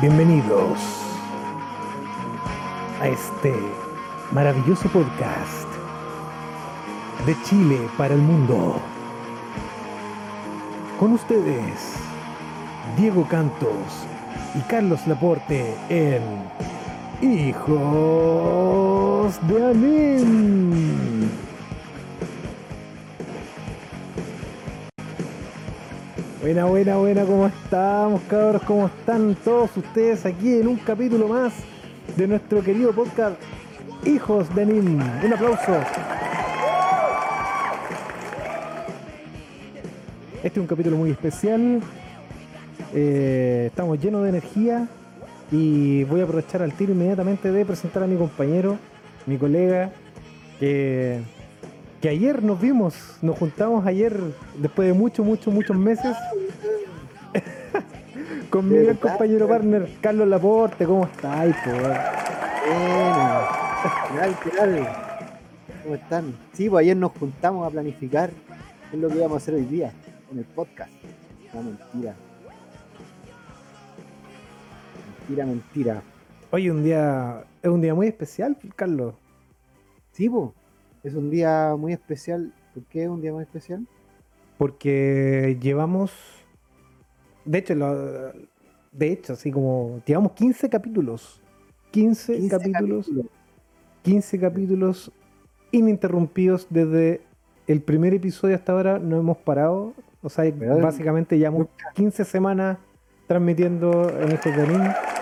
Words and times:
Bienvenidos 0.00 0.78
a 3.00 3.06
este 3.06 3.54
maravilloso 4.32 4.88
podcast 4.88 5.68
de 7.26 7.36
Chile 7.44 7.88
para 7.96 8.14
el 8.14 8.20
mundo. 8.20 8.80
Con 10.98 11.12
ustedes, 11.12 11.94
Diego 12.96 13.28
Cantos 13.28 13.68
y 14.56 14.60
Carlos 14.62 15.06
Laporte 15.06 15.76
en 15.88 16.22
Hijos 17.22 17.78
de 19.46 19.64
Anim. 19.64 21.28
Buena, 26.40 26.64
buena, 26.64 26.96
buena, 26.96 27.24
¿cómo 27.24 27.46
estamos, 27.46 28.22
cabros? 28.22 28.62
¿Cómo 28.64 28.86
están 28.86 29.36
todos 29.36 29.70
ustedes 29.76 30.26
aquí 30.26 30.56
en 30.56 30.66
un 30.66 30.74
capítulo 30.74 31.28
más 31.28 31.52
de 32.16 32.26
nuestro 32.26 32.60
querido 32.60 32.92
podcast 32.92 33.40
Hijos 34.04 34.52
de 34.56 34.62
Anim? 34.62 35.00
Un 35.24 35.32
aplauso. 35.32 35.76
Este 40.42 40.48
es 40.48 40.58
un 40.58 40.66
capítulo 40.66 40.96
muy 40.96 41.12
especial. 41.12 41.80
Eh, 42.92 43.66
estamos 43.68 44.00
llenos 44.00 44.24
de 44.24 44.28
energía 44.28 44.88
y 45.52 46.02
voy 46.04 46.22
a 46.22 46.24
aprovechar 46.24 46.62
al 46.62 46.72
tiro 46.72 46.92
inmediatamente 46.92 47.52
de 47.52 47.64
presentar 47.66 48.02
a 48.02 48.06
mi 48.06 48.16
compañero, 48.16 48.78
mi 49.26 49.36
colega, 49.36 49.92
que, 50.58 51.20
que 52.00 52.08
ayer 52.08 52.42
nos 52.42 52.58
vimos, 52.58 53.18
nos 53.20 53.38
juntamos 53.38 53.86
ayer 53.86 54.18
después 54.56 54.88
de 54.88 54.94
muchos, 54.94 55.24
muchos, 55.26 55.52
muchos 55.52 55.76
meses 55.76 56.16
con 58.50 58.66
mi 58.66 58.78
gran 58.78 58.96
compañero 58.96 59.46
partner, 59.46 59.88
Carlos 60.00 60.26
Laporte. 60.26 60.86
¿Cómo 60.86 61.04
estáis? 61.04 61.54
Bueno, 61.66 61.82
¿qué 64.42 64.50
tal? 64.50 64.88
¿Cómo 65.82 65.94
están? 65.96 66.34
Sí, 66.54 66.70
pues 66.70 66.84
ayer 66.84 66.96
nos 66.96 67.12
juntamos 67.12 67.66
a 67.66 67.70
planificar 67.70 68.30
qué 68.90 68.96
es 68.96 69.02
lo 69.02 69.08
que 69.08 69.16
íbamos 69.16 69.34
a 69.34 69.36
hacer 69.36 69.54
hoy 69.54 69.66
día 69.66 69.92
en 70.32 70.38
el 70.38 70.44
podcast. 70.46 70.90
No, 71.52 71.62
mentira. 71.62 72.14
Mentira, 75.32 75.46
mentira. 75.46 76.02
Hoy 76.50 76.68
un 76.68 76.84
día, 76.84 77.44
es 77.62 77.70
un 77.70 77.80
día 77.80 77.94
muy 77.94 78.06
especial, 78.06 78.54
Carlos. 78.76 79.14
Sí, 80.10 80.28
pues, 80.28 80.50
es 81.04 81.14
un 81.14 81.30
día 81.30 81.74
muy 81.78 81.94
especial. 81.94 82.52
¿Por 82.74 82.82
qué 82.84 83.04
es 83.04 83.08
un 83.08 83.22
día 83.22 83.32
muy 83.32 83.42
especial? 83.42 83.86
Porque 84.58 85.56
llevamos, 85.58 86.12
de 87.46 87.58
hecho, 87.58 87.74
lo- 87.74 88.32
de 88.92 89.10
hecho, 89.12 89.32
así 89.32 89.50
como, 89.50 90.02
llevamos 90.04 90.32
15 90.32 90.68
capítulos. 90.68 91.40
15, 91.92 92.34
15 92.36 92.50
capítulos, 92.58 93.06
capítulos. 93.06 93.26
15 94.02 94.38
capítulos 94.38 95.12
ininterrumpidos 95.70 96.66
desde 96.68 97.22
el 97.66 97.80
primer 97.80 98.12
episodio 98.12 98.54
hasta 98.54 98.72
ahora, 98.72 98.98
no 98.98 99.16
hemos 99.18 99.38
parado. 99.38 99.94
O 100.22 100.28
sea, 100.28 100.44
Pero- 100.58 100.78
básicamente 100.78 101.38
llevamos 101.38 101.68
15 101.94 102.22
semanas 102.26 102.76
transmitiendo 103.26 104.10
en 104.20 104.32
anime. 104.60 104.88
Ha 104.88 105.21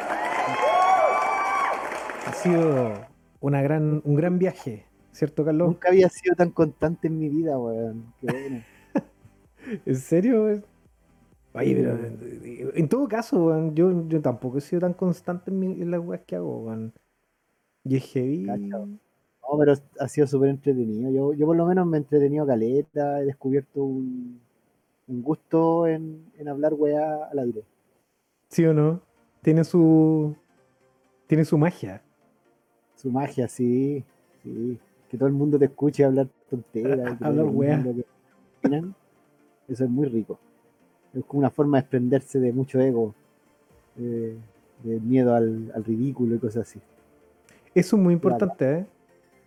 sido 2.40 3.06
una 3.40 3.62
gran, 3.62 4.02
un 4.04 4.14
gran 4.14 4.38
viaje, 4.38 4.84
¿cierto, 5.12 5.44
Carlos? 5.44 5.68
Nunca 5.68 5.88
había 5.88 6.08
sido 6.08 6.34
tan 6.34 6.50
constante 6.50 7.08
en 7.08 7.18
mi 7.18 7.28
vida, 7.28 7.58
weón. 7.58 8.12
Qué 8.20 8.26
bueno. 8.26 8.62
¿En 9.86 9.96
serio? 9.96 10.62
Oye, 11.52 11.74
pero 11.74 11.98
en 12.74 12.88
todo 12.88 13.08
caso, 13.08 13.44
weón, 13.46 13.74
yo, 13.74 14.06
yo 14.08 14.20
tampoco 14.20 14.58
he 14.58 14.60
sido 14.60 14.80
tan 14.80 14.94
constante 14.94 15.50
en, 15.50 15.58
mi- 15.58 15.82
en 15.82 15.90
las 15.90 16.00
weas 16.00 16.22
que 16.26 16.36
hago, 16.36 16.58
weón. 16.64 16.92
Y 17.84 17.96
es 17.96 18.04
heavy. 18.12 18.42
No, 18.42 19.58
pero 19.58 19.74
ha 19.98 20.08
sido 20.08 20.26
súper 20.26 20.50
entretenido. 20.50 21.10
Yo, 21.10 21.32
yo 21.32 21.46
por 21.46 21.56
lo 21.56 21.66
menos 21.66 21.86
me 21.86 21.96
he 21.96 22.00
entretenido 22.00 22.46
caleta, 22.46 23.20
he 23.20 23.24
descubierto 23.24 23.82
un, 23.82 24.38
un 25.08 25.22
gusto 25.22 25.86
en, 25.88 26.24
en 26.38 26.48
hablar 26.48 26.74
weá 26.74 27.24
al 27.24 27.38
aire. 27.40 27.64
¿Sí 28.48 28.64
o 28.64 28.72
no? 28.74 29.00
Tiene 29.42 29.64
su. 29.64 30.36
Tiene 31.26 31.44
su 31.44 31.58
magia. 31.58 32.02
Su 33.00 33.10
magia, 33.10 33.48
sí, 33.48 34.04
sí. 34.42 34.78
Que 35.08 35.16
todo 35.16 35.26
el 35.26 35.34
mundo 35.34 35.58
te 35.58 35.64
escuche 35.64 36.04
hablar 36.04 36.28
tonteras. 36.50 37.16
Hablar 37.22 37.46
weá. 37.46 37.82
Eso 39.68 39.84
es 39.84 39.90
muy 39.90 40.06
rico. 40.06 40.38
Es 41.14 41.24
como 41.24 41.38
una 41.38 41.50
forma 41.50 41.78
de 41.78 41.82
desprenderse 41.82 42.38
de 42.38 42.52
mucho 42.52 42.78
ego, 42.78 43.14
eh, 43.98 44.36
de 44.84 45.00
miedo 45.00 45.34
al, 45.34 45.72
al 45.74 45.84
ridículo 45.84 46.34
y 46.34 46.38
cosas 46.38 46.68
así. 46.68 46.80
Eso 47.74 47.96
es 47.96 48.02
muy 48.02 48.12
importante, 48.12 48.72
¿eh? 48.72 48.86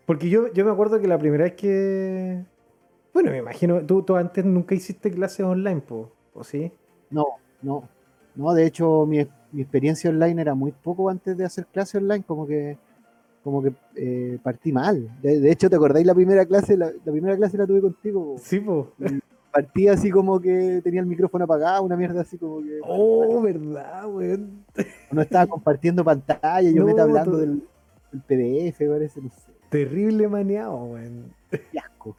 Porque 0.06 0.30
yo, 0.30 0.52
yo 0.52 0.66
me 0.66 0.72
acuerdo 0.72 1.00
que 1.00 1.08
la 1.08 1.20
primera 1.20 1.44
vez 1.44 1.54
que. 1.54 2.44
Bueno, 3.14 3.32
me 3.32 3.38
imagino, 3.38 3.86
tú, 3.86 4.02
tú 4.02 4.16
antes 4.16 4.44
nunca 4.44 4.74
hiciste 4.74 5.12
clases 5.12 5.46
online, 5.46 5.82
po, 5.82 6.12
¿o 6.34 6.44
sí? 6.44 6.72
No, 7.12 7.26
no, 7.62 7.88
no, 8.36 8.54
de 8.54 8.66
hecho 8.66 9.06
mi, 9.06 9.26
mi 9.52 9.62
experiencia 9.62 10.10
online 10.10 10.42
era 10.42 10.56
muy 10.56 10.72
poco 10.72 11.10
antes 11.10 11.38
de 11.38 11.46
hacer 11.46 11.68
clase 11.68 12.00
online, 12.00 12.24
como 12.24 12.48
que 12.48 12.78
como 13.44 13.62
que 13.62 13.74
eh, 13.96 14.40
partí 14.42 14.72
mal. 14.72 15.10
De, 15.22 15.40
de 15.40 15.52
hecho, 15.52 15.70
¿te 15.70 15.76
acordáis 15.76 16.06
la 16.06 16.16
primera 16.16 16.46
clase? 16.46 16.78
La, 16.78 16.92
la 17.06 17.12
primera 17.12 17.36
clase 17.36 17.58
la 17.58 17.68
tuve 17.68 17.82
contigo. 17.82 18.36
po. 18.36 18.38
Sí, 18.42 18.60
po. 18.60 18.92
Partí 19.52 19.88
así 19.88 20.10
como 20.10 20.40
que 20.40 20.82
tenía 20.84 21.02
el 21.02 21.06
micrófono 21.06 21.44
apagado, 21.46 21.84
una 21.84 21.96
mierda 21.96 22.22
así 22.22 22.38
como 22.40 22.62
que 22.64 22.80
Oh, 22.84 23.40
verdad, 23.42 24.08
weón. 24.08 24.64
no 25.12 25.22
estaba 25.22 25.46
compartiendo 25.46 26.04
pantalla, 26.04 26.72
yo 26.72 26.84
me 26.86 26.92
estaba 26.92 27.08
No, 27.12 27.20
hablando 27.20 27.38
del, 27.38 27.64
del 28.12 28.22
PDF, 28.22 28.90
parece, 28.90 29.22
no 29.22 29.30
sé, 29.30 29.52
Terrible 29.70 30.28
maneado, 30.28 30.76
weón. 30.86 31.26
qué 31.52 31.80
asco. 31.80 32.16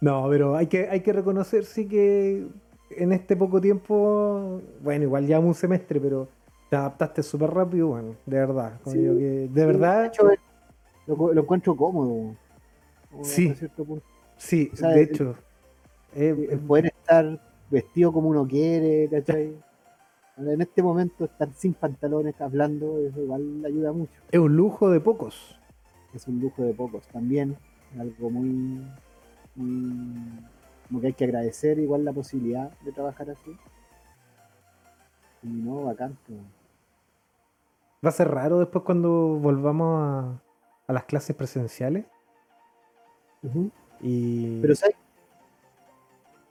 No, 0.00 0.26
pero 0.30 0.56
hay 0.56 0.68
que, 0.68 0.88
hay 0.88 1.00
que 1.00 1.12
reconocer 1.12 1.64
sí 1.64 1.86
que 1.86 2.46
en 2.96 3.12
este 3.12 3.36
poco 3.36 3.60
tiempo, 3.60 4.60
bueno, 4.82 5.04
igual 5.04 5.26
llevamos 5.26 5.48
un 5.48 5.54
semestre, 5.54 6.00
pero 6.00 6.28
te 6.72 6.76
adaptaste 6.76 7.22
súper 7.22 7.50
rápido, 7.50 7.88
bueno, 7.88 8.16
de 8.24 8.38
verdad. 8.38 8.80
Como 8.82 8.94
Sí. 8.94 9.00
digo 9.02 9.14
que, 9.18 9.24
de 9.24 9.48
De 9.48 9.66
verdad, 9.66 10.06
hecho, 10.06 10.26
lo, 11.06 11.34
lo 11.34 11.42
encuentro 11.42 11.76
cómodo. 11.76 12.34
Sí. 13.20 13.54
sí, 14.38 14.70
o 14.72 14.76
sea, 14.76 14.88
de 14.88 15.02
el- 15.02 15.10
hecho. 15.10 15.34
eh, 16.14 16.34
el 16.48 16.54
eh, 16.54 16.56
poder 16.66 16.86
estar 16.86 17.38
vestido 17.70 18.10
como 18.10 18.30
uno 18.30 18.48
quiere, 18.48 19.06
¿cachai? 19.10 19.54
En 20.38 20.62
este 20.62 20.82
momento 20.82 21.26
estar 21.26 21.52
sin 21.52 21.74
pantalones 21.74 22.40
hablando, 22.40 23.06
eso 23.06 23.20
igual 23.20 23.62
ayuda 23.66 23.92
mucho. 23.92 24.18
es 24.30 24.40
un 24.40 24.56
lujo 24.56 24.88
de 24.88 24.98
pocos. 24.98 25.58
Es 26.14 26.26
un 26.26 26.40
lujo 26.40 26.62
de 26.62 26.72
pocos 26.72 27.06
también, 27.08 27.54
algo 27.98 28.30
muy, 28.30 28.80
muy 29.56 29.92
como 30.88 31.02
que 31.02 31.08
hay 31.08 31.12
que 31.12 31.24
agradecer 31.24 31.78
igual 31.78 32.02
la 32.06 32.14
posibilidad 32.14 32.70
de 32.80 32.92
trabajar 32.92 33.28
así. 33.28 33.54
Y 35.42 35.48
no, 35.48 35.84
bacán. 35.84 36.16
pues. 36.26 36.38
Va 38.04 38.08
a 38.08 38.12
ser 38.12 38.28
raro 38.28 38.58
después 38.58 38.84
cuando 38.84 39.10
volvamos 39.38 40.02
a, 40.02 40.42
a 40.88 40.92
las 40.92 41.04
clases 41.04 41.36
presenciales. 41.36 42.04
Y 44.00 44.60
Pero 44.60 44.74
¿sabes? 44.74 44.96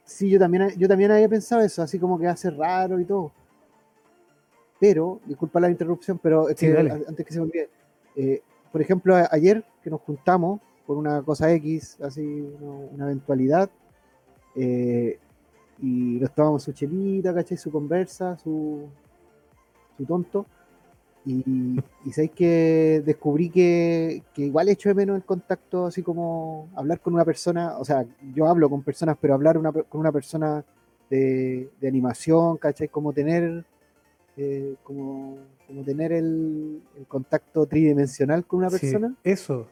Sí, 0.04 0.30
yo 0.30 0.38
también, 0.38 0.68
yo 0.78 0.88
también 0.88 1.10
había 1.10 1.28
pensado 1.28 1.62
eso, 1.62 1.82
así 1.82 1.98
como 1.98 2.18
que 2.18 2.26
hace 2.26 2.50
raro 2.50 2.98
y 3.00 3.04
todo. 3.04 3.32
Pero, 4.80 5.20
disculpa 5.26 5.60
la 5.60 5.70
interrupción, 5.70 6.18
pero 6.18 6.48
Sí, 6.48 6.66
que 6.66 6.76
antes 7.08 7.24
que 7.26 7.32
se 7.32 7.38
me 7.38 7.44
olvide, 7.46 7.70
eh, 8.16 8.42
por 8.70 8.80
ejemplo, 8.82 9.14
a- 9.14 9.28
ayer 9.30 9.64
que 9.82 9.90
nos 9.90 10.00
juntamos 10.00 10.60
por 10.86 10.96
una 10.96 11.22
cosa 11.22 11.50
X, 11.52 11.98
así, 12.02 12.20
una, 12.60 12.72
una 12.92 13.04
eventualidad, 13.04 13.70
eh, 14.56 15.18
y 15.78 16.18
nos 16.20 16.34
tomamos 16.34 16.62
su 16.64 16.72
chelita, 16.72 17.32
¿cachai? 17.32 17.56
Su 17.56 17.70
conversa, 17.70 18.36
su, 18.38 18.88
su 19.96 20.04
tonto. 20.04 20.46
Y, 21.24 21.78
y 22.04 22.12
sabéis 22.12 22.32
que 22.32 23.02
descubrí 23.04 23.48
que, 23.48 24.22
que 24.34 24.42
igual 24.42 24.68
echo 24.68 24.88
de 24.88 24.96
menos 24.96 25.16
el 25.16 25.24
contacto, 25.24 25.86
así 25.86 26.02
como 26.02 26.68
hablar 26.74 27.00
con 27.00 27.14
una 27.14 27.24
persona, 27.24 27.78
o 27.78 27.84
sea, 27.84 28.04
yo 28.34 28.48
hablo 28.48 28.68
con 28.68 28.82
personas, 28.82 29.16
pero 29.20 29.34
hablar 29.34 29.56
una 29.56 29.70
con 29.70 30.00
una 30.00 30.10
persona 30.10 30.64
de, 31.08 31.70
de 31.80 31.88
animación, 31.88 32.56
¿cachai? 32.56 32.88
Como 32.88 33.12
tener, 33.12 33.64
eh, 34.36 34.74
como, 34.82 35.38
como 35.68 35.84
tener 35.84 36.12
el, 36.12 36.82
el 36.96 37.06
contacto 37.06 37.66
tridimensional 37.66 38.44
con 38.44 38.58
una 38.60 38.70
sí, 38.70 38.78
persona, 38.80 39.14
eso. 39.22 39.68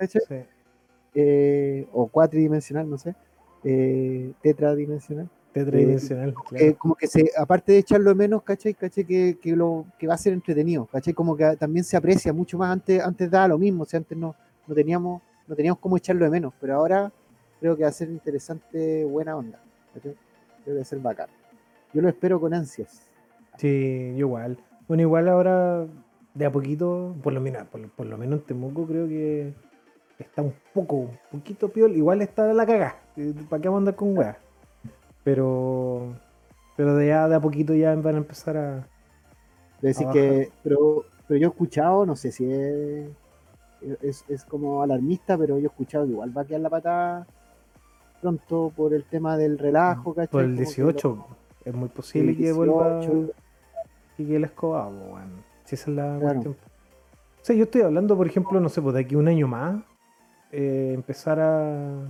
Eh, 1.14 1.88
o 1.92 2.06
cuatridimensional, 2.06 2.88
no 2.88 2.96
sé, 2.96 3.16
eh, 3.64 4.32
tetradimensional. 4.40 5.28
Tetradimensional, 5.52 6.34
claro. 6.48 6.64
Eh, 6.64 6.74
como 6.74 6.94
que 6.94 7.06
se, 7.08 7.30
aparte 7.36 7.72
de 7.72 7.78
echarlo 7.78 8.10
de 8.10 8.14
menos, 8.14 8.42
¿cachai? 8.42 8.74
¿cachai? 8.74 9.04
Que, 9.04 9.38
que, 9.40 9.56
lo, 9.56 9.84
que 9.98 10.06
va 10.06 10.14
a 10.14 10.18
ser 10.18 10.32
entretenido, 10.32 10.86
¿cachai? 10.86 11.12
Como 11.12 11.36
que 11.36 11.56
también 11.56 11.84
se 11.84 11.96
aprecia 11.96 12.32
mucho 12.32 12.56
más, 12.56 12.70
antes, 12.70 13.02
antes 13.02 13.30
daba 13.30 13.48
lo 13.48 13.58
mismo, 13.58 13.82
o 13.82 13.86
sea, 13.86 13.98
antes 13.98 14.16
no, 14.16 14.34
no 14.66 14.74
teníamos 14.74 15.22
no 15.48 15.56
teníamos 15.56 15.80
cómo 15.80 15.96
echarlo 15.96 16.24
de 16.24 16.30
menos, 16.30 16.52
pero 16.60 16.76
ahora 16.76 17.12
creo 17.58 17.76
que 17.76 17.82
va 17.82 17.88
a 17.88 17.92
ser 17.92 18.08
interesante, 18.08 19.04
buena 19.04 19.36
onda. 19.36 19.60
¿cachai? 19.92 20.14
Creo 20.62 20.64
que 20.64 20.74
va 20.74 20.82
a 20.82 20.84
ser 20.84 20.98
bacán. 21.00 21.28
Yo 21.92 22.00
lo 22.02 22.08
espero 22.08 22.40
con 22.40 22.54
ansias. 22.54 23.02
Sí, 23.58 24.12
yo 24.12 24.18
igual. 24.26 24.56
Bueno, 24.86 25.02
igual 25.02 25.28
ahora 25.28 25.86
de 26.34 26.46
a 26.46 26.52
poquito, 26.52 27.16
por 27.20 27.32
lo 27.32 27.40
menos, 27.40 27.66
por, 27.66 27.80
lo- 27.80 27.88
por 27.88 28.06
lo 28.06 28.16
menos 28.16 28.38
en 28.40 28.46
Temuco 28.46 28.86
creo 28.86 29.08
que 29.08 29.52
está 30.20 30.42
un 30.42 30.54
poco, 30.72 30.96
un 30.96 31.18
poquito 31.32 31.68
peor. 31.68 31.90
Igual 31.90 32.22
está 32.22 32.52
la 32.52 32.64
cagá. 32.64 32.96
¿Para 33.48 33.60
qué 33.60 33.68
vamos 33.68 33.78
a 33.78 33.80
andar 33.80 33.96
con 33.96 34.16
weas? 34.16 34.36
Pero, 35.24 36.14
pero 36.76 36.94
de 36.96 37.08
ya 37.08 37.28
de 37.28 37.36
a 37.36 37.40
poquito 37.40 37.74
ya 37.74 37.94
van 37.94 38.14
a 38.14 38.18
empezar 38.18 38.56
a. 38.56 38.86
De 39.80 39.88
decir 39.88 40.06
A 40.08 40.12
que, 40.12 40.50
pero, 40.62 41.04
pero 41.26 41.38
yo 41.40 41.48
he 41.48 41.50
escuchado, 41.50 42.04
no 42.06 42.16
sé 42.16 42.32
si 42.32 42.50
es, 42.50 43.08
es, 44.02 44.24
es 44.28 44.44
como 44.44 44.82
alarmista, 44.82 45.36
pero 45.38 45.58
yo 45.58 45.64
he 45.64 45.66
escuchado 45.70 46.04
que 46.06 46.12
igual 46.12 46.36
va 46.36 46.42
a 46.42 46.44
quedar 46.44 46.60
la 46.60 46.70
patada 46.70 47.26
pronto 48.20 48.70
por 48.76 48.92
el 48.92 49.04
tema 49.04 49.36
del 49.38 49.58
relajo, 49.58 50.12
¿cachai? 50.14 50.28
Por 50.28 50.42
el 50.42 50.48
Como 50.50 50.58
que 50.58 50.64
18, 50.64 51.26
es 51.64 51.74
muy 51.74 51.88
posible 51.88 52.32
el 52.32 52.36
que 52.38 52.52
vuelva. 52.52 52.98
18, 53.00 53.32
Y 54.18 54.26
que 54.26 54.38
la 54.38 54.46
escoba, 54.46 54.84
po, 54.88 55.14
weón. 55.14 55.30
Si 55.64 55.74
esa 55.76 55.90
es 55.90 55.96
la 55.96 56.18
Claro. 56.18 56.34
cuestión. 56.42 56.56
O 57.40 57.44
sea, 57.44 57.56
yo 57.56 57.64
estoy 57.64 57.80
hablando, 57.80 58.16
por 58.18 58.26
ejemplo, 58.26 58.60
no 58.60 58.68
sé, 58.68 58.82
pues 58.82 58.94
de 58.94 59.00
aquí 59.00 59.16
un 59.16 59.28
año 59.28 59.48
más, 59.48 59.82
eh, 60.52 60.92
empezar 60.94 61.40
a. 61.40 62.02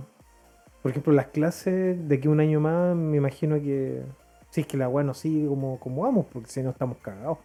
Por 0.81 0.91
ejemplo, 0.91 1.13
las 1.13 1.27
clases 1.27 2.07
de 2.07 2.15
aquí 2.15 2.27
un 2.27 2.39
año 2.39 2.59
más, 2.59 2.95
me 2.95 3.17
imagino 3.17 3.55
que. 3.55 4.03
Si 4.49 4.61
es 4.61 4.67
que 4.67 4.77
la 4.77 4.89
weá 4.89 5.03
no 5.03 5.13
sigue 5.13 5.47
como, 5.47 5.79
como 5.79 6.01
vamos, 6.01 6.25
porque 6.31 6.49
si 6.49 6.61
no 6.61 6.71
estamos 6.71 6.97
cagados. 6.97 7.37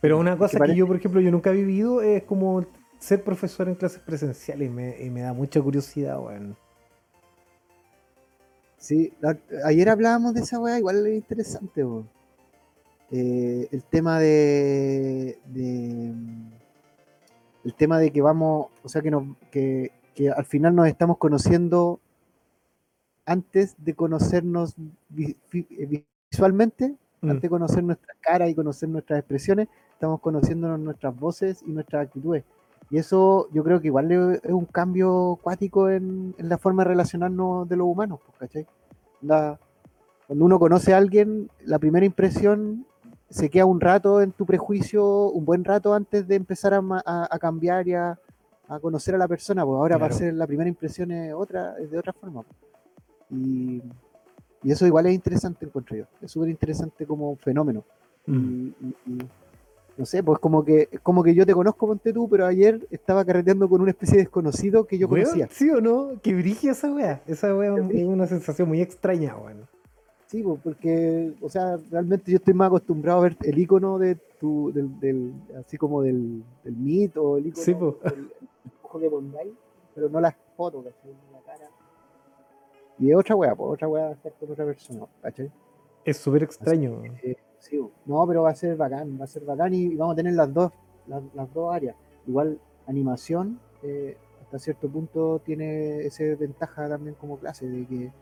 Pero 0.00 0.18
una 0.18 0.36
cosa 0.38 0.58
que, 0.64 0.76
yo, 0.76 0.86
por 0.86 0.96
ejemplo, 0.96 1.20
yo 1.20 1.30
nunca 1.30 1.50
he 1.50 1.54
vivido 1.54 2.00
es 2.02 2.22
como 2.22 2.64
ser 2.98 3.22
profesor 3.22 3.68
en 3.68 3.74
clases 3.74 4.00
presenciales 4.00 4.68
y 4.68 4.70
me, 4.70 5.02
y 5.02 5.10
me 5.10 5.20
da 5.22 5.32
mucha 5.32 5.60
curiosidad, 5.60 6.18
weón. 6.20 6.56
Sí, 8.78 9.12
la- 9.20 9.38
ayer 9.64 9.88
hablábamos 9.88 10.34
de 10.34 10.40
esa 10.42 10.60
weá, 10.60 10.78
igual 10.78 11.06
es 11.06 11.14
interesante, 11.16 11.84
weón. 11.84 12.08
Eh, 13.10 13.68
el 13.72 13.82
tema 13.84 14.18
de, 14.18 15.38
de- 15.46 16.14
el 17.64 17.74
tema 17.74 17.98
de 17.98 18.10
que 18.10 18.22
vamos, 18.22 18.68
o 18.82 18.88
sea 18.88 19.02
que 19.02 19.10
nos, 19.10 19.24
que, 19.50 19.92
que 20.16 20.30
al 20.30 20.44
final 20.46 20.74
nos 20.74 20.88
estamos 20.88 21.18
conociendo 21.18 22.00
antes 23.26 23.74
de 23.78 23.94
conocernos 23.94 24.74
eh, 25.16 26.04
visualmente, 26.30 26.96
Mm. 27.22 27.30
antes 27.30 27.42
de 27.42 27.48
conocer 27.48 27.82
nuestras 27.82 28.16
caras 28.20 28.50
y 28.50 28.54
conocer 28.54 28.88
nuestras 28.90 29.18
expresiones, 29.20 29.68
estamos 29.94 30.20
conociéndonos 30.20 30.78
nuestras 30.78 31.18
voces 31.18 31.62
y 31.66 31.70
nuestras 31.72 32.06
actitudes. 32.06 32.44
Y 32.90 32.98
eso 32.98 33.48
yo 33.52 33.64
creo 33.64 33.80
que 33.80 33.86
igual 33.88 34.12
es 34.12 34.52
un 34.52 34.66
cambio 34.66 35.38
cuático 35.42 35.88
en, 35.88 36.34
en 36.36 36.48
la 36.48 36.58
forma 36.58 36.82
de 36.84 36.90
relacionarnos 36.90 37.68
de 37.68 37.76
los 37.76 37.86
humanos, 37.86 38.20
pues, 38.26 38.38
¿cachai? 38.38 38.66
Cuando 40.26 40.44
uno 40.44 40.58
conoce 40.58 40.92
a 40.92 40.98
alguien, 40.98 41.50
la 41.64 41.78
primera 41.78 42.04
impresión 42.04 42.84
se 43.30 43.48
queda 43.48 43.64
un 43.64 43.80
rato 43.80 44.20
en 44.20 44.32
tu 44.32 44.44
prejuicio, 44.44 45.28
un 45.30 45.44
buen 45.46 45.64
rato 45.64 45.94
antes 45.94 46.28
de 46.28 46.34
empezar 46.36 46.74
a- 46.74 47.28
a 47.30 47.38
cambiar 47.38 47.88
y 47.88 47.94
a, 47.94 48.18
a 48.68 48.78
conocer 48.80 49.14
a 49.14 49.18
la 49.18 49.28
persona, 49.28 49.64
pues 49.64 49.76
ahora 49.76 49.96
va 49.96 50.06
a 50.06 50.08
Claro. 50.08 50.24
ser 50.24 50.34
la 50.34 50.46
primera 50.46 50.68
impresión 50.68 51.10
es 51.12 51.32
otra, 51.34 51.76
es 51.80 51.90
de 51.90 51.98
otra 51.98 52.12
forma. 52.12 52.42
pues. 52.42 52.56
Y, 53.30 53.82
y 54.62 54.70
eso 54.72 54.86
igual 54.86 55.06
es 55.06 55.14
interesante, 55.14 55.66
encuentro 55.66 55.96
yo. 55.96 56.04
Es 56.20 56.30
súper 56.30 56.48
interesante 56.50 57.06
como 57.06 57.36
fenómeno. 57.36 57.84
Mm. 58.26 58.68
Y, 59.06 59.18
no 59.98 60.04
sé, 60.04 60.22
pues 60.22 60.38
como 60.40 60.62
que, 60.64 60.88
es 60.90 61.00
como 61.00 61.22
que 61.22 61.34
yo 61.34 61.46
te 61.46 61.54
conozco, 61.54 61.86
ponte 61.86 62.12
tú, 62.12 62.28
pero 62.28 62.44
ayer 62.44 62.86
estaba 62.90 63.24
carreteando 63.24 63.66
con 63.68 63.80
una 63.80 63.92
especie 63.92 64.16
de 64.18 64.24
desconocido 64.24 64.84
que 64.84 64.98
yo 64.98 65.08
Weón, 65.08 65.24
conocía. 65.24 65.48
¿Sí 65.50 65.70
o 65.70 65.80
no? 65.80 66.20
Que 66.22 66.34
brigia 66.34 66.72
esa 66.72 66.92
weá. 66.92 67.22
Esa 67.26 67.54
weá 67.56 67.74
es 67.90 68.04
una 68.04 68.26
sensación 68.26 68.68
muy 68.68 68.82
extraña, 68.82 69.34
weón. 69.38 69.66
Sí, 70.26 70.42
pues, 70.42 70.60
porque, 70.62 71.32
o 71.40 71.48
sea, 71.48 71.78
realmente 71.90 72.30
yo 72.30 72.36
estoy 72.38 72.52
más 72.52 72.66
acostumbrado 72.66 73.20
a 73.20 73.22
ver 73.22 73.36
el 73.44 73.58
icono 73.58 73.96
de 73.98 74.16
tu, 74.38 74.70
del, 74.72 74.98
del- 75.00 75.32
así 75.64 75.78
como 75.78 76.02
del, 76.02 76.42
del 76.64 76.76
Meet 76.76 77.16
o 77.16 77.38
el 77.38 77.46
icono 77.46 77.64
Sí, 77.64 77.74
po. 77.74 77.98
del 78.04 78.28
dibujo 78.98 79.00
que 79.00 79.10
pongáis, 79.10 79.54
pero 79.94 80.08
no 80.08 80.20
las 80.20 80.34
fotos, 80.56 80.84
¿cachai? 80.84 81.14
La 81.32 81.40
cara. 81.40 81.70
Y 82.98 83.10
es 83.10 83.16
otra 83.16 83.36
weá, 83.36 83.54
pues, 83.54 83.74
otra 83.74 83.88
weá 83.88 84.12
estar 84.12 84.32
con 84.34 84.50
otra 84.50 84.64
persona, 84.64 85.06
¿cachai? 85.22 85.50
Es 86.04 86.16
súper 86.18 86.42
extraño. 86.44 87.02
Eh, 87.22 87.36
sí, 87.58 87.78
no, 88.04 88.26
pero 88.26 88.42
va 88.42 88.50
a 88.50 88.54
ser 88.54 88.76
bacán, 88.76 89.18
va 89.20 89.24
a 89.24 89.28
ser 89.28 89.44
bacán 89.44 89.74
y, 89.74 89.84
y 89.84 89.96
vamos 89.96 90.14
a 90.14 90.16
tener 90.16 90.34
las 90.34 90.52
dos, 90.52 90.72
las, 91.06 91.22
las 91.34 91.52
dos 91.52 91.74
áreas. 91.74 91.96
Igual 92.26 92.58
animación, 92.86 93.60
eh, 93.82 94.16
hasta 94.42 94.58
cierto 94.58 94.88
punto 94.88 95.40
tiene 95.40 96.00
esa 96.00 96.24
ventaja 96.38 96.88
también 96.88 97.16
como 97.16 97.38
clase, 97.38 97.66
de 97.66 97.86
que, 97.86 98.12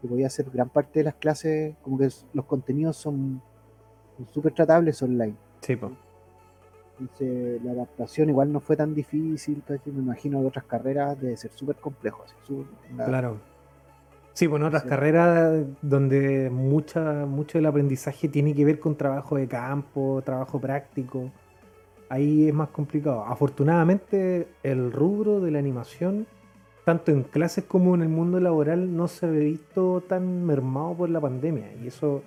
que 0.00 0.08
podía 0.08 0.26
hacer 0.26 0.50
gran 0.50 0.68
parte 0.68 1.00
de 1.00 1.04
las 1.04 1.14
clases, 1.14 1.76
como 1.82 1.98
que 1.98 2.08
los 2.32 2.44
contenidos 2.46 2.96
son 2.96 3.42
súper 4.32 4.52
tratables 4.52 5.02
online. 5.02 5.36
Sí, 5.60 5.76
po. 5.76 5.92
Entonces 6.98 7.62
la 7.62 7.72
adaptación 7.72 8.28
igual 8.28 8.52
no 8.52 8.60
fue 8.60 8.76
tan 8.76 8.94
difícil, 8.94 9.62
¿cachai? 9.66 9.92
me 9.92 10.02
imagino 10.02 10.40
de 10.40 10.46
otras 10.46 10.64
carreras 10.64 11.20
debe 11.20 11.36
ser 11.36 11.50
súper 11.52 11.76
complejo. 11.76 12.24
así, 12.24 12.34
Claro. 12.96 13.36
Sí, 14.32 14.48
bueno, 14.48 14.66
otras 14.66 14.82
Sí. 14.82 14.88
carreras 14.88 15.64
donde 15.80 16.50
mucha, 16.50 17.24
mucho 17.24 17.58
del 17.58 17.66
aprendizaje 17.66 18.28
tiene 18.28 18.52
que 18.54 18.64
ver 18.64 18.80
con 18.80 18.96
trabajo 18.96 19.36
de 19.36 19.46
campo, 19.46 20.20
trabajo 20.24 20.60
práctico. 20.60 21.30
Ahí 22.08 22.48
es 22.48 22.54
más 22.54 22.68
complicado. 22.70 23.24
Afortunadamente, 23.24 24.48
el 24.62 24.90
rubro 24.92 25.40
de 25.40 25.52
la 25.52 25.60
animación, 25.60 26.26
tanto 26.84 27.12
en 27.12 27.22
clases 27.22 27.64
como 27.64 27.94
en 27.94 28.02
el 28.02 28.08
mundo 28.08 28.40
laboral, 28.40 28.94
no 28.96 29.06
se 29.08 29.26
ve 29.28 29.38
visto 29.38 30.00
tan 30.00 30.44
mermado 30.44 30.94
por 30.94 31.10
la 31.10 31.20
pandemia. 31.20 31.72
Y 31.82 31.86
eso, 31.86 32.22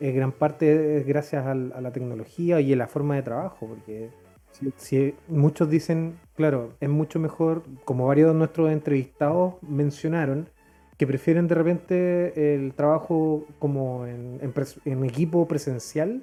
en 0.00 0.14
gran 0.14 0.32
parte, 0.32 0.98
es 0.98 1.06
gracias 1.06 1.46
a 1.46 1.54
la 1.54 1.92
tecnología 1.92 2.60
y 2.60 2.72
a 2.72 2.76
la 2.76 2.86
forma 2.86 3.16
de 3.16 3.22
trabajo, 3.22 3.66
porque 3.66 4.10
sí, 4.52 4.72
si 4.76 5.14
muchos 5.28 5.68
dicen, 5.70 6.18
claro, 6.36 6.70
es 6.80 6.88
mucho 6.88 7.18
mejor, 7.18 7.62
como 7.84 8.06
varios 8.06 8.32
de 8.32 8.38
nuestros 8.38 8.70
entrevistados 8.70 9.54
mencionaron, 9.62 10.48
que 10.96 11.06
prefieren 11.06 11.46
de 11.46 11.54
repente 11.54 12.54
el 12.54 12.74
trabajo 12.74 13.46
como 13.58 14.06
en, 14.06 14.38
en 14.42 14.52
pres- 14.52 14.80
en 14.84 15.04
equipo 15.04 15.46
presencial, 15.46 16.22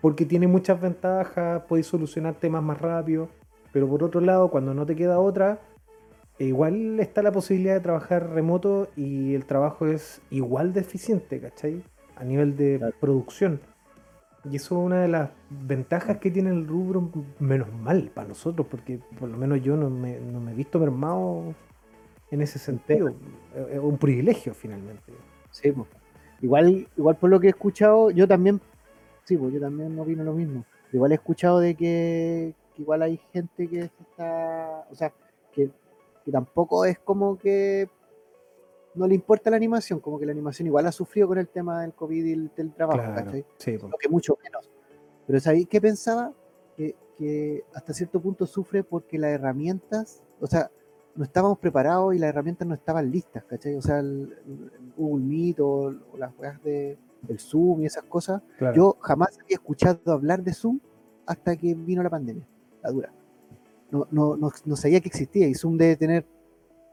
porque 0.00 0.24
tiene 0.24 0.46
muchas 0.46 0.80
ventajas, 0.80 1.62
podéis 1.68 1.86
solucionar 1.86 2.34
temas 2.34 2.62
más 2.62 2.80
rápido, 2.80 3.28
pero 3.72 3.88
por 3.88 4.02
otro 4.02 4.20
lado, 4.20 4.50
cuando 4.50 4.74
no 4.74 4.84
te 4.84 4.96
queda 4.96 5.20
otra, 5.20 5.60
e 6.38 6.46
igual 6.46 6.98
está 6.98 7.22
la 7.22 7.32
posibilidad 7.32 7.74
de 7.74 7.80
trabajar 7.80 8.30
remoto 8.30 8.88
y 8.96 9.34
el 9.34 9.44
trabajo 9.44 9.86
es 9.86 10.22
igual 10.30 10.72
de 10.72 10.80
eficiente, 10.80 11.38
¿cachai? 11.38 11.82
A 12.20 12.24
nivel 12.24 12.56
de 12.56 12.78
Claro. 12.78 12.94
producción. 13.00 13.60
Y 14.44 14.56
eso 14.56 14.80
es 14.80 14.86
una 14.86 15.02
de 15.02 15.08
las 15.08 15.30
ventajas 15.50 16.18
que 16.18 16.30
tiene 16.30 16.50
el 16.50 16.66
rubro, 16.66 17.10
menos 17.40 17.72
mal 17.72 18.10
para 18.14 18.28
nosotros, 18.28 18.66
porque 18.70 18.98
por 19.18 19.28
lo 19.28 19.36
menos 19.36 19.62
yo 19.62 19.76
no 19.76 19.90
me, 19.90 20.18
no 20.20 20.40
me 20.40 20.52
he 20.52 20.54
visto 20.54 20.78
mermado 20.78 21.54
en 22.30 22.40
ese 22.40 22.58
sentido. 22.58 23.12
Es 23.70 23.78
un 23.78 23.98
privilegio 23.98 24.54
finalmente. 24.54 25.12
Sí, 25.50 25.72
pues. 25.72 25.88
Igual, 26.40 26.88
igual 26.96 27.16
por 27.16 27.28
lo 27.28 27.38
que 27.38 27.48
he 27.48 27.50
escuchado, 27.50 28.10
yo 28.10 28.26
también, 28.26 28.60
sí, 29.24 29.36
pues 29.36 29.52
yo 29.52 29.60
también 29.60 29.98
opino 29.98 30.24
lo 30.24 30.32
mismo. 30.32 30.64
Igual 30.92 31.12
he 31.12 31.16
escuchado 31.16 31.58
de 31.60 31.74
que, 31.74 32.54
que 32.74 32.82
igual 32.82 33.02
hay 33.02 33.20
gente 33.34 33.68
que 33.68 33.80
está, 33.80 34.86
o 34.90 34.94
sea, 34.94 35.12
que, 35.52 35.68
que 36.24 36.32
tampoco 36.32 36.86
es 36.86 36.98
como 36.98 37.38
que 37.38 37.90
no 38.94 39.06
le 39.06 39.14
importa 39.14 39.50
la 39.50 39.56
animación, 39.56 40.00
como 40.00 40.18
que 40.18 40.26
la 40.26 40.32
animación 40.32 40.66
igual 40.66 40.86
ha 40.86 40.92
sufrido 40.92 41.28
con 41.28 41.38
el 41.38 41.48
tema 41.48 41.82
del 41.82 41.92
COVID 41.94 42.24
y 42.24 42.32
el 42.32 42.50
teletrabajo, 42.50 42.98
Claro, 42.98 43.14
¿cachai? 43.24 43.44
sí, 43.58 43.78
po. 43.78 43.88
Lo 43.88 43.96
que 43.98 44.08
mucho 44.08 44.36
menos. 44.42 44.68
Pero 45.26 45.38
ahí 45.46 45.64
que 45.66 45.80
pensaba 45.80 46.32
que, 46.76 46.96
que 47.16 47.64
hasta 47.74 47.92
cierto 47.94 48.20
punto 48.20 48.46
sufre 48.46 48.82
porque 48.82 49.18
las 49.18 49.30
herramientas, 49.30 50.22
o 50.40 50.46
sea, 50.46 50.70
no 51.14 51.24
estábamos 51.24 51.58
preparados 51.58 52.14
y 52.14 52.18
las 52.18 52.30
herramientas 52.30 52.66
no 52.66 52.74
estaban 52.74 53.10
listas, 53.10 53.44
¿cachai? 53.44 53.74
O 53.74 53.82
sea, 53.82 54.00
el, 54.00 54.36
el 54.46 54.92
Google 54.96 55.24
Meet 55.24 55.60
o, 55.60 55.94
o 56.12 56.16
las 56.18 56.32
weas 56.38 56.62
de 56.62 56.98
el 57.28 57.38
Zoom 57.38 57.82
y 57.82 57.86
esas 57.86 58.04
cosas. 58.04 58.42
Claro. 58.58 58.74
Yo 58.74 58.96
jamás 59.00 59.38
había 59.40 59.54
escuchado 59.56 60.00
hablar 60.12 60.42
de 60.42 60.52
Zoom 60.54 60.80
hasta 61.26 61.56
que 61.56 61.74
vino 61.74 62.02
la 62.02 62.10
pandemia, 62.10 62.46
la 62.82 62.90
dura. 62.90 63.12
No, 63.90 64.06
no, 64.10 64.36
no, 64.36 64.50
no 64.64 64.76
sabía 64.76 65.00
que 65.00 65.08
existía 65.08 65.46
y 65.48 65.54
Zoom 65.54 65.76
debe 65.76 65.96
tener 65.96 66.24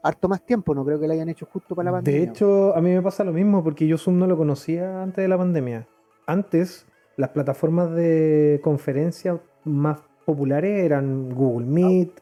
harto 0.02 0.28
más 0.28 0.44
tiempo, 0.44 0.74
no 0.74 0.84
creo 0.84 0.98
que 1.00 1.06
lo 1.06 1.12
hayan 1.12 1.28
hecho 1.28 1.46
justo 1.46 1.74
para 1.74 1.90
la 1.90 1.96
pandemia. 1.98 2.20
De 2.20 2.26
hecho, 2.26 2.74
a 2.76 2.80
mí 2.80 2.90
me 2.90 3.02
pasa 3.02 3.24
lo 3.24 3.32
mismo 3.32 3.62
porque 3.64 3.86
yo 3.86 3.98
Zoom 3.98 4.18
no 4.18 4.26
lo 4.26 4.36
conocía 4.36 5.02
antes 5.02 5.22
de 5.22 5.28
la 5.28 5.36
pandemia. 5.38 5.86
Antes, 6.26 6.86
las 7.16 7.30
plataformas 7.30 7.90
de 7.94 8.60
conferencia 8.62 9.40
más 9.64 10.00
populares 10.24 10.84
eran 10.84 11.30
Google 11.34 11.66
Meet, 11.66 12.20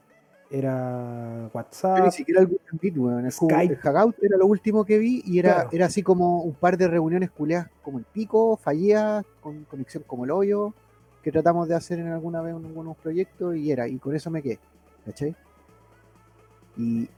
era 0.50 1.42
Yo 1.44 1.50
WhatsApp. 1.52 2.04
ni 2.04 2.10
siquiera 2.12 2.40
el 2.40 2.46
Google 2.46 2.78
Meet, 2.80 2.96
weón. 2.98 3.30
Skype. 3.30 3.76
Hangout 3.76 4.16
era 4.22 4.36
lo 4.38 4.46
último 4.46 4.84
que 4.84 4.98
vi 4.98 5.22
y 5.26 5.38
era, 5.40 5.54
Claro. 5.54 5.68
era 5.72 5.86
así 5.86 6.02
como 6.02 6.42
un 6.42 6.54
par 6.54 6.76
de 6.78 6.86
reuniones 6.88 7.30
culeadas 7.30 7.68
como 7.82 7.98
el 7.98 8.04
pico, 8.04 8.56
fallidas, 8.56 9.24
con 9.40 9.64
conexión 9.64 10.04
como 10.06 10.24
el 10.24 10.30
hoyo, 10.30 10.72
que 11.22 11.32
tratamos 11.32 11.66
de 11.68 11.74
hacer 11.74 11.98
en 11.98 12.06
alguna 12.08 12.40
vez 12.40 12.54
en 12.54 12.64
algunos 12.64 12.96
proyectos 12.96 13.56
y 13.56 13.72
era, 13.72 13.88
y 13.88 13.98
con 13.98 14.14
eso 14.14 14.30
me 14.30 14.40
quedé, 14.40 14.60
¿cachai? 15.04 15.34
Y, 16.76 17.08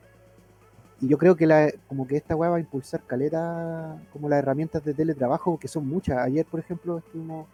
y 1.01 1.09
yo 1.09 1.17
creo 1.19 1.37
que 1.37 1.47
la, 1.47 1.71
como 1.87 2.07
que 2.07 2.17
esta 2.17 2.35
weá 2.37 2.51
va 2.51 2.57
a 2.57 2.61
impulsar 2.61 3.03
caleta 3.07 3.97
como 4.13 4.29
las 4.29 4.41
herramientas 4.41 4.85
de 4.85 4.95
teletrabajo, 4.95 5.59
que 5.59 5.69
son 5.69 5.87
muchas. 5.87 6.19
Ayer, 6.19 6.45
por 6.47 6.61
ejemplo, 6.61 6.99
estuvimos 6.99 7.47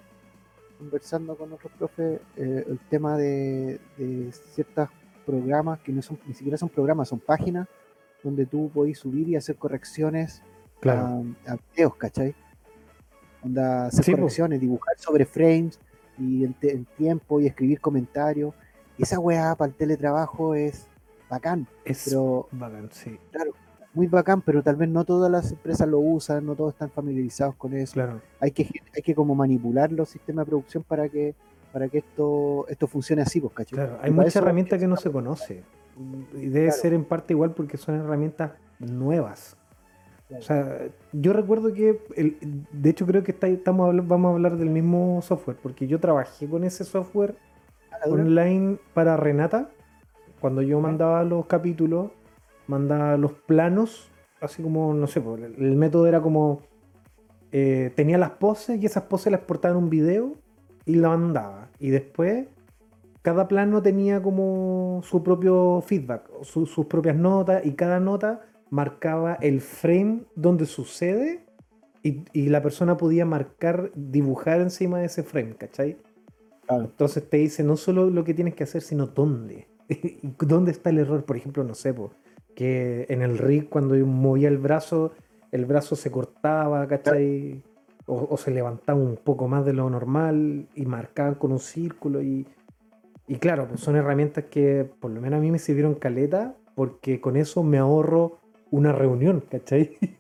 conversando 0.78 1.36
con 1.36 1.52
otros 1.52 1.72
profes 1.78 2.20
eh, 2.36 2.64
el 2.68 2.78
tema 2.90 3.16
de, 3.16 3.80
de 3.96 4.32
ciertos 4.54 4.88
programas 5.24 5.78
que 5.80 5.92
no 5.92 6.02
son 6.02 6.18
ni 6.26 6.34
siquiera 6.34 6.58
son 6.58 6.68
programas, 6.68 7.08
son 7.08 7.20
páginas 7.20 7.66
donde 8.22 8.44
tú 8.46 8.70
podés 8.72 8.98
subir 8.98 9.28
y 9.28 9.36
hacer 9.36 9.56
correcciones 9.56 10.42
Claro. 10.80 11.24
a, 11.46 11.52
a 11.52 11.56
videos, 11.74 11.96
¿cachai? 11.96 12.34
Onda, 13.42 13.86
hacer 13.86 14.04
Sí, 14.04 14.10
correcciones, 14.12 14.60
dibujar 14.60 14.98
sobre 14.98 15.24
frames 15.24 15.78
y 16.18 16.44
en, 16.44 16.52
te- 16.54 16.72
en 16.72 16.84
tiempo 16.84 17.40
y 17.40 17.46
escribir 17.46 17.80
comentarios. 17.80 18.54
Y 18.98 19.02
esa 19.02 19.18
weá 19.18 19.54
para 19.54 19.70
el 19.70 19.74
teletrabajo 19.76 20.54
es 20.54 20.86
bacán, 21.28 21.66
Es 21.84 22.04
pero 22.06 22.48
bacán, 22.52 22.88
sí. 22.92 23.18
muy 23.94 24.06
bacán, 24.08 24.40
pero 24.42 24.62
tal 24.62 24.76
vez 24.76 24.88
no 24.88 25.04
todas 25.04 25.30
las 25.30 25.52
empresas 25.52 25.86
lo 25.88 25.98
usan, 25.98 26.44
no 26.46 26.54
todos 26.54 26.72
están 26.74 26.90
familiarizados 26.90 27.54
con 27.56 27.74
eso. 27.74 27.94
Claro. 27.94 28.20
Hay 28.40 28.50
que 28.50 28.68
hay 28.94 29.02
que 29.02 29.14
como 29.14 29.34
manipular 29.34 29.90
los 29.92 30.08
sistemas 30.08 30.44
de 30.46 30.50
producción 30.50 30.82
para 30.82 31.08
que 31.08 31.34
para 31.72 31.88
que 31.88 31.98
esto 31.98 32.66
esto 32.68 32.86
funcione 32.86 33.22
así, 33.22 33.40
pues, 33.40 33.52
¿cachai? 33.52 33.76
Claro, 33.76 33.98
hay 34.00 34.12
eso- 34.26 34.38
herramientas 34.38 34.78
que 34.78 34.86
no 34.86 34.96
se 34.96 35.10
conoce. 35.10 35.62
Y 36.34 36.48
debe 36.48 36.66
Claro. 36.68 36.80
ser 36.82 36.92
en 36.92 37.04
parte 37.04 37.32
igual 37.34 37.52
porque 37.52 37.76
son 37.76 37.94
herramientas 37.96 38.52
nuevas. 38.80 39.56
Claro. 40.28 40.42
O 40.42 40.46
sea, 40.46 40.78
yo 41.12 41.32
recuerdo 41.32 41.72
que, 41.72 42.00
el- 42.16 42.36
de 42.72 42.90
hecho 42.90 43.06
creo 43.06 43.22
que 43.22 43.30
está, 43.32 43.46
estamos 43.46 43.94
vamos 44.08 44.30
a 44.30 44.34
hablar 44.34 44.56
del 44.56 44.70
mismo 44.70 45.20
software, 45.22 45.56
porque 45.62 45.86
yo 45.86 46.00
trabajé 46.00 46.48
con 46.48 46.64
ese 46.64 46.82
software 46.84 47.36
Ah, 47.92 48.08
online 48.08 48.78
para 48.92 49.16
Renata. 49.16 49.70
Cuando 50.44 50.60
yo 50.60 50.78
mandaba 50.78 51.24
los 51.24 51.46
capítulos, 51.46 52.10
mandaba 52.66 53.16
los 53.16 53.32
planos, 53.32 54.10
así 54.42 54.62
como, 54.62 54.92
no 54.92 55.06
sé, 55.06 55.22
pues, 55.22 55.42
el, 55.42 55.74
método 55.74 56.06
era 56.06 56.20
como, 56.20 56.60
eh, 57.50 57.90
tenía 57.96 58.18
las 58.18 58.32
poses 58.32 58.78
y 58.78 58.84
esas 58.84 59.04
poses 59.04 59.32
las 59.32 59.40
exportaba 59.40 59.72
en 59.72 59.84
un 59.84 59.88
video 59.88 60.34
y 60.84 60.96
la 60.96 61.08
mandaba. 61.08 61.70
Y 61.78 61.88
después, 61.88 62.46
cada 63.22 63.48
plano 63.48 63.80
tenía 63.80 64.20
como 64.20 65.00
su 65.02 65.22
propio 65.22 65.80
feedback, 65.80 66.28
su- 66.42 66.66
sus 66.66 66.84
propias 66.84 67.16
notas 67.16 67.64
y 67.64 67.72
cada 67.72 67.98
nota 67.98 68.42
marcaba 68.68 69.38
el 69.40 69.62
frame 69.62 70.24
donde 70.36 70.66
sucede 70.66 71.46
y, 72.02 72.22
y 72.34 72.50
la 72.50 72.60
persona 72.60 72.98
podía 72.98 73.24
marcar, 73.24 73.92
dibujar 73.94 74.60
encima 74.60 74.98
de 74.98 75.06
ese 75.06 75.22
frame, 75.22 75.56
¿cachai? 75.56 75.96
Claro. 76.66 76.84
Entonces 76.84 77.30
te 77.30 77.38
dice 77.38 77.64
no 77.64 77.78
solo 77.78 78.10
lo 78.10 78.24
que 78.24 78.34
tienes 78.34 78.54
que 78.54 78.64
hacer, 78.64 78.82
sino 78.82 79.06
dónde. 79.06 79.72
¿Y 79.88 80.20
¿Dónde 80.46 80.70
está 80.72 80.90
el 80.90 80.98
error? 80.98 81.24
Por 81.24 81.36
ejemplo, 81.36 81.64
no 81.64 81.74
sé, 81.74 81.92
po, 81.94 82.10
que 82.54 83.06
en 83.08 83.22
el 83.22 83.38
rig 83.38 83.68
cuando 83.68 83.96
yo 83.96 84.06
movía 84.06 84.48
el 84.48 84.58
brazo, 84.58 85.12
el 85.52 85.66
brazo 85.66 85.96
se 85.96 86.10
cortaba, 86.10 86.86
¿cachai? 86.86 87.62
O, 88.06 88.26
o 88.30 88.36
se 88.36 88.50
levantaba 88.50 88.98
un 88.98 89.16
poco 89.16 89.48
más 89.48 89.64
de 89.64 89.72
lo 89.72 89.88
normal 89.88 90.66
y 90.74 90.84
marcaban 90.86 91.34
con 91.36 91.52
un 91.52 91.58
círculo. 91.58 92.22
Y, 92.22 92.46
y 93.26 93.36
claro, 93.36 93.66
pues 93.68 93.80
son 93.80 93.96
herramientas 93.96 94.44
que 94.50 94.88
por 95.00 95.10
lo 95.10 95.20
menos 95.20 95.38
a 95.38 95.40
mí 95.40 95.50
me 95.50 95.58
sirvieron 95.58 95.94
caleta 95.94 96.54
porque 96.74 97.20
con 97.20 97.36
eso 97.36 97.62
me 97.62 97.78
ahorro 97.78 98.38
una 98.70 98.92
reunión, 98.92 99.42
¿cachai? 99.50 99.96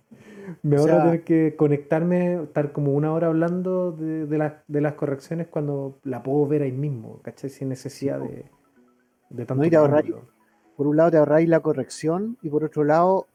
Me 0.62 0.76
O 0.76 0.80
ahorro 0.80 0.92
sea- 0.94 1.02
tener 1.04 1.24
que 1.24 1.56
conectarme, 1.56 2.42
estar 2.42 2.72
como 2.72 2.92
una 2.92 3.12
hora 3.12 3.28
hablando 3.28 3.92
de, 3.92 4.26
de 4.26 4.38
las, 4.38 4.52
de 4.68 4.80
las 4.82 4.92
correcciones 4.94 5.46
cuando 5.48 5.98
la 6.04 6.22
puedo 6.22 6.46
ver 6.46 6.62
ahí 6.62 6.72
mismo, 6.72 7.20
¿cachai? 7.22 7.48
Sin 7.50 7.70
necesidad 7.70 8.20
de, 8.20 8.44
de 9.36 9.46
tanto 9.46 9.64
y 9.64 9.70
te 9.70 9.76
ahorráis- 9.76 10.10
cálculo. 10.12 10.34
Por 10.76 10.86
un 10.88 10.96
lado 10.96 11.10
te 11.12 11.16
ahorráis 11.18 11.48
la 11.48 11.60
corrección 11.60 12.36
y 12.42 12.48
por 12.48 12.64
otro 12.64 12.82
lado 12.84 13.26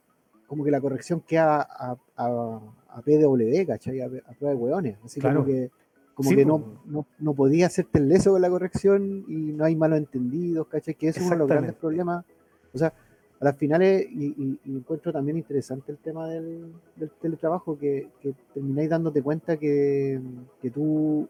como 0.48 0.63
que 0.63 0.72
la 0.72 0.82
corrección 0.82 1.22
queda 1.22 1.62
a, 1.62 1.96
a, 2.18 2.60
a 2.89 3.01
PW, 3.01 3.65
¿cachai? 3.68 4.01
A, 4.01 4.06
a 4.06 4.34
prueba 4.34 4.50
de 4.50 4.56
hueones. 4.56 4.98
Así 5.06 5.20
Claro. 5.22 5.41
como 5.44 5.48
que, 5.48 5.70
como 6.15 6.29
Sí, 6.32 6.36
que 6.36 6.46
no, 6.46 6.63
no, 6.86 7.06
no 7.20 7.34
podía 7.34 7.68
hacerte 7.68 8.00
el 8.00 8.10
leso 8.10 8.32
con 8.32 8.41
la 8.41 8.50
corrección 8.50 9.24
y 9.27 9.36
no 9.53 9.63
hay 9.63 9.75
malos 9.75 10.00
entendidos, 10.00 10.68
¿cachai? 10.68 10.96
Que 10.96 11.08
eso 11.10 11.20
es 11.20 11.25
uno 11.27 11.36
de 11.36 11.39
los 11.39 11.48
grandes 11.48 11.75
problemas. 11.75 12.25
O 12.74 12.77
sea, 12.77 12.91
a 13.39 13.46
las 13.46 13.56
finales, 13.56 14.06
y, 14.12 14.25
y- 14.25 14.60
y 14.65 14.75
encuentro 14.75 15.13
también 15.13 15.38
interesante 15.38 15.94
el 15.94 15.98
tema 16.00 16.27
del, 16.27 16.74
del 16.98 17.10
teletrabajo, 17.22 17.77
que, 17.77 18.10
que 18.22 18.34
termináis 18.53 18.89
dándote 18.89 19.22
cuenta 19.22 19.56
que, 19.56 20.20
que 20.62 20.72
tú, 20.72 21.25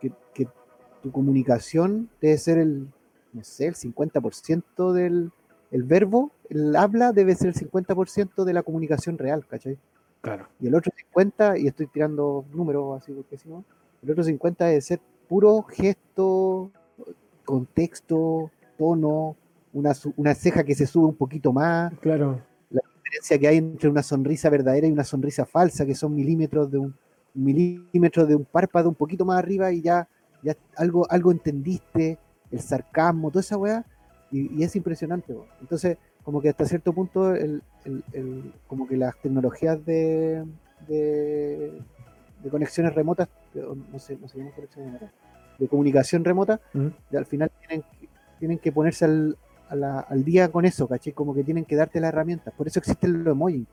que, 0.00 0.10
que 0.32 0.48
tu 1.02 1.10
comunicación 1.12 2.08
debe 2.20 2.38
ser 2.38 2.58
el, 2.58 2.86
no 3.32 3.44
sé, 3.44 3.66
el 3.66 3.74
50% 3.74 4.92
del 4.92 5.30
el 5.70 5.84
verbo, 5.84 6.32
el 6.48 6.74
habla 6.74 7.12
debe 7.12 7.34
ser 7.36 7.48
el 7.48 7.54
50% 7.54 8.44
de 8.44 8.52
la 8.52 8.62
comunicación 8.62 9.18
real, 9.18 9.46
¿cachai? 9.46 9.78
Claro, 10.20 10.48
Y 10.60 10.66
el 10.66 10.74
otro 10.74 10.92
50, 10.94 11.58
y 11.58 11.68
estoy 11.68 11.86
tirando 11.86 12.44
números 12.52 13.00
así 13.00 13.12
porque 13.12 13.38
si 13.38 13.48
no, 13.48 13.64
el 14.02 14.10
otro 14.10 14.24
50 14.24 14.66
debe 14.66 14.80
ser 14.80 15.00
puro 15.28 15.62
gesto, 15.62 16.70
contexto, 17.44 18.50
tono, 18.76 19.36
una, 19.72 19.92
una 20.16 20.34
ceja 20.34 20.64
que 20.64 20.74
se 20.74 20.86
sube 20.86 21.06
un 21.06 21.14
poquito 21.14 21.52
más, 21.52 21.92
claro, 22.00 22.40
diferencia 23.10 23.38
que 23.38 23.48
hay 23.48 23.56
entre 23.56 23.88
una 23.88 24.02
sonrisa 24.02 24.48
verdadera 24.50 24.86
y 24.86 24.92
una 24.92 25.04
sonrisa 25.04 25.44
falsa, 25.44 25.84
que 25.84 25.94
son 25.94 26.14
milímetros 26.14 26.70
de 26.70 26.78
un 26.78 26.94
milímetro 27.34 28.26
de 28.26 28.36
un 28.36 28.44
párpado 28.44 28.88
un 28.88 28.94
poquito 28.94 29.24
más 29.24 29.38
arriba 29.38 29.72
y 29.72 29.82
ya, 29.82 30.08
ya 30.42 30.56
algo, 30.76 31.10
algo 31.10 31.32
entendiste, 31.32 32.18
el 32.50 32.60
sarcasmo, 32.60 33.30
toda 33.30 33.40
esa 33.40 33.56
weá, 33.56 33.84
y, 34.30 34.54
y 34.60 34.62
es 34.64 34.74
impresionante. 34.76 35.32
weón. 35.32 35.46
Entonces, 35.60 35.98
como 36.24 36.40
que 36.40 36.48
hasta 36.50 36.64
cierto 36.66 36.92
punto, 36.92 37.34
el, 37.34 37.62
el- 37.84 38.04
el- 38.12 38.52
como 38.66 38.86
que 38.86 38.96
las 38.96 39.16
tecnologías 39.20 39.84
de, 39.84 40.44
de, 40.86 41.80
de 42.42 42.50
conexiones 42.50 42.94
remotas, 42.94 43.28
no 43.54 43.98
sé, 43.98 44.16
no 44.20 44.28
se 44.28 44.38
llaman 44.38 44.52
conexiones 44.52 44.92
remotas, 44.92 45.10
de 45.58 45.68
comunicación 45.68 46.24
remota, 46.24 46.60
¿Mm? 46.72 46.86
de 47.10 47.18
al 47.18 47.26
final 47.26 47.50
tienen, 47.66 47.84
tienen 48.38 48.58
que 48.58 48.72
ponerse 48.72 49.04
al, 49.04 49.36
a 49.68 49.74
la- 49.76 50.00
al 50.00 50.24
día 50.24 50.50
con 50.50 50.64
eso, 50.64 50.86
¿cachai? 50.88 51.12
Como 51.12 51.34
que 51.34 51.44
tienen 51.44 51.64
que 51.64 51.76
darte 51.76 52.00
las 52.00 52.08
herramientas. 52.12 52.52
Por 52.56 52.66
eso 52.66 52.78
existen 52.78 53.24
los 53.24 53.32
emojis, 53.32 53.66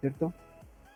¿cierto? 0.00 0.32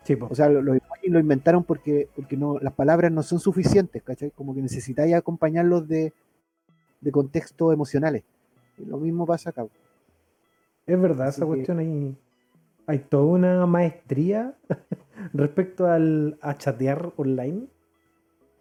Sí. 0.05 0.17
O 0.21 0.35
sea, 0.35 0.49
lo- 0.49 0.63
los 0.63 0.77
emojis 0.77 1.11
lo 1.11 1.19
inventaron 1.19 1.65
porque, 1.65 2.09
porque 2.15 2.37
no, 2.37 2.59
las 2.61 2.73
palabras 2.75 3.11
no 3.13 3.23
son 3.23 3.41
suficientes, 3.41 4.03
¿cachai? 4.03 4.31
Como 4.31 4.55
que 4.55 4.63
necesitáis 4.63 5.15
acompañarlos 5.15 5.87
de, 5.89 6.13
de 7.05 7.13
contextos 7.13 7.73
emocionales. 7.73 8.25
Y 8.79 8.85
lo 8.87 8.97
mismo 8.99 9.25
pasa 9.27 9.51
acá. 9.51 9.67
es 10.87 11.01
verdad, 11.01 11.29
así 11.29 11.37
esa 11.41 11.45
que- 11.45 11.49
cuestión 11.55 11.79
hay, 11.79 12.17
hay 12.87 12.99
toda 12.99 13.25
una 13.25 13.67
maestría 13.67 14.55
respecto 15.33 15.87
al, 15.87 16.39
a 16.41 16.57
chatear 16.59 17.13
online. 17.17 17.67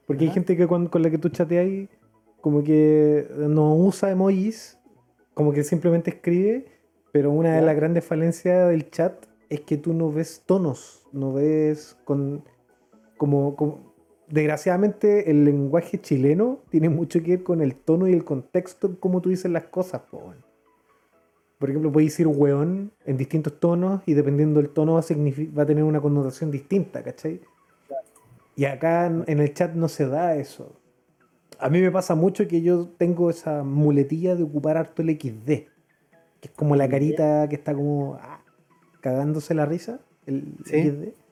Porque 0.06 0.26
hay 0.26 0.32
gente 0.32 0.56
que 0.58 0.68
cuando, 0.68 0.92
con 0.92 1.02
la 1.02 1.10
que 1.10 1.18
tú 1.18 1.30
chateas 1.30 1.90
como 2.42 2.62
que 2.64 3.26
no 3.38 3.74
usa 3.76 4.12
emojis, 4.12 4.78
como 5.34 5.54
que 5.54 5.64
simplemente 5.64 6.10
escribe, 6.12 6.66
pero 7.14 7.32
una 7.32 7.56
de 7.56 7.62
las 7.62 7.76
grandes 7.76 8.04
falencias 8.06 8.70
del 8.70 8.90
chat 8.92 9.14
es 9.50 9.62
que 9.62 9.78
tú 9.78 9.94
no 9.94 10.12
ves 10.12 10.44
tonos, 10.46 11.08
no 11.14 11.32
ves 11.34 11.98
con 12.04 12.44
como, 13.18 13.56
como- 13.56 13.93
desgraciadamente 14.34 15.30
el 15.30 15.46
lenguaje 15.46 16.02
chileno 16.02 16.60
tiene 16.72 16.90
mucho 16.90 17.22
que 17.22 17.32
ver 17.38 17.44
con 17.44 17.62
el 17.62 17.76
tono 17.76 18.08
y 18.08 18.14
el 18.14 18.26
contexto 18.26 18.88
en 18.88 18.96
cómo 18.96 19.22
tú 19.22 19.30
dices 19.30 19.52
las 19.52 19.66
cosas, 19.66 20.02
po. 20.10 20.34
Por 21.60 21.70
ejemplo, 21.70 21.92
puedes 21.92 22.10
decir 22.12 22.26
weón 22.28 22.92
en 23.06 23.16
distintos 23.16 23.60
tonos 23.60 24.02
y 24.08 24.16
dependiendo 24.16 24.60
del 24.60 24.72
tono 24.72 24.94
va 24.94 25.02
a, 25.02 25.58
va 25.58 25.64
a 25.64 25.66
tener 25.68 25.84
una 25.84 26.02
connotación 26.02 26.50
distinta, 26.50 27.04
¿cachai? 27.04 27.42
Y 28.56 28.66
acá 28.66 29.06
en 29.06 29.24
en 29.28 29.40
el 29.40 29.54
chat 29.54 29.76
no 29.76 29.88
se 29.88 30.08
da 30.08 30.36
eso. 30.36 30.76
A 31.60 31.70
mí 31.70 31.80
me 31.80 31.92
pasa 31.92 32.16
mucho 32.16 32.48
que 32.48 32.64
yo 32.64 32.90
tengo 32.98 33.30
esa 33.30 33.64
muletilla 33.64 34.36
de 34.36 34.44
ocupar 34.44 34.78
harto 34.78 35.04
el 35.04 35.12
XD, 35.12 35.46
que 35.46 35.68
es 36.42 36.52
como 36.56 36.76
la 36.76 36.90
carita 36.90 37.48
que 37.48 37.56
está 37.56 37.76
como 37.76 38.16
ah, 38.16 38.44
cagándose 39.00 39.54
la 39.54 39.68
risa, 39.68 40.00
el 40.26 40.56
Sí. 40.66 40.90
XD. 40.90 41.23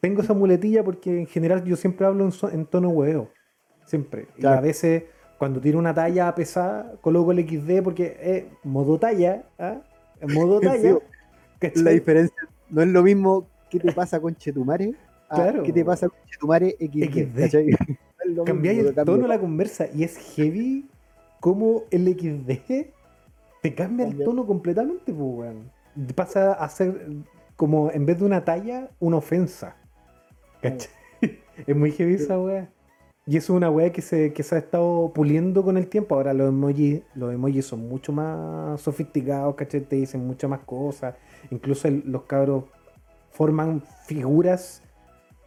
Tengo 0.00 0.22
esa 0.22 0.34
muletilla 0.34 0.84
porque 0.84 1.18
en 1.20 1.26
general 1.26 1.64
yo 1.64 1.76
siempre 1.76 2.06
hablo 2.06 2.24
en, 2.24 2.32
so- 2.32 2.50
en 2.50 2.66
tono 2.66 2.88
huevo. 2.90 3.30
Siempre. 3.84 4.28
Y 4.36 4.46
a 4.46 4.60
veces 4.60 5.04
cuando 5.38 5.60
tiro 5.60 5.78
una 5.78 5.94
talla 5.94 6.34
pesada, 6.34 6.92
coloco 7.00 7.32
el 7.32 7.48
XD 7.48 7.82
porque 7.82 8.16
es 8.20 8.44
modo 8.64 8.98
talla. 8.98 9.44
En 10.20 10.34
modo 10.34 10.60
talla. 10.60 10.98
La 11.76 11.90
diferencia 11.90 12.36
no 12.70 12.82
es 12.82 12.88
lo 12.88 13.02
mismo 13.02 13.46
que 13.70 13.78
te 13.80 13.92
pasa 13.92 14.20
con 14.20 14.34
Chetumare 14.36 14.94
a 15.28 15.34
Claro. 15.34 15.62
qué 15.62 15.72
te 15.72 15.84
pasa 15.84 16.08
con 16.08 16.18
Chetumare 16.26 16.76
XD. 16.78 17.04
XD. 17.12 17.94
Cambiáis 18.44 18.78
el 18.80 18.94
tono 18.94 19.22
de 19.22 19.28
la 19.28 19.38
conversa 19.40 19.86
y 19.94 20.04
es 20.04 20.16
heavy 20.34 20.86
como 21.40 21.84
el 21.90 22.06
XD 22.14 22.86
te 23.62 23.74
cambia 23.74 24.06
el 24.06 24.22
tono 24.22 24.46
completamente, 24.46 25.12
pues, 25.12 25.16
weón. 25.16 25.70
Pasa 26.14 26.52
a 26.52 26.68
ser 26.68 27.06
como 27.56 27.90
en 27.90 28.06
vez 28.06 28.18
de 28.18 28.24
una 28.24 28.44
talla, 28.44 28.90
una 29.00 29.16
ofensa. 29.16 29.76
¿Cachai? 30.62 30.90
Es 31.66 31.74
muy 31.76 31.90
heavy 31.90 32.14
esa 32.14 32.38
weá. 32.38 32.70
Y 33.26 33.36
eso 33.36 33.52
es 33.52 33.56
una 33.56 33.68
weá 33.70 33.92
que 33.92 34.00
se, 34.00 34.32
que 34.32 34.42
se 34.42 34.54
ha 34.54 34.58
estado 34.58 35.12
puliendo 35.12 35.62
con 35.62 35.76
el 35.76 35.88
tiempo. 35.88 36.14
Ahora 36.14 36.32
los 36.32 36.48
emojis, 36.48 37.02
los 37.14 37.34
emojis 37.34 37.66
son 37.66 37.88
mucho 37.88 38.12
más 38.12 38.80
sofisticados, 38.80 39.54
¿cachai? 39.56 39.80
Te 39.82 39.96
dicen 39.96 40.26
muchas 40.26 40.48
más 40.48 40.60
cosas. 40.60 41.16
Incluso 41.50 41.88
el- 41.88 42.04
los 42.06 42.22
cabros 42.22 42.64
forman 43.32 43.82
figuras 44.06 44.82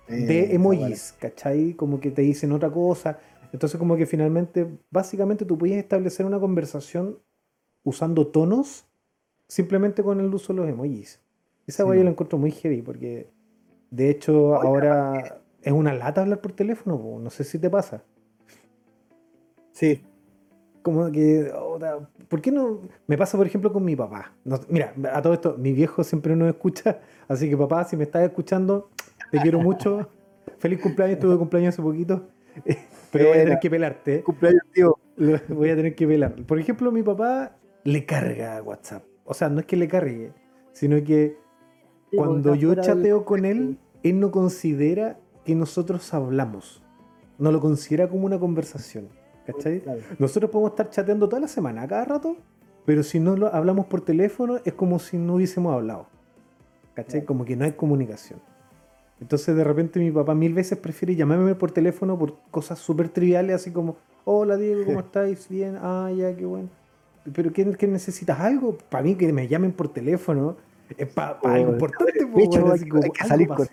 de 0.07 0.53
emojis, 0.53 1.15
¿cachai? 1.19 1.73
Como 1.73 1.99
que 1.99 2.11
te 2.11 2.21
dicen 2.21 2.51
otra 2.51 2.69
cosa. 2.69 3.17
Entonces 3.53 3.79
como 3.79 3.95
que 3.95 4.05
finalmente, 4.05 4.67
básicamente 4.91 5.45
tú 5.45 5.57
puedes 5.57 5.77
establecer 5.77 6.25
una 6.25 6.39
conversación 6.39 7.17
usando 7.83 8.27
tonos 8.27 8.85
simplemente 9.47 10.03
con 10.03 10.19
el 10.19 10.33
uso 10.33 10.53
de 10.53 10.59
los 10.59 10.69
emojis. 10.69 11.19
Esa 11.65 11.83
Sí, 11.83 11.89
weá 11.89 11.97
yo 11.99 12.03
la 12.03 12.11
encuentro 12.11 12.37
muy 12.37 12.51
heavy 12.51 12.81
porque 12.81 13.31
de 13.91 14.09
hecho 14.09 14.55
ahora 14.55 15.41
es 15.61 15.71
una 15.71 15.93
lata 15.93 16.21
hablar 16.21 16.41
por 16.41 16.53
teléfono, 16.53 16.99
po. 16.99 17.19
no 17.19 17.29
sé 17.29 17.43
si 17.43 17.59
te 17.59 17.69
pasa. 17.69 18.03
Sí, 19.71 20.03
Como 20.81 21.11
que, 21.11 21.51
otra, 21.53 21.99
¿por 22.27 22.41
qué 22.41 22.51
no? 22.51 22.81
Me 23.07 23.17
pasa, 23.17 23.37
por 23.37 23.45
ejemplo, 23.47 23.71
con 23.71 23.85
mi 23.85 23.95
papá. 23.95 24.33
No- 24.43 24.59
mira, 24.69 24.93
a 25.13 25.21
todo 25.21 25.33
esto, 25.33 25.55
mi 25.57 25.73
viejo 25.73 26.03
siempre 26.03 26.35
nos 26.35 26.49
escucha, 26.49 27.01
así 27.27 27.49
que 27.49 27.55
papá, 27.57 27.83
si 27.85 27.95
me 27.97 28.03
estás 28.05 28.23
escuchando, 28.23 28.89
te 29.29 29.39
quiero 29.39 29.59
mucho. 29.59 30.09
Feliz 30.57 30.79
cumpleaños, 30.81 31.19
tuve 31.19 31.37
cumpleaños 31.37 31.75
hace 31.75 31.83
poquito, 31.83 32.27
pero 33.11 33.29
voy 33.29 33.37
a 33.39 33.43
tener 33.43 33.59
que 33.59 33.69
pelarte. 33.69 34.23
cumpleaños, 34.23 34.63
tío. 34.73 34.97
Voy 35.49 35.69
a 35.69 35.75
tener 35.75 35.93
que 35.95 36.07
pelar. 36.07 36.35
Por 36.47 36.59
ejemplo, 36.59 36.91
mi 36.91 37.03
papá 37.03 37.55
le 37.83 38.05
carga 38.05 38.61
WhatsApp. 38.63 39.03
O 39.25 39.33
sea, 39.35 39.49
no 39.49 39.59
es 39.59 39.65
que 39.67 39.75
le 39.77 39.87
cargue, 39.87 40.33
sino 40.73 41.03
que 41.03 41.37
cuando 42.15 42.55
yo 42.55 42.71
del- 42.71 42.81
chateo 42.81 43.25
con 43.25 43.45
él, 43.45 43.77
él 44.03 44.19
no 44.19 44.31
considera 44.31 45.17
que 45.45 45.55
nosotros 45.55 46.13
hablamos. 46.13 46.81
No 47.37 47.51
lo 47.51 47.59
considera 47.59 48.07
como 48.07 48.25
una 48.25 48.39
conversación. 48.39 49.07
¿Cachai? 49.45 49.81
Claro. 49.81 50.01
Nosotros 50.19 50.51
podemos 50.51 50.71
estar 50.71 50.89
chateando 50.91 51.27
toda 51.27 51.39
la 51.41 51.47
semana, 51.47 51.81
a 51.83 51.87
cada 51.87 52.05
rato, 52.05 52.37
pero 52.85 53.01
si 53.01 53.19
no 53.19 53.35
lo 53.35 53.53
hablamos 53.53 53.87
por 53.87 54.01
teléfono, 54.01 54.59
es 54.63 54.73
como 54.73 54.99
si 54.99 55.17
no 55.17 55.35
hubiésemos 55.35 55.73
hablado. 55.73 56.07
¿Cachai? 56.93 57.21
Claro. 57.21 57.25
Como 57.25 57.45
que 57.45 57.55
no 57.55 57.65
hay 57.65 57.71
comunicación. 57.71 58.39
Entonces, 59.19 59.55
de 59.55 59.63
repente, 59.63 59.99
mi 59.99 60.11
papá 60.11 60.33
mil 60.35 60.53
veces 60.53 60.77
prefiere 60.77 61.15
llamarme 61.15 61.55
por 61.55 61.71
teléfono 61.71 62.17
por 62.17 62.35
cosas 62.51 62.79
súper 62.79 63.09
triviales, 63.09 63.55
así 63.55 63.71
como: 63.71 63.95
Hola 64.25 64.57
Diego, 64.57 64.83
¿cómo 64.85 64.99
estáis? 65.07 65.47
Bien, 65.49 65.77
ah, 65.81 66.11
ya, 66.15 66.35
qué 66.35 66.45
bueno. 66.45 66.69
¿Pero 67.33 67.51
qué, 67.53 67.69
qué 67.77 67.87
necesitas? 67.87 68.39
¿Algo? 68.39 68.77
Para 68.89 69.03
mí, 69.03 69.15
que 69.15 69.31
me 69.31 69.47
llamen 69.47 69.71
por 69.73 69.89
teléfono 69.89 70.55
es 70.97 71.07
para 71.07 71.39
Oh, 71.43 71.47
algo 71.47 71.57
está 71.73 71.85
importante. 71.85 72.25
po, 72.27 72.37
hay 72.39 72.71
así 72.73 72.83
que- 72.85 72.89
como, 72.89 73.03
hay 73.03 73.09
que 73.11 73.25
salir 73.25 73.47
con 73.47 73.67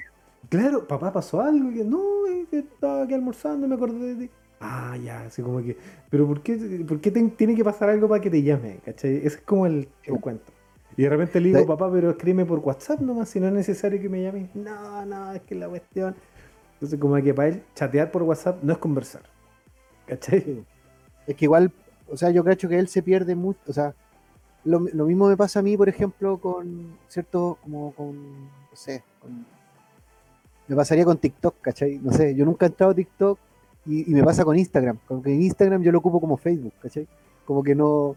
Claro, 0.49 0.87
papá, 0.89 1.13
pasó 1.13 1.41
algo. 1.43 1.71
Y 1.71 1.75
que, 1.75 1.85
no, 1.85 2.27
es 2.27 2.49
que 2.49 2.59
estaba 2.61 3.03
aquí 3.03 3.15
almorzando 3.15 3.67
y 3.67 3.69
me 3.69 3.75
acordé 3.75 4.15
de 4.15 4.27
ti. 4.27 4.31
Ah, 4.61 4.97
ya, 4.97 5.23
así 5.27 5.43
como 5.43 5.59
que. 5.63 5.77
Pero 6.11 6.27
¿por 6.27 6.41
qué, 6.43 6.57
por 6.89 7.01
qué 7.01 7.11
te- 7.11 7.23
tiene 7.29 7.55
que 7.55 7.63
pasar 7.63 7.91
algo 7.91 8.09
para 8.09 8.21
que 8.21 8.31
te 8.31 8.43
llame? 8.43 8.79
¿Cachai? 8.85 9.17
Ese 9.19 9.27
es 9.27 9.37
como 9.39 9.67
el, 9.67 9.89
el 10.05 10.19
cuento. 10.21 10.51
Y 10.97 11.03
de 11.03 11.11
repente 11.11 11.39
le 11.41 11.49
digo, 11.51 11.65
papá, 11.67 11.93
pero 11.93 12.11
escríbeme 12.11 12.45
por 12.45 12.59
WhatsApp 12.61 13.01
nomás 13.01 13.29
si 13.29 13.39
no 13.41 13.47
es 13.47 13.53
necesario 13.53 14.01
que 14.01 14.09
me 14.09 14.23
llames. 14.23 14.49
No, 14.55 15.05
no, 15.07 15.33
es 15.33 15.43
que 15.43 15.55
la 15.55 15.69
cuestión. 15.69 16.17
Entonces, 16.75 16.99
como 16.99 17.15
que 17.23 17.35
para 17.35 17.49
él, 17.49 17.63
chatear 17.75 18.11
por 18.11 18.23
WhatsApp 18.25 18.63
no 18.63 18.73
es 18.73 18.79
conversar. 18.79 19.23
¿Cachai? 20.07 20.65
Es 21.27 21.37
que 21.37 21.45
igual, 21.45 21.71
o 22.09 22.17
sea, 22.17 22.31
yo 22.31 22.43
creo 22.43 22.57
que 22.57 22.79
él 22.79 22.89
se 22.89 23.03
pierde 23.03 23.35
mucho, 23.35 23.61
o 23.67 23.73
sea, 23.73 23.95
lo, 24.65 24.81
lo 24.81 25.07
mismo 25.07 25.29
me 25.29 25.37
pasa 25.37 25.61
a 25.61 25.63
mí, 25.63 25.77
por 25.77 25.89
ejemplo, 25.89 26.39
con 26.39 26.97
cierto, 27.09 27.59
como 27.63 27.93
con, 27.93 28.45
no 28.45 28.75
sé, 28.77 29.03
con- 29.21 29.47
me 30.67 30.77
pasaría 30.77 31.05
con 31.05 31.17
TikTok, 31.17 31.55
¿cachai? 31.63 31.99
No 31.99 32.13
sé, 32.13 32.35
yo 32.35 32.45
nunca 32.45 32.67
he 32.67 32.69
entrado 32.69 32.93
a 32.93 32.95
TikTok 32.95 33.39
y, 33.87 34.11
y 34.11 34.15
me 34.15 34.23
pasa 34.23 34.45
con 34.45 34.59
Instagram, 34.59 34.99
como 35.07 35.23
que 35.23 35.33
en 35.33 35.43
Instagram 35.43 35.83
yo 35.83 35.93
lo 35.93 35.99
ocupo 35.99 36.21
como 36.21 36.37
Facebook, 36.37 36.75
¿cachai? 36.83 37.09
Como 37.47 37.63
que 37.63 37.75
no, 37.75 38.17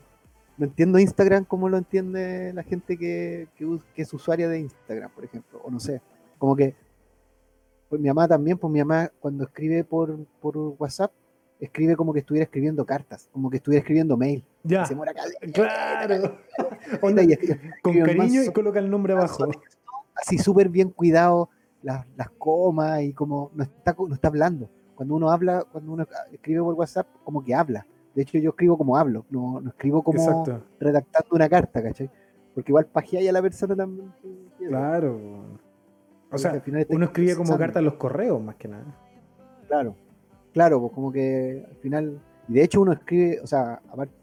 no 0.58 0.66
entiendo 0.66 1.00
Instagram 1.00 1.46
como 1.46 1.70
lo 1.70 1.78
entiende 1.78 2.52
la 2.54 2.64
gente 2.64 2.98
que, 2.98 3.48
que, 3.56 3.80
que 3.96 4.02
es 4.02 4.14
usuaria 4.14 4.50
de 4.50 4.60
Instagram, 4.60 5.10
por 5.12 5.24
ejemplo, 5.24 5.62
o 5.64 5.72
no 5.72 5.80
sé, 5.80 6.02
como 6.38 6.56
que, 6.58 6.76
pues 7.88 8.02
mi 8.02 8.08
mamá 8.10 8.28
también, 8.28 8.58
pues 8.58 8.72
mi 8.72 8.80
mamá 8.80 9.10
cuando 9.20 9.46
escribe 9.46 9.84
por, 9.86 10.18
por 10.42 10.58
WhatsApp, 10.58 11.12
escribe 11.62 11.96
como 11.96 12.12
que 12.12 12.20
estuviera 12.20 12.44
escribiendo 12.44 12.86
cartas, 12.86 13.30
como 13.32 13.50
que 13.50 13.58
estuviera 13.58 13.80
escribiendo 13.82 14.18
mail. 14.18 14.44
Ya. 14.64 14.86
Se 14.86 14.96
muera 14.96 15.14
caleta, 15.14 15.40
Claro. 15.54 16.38
Onda, 17.02 17.24
y 17.24 17.28
escribe- 17.32 17.60
con 17.84 17.98
cariño 18.00 18.44
y 18.44 18.52
coloca 18.52 18.80
el 18.80 18.90
nombre 18.90 19.14
abajo. 19.14 19.46
así 20.16 20.38
súper 20.38 20.70
bien 20.70 20.90
cuidado 20.90 21.50
las, 21.84 22.06
las 22.18 22.30
comas 22.32 23.02
y 23.04 23.14
como 23.14 23.52
no 23.54 23.64
está, 23.64 23.96
no 23.98 24.14
está 24.14 24.28
hablando. 24.28 24.70
Cuando 24.96 25.16
uno 25.16 25.32
habla, 25.32 25.66
cuando 25.72 25.94
uno 25.94 26.06
escribe 26.32 26.62
por 26.62 26.74
WhatsApp, 26.76 27.08
como 27.24 27.44
que 27.44 27.56
habla. 27.56 27.88
De 28.14 28.24
hecho, 28.24 28.38
yo 28.40 28.50
escribo 28.50 28.78
como 28.78 28.98
hablo, 28.98 29.26
no, 29.30 29.62
no 29.62 29.70
escribo 29.70 30.04
como 30.04 30.20
Exacto. 30.22 30.64
redactando 30.80 31.30
una 31.32 31.48
carta, 31.48 31.82
¿cachai? 31.82 32.10
Porque 32.54 32.72
igual 32.72 32.86
pajeáis 32.86 33.30
a 33.30 33.32
la 33.32 33.42
persona 33.42 33.76
también. 33.76 34.12
Claro. 34.58 35.46
O 36.32 36.38
sea, 36.38 36.52
al 36.52 36.62
final 36.62 36.82
estáis 36.82 36.96
uno 36.98 37.06
escribe 37.06 37.36
como 37.36 37.58
carta 37.58 37.80
en 37.80 37.86
los 37.86 37.94
correos, 37.96 38.42
más 38.44 38.56
que 38.56 38.68
nada. 38.68 38.84
Claro, 39.68 39.96
claro, 40.54 40.80
pues 40.82 40.94
como 40.94 41.12
que 41.12 41.66
al 41.70 41.76
final, 41.78 42.20
y 42.48 42.54
de 42.54 42.64
hecho 42.64 42.82
uno 42.82 42.94
escribe, 42.94 43.40
o 43.42 43.48
sea, 43.48 43.82
aparte, 43.90 44.14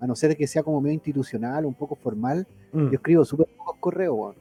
a 0.00 0.06
no 0.06 0.14
ser 0.14 0.36
que 0.36 0.46
sea 0.46 0.62
como 0.62 0.80
medio 0.80 0.94
institucional, 0.94 1.64
un 1.66 1.74
poco 1.74 1.94
formal, 1.96 2.46
Mm. 2.72 2.84
yo 2.88 2.92
escribo 2.92 3.24
súper 3.24 3.46
pocos 3.56 3.76
correos. 3.80 4.36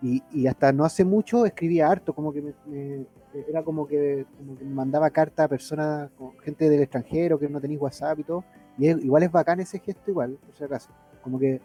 Y, 0.00 0.22
y 0.32 0.46
hasta 0.46 0.72
no 0.72 0.84
hace 0.84 1.04
mucho 1.04 1.46
escribía 1.46 1.88
harto, 1.88 2.12
como 2.12 2.32
que 2.32 2.42
me, 2.42 2.52
me- 2.66 3.06
era 3.48 3.62
como 3.62 3.86
que, 3.86 4.26
como 4.36 4.58
que 4.58 4.64
me 4.64 4.74
mandaba 4.74 5.08
carta 5.10 5.44
a 5.44 5.48
personas, 5.48 6.10
gente 6.42 6.68
del 6.68 6.80
extranjero 6.82 7.38
que 7.38 7.48
no 7.48 7.60
tenéis 7.60 7.80
WhatsApp 7.80 8.18
y 8.18 8.24
todo. 8.24 8.44
Y 8.78 8.88
es- 8.88 9.02
igual 9.04 9.22
es 9.22 9.30
bacán 9.32 9.60
ese 9.60 9.78
gesto, 9.78 10.10
igual, 10.10 10.38
por 10.44 10.54
si 10.56 10.64
acaso. 10.64 10.90
Como 11.22 11.38
que 11.38 11.60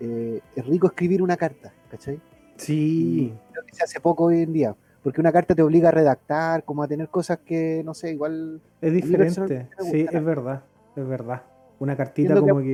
eh, 0.00 0.40
es 0.54 0.66
rico 0.66 0.86
escribir 0.88 1.22
una 1.22 1.36
carta, 1.36 1.72
¿cachai? 1.90 2.20
Sí. 2.56 3.32
Creo 3.52 3.64
que 3.64 3.74
se 3.74 3.84
hace 3.84 4.00
poco 4.00 4.24
hoy 4.24 4.42
en 4.42 4.52
día. 4.52 4.76
Porque 5.06 5.20
una 5.20 5.30
carta 5.30 5.54
te 5.54 5.62
obliga 5.62 5.90
a 5.90 5.92
redactar, 5.92 6.64
como 6.64 6.82
a 6.82 6.88
tener 6.88 7.08
cosas 7.08 7.38
que, 7.38 7.80
no 7.84 7.94
sé, 7.94 8.10
igual. 8.10 8.60
Es 8.80 8.92
diferente. 8.92 9.68
Sí, 9.78 10.04
es 10.10 10.24
verdad. 10.24 10.64
Es 10.96 11.06
verdad. 11.06 11.42
Una 11.78 11.96
cartita 11.96 12.32
Entiendo 12.36 12.44
que 12.44 12.50
como 12.50 12.64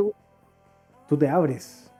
que 0.00 0.14
tú 1.06 1.18
te 1.18 1.28
abres. 1.28 1.90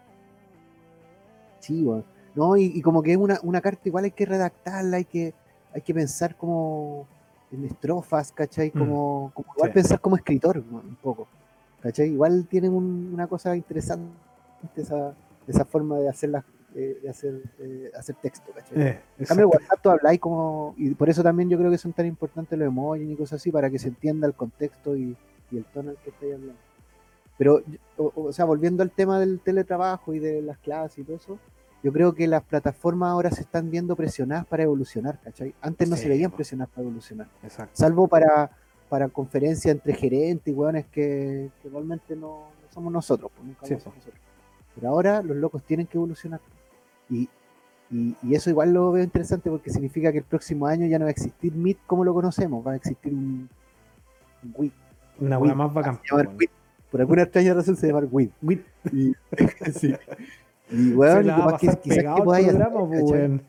Sí, 1.60 1.84
weón. 1.84 2.04
No, 2.34 2.56
y, 2.56 2.72
y 2.74 2.80
como 2.80 3.02
que 3.02 3.12
es 3.12 3.18
una, 3.18 3.38
una 3.42 3.60
carta 3.60 3.82
igual 3.84 4.04
hay 4.04 4.12
que 4.12 4.24
redactarla, 4.24 4.96
hay 4.96 5.04
que, 5.04 5.34
hay 5.74 5.82
que 5.82 5.92
pensar 5.92 6.36
como 6.36 7.06
en 7.50 7.66
estrofas, 7.66 8.32
¿cachai? 8.32 8.72
Mm. 8.74 8.78
Como, 8.78 9.30
como 9.34 9.52
igual 9.56 9.70
Sí. 9.72 9.74
pensar 9.74 10.00
como 10.00 10.16
escritor, 10.16 10.56
un 10.56 10.96
poco. 11.02 11.26
¿Cachai? 11.82 12.08
Igual 12.08 12.46
tienen 12.48 12.72
un- 12.72 13.10
una 13.12 13.26
cosa 13.26 13.54
interesante 13.54 14.08
esa, 14.74 15.12
esa 15.46 15.66
forma 15.66 15.98
de 15.98 16.08
hacer 16.08 16.30
las- 16.30 16.44
eh, 16.74 16.98
de 17.02 17.08
hacer, 17.10 17.42
eh, 17.58 17.90
hacer 17.96 18.16
texto, 18.16 18.50
¿cachai? 18.54 18.80
Eh, 18.80 19.00
En 19.18 19.26
cambio. 19.26 19.48
WhatsApp 19.48 19.80
tú 19.82 19.90
habláis 19.90 20.20
como. 20.20 20.74
Y 20.76 20.94
por 20.94 21.08
eso 21.10 21.22
también 21.22 21.48
yo 21.50 21.58
creo 21.58 21.70
que 21.70 21.78
son 21.78 21.92
tan 21.92 22.06
importantes 22.06 22.58
los 22.58 22.66
emojis 22.68 23.10
y 23.10 23.16
cosas 23.16 23.40
así, 23.40 23.50
para 23.50 23.68
que 23.70 23.78
se 23.78 23.88
entienda 23.88 24.26
el 24.26 24.34
contexto 24.34 24.96
y, 24.96 25.16
y 25.50 25.56
el 25.58 25.64
tono 25.66 25.90
al 25.90 25.96
que 25.98 26.10
estáis 26.10 26.34
hablando. 26.34 26.54
Pero, 27.38 27.62
o, 27.96 28.12
o 28.14 28.32
sea, 28.32 28.44
volviendo 28.44 28.82
al 28.82 28.90
tema 28.90 29.18
del 29.18 29.40
teletrabajo 29.40 30.14
y 30.14 30.18
de 30.18 30.42
las 30.42 30.58
clases 30.58 30.98
y 30.98 31.04
todo 31.04 31.16
eso, 31.16 31.38
yo 31.82 31.92
creo 31.92 32.14
que 32.14 32.28
las 32.28 32.42
plataformas 32.44 33.10
ahora 33.10 33.30
se 33.32 33.40
están 33.40 33.70
viendo 33.70 33.96
presionadas 33.96 34.46
para 34.46 34.62
evolucionar, 34.62 35.18
¿cachai? 35.20 35.54
Antes 35.60 35.88
no 35.88 35.96
Sí, 35.96 36.02
se 36.02 36.08
veían 36.08 36.30
presionadas 36.30 36.72
para 36.72 36.82
evolucionar. 36.86 37.26
Exacto. 37.42 37.72
Salvo 37.74 38.06
para, 38.06 38.50
para 38.88 39.08
conferencias 39.08 39.74
entre 39.74 39.94
gerentes 39.94 40.52
y 40.52 40.56
hueones 40.56 40.86
que, 40.86 41.50
que 41.60 41.68
realmente 41.68 42.14
no, 42.14 42.50
no 42.62 42.72
somos 42.72 42.92
nosotros, 42.92 43.32
pues 43.34 43.46
nunca 43.46 43.66
Sí, 43.66 43.74
vamos 43.74 43.82
a 43.82 43.84
ser 43.84 43.92
po. 43.92 43.96
nosotros. 43.98 44.20
Pero 44.76 44.88
ahora 44.88 45.22
los 45.22 45.36
locos 45.36 45.62
tienen 45.64 45.86
que 45.86 45.98
evolucionar. 45.98 46.40
Y, 47.12 47.28
y, 47.90 48.16
y 48.22 48.34
eso 48.34 48.48
igual 48.48 48.72
lo 48.72 48.90
veo 48.92 49.04
interesante 49.04 49.50
porque 49.50 49.70
significa 49.70 50.10
que 50.10 50.18
el 50.18 50.24
próximo 50.24 50.66
año 50.66 50.86
ya 50.86 50.98
no 50.98 51.04
va 51.04 51.10
a 51.10 51.12
existir 51.12 51.54
Meet 51.54 51.78
como 51.86 52.04
lo 52.04 52.14
conocemos, 52.14 52.66
va 52.66 52.72
a 52.72 52.76
existir 52.76 53.12
un, 53.12 53.48
un 54.42 54.54
WIT. 54.56 54.72
Una 55.20 55.38
weá 55.38 55.54
más 55.54 55.72
bacán. 55.72 56.00
WIT. 56.38 56.50
Por 56.90 57.00
alguna 57.00 57.22
extraña 57.22 57.54
razón 57.54 57.76
se 57.76 57.86
llama 57.86 58.00
WIT. 58.10 58.32
Wii. 58.40 58.64
Y, 58.92 59.12
sí. 59.72 59.94
y 60.70 60.92
va 60.94 61.18
a 61.18 61.22
capaz 61.22 61.58
que 61.58 61.66
pasar 61.66 61.80
quizás 61.80 61.96
pegado 61.96 62.14
que 62.16 62.20
el 62.20 62.24
podáis 62.24 62.48
hacer, 62.48 62.60
programa, 62.62 62.88
pues. 62.88 63.40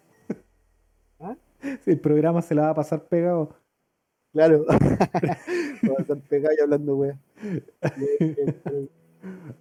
¿Ah? 1.20 1.36
El 1.86 2.00
programa 2.00 2.42
se 2.42 2.56
la 2.56 2.62
va 2.64 2.70
a 2.70 2.76
pasar 2.76 3.04
pegado. 3.06 3.56
Claro. 4.34 4.66
Vamos 5.84 6.00
a 6.00 6.02
estar 6.02 6.18
pegados 6.18 6.58
y 6.58 6.62
hablando, 6.64 6.98
weón. 6.98 7.20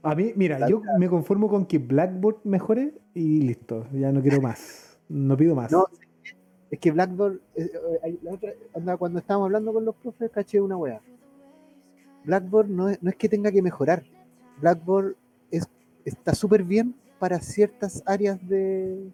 A 0.03 0.15
mí, 0.15 0.33
mira, 0.35 0.69
yo 0.69 0.83
me 0.99 1.09
conformo 1.09 1.49
con 1.49 1.67
que 1.67 1.79
Blackboard 1.79 2.39
mejore 2.45 2.95
y 3.15 3.41
listo. 3.43 3.87
Ya 3.93 4.11
no 4.11 4.21
quiero 4.21 4.41
más. 4.41 4.99
No 5.09 5.37
pido 5.37 5.55
más. 5.55 5.71
No, 5.71 5.87
es 6.71 6.79
que 6.79 6.91
Blackboard, 6.91 7.41
eh, 7.55 7.71
eh, 8.05 8.19
la 8.23 8.33
otra- 8.33 8.53
anda, 8.75 8.97
cuando 8.97 9.19
estábamos 9.19 9.47
hablando 9.47 9.73
con 9.73 9.85
los 9.85 9.95
profes, 9.95 10.31
caché 10.31 10.61
una 10.61 10.77
weá. 10.77 11.01
Blackboard 12.25 12.69
no 12.69 12.89
es, 12.89 13.03
no 13.03 13.11
es 13.11 13.17
que 13.17 13.29
tenga 13.29 13.51
que 13.53 13.63
mejorar. 13.63 14.03
Blackboard 14.61 15.15
es, 15.51 15.69
está 16.05 16.35
súper 16.35 16.63
bien 16.65 16.95
para 17.19 17.39
ciertas 17.41 18.03
áreas 18.07 18.39
de 18.49 19.11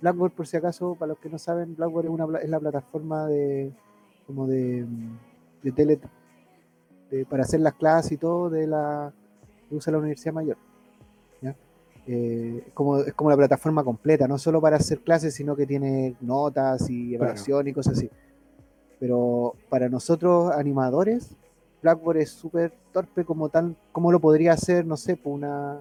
Blackboard, 0.00 0.32
por 0.32 0.46
si 0.46 0.56
acaso, 0.56 0.94
para 0.94 1.10
los 1.10 1.18
que 1.18 1.28
no 1.28 1.38
saben, 1.38 1.74
Blackboard 1.76 2.06
es, 2.06 2.10
una, 2.10 2.38
es 2.38 2.48
la 2.48 2.60
plataforma 2.60 3.26
de 3.26 3.72
como 4.26 4.46
de, 4.46 4.86
de 5.62 5.72
tele 5.72 5.98
de- 7.10 7.24
para 7.26 7.42
hacer 7.42 7.60
las 7.60 7.74
clases 7.74 8.12
y 8.12 8.16
todo 8.16 8.48
de 8.48 8.66
la 8.66 9.12
que 9.70 9.74
usa 9.76 9.90
la 9.92 9.98
Universidad 9.98 10.34
Mayor. 10.34 10.58
¿ya? 11.40 11.56
Eh, 12.06 12.64
es 12.66 12.72
como, 12.74 12.98
es 12.98 13.14
como 13.14 13.30
la 13.30 13.36
plataforma 13.36 13.82
completa, 13.82 14.28
no 14.28 14.36
solo 14.36 14.60
para 14.60 14.76
hacer 14.76 15.00
clases, 15.00 15.32
sino 15.34 15.56
que 15.56 15.66
tiene 15.66 16.16
notas 16.20 16.90
y 16.90 17.14
evaluación 17.14 17.68
y 17.68 17.72
cosas 17.72 17.96
así. 17.96 18.10
Pero 18.98 19.54
para 19.70 19.88
nosotros 19.88 20.52
animadores, 20.52 21.34
Blackboard 21.82 22.18
es 22.18 22.30
súper 22.30 22.72
torpe 22.92 23.24
como 23.24 23.48
tal, 23.48 23.74
como 23.92 24.12
lo 24.12 24.20
podría 24.20 24.52
hacer, 24.52 24.84
no 24.84 24.96
sé, 24.98 25.16
por 25.16 25.32
una, 25.32 25.80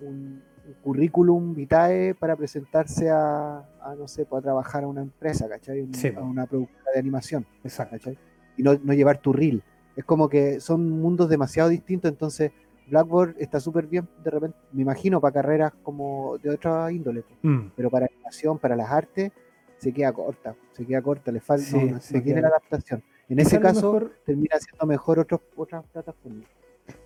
un, 0.00 0.42
un 0.68 0.74
currículum 0.84 1.54
vitae 1.54 2.14
para 2.14 2.36
presentarse 2.36 3.10
a, 3.10 3.58
a, 3.80 3.94
no 3.98 4.06
sé, 4.06 4.24
pues, 4.26 4.40
a 4.40 4.42
trabajar 4.44 4.84
a 4.84 4.86
una 4.86 5.00
empresa, 5.02 5.48
¿cachai? 5.48 5.80
Un- 5.80 5.94
Sí, 5.94 6.08
a 6.08 6.14
po. 6.14 6.20
una 6.24 6.46
productora 6.46 6.92
de 6.94 7.00
animación. 7.00 7.44
Exacto. 7.64 7.96
¿cachai? 7.96 8.16
Y 8.56 8.62
no, 8.62 8.74
no 8.82 8.92
llevar 8.92 9.18
tu 9.18 9.32
reel. 9.32 9.62
Es 9.96 10.04
como 10.04 10.28
que 10.28 10.60
son 10.60 10.88
mundos 11.00 11.28
demasiado 11.28 11.68
distintos, 11.70 12.10
entonces 12.10 12.52
Blackboard 12.86 13.34
está 13.38 13.58
súper 13.60 13.86
bien, 13.86 14.06
de 14.22 14.30
repente, 14.30 14.56
me 14.72 14.82
imagino, 14.82 15.20
para 15.20 15.34
carreras 15.34 15.72
como 15.82 16.38
de 16.38 16.50
otra 16.50 16.90
índole, 16.92 17.24
Mm. 17.42 17.70
pero 17.76 17.90
para 17.90 18.06
animación, 18.06 18.58
para 18.58 18.76
las 18.76 18.90
artes, 18.90 19.32
se 19.78 19.92
queda 19.92 20.12
corta, 20.12 20.54
se 20.72 20.86
queda 20.86 21.02
corta, 21.02 21.30
le 21.32 21.40
falta, 21.40 21.64
Sí, 21.64 21.84
no, 21.90 22.00
se 22.00 22.20
tiene 22.20 22.40
la 22.40 22.48
adaptación. 22.48 23.02
En 23.28 23.40
ese 23.40 23.58
caso, 23.60 23.92
mejor- 23.92 24.12
termina 24.24 24.56
siendo 24.58 24.86
mejor 24.86 25.18
otros, 25.18 25.40
otras 25.56 25.84
plataformas. 25.92 26.44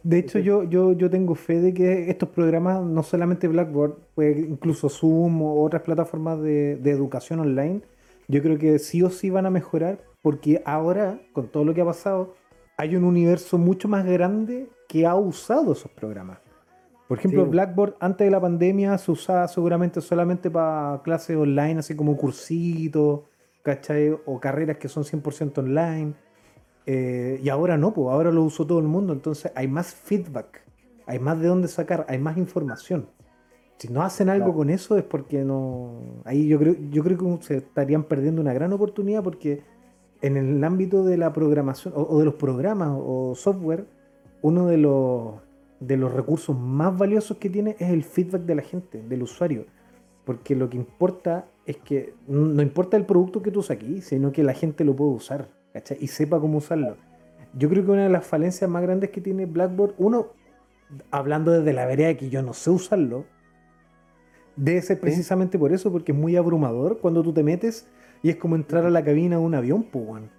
De 0.02 0.18
hecho, 0.18 0.38
yo, 0.38 0.62
yo, 0.64 0.92
yo 0.92 1.08
tengo 1.08 1.34
fe 1.34 1.60
de 1.60 1.72
que 1.72 2.10
estos 2.10 2.28
programas, 2.28 2.82
no 2.82 3.02
solamente 3.02 3.48
Blackboard, 3.48 3.96
pues 4.14 4.36
incluso 4.38 4.90
Zoom 4.90 5.40
o 5.42 5.62
otras 5.64 5.82
plataformas 5.82 6.40
de, 6.42 6.76
de 6.76 6.90
educación 6.90 7.40
online, 7.40 7.80
yo 8.28 8.42
creo 8.42 8.58
que 8.58 8.78
sí 8.78 9.02
o 9.02 9.08
sí 9.08 9.30
van 9.30 9.46
a 9.46 9.50
mejorar 9.50 10.04
porque 10.20 10.62
ahora, 10.66 11.18
con 11.32 11.48
todo 11.48 11.64
lo 11.64 11.72
que 11.72 11.80
ha 11.80 11.86
pasado, 11.86 12.34
hay 12.76 12.94
un 12.94 13.04
universo 13.04 13.56
mucho 13.56 13.88
más 13.88 14.04
grande 14.04 14.68
que 14.90 15.06
ha 15.06 15.14
usado 15.14 15.72
esos 15.72 15.90
programas. 15.92 16.38
Por 17.06 17.18
ejemplo, 17.18 17.44
Sí. 17.44 17.50
Blackboard 17.50 17.94
antes 18.00 18.26
de 18.26 18.30
la 18.32 18.40
pandemia 18.40 18.98
se 18.98 19.12
usaba 19.12 19.46
seguramente 19.46 20.00
solamente 20.00 20.50
para 20.50 21.00
clases 21.04 21.36
online, 21.36 21.78
así 21.78 21.94
como 21.94 22.16
cursitos, 22.16 23.20
¿cachai? 23.62 24.16
O 24.26 24.40
carreras 24.40 24.78
que 24.78 24.88
son 24.88 25.04
100% 25.04 25.58
online. 25.58 26.14
Eh, 26.86 27.38
y 27.40 27.48
ahora 27.50 27.76
no, 27.76 27.92
pues 27.94 28.08
ahora 28.08 28.32
lo 28.32 28.42
usó 28.42 28.66
todo 28.66 28.80
el 28.80 28.86
mundo, 28.88 29.12
entonces 29.12 29.52
hay 29.54 29.68
más 29.68 29.94
feedback, 29.94 30.62
hay 31.06 31.20
más 31.20 31.38
de 31.40 31.46
dónde 31.46 31.68
sacar, 31.68 32.04
hay 32.08 32.18
más 32.18 32.36
información. 32.36 33.06
Si 33.78 33.88
no 33.88 34.02
hacen 34.02 34.28
algo 34.28 34.46
Claro. 34.46 34.58
con 34.58 34.70
eso 34.70 34.96
es 34.98 35.04
porque 35.04 35.44
no. 35.44 36.22
Ahí 36.24 36.48
yo 36.48 36.58
creo, 36.58 36.74
yo 36.90 37.04
creo 37.04 37.16
que 37.16 37.44
se 37.44 37.56
estarían 37.58 38.02
perdiendo 38.04 38.42
una 38.42 38.52
gran 38.52 38.72
oportunidad 38.72 39.22
porque 39.22 39.62
en 40.20 40.36
el 40.36 40.64
ámbito 40.64 41.04
de 41.04 41.16
la 41.16 41.32
programación 41.32 41.94
o, 41.96 42.02
o 42.02 42.18
de 42.18 42.24
los 42.24 42.34
programas 42.34 42.90
o 42.92 43.34
software, 43.36 43.86
uno 44.42 44.66
de 44.66 44.78
los, 44.78 45.34
de 45.80 45.96
los 45.96 46.12
recursos 46.12 46.56
más 46.58 46.96
valiosos 46.96 47.38
que 47.38 47.50
tiene 47.50 47.76
es 47.78 47.90
el 47.90 48.04
feedback 48.04 48.42
de 48.42 48.54
la 48.54 48.62
gente, 48.62 49.02
del 49.02 49.22
usuario. 49.22 49.66
Porque 50.24 50.54
lo 50.54 50.68
que 50.68 50.76
importa 50.76 51.46
es 51.66 51.76
que 51.78 52.14
no 52.26 52.62
importa 52.62 52.96
el 52.96 53.04
producto 53.04 53.42
que 53.42 53.50
tú 53.50 53.62
saques, 53.62 54.04
sino 54.04 54.32
que 54.32 54.42
la 54.42 54.54
gente 54.54 54.84
lo 54.84 54.94
pueda 54.94 55.12
usar 55.12 55.48
¿cachai? 55.72 55.98
y 56.00 56.08
sepa 56.08 56.40
cómo 56.40 56.58
usarlo. 56.58 56.96
Yo 57.54 57.68
creo 57.68 57.84
que 57.84 57.90
una 57.90 58.04
de 58.04 58.10
las 58.10 58.26
falencias 58.26 58.70
más 58.70 58.82
grandes 58.82 59.10
que 59.10 59.20
tiene 59.20 59.46
Blackboard, 59.46 59.94
uno, 59.98 60.28
hablando 61.10 61.50
desde 61.52 61.72
la 61.72 61.86
vereda 61.86 62.08
de 62.08 62.16
que 62.16 62.30
yo 62.30 62.42
no 62.42 62.52
sé 62.52 62.70
usarlo, 62.70 63.24
debe 64.56 64.82
ser 64.82 65.00
precisamente 65.00 65.58
por 65.58 65.72
eso, 65.72 65.90
porque 65.90 66.12
es 66.12 66.18
muy 66.18 66.36
abrumador 66.36 66.98
cuando 66.98 67.22
tú 67.22 67.32
te 67.32 67.42
metes 67.42 67.88
y 68.22 68.30
es 68.30 68.36
como 68.36 68.56
entrar 68.56 68.84
a 68.84 68.90
la 68.90 69.02
cabina 69.02 69.36
de 69.36 69.42
un 69.42 69.54
avión, 69.54 69.84
pues, 69.84 70.04
weón. 70.06 70.30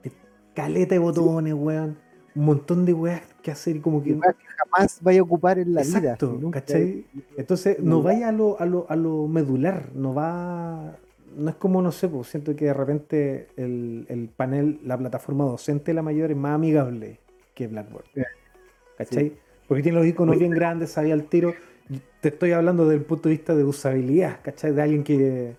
Caleta 0.53 0.95
de 0.95 0.99
botones, 0.99 1.53
weón. 1.53 1.97
Un 2.35 2.45
montón 2.45 2.85
de 2.85 2.93
weas 2.93 3.21
que 3.41 3.51
hacer 3.51 3.75
y 3.75 3.79
como 3.79 4.01
que. 4.01 4.13
Weas 4.13 4.35
que 4.35 4.45
jamás 4.45 4.99
vaya 5.01 5.19
a 5.19 5.23
ocupar 5.23 5.59
en 5.59 5.73
la 5.73 5.81
vida. 5.83 5.97
Exacto, 5.99 6.31
si 6.35 6.41
nunca- 6.41 6.61
¿cachai? 6.61 7.05
Entonces, 7.37 7.79
no 7.79 8.01
vaya 8.01 8.29
a 8.29 8.31
lo, 8.31 8.59
a 8.59 8.65
lo, 8.65 8.85
a 8.89 8.95
lo 8.95 9.27
medular, 9.27 9.89
no 9.93 10.13
va. 10.13 10.95
No 11.35 11.49
es 11.49 11.55
como, 11.55 11.81
no 11.81 11.91
sé, 11.93 12.09
pues 12.09 12.27
siento 12.27 12.55
que 12.55 12.65
de 12.65 12.73
repente 12.73 13.47
el, 13.55 14.05
el 14.09 14.27
panel, 14.29 14.79
la 14.83 14.97
plataforma 14.97 15.45
docente, 15.45 15.93
la 15.93 16.01
mayor, 16.01 16.29
es 16.31 16.37
más 16.37 16.53
amigable 16.55 17.19
que 17.53 17.67
Blackboard. 17.67 18.05
Sí. 18.13 18.21
¿Cachai? 18.97 19.33
Porque 19.67 19.81
tiene 19.83 19.97
los 19.97 20.07
iconos 20.07 20.37
bien 20.37 20.51
grandes, 20.51 20.91
sabía 20.91 21.13
al 21.13 21.23
tiro. 21.25 21.53
Te 22.19 22.29
estoy 22.29 22.51
hablando 22.51 22.83
desde 22.85 22.99
el 22.99 23.05
punto 23.05 23.29
de 23.29 23.35
vista 23.35 23.55
de 23.55 23.63
usabilidad, 23.63 24.39
¿cachai? 24.43 24.73
De 24.73 24.81
alguien 24.81 25.03
que, 25.03 25.55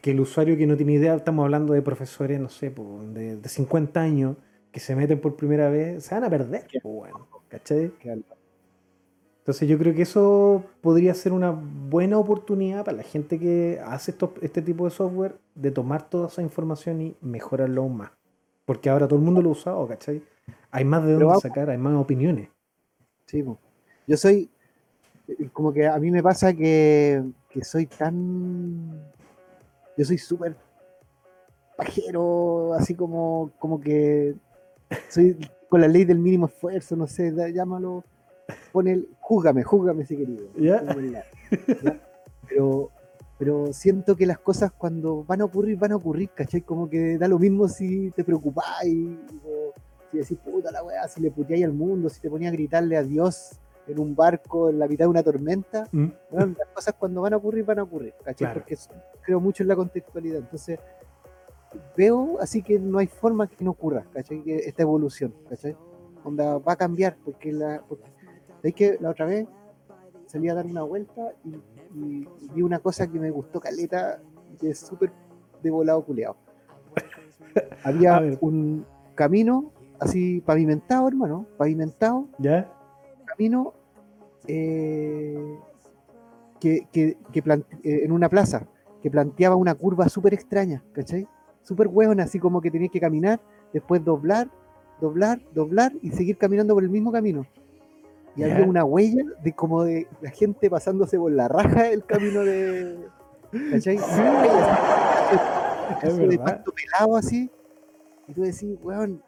que 0.00 0.10
el 0.12 0.20
usuario 0.20 0.56
que 0.56 0.66
no 0.66 0.76
tiene 0.76 0.94
idea, 0.94 1.14
estamos 1.14 1.44
hablando 1.44 1.74
de 1.74 1.82
profesores, 1.82 2.40
no 2.40 2.48
sé, 2.48 2.70
pues, 2.70 2.88
de, 3.14 3.36
de 3.36 3.48
50 3.48 4.00
años, 4.00 4.36
que 4.76 4.80
se 4.80 4.94
meten 4.94 5.18
por 5.22 5.36
primera 5.36 5.70
vez, 5.70 6.04
se 6.04 6.14
van 6.14 6.24
a 6.24 6.28
perder, 6.28 6.66
pues, 6.82 6.82
bueno, 6.84 7.26
¿cachai? 7.48 7.92
Que 7.98 8.10
al- 8.10 8.24
Entonces 9.38 9.66
yo 9.70 9.78
creo 9.78 9.94
que 9.94 10.02
eso 10.02 10.64
podría 10.82 11.14
ser 11.14 11.32
una 11.32 11.50
buena 11.50 12.18
oportunidad 12.18 12.84
para 12.84 12.98
la 12.98 13.02
gente 13.04 13.38
que 13.38 13.80
hace 13.82 14.10
estos- 14.10 14.32
este 14.42 14.60
tipo 14.60 14.84
de 14.84 14.90
software 14.90 15.36
de 15.54 15.70
tomar 15.70 16.10
toda 16.10 16.26
esa 16.26 16.42
información 16.42 17.00
y 17.00 17.16
mejorarlo 17.22 17.82
aún 17.82 17.96
más. 17.96 18.10
Porque 18.66 18.90
ahora 18.90 19.08
todo 19.08 19.18
el 19.18 19.24
mundo 19.24 19.40
lo 19.40 19.48
ha 19.50 19.52
usado, 19.52 19.86
¿cachai? 19.88 20.22
Hay 20.70 20.84
más 20.84 21.06
de 21.06 21.14
dónde 21.14 21.40
sacar, 21.40 21.70
hay 21.70 21.78
más 21.78 21.94
opiniones. 21.94 22.50
Sí, 23.24 23.42
yo 24.06 24.16
soy, 24.18 24.50
eh, 25.28 25.48
como 25.52 25.72
que 25.72 25.86
a 25.86 25.98
mí 25.98 26.10
me 26.10 26.22
pasa 26.22 26.52
que, 26.52 27.22
que 27.48 27.64
soy 27.64 27.86
tan, 27.86 28.92
yo 29.96 30.04
soy 30.04 30.18
súper 30.18 30.54
pajero, 31.76 32.74
así 32.74 32.94
como, 32.94 33.50
como 33.58 33.80
que 33.80 34.34
soy 35.08 35.36
con 35.68 35.80
la 35.80 35.88
ley 35.88 36.04
del 36.04 36.18
mínimo 36.18 36.46
esfuerzo, 36.46 36.96
no 36.96 37.06
sé, 37.06 37.32
da- 37.32 37.48
llámalo, 37.48 38.04
pone 38.72 38.92
el, 38.92 39.08
júzgame, 39.20 39.62
júzgame 39.62 40.04
si 40.06 40.16
querido. 40.16 40.46
¿Ya? 40.56 40.82
¿ya? 40.84 41.24
Pero, 42.48 42.90
pero 43.38 43.72
siento 43.72 44.16
que 44.16 44.26
las 44.26 44.38
cosas 44.38 44.70
cuando 44.72 45.24
van 45.24 45.40
a 45.40 45.44
ocurrir, 45.44 45.76
van 45.76 45.92
a 45.92 45.96
ocurrir, 45.96 46.30
¿cachai? 46.34 46.60
Como 46.62 46.88
que 46.88 47.18
da 47.18 47.26
lo 47.28 47.38
mismo 47.38 47.68
si 47.68 48.10
te 48.12 48.22
preocupáis, 48.24 49.18
o 49.44 49.72
si 50.12 50.18
decís, 50.18 50.38
puta 50.38 50.70
la 50.70 50.82
weá, 50.84 51.08
si 51.08 51.20
le 51.20 51.30
puteáis 51.30 51.64
al 51.64 51.72
mundo, 51.72 52.08
si 52.08 52.20
te 52.20 52.30
ponías 52.30 52.52
a 52.52 52.56
gritarle 52.56 52.96
a 52.96 53.02
Dios 53.02 53.58
en 53.88 53.98
un 53.98 54.14
barco 54.16 54.68
en 54.70 54.78
la 54.78 54.86
mitad 54.88 55.04
de 55.04 55.10
una 55.10 55.22
tormenta, 55.22 55.88
¿Mm? 55.92 56.06
bueno, 56.30 56.54
las 56.58 56.68
cosas 56.68 56.94
cuando 56.98 57.20
van 57.22 57.34
a 57.34 57.36
ocurrir, 57.36 57.64
van 57.64 57.78
a 57.80 57.82
ocurrir, 57.82 58.14
¿cachai? 58.24 58.46
Claro. 58.46 58.54
Porque 58.60 58.76
creo 59.22 59.40
mucho 59.40 59.62
en 59.62 59.68
la 59.68 59.76
contextualidad. 59.76 60.38
Entonces, 60.38 60.78
veo 61.96 62.38
así 62.40 62.62
que 62.62 62.78
no 62.78 62.98
hay 62.98 63.06
forma 63.06 63.46
que 63.48 63.64
no 63.64 63.72
ocurra, 63.72 64.04
¿cachai? 64.12 64.42
Esta 64.46 64.82
evolución, 64.82 65.34
¿cachai? 65.48 65.76
Onda, 66.24 66.58
va 66.58 66.72
a 66.72 66.76
cambiar, 66.76 67.16
porque 67.24 67.52
la. 67.52 67.82
Porque, 67.88 68.04
¿sabéis 68.56 68.74
que 68.74 68.98
la 69.00 69.10
otra 69.10 69.26
vez 69.26 69.46
salí 70.26 70.48
a 70.48 70.54
dar 70.54 70.66
una 70.66 70.82
vuelta 70.82 71.32
y, 71.44 71.50
y- 71.98 72.28
y 72.40 72.48
vi 72.54 72.62
una 72.62 72.78
cosa 72.80 73.06
que 73.06 73.18
me 73.20 73.30
gustó 73.30 73.60
caleta, 73.60 74.20
que 74.60 74.70
es 74.70 74.78
súper 74.80 75.12
de 75.62 75.70
volado 75.70 76.04
culeado. 76.04 76.36
Había 77.84 78.20
un 78.40 78.84
camino 79.14 79.70
así 80.00 80.40
pavimentado, 80.40 81.08
hermano, 81.08 81.46
pavimentado, 81.56 82.26
¿Ya? 82.38 82.70
camino 83.24 83.72
eh, 84.48 85.58
que, 86.60 86.86
que- 86.92 87.16
que 87.32 87.38
eh, 87.84 88.04
en 88.04 88.12
una 88.12 88.28
plaza 88.28 88.66
que 89.02 89.10
planteaba 89.10 89.54
una 89.56 89.74
curva 89.74 90.08
súper 90.08 90.34
extraña, 90.34 90.82
¿cachai? 90.92 91.26
Súper 91.66 91.88
hueona, 91.88 92.22
así 92.24 92.38
como 92.38 92.60
que 92.60 92.70
tenías 92.70 92.92
que 92.92 93.00
caminar, 93.00 93.40
después 93.72 94.04
doblar, 94.04 94.48
doblar, 95.00 95.40
doblar 95.52 95.92
y 96.00 96.12
seguir 96.12 96.38
caminando 96.38 96.74
por 96.74 96.84
el 96.84 96.90
mismo 96.90 97.10
camino. 97.10 97.44
Y 98.36 98.40
Ya. 98.40 98.52
había 98.54 98.64
una 98.66 98.84
huella 98.84 99.24
de 99.42 99.52
como 99.52 99.82
de 99.82 100.06
la 100.20 100.30
gente 100.30 100.70
pasándose 100.70 101.18
por 101.18 101.32
la 101.32 101.48
raja 101.48 101.88
el 101.88 102.04
camino 102.04 102.44
de. 102.44 102.96
¿cachai? 103.72 103.96
Es 106.02 106.12
Así 106.12 106.26
de 106.26 106.38
pasto 106.38 106.72
pelado 106.72 107.16
así. 107.16 107.50
Y 108.28 108.32
tú 108.34 108.42
decís, 108.42 108.76
weón, 108.82 109.22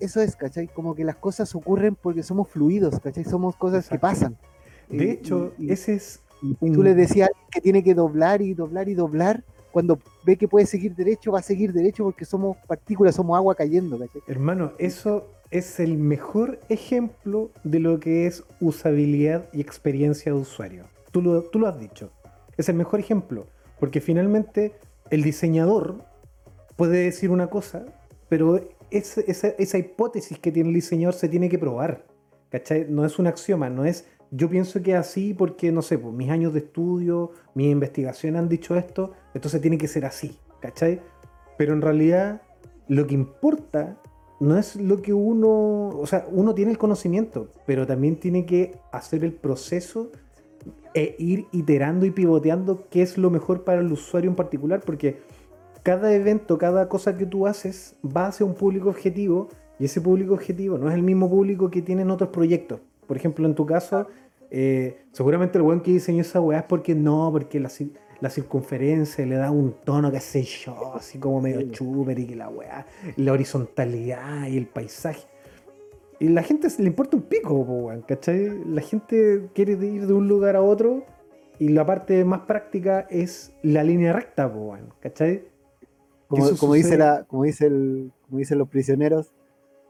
eso 0.00 0.20
es, 0.20 0.36
¿cachai? 0.36 0.66
Como 0.68 0.94
que 0.94 1.04
las 1.04 1.16
cosas 1.16 1.54
ocurren 1.54 1.94
porque 1.94 2.22
somos 2.22 2.48
fluidos, 2.48 2.98
¿cachai? 3.00 3.24
Somos 3.24 3.56
cosas 3.56 3.88
que 3.88 3.98
pasan. 3.98 4.36
De 4.88 5.04
Y- 5.04 5.10
hecho, 5.10 5.52
y- 5.58 5.66
y- 5.66 5.72
ese 5.72 5.94
es 5.94 6.22
y 6.42 6.56
un- 6.60 6.72
tú 6.72 6.82
le 6.82 6.94
decías 6.94 7.28
que 7.50 7.60
tiene 7.60 7.82
que 7.84 7.94
doblar 7.94 8.40
y 8.42 8.54
doblar 8.54 8.88
y 8.88 8.94
doblar. 8.94 9.44
Cuando 9.72 9.98
ve 10.24 10.36
que 10.36 10.48
puede 10.48 10.66
seguir 10.66 10.94
derecho, 10.94 11.32
va 11.32 11.40
a 11.40 11.42
seguir 11.42 11.72
derecho 11.72 12.04
porque 12.04 12.24
somos 12.24 12.56
partículas, 12.66 13.14
somos 13.14 13.36
agua 13.36 13.54
cayendo, 13.54 13.98
¿cachai? 13.98 14.22
Hermano, 14.26 14.72
eso 14.78 15.26
es 15.50 15.78
el 15.80 15.96
mejor 15.96 16.58
ejemplo 16.68 17.50
de 17.64 17.78
lo 17.78 18.00
que 18.00 18.26
es 18.26 18.44
usabilidad 18.60 19.48
y 19.52 19.60
experiencia 19.60 20.32
de 20.32 20.38
usuario. 20.38 20.84
Tú 21.10 21.22
lo, 21.22 21.42
tú 21.42 21.58
lo 21.58 21.66
has 21.68 21.78
dicho. 21.78 22.10
Es 22.56 22.68
el 22.68 22.76
mejor 22.76 23.00
ejemplo. 23.00 23.46
Porque 23.78 24.00
finalmente 24.00 24.72
el 25.10 25.22
diseñador 25.22 26.04
puede 26.76 27.04
decir 27.04 27.30
una 27.30 27.48
cosa, 27.48 27.84
pero 28.28 28.60
es- 28.90 29.18
esa, 29.18 29.48
esa 29.48 29.78
hipótesis 29.78 30.38
que 30.38 30.50
tiene 30.52 30.70
el 30.70 30.74
diseñador 30.74 31.14
se 31.14 31.28
tiene 31.28 31.48
que 31.48 31.58
probar. 31.58 32.04
¿Cachai? 32.50 32.86
No 32.88 33.04
es 33.04 33.18
un 33.18 33.26
axioma, 33.26 33.68
no 33.70 33.84
es 33.84 34.06
yo 34.30 34.48
pienso 34.48 34.82
que 34.82 34.94
así 34.94 35.34
porque, 35.34 35.72
no 35.72 35.82
sé, 35.82 35.98
pues, 35.98 36.14
mis 36.14 36.30
años 36.30 36.52
de 36.52 36.60
estudio, 36.60 37.32
mi 37.54 37.70
investigación 37.70 38.36
han 38.36 38.48
dicho 38.48 38.76
esto, 38.76 39.12
entonces 39.34 39.60
tiene 39.60 39.78
que 39.78 39.88
ser 39.88 40.04
así. 40.04 40.36
¿Cachai? 40.60 41.00
Pero 41.56 41.72
en 41.72 41.82
realidad 41.82 42.42
lo 42.88 43.06
que 43.06 43.14
importa 43.14 43.96
no 44.40 44.56
es 44.56 44.76
lo 44.76 45.02
que 45.02 45.12
uno, 45.12 45.88
o 45.88 46.06
sea, 46.06 46.26
uno 46.30 46.54
tiene 46.54 46.70
el 46.70 46.78
conocimiento, 46.78 47.48
pero 47.66 47.86
también 47.86 48.16
tiene 48.16 48.46
que 48.46 48.76
hacer 48.92 49.24
el 49.24 49.32
proceso 49.32 50.10
e 50.94 51.16
ir 51.18 51.46
iterando 51.52 52.06
y 52.06 52.10
pivoteando 52.10 52.86
qué 52.88 53.02
es 53.02 53.18
lo 53.18 53.30
mejor 53.30 53.64
para 53.64 53.80
el 53.80 53.92
usuario 53.92 54.30
en 54.30 54.36
particular, 54.36 54.80
porque 54.84 55.18
cada 55.82 56.12
evento, 56.14 56.58
cada 56.58 56.88
cosa 56.88 57.16
que 57.16 57.26
tú 57.26 57.46
haces 57.46 57.96
va 58.04 58.28
hacia 58.28 58.46
un 58.46 58.54
público 58.54 58.88
objetivo 58.88 59.48
y 59.78 59.84
ese 59.84 60.00
público 60.00 60.34
objetivo 60.34 60.78
no 60.78 60.88
es 60.88 60.94
el 60.94 61.02
mismo 61.02 61.28
público 61.28 61.70
que 61.70 61.82
tienen 61.82 62.10
otros 62.10 62.30
proyectos. 62.30 62.80
Por 63.08 63.16
ejemplo, 63.16 63.46
en 63.46 63.54
tu 63.56 63.66
caso, 63.66 64.06
eh, 64.50 64.98
seguramente 65.12 65.58
el 65.58 65.62
buen 65.64 65.80
que 65.80 65.90
diseñó 65.90 66.20
esa 66.20 66.40
weá 66.40 66.60
es 66.60 66.64
porque 66.64 66.94
no, 66.94 67.30
porque 67.32 67.58
la, 67.58 67.70
la 68.20 68.30
circunferencia 68.30 69.26
le 69.26 69.36
da 69.36 69.50
un 69.50 69.74
tono, 69.84 70.12
que 70.12 70.20
sé 70.20 70.42
yo, 70.42 70.94
así 70.94 71.18
como 71.18 71.40
medio 71.40 71.62
chuper 71.72 72.18
y 72.18 72.26
que 72.26 72.36
la 72.36 72.48
weá, 72.48 72.86
la 73.16 73.32
horizontalidad 73.32 74.46
y 74.46 74.58
el 74.58 74.66
paisaje. 74.66 75.26
Y 76.20 76.28
la 76.28 76.42
gente 76.42 76.68
le 76.78 76.86
importa 76.86 77.16
un 77.16 77.22
pico, 77.22 77.54
weón, 77.54 78.02
¿cachai? 78.02 78.64
La 78.66 78.82
gente 78.82 79.48
quiere 79.54 79.72
ir 79.72 80.06
de 80.06 80.12
un 80.12 80.28
lugar 80.28 80.54
a 80.56 80.62
otro 80.62 81.04
y 81.58 81.68
la 81.68 81.86
parte 81.86 82.24
más 82.24 82.40
práctica 82.40 83.06
es 83.08 83.52
la 83.62 83.82
línea 83.82 84.12
recta, 84.12 84.46
weón, 84.46 84.92
¿cachai? 85.00 85.44
Como, 86.26 86.56
como 86.58 86.74
dice 86.74 86.98
la, 86.98 87.24
como, 87.24 87.44
dice 87.44 87.66
el, 87.66 88.12
como 88.26 88.38
dicen 88.38 88.58
los 88.58 88.68
prisioneros, 88.68 89.32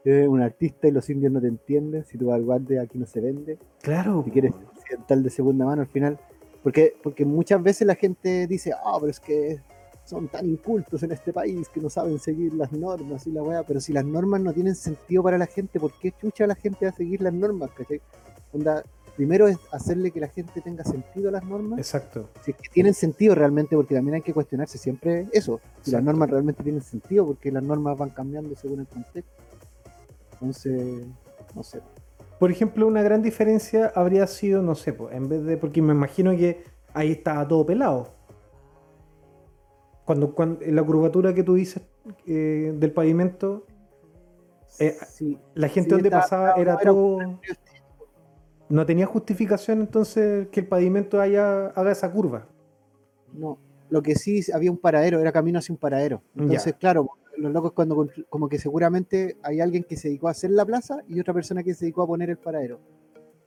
eres 0.05 0.27
un 0.27 0.41
artista 0.41 0.87
y 0.87 0.91
los 0.91 1.09
indios 1.09 1.31
no 1.31 1.41
te 1.41 1.47
entienden, 1.47 2.05
si 2.05 2.17
tú 2.17 2.27
vas 2.27 2.35
al 2.35 2.45
guardia 2.45 2.81
aquí 2.81 2.97
no 2.97 3.05
se 3.05 3.21
vende. 3.21 3.57
Claro. 3.81 4.23
Si 4.25 4.31
quieres 4.31 4.53
occidental 4.53 5.23
de 5.23 5.29
segunda 5.29 5.65
mano 5.65 5.81
al 5.81 5.87
final 5.87 6.19
porque, 6.63 6.95
porque 7.01 7.25
muchas 7.25 7.61
veces 7.63 7.87
la 7.87 7.95
gente 7.95 8.47
dice, 8.47 8.73
ah, 8.73 8.97
pero 8.99 9.11
es 9.11 9.19
que 9.19 9.61
son 10.03 10.27
tan 10.27 10.49
incultos 10.49 11.03
en 11.03 11.11
este 11.11 11.31
país 11.31 11.69
que 11.69 11.79
no 11.79 11.89
saben 11.89 12.19
seguir 12.19 12.53
las 12.53 12.71
normas 12.71 13.27
y 13.27 13.31
la 13.31 13.43
weá, 13.43 13.63
pero 13.63 13.79
si 13.79 13.93
las 13.93 14.03
normas 14.03 14.41
no 14.41 14.53
tienen 14.53 14.75
sentido 14.75 15.21
para 15.23 15.37
la 15.37 15.45
gente, 15.45 15.79
¿por 15.79 15.93
qué 15.99 16.11
chucha 16.19 16.47
la 16.47 16.55
gente 16.55 16.85
va 16.85 16.91
a 16.91 16.95
seguir 16.95 17.21
las 17.21 17.33
normas? 17.33 17.69
Onda, 18.51 18.83
primero 19.15 19.47
es 19.47 19.57
hacerle 19.71 20.09
que 20.11 20.19
la 20.19 20.27
gente 20.27 20.61
tenga 20.61 20.83
sentido 20.83 21.29
a 21.29 21.33
las 21.33 21.43
normas. 21.43 21.77
Exacto. 21.77 22.29
Si 22.43 22.51
es 22.51 22.57
que 22.57 22.69
tienen 22.69 22.95
sentido 22.95 23.35
realmente, 23.35 23.75
porque 23.75 23.93
también 23.93 24.15
hay 24.15 24.21
que 24.21 24.33
cuestionarse 24.33 24.77
siempre 24.79 25.27
eso, 25.31 25.61
si 25.81 25.91
las 25.91 26.03
normas 26.03 26.29
realmente 26.29 26.63
tienen 26.63 26.81
sentido, 26.81 27.27
porque 27.27 27.51
las 27.51 27.63
normas 27.63 27.97
van 27.97 28.09
cambiando 28.09 28.55
según 28.55 28.81
el 28.81 28.87
contexto. 28.87 29.43
Entonces, 30.41 31.05
no 31.55 31.63
sé 31.63 31.81
por 32.39 32.49
ejemplo, 32.51 32.87
una 32.87 33.03
gran 33.03 33.21
diferencia 33.21 33.91
habría 33.93 34.25
sido, 34.25 34.61
no 34.63 34.73
sé, 34.73 34.95
en 35.11 35.27
vez 35.27 35.43
de. 35.43 35.57
Porque 35.57 35.81
me 35.81 35.93
imagino 35.93 36.31
que 36.31 36.63
ahí 36.93 37.11
estaba 37.11 37.45
todo 37.45 37.65
pelado. 37.65 38.13
Cuando, 40.05 40.33
cuando 40.33 40.61
la 40.65 40.81
curvatura 40.81 41.33
que 41.33 41.43
tú 41.43 41.55
dices 41.55 41.83
eh, 42.25 42.73
del 42.73 42.91
pavimento, 42.93 43.67
eh, 44.79 44.97
la 45.53 45.67
gente 45.67 45.91
donde 45.91 46.09
pasaba 46.09 46.53
era 46.53 46.77
todo. 46.77 47.19
No 48.69 48.85
tenía 48.85 49.05
justificación 49.05 49.81
entonces 49.81 50.47
que 50.49 50.61
el 50.61 50.67
pavimento 50.67 51.19
haya, 51.19 51.67
haga 51.67 51.91
esa 51.91 52.09
curva. 52.11 52.47
No, 53.33 53.59
lo 53.89 54.01
que 54.01 54.15
sí 54.15 54.45
había 54.53 54.71
un 54.71 54.77
paradero, 54.77 55.19
era 55.19 55.31
camino 55.31 55.59
hacia 55.59 55.73
un 55.73 55.79
paradero. 55.79 56.21
Entonces, 56.37 56.75
claro, 56.75 57.09
los 57.39 57.51
locos 57.51 57.73
cuando 57.73 58.07
como 58.29 58.49
que 58.49 58.59
seguramente 58.59 59.37
hay 59.43 59.61
alguien 59.61 59.83
que 59.83 59.95
se 59.95 60.09
dedicó 60.09 60.27
a 60.27 60.31
hacer 60.31 60.51
la 60.51 60.65
plaza 60.65 60.99
y 61.07 61.19
otra 61.19 61.33
persona 61.33 61.63
que 61.63 61.73
se 61.73 61.85
dedicó 61.85 62.03
a 62.03 62.07
poner 62.07 62.29
el 62.29 62.37
paradero. 62.37 62.79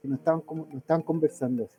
Y 0.03 0.07
no 0.07 0.15
estaban, 0.15 0.41
como, 0.41 0.67
no 0.71 0.79
estaban 0.79 1.01
conversando. 1.01 1.69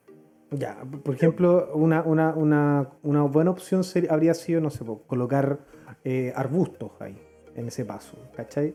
Ya, 0.50 0.78
por 1.02 1.14
ejemplo, 1.14 1.70
una, 1.74 2.02
una, 2.02 2.34
una, 2.34 2.90
una 3.02 3.22
buena 3.22 3.50
opción 3.50 3.82
habría 4.08 4.34
sido, 4.34 4.60
no 4.60 4.70
sé, 4.70 4.84
colocar 5.06 5.58
eh, 6.04 6.32
arbustos 6.34 6.92
ahí, 7.00 7.18
en 7.54 7.68
ese 7.68 7.84
paso, 7.84 8.16
¿cachai? 8.36 8.74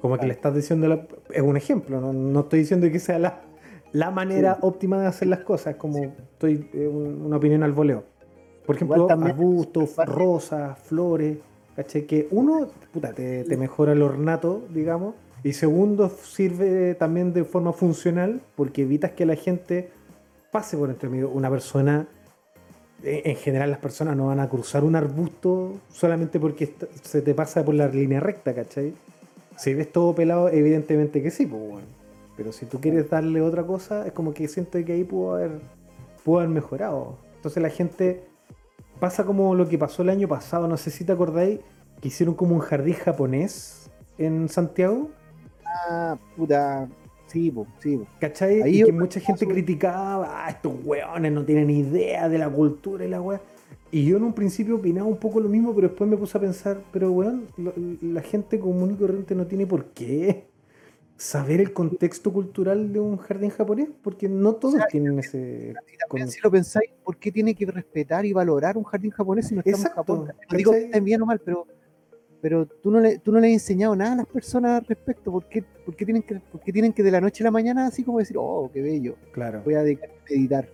Como 0.00 0.16
que 0.16 0.26
le 0.26 0.32
estás 0.32 0.54
diciendo, 0.54 1.06
es 1.30 1.42
un 1.42 1.56
ejemplo, 1.56 2.00
no, 2.00 2.12
no, 2.12 2.40
estoy 2.40 2.60
diciendo 2.60 2.88
que 2.90 2.98
sea 2.98 3.18
la, 3.18 3.42
la 3.92 4.10
manera 4.10 4.58
óptima 4.62 5.00
de 5.00 5.06
hacer 5.06 5.28
las 5.28 5.40
cosas, 5.40 5.76
como 5.76 5.98
estoy 5.98 6.70
eh, 6.72 6.86
una 6.86 7.36
opinión 7.36 7.62
al 7.62 7.72
voleo. 7.72 8.04
Por 8.64 8.76
ejemplo, 8.76 9.08
arbustos, 9.10 9.96
rosas, 9.96 10.78
flores, 10.78 11.38
¿Cachai? 11.78 12.06
Que 12.06 12.26
uno, 12.32 12.66
puta, 12.92 13.12
te, 13.12 13.56
mejora 13.56 13.92
el 13.92 14.02
ornato, 14.02 14.66
digamos. 14.74 15.14
Y 15.44 15.52
segundo, 15.52 16.08
sirve 16.08 16.96
también 16.96 17.32
de 17.32 17.44
forma 17.44 17.72
funcional 17.72 18.40
porque 18.56 18.82
evitas 18.82 19.12
que 19.12 19.24
la 19.24 19.36
gente 19.36 19.88
pase 20.50 20.76
por 20.76 20.90
entre 20.90 21.08
medio. 21.08 21.30
Una 21.30 21.48
persona, 21.48 22.08
e, 23.04 23.22
en 23.26 23.36
general 23.36 23.70
las 23.70 23.78
personas 23.78 24.16
no 24.16 24.26
van 24.26 24.40
a 24.40 24.48
cruzar 24.48 24.82
un 24.82 24.96
arbusto 24.96 25.74
solamente 25.88 26.40
porque 26.40 26.74
se 27.00 27.22
te 27.22 27.32
pasa 27.32 27.64
por 27.64 27.76
la 27.76 27.86
línea 27.86 28.18
recta, 28.18 28.52
¿cachai? 28.52 28.92
Si 29.56 29.72
ves 29.72 29.92
todo 29.92 30.16
pelado, 30.16 30.48
evidentemente 30.48 31.22
que 31.22 31.30
sí, 31.30 31.46
pues 31.46 31.62
bueno. 31.62 31.86
Pero 32.36 32.50
si 32.50 32.66
tú 32.66 32.80
quieres 32.80 33.08
darle 33.08 33.40
otra 33.40 33.62
cosa, 33.62 34.04
es 34.04 34.12
como 34.12 34.34
que 34.34 34.48
siento 34.48 34.84
que 34.84 34.94
ahí 34.94 35.04
pudo 35.04 35.36
haber, 35.36 35.60
pudo 36.24 36.38
haber 36.40 36.50
mejorado. 36.50 37.18
Entonces 37.36 37.62
la 37.62 37.70
gente 37.70 38.27
pasa 38.98 39.24
como 39.24 39.54
lo 39.54 39.68
que 39.68 39.78
pasó 39.78 40.02
el 40.02 40.10
año 40.10 40.28
pasado, 40.28 40.68
no 40.68 40.76
sé 40.76 40.90
si 40.90 41.04
te 41.04 41.12
acordáis, 41.12 41.60
que 42.00 42.08
hicieron 42.08 42.34
como 42.34 42.54
un 42.54 42.60
jardín 42.60 42.94
japonés 42.94 43.90
en 44.18 44.48
Santiago. 44.48 45.10
Ah, 45.64 46.16
puta. 46.36 46.88
Sí, 47.26 47.52
sí. 47.78 48.00
¿Cachai? 48.20 48.62
y 48.66 48.84
que 48.84 48.92
mucha 48.92 49.20
gente 49.20 49.46
criticaba, 49.46 50.46
ah, 50.46 50.48
estos 50.48 50.72
weones 50.82 51.30
no 51.30 51.44
tienen 51.44 51.68
idea 51.68 52.28
de 52.28 52.38
la 52.38 52.48
cultura 52.48 53.04
y 53.04 53.08
la 53.08 53.20
weá. 53.20 53.40
Y 53.90 54.04
yo 54.04 54.16
en 54.16 54.24
un 54.24 54.32
principio 54.32 54.76
opinaba 54.76 55.06
un 55.06 55.18
poco 55.18 55.40
lo 55.40 55.48
mismo, 55.48 55.74
pero 55.74 55.88
después 55.88 56.08
me 56.08 56.16
puse 56.16 56.36
a 56.36 56.40
pensar, 56.40 56.80
pero 56.90 57.10
weón, 57.12 57.46
la 58.02 58.22
gente 58.22 58.58
común 58.58 58.92
y 58.92 58.96
corriente 58.96 59.34
no 59.34 59.46
tiene 59.46 59.66
por 59.66 59.86
qué 59.86 60.48
saber 61.18 61.60
el 61.60 61.72
contexto 61.72 62.32
cultural 62.32 62.92
de 62.92 63.00
un 63.00 63.16
jardín 63.18 63.50
japonés, 63.50 63.88
porque 64.02 64.28
no 64.28 64.54
todos 64.54 64.80
tienen 64.88 65.18
ese... 65.18 65.74
También, 66.08 66.28
si 66.28 66.40
lo 66.40 66.50
pensáis, 66.50 66.90
¿por 67.04 67.16
qué 67.16 67.32
tiene 67.32 67.56
que 67.56 67.66
respetar 67.66 68.24
y 68.24 68.32
valorar 68.32 68.78
un 68.78 68.84
jardín 68.84 69.10
japonés 69.10 69.48
si 69.48 69.56
no 69.56 69.60
estamos 69.60 69.84
en 69.84 69.92
Japón? 69.92 70.32
No 70.50 70.56
digo 70.56 70.72
que 70.72 70.84
está 70.84 71.00
bien 71.00 71.20
o 71.20 71.26
mal, 71.26 71.40
pero, 71.40 71.66
pero 72.40 72.66
tú, 72.66 72.92
no 72.92 73.00
le, 73.00 73.18
tú 73.18 73.32
no 73.32 73.40
le 73.40 73.48
has 73.48 73.52
enseñado 73.52 73.96
nada 73.96 74.12
a 74.12 74.16
las 74.16 74.26
personas 74.26 74.80
al 74.80 74.86
respecto. 74.86 75.32
¿Por 75.32 75.48
qué, 75.48 75.64
por 75.84 75.96
qué 75.96 76.04
tienen 76.04 76.22
que, 76.22 76.36
por 76.36 76.60
qué 76.60 76.72
tienen 76.72 76.92
que 76.92 77.02
de 77.02 77.10
la 77.10 77.20
noche 77.20 77.42
a 77.42 77.46
la 77.46 77.50
mañana 77.50 77.88
así 77.88 78.04
como 78.04 78.20
decir, 78.20 78.36
oh, 78.38 78.70
qué 78.72 78.80
bello, 78.80 79.16
claro. 79.32 79.60
voy 79.64 79.74
a 79.74 79.82
dedicar 79.82 80.10
a 80.10 80.30
meditar? 80.30 80.68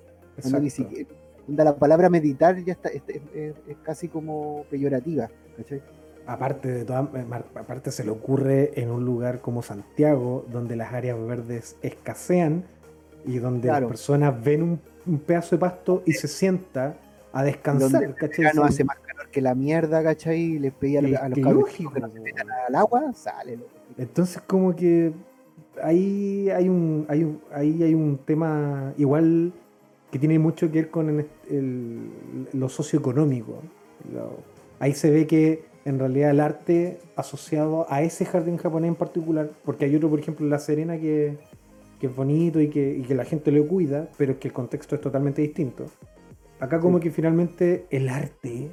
Ni 0.60 0.68
siquiera, 0.68 1.08
la 1.48 1.74
palabra 1.74 2.10
meditar 2.10 2.62
ya 2.62 2.74
está, 2.74 2.90
es, 2.90 3.02
es 3.06 3.76
casi 3.82 4.08
como 4.08 4.66
peyorativa, 4.68 5.30
¿cachai? 5.56 5.80
Aparte 6.26 6.68
de 6.68 6.84
toda, 6.84 7.10
eh, 7.14 7.26
aparte 7.54 7.90
se 7.90 8.04
le 8.04 8.10
ocurre 8.10 8.80
en 8.80 8.90
un 8.90 9.04
lugar 9.04 9.40
como 9.40 9.62
Santiago, 9.62 10.44
donde 10.50 10.76
las 10.76 10.92
áreas 10.92 11.18
verdes 11.24 11.76
escasean 11.82 12.64
y 13.26 13.38
donde 13.38 13.68
las 13.68 13.82
personas 13.84 14.42
ven 14.42 14.80
un, 15.06 15.18
pedazo 15.18 15.56
de 15.56 15.60
pasto 15.60 16.02
y 16.06 16.12
se 16.12 16.28
sienta 16.28 16.96
a 17.32 17.42
descansar, 17.42 18.14
¿cachai? 18.14 18.46
No 18.54 18.64
hace 18.64 18.84
más 18.84 18.98
calor 19.00 19.28
que 19.30 19.42
la 19.42 19.54
mierda, 19.54 20.02
¿cachai? 20.02 20.40
Y 20.40 20.58
les 20.58 20.72
pedía 20.72 21.00
a, 21.00 21.28
los 21.28 21.38
cabros 21.40 21.68
que 21.68 21.84
al 22.68 22.74
agua, 22.74 23.12
sale. 23.12 23.58
Entonces 23.98 24.42
como 24.46 24.74
que 24.74 25.12
ahí 25.82 26.48
hay 26.50 26.68
un, 26.68 27.06
hay 27.08 27.24
un, 27.24 27.40
ahí 27.52 27.82
hay 27.82 27.94
un 27.94 28.18
tema 28.18 28.94
igual 28.96 29.52
que 30.10 30.18
tiene 30.18 30.38
mucho 30.38 30.70
que 30.70 30.82
ver 30.82 30.90
con 30.90 31.26
lo 32.52 32.68
socioeconómico. 32.68 33.60
ahí 34.78 34.94
se 34.94 35.10
ve 35.10 35.26
que 35.26 35.73
en 35.84 35.98
realidad 35.98 36.30
el 36.30 36.40
arte 36.40 36.98
asociado 37.16 37.86
a 37.90 38.02
ese 38.02 38.24
jardín 38.24 38.56
japonés 38.56 38.88
en 38.88 38.94
particular, 38.94 39.50
porque 39.64 39.84
hay 39.84 39.96
otro, 39.96 40.08
por 40.08 40.18
ejemplo, 40.18 40.44
en 40.44 40.50
La 40.50 40.58
Serena, 40.58 40.98
que, 40.98 41.38
es 42.00 42.14
bonito 42.14 42.60
y 42.60 42.68
que, 42.68 43.02
la 43.14 43.24
gente 43.24 43.50
lo 43.50 43.66
cuida, 43.66 44.10
pero 44.18 44.32
es 44.32 44.38
que 44.38 44.48
el 44.48 44.54
contexto 44.54 44.94
es 44.94 45.00
totalmente 45.00 45.40
distinto. 45.40 45.86
Acá 46.60 46.78
como 46.78 47.00
que 47.00 47.10
finalmente 47.10 47.86
el 47.90 48.10
arte 48.10 48.70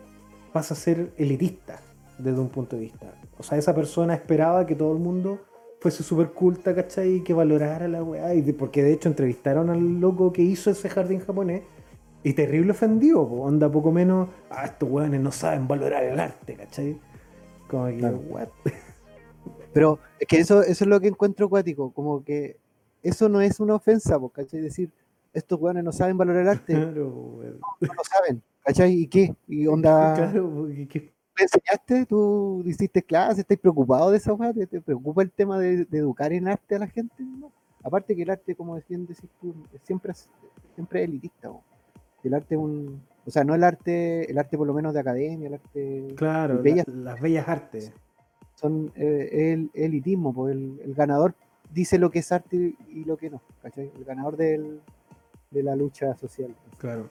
pasa 0.52 0.74
a 0.74 0.78
ser 0.78 1.14
elitista 1.18 1.80
desde 2.18 2.40
un 2.40 2.50
punto 2.50 2.76
de 2.76 2.84
vista. 2.84 3.14
O 3.38 3.44
sea, 3.44 3.58
esa 3.58 3.74
persona 3.74 4.14
esperaba 4.14 4.66
que 4.66 4.76
todo 4.76 4.92
el 4.92 5.00
mundo 5.00 5.40
fuese 5.80 6.04
súper 6.04 6.32
culta, 6.32 6.76
¿cachai? 6.76 7.16
Y 7.16 7.22
que 7.22 7.34
valorara 7.34 7.88
la 7.88 8.04
weá. 8.04 8.32
porque 8.58 8.84
de 8.84 8.94
hecho 8.94 9.08
entrevistaron 9.08 9.70
al 9.70 10.02
loco 10.02 10.34
que 10.34 10.42
hizo 10.42 10.70
ese 10.70 10.90
jardín 10.90 11.22
japonés 11.22 11.62
y 12.24 12.34
terrible 12.34 12.72
ofendido, 12.72 13.28
po. 13.28 13.42
onda 13.42 13.72
poco 13.72 13.92
menos, 13.92 14.30
ah, 14.50 14.66
estos 14.66 14.90
weones 14.90 15.22
no 15.22 15.32
saben 15.32 15.68
valorar 15.68 16.04
el 16.04 16.20
arte, 16.20 16.56
¿cachai? 16.56 17.00
Como 17.68 17.88
que, 17.88 18.06
what? 18.06 18.50
Pero 19.74 20.00
es 20.20 20.28
que 20.28 20.40
eso, 20.40 20.62
eso 20.62 20.84
es 20.84 20.88
lo 20.88 21.00
que 21.00 21.08
encuentro 21.08 21.48
acuático, 21.48 21.92
como 21.92 22.24
que 22.24 22.58
eso 23.02 23.28
no 23.30 23.42
es 23.42 23.60
una 23.60 23.76
ofensa, 23.76 24.20
po, 24.20 24.30
¿cachai? 24.30 24.62
Decir, 24.62 24.92
estos 25.34 25.60
weones 25.60 25.84
no 25.84 25.92
saben 25.92 26.18
valorar 26.18 26.44
el 26.44 26.50
arte. 26.50 26.74
Claro, 26.74 27.40
no, 27.80 27.94
lo 27.94 28.04
saben, 28.04 28.44
¿cachai? 28.64 28.94
¿Y 28.94 29.08
qué? 29.08 29.36
¿Y 29.48 29.66
onda? 29.68 30.14
Claro, 30.16 30.68
¿qué? 30.90 31.12
¿Te 31.34 31.44
enseñaste? 31.44 32.06
¿Tú 32.06 32.62
hiciste 32.66 33.02
clases? 33.02 33.40
¿Estás 33.40 33.58
preocupado 33.58 34.12
de 34.12 34.18
esa 34.18 34.34
weá? 34.34 34.54
¿Te, 34.54 34.68
preocupa 34.82 35.24
el 35.24 35.32
tema 35.32 35.58
de, 35.58 35.88
educar 35.92 36.34
en 36.34 36.50
arte 36.50 36.76
a 36.76 36.80
la 36.80 36.88
gente? 36.88 37.24
Aparte 37.84 38.16
que 38.16 38.22
el 38.22 38.30
arte, 38.30 38.54
como 38.54 38.76
decían, 38.76 39.08
decir 39.08 39.30
tú, 39.40 39.56
siempre, 39.86 40.14
siempre 40.76 41.02
es 41.02 41.10
elitista, 41.10 41.50
po 41.50 41.64
el 42.28 42.34
arte 42.34 42.56
es 42.56 42.62
un. 42.62 43.02
O 43.26 43.32
sea, 43.32 43.44
no 43.44 43.54
el 43.54 43.64
arte, 43.64 44.30
el 44.30 44.38
arte 44.38 44.58
por 44.58 44.68
lo 44.68 44.74
menos 44.74 44.94
de 44.94 45.00
academia, 45.00 45.48
el 45.48 45.54
arte. 45.56 46.08
Claro, 46.16 46.62
las 46.88 47.22
bellas 47.22 47.48
artes. 47.48 47.94
son 48.56 48.92
eh, 48.96 49.54
el, 49.54 49.70
elitismo, 49.74 50.34
pues 50.34 50.56
el, 50.56 50.94
ganador 50.96 51.36
dice 51.72 52.00
lo 52.00 52.12
que 52.12 52.20
es 52.20 52.32
arte 52.32 52.74
y, 52.90 53.04
lo 53.06 53.18
que 53.18 53.30
no, 53.30 53.42
¿cachai? 53.62 53.92
El 53.96 54.04
ganador 54.04 54.38
del, 54.38 54.82
de 55.52 55.64
la 55.64 55.76
lucha 55.76 56.16
social. 56.16 56.56
Claro. 56.78 57.10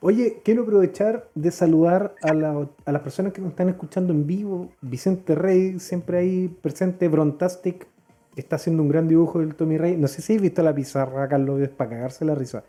Oye, 0.00 0.42
quiero 0.44 0.62
aprovechar 0.62 1.28
de 1.34 1.50
saludar 1.50 2.14
a, 2.22 2.32
las 2.32 3.02
personas 3.02 3.32
que 3.32 3.40
nos 3.40 3.50
están 3.50 3.68
escuchando 3.68 4.12
en 4.12 4.28
vivo. 4.28 4.68
Vicente 4.80 5.34
Rey, 5.34 5.80
siempre 5.80 6.18
ahí 6.18 6.48
presente. 6.48 7.08
Brontastic, 7.08 7.88
que 8.32 8.40
está 8.40 8.56
haciendo 8.56 8.84
un 8.84 8.88
gran 8.88 9.08
dibujo 9.08 9.40
del 9.40 9.56
Tommy 9.56 9.76
Rey. 9.76 9.96
No 9.96 10.06
sé 10.06 10.22
si 10.22 10.36
has 10.36 10.40
visto 10.42 10.62
la 10.62 10.72
pizarra, 10.72 11.26
Carlos, 11.26 11.68
para 11.70 11.90
cagarse 11.90 12.24
la 12.24 12.36
risa. 12.36 12.62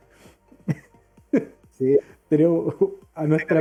Sí. 1.80 1.98
Pero 2.28 3.00
a 3.16 3.26
nuestra. 3.26 3.60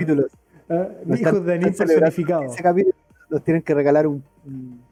¿ah? 0.68 0.88
Hijos 1.16 1.46
de 1.46 1.54
anime 1.54 1.72
personificado. 1.72 2.42
Ese 2.42 2.62
capítulo 2.62 2.94
los 3.30 3.42
tienen 3.42 3.62
que 3.62 3.72
regalar 3.72 4.06
un. 4.06 4.22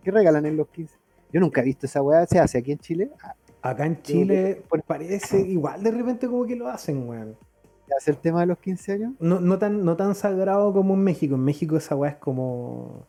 ¿Qué 0.02 0.10
regalan 0.10 0.46
en 0.46 0.56
los 0.56 0.68
15? 0.68 0.96
Yo 1.32 1.40
nunca 1.40 1.60
he 1.60 1.64
visto 1.64 1.86
esa 1.86 2.00
weá. 2.00 2.26
¿Se 2.26 2.38
hace 2.38 2.58
aquí 2.58 2.72
en 2.72 2.78
Chile? 2.78 3.10
Ah, 3.22 3.34
Acá 3.70 3.84
en 3.84 4.00
Chile 4.02 4.62
parece 4.86 5.40
igual 5.40 5.82
de 5.82 5.90
repente 5.90 6.28
como 6.28 6.46
que 6.46 6.54
lo 6.54 6.68
hacen, 6.68 7.08
weón. 7.08 7.36
¿Hace 7.96 8.12
el 8.12 8.18
tema 8.18 8.40
de 8.40 8.46
los 8.46 8.58
15 8.58 8.92
años? 8.92 9.12
No, 9.20 9.40
no, 9.40 9.58
tan, 9.58 9.84
no 9.84 9.96
tan 9.96 10.14
sagrado 10.14 10.72
como 10.72 10.94
en 10.94 11.00
México. 11.02 11.34
En 11.34 11.44
México 11.44 11.76
esa 11.76 11.96
weá 11.96 12.12
es 12.12 12.16
como. 12.16 13.06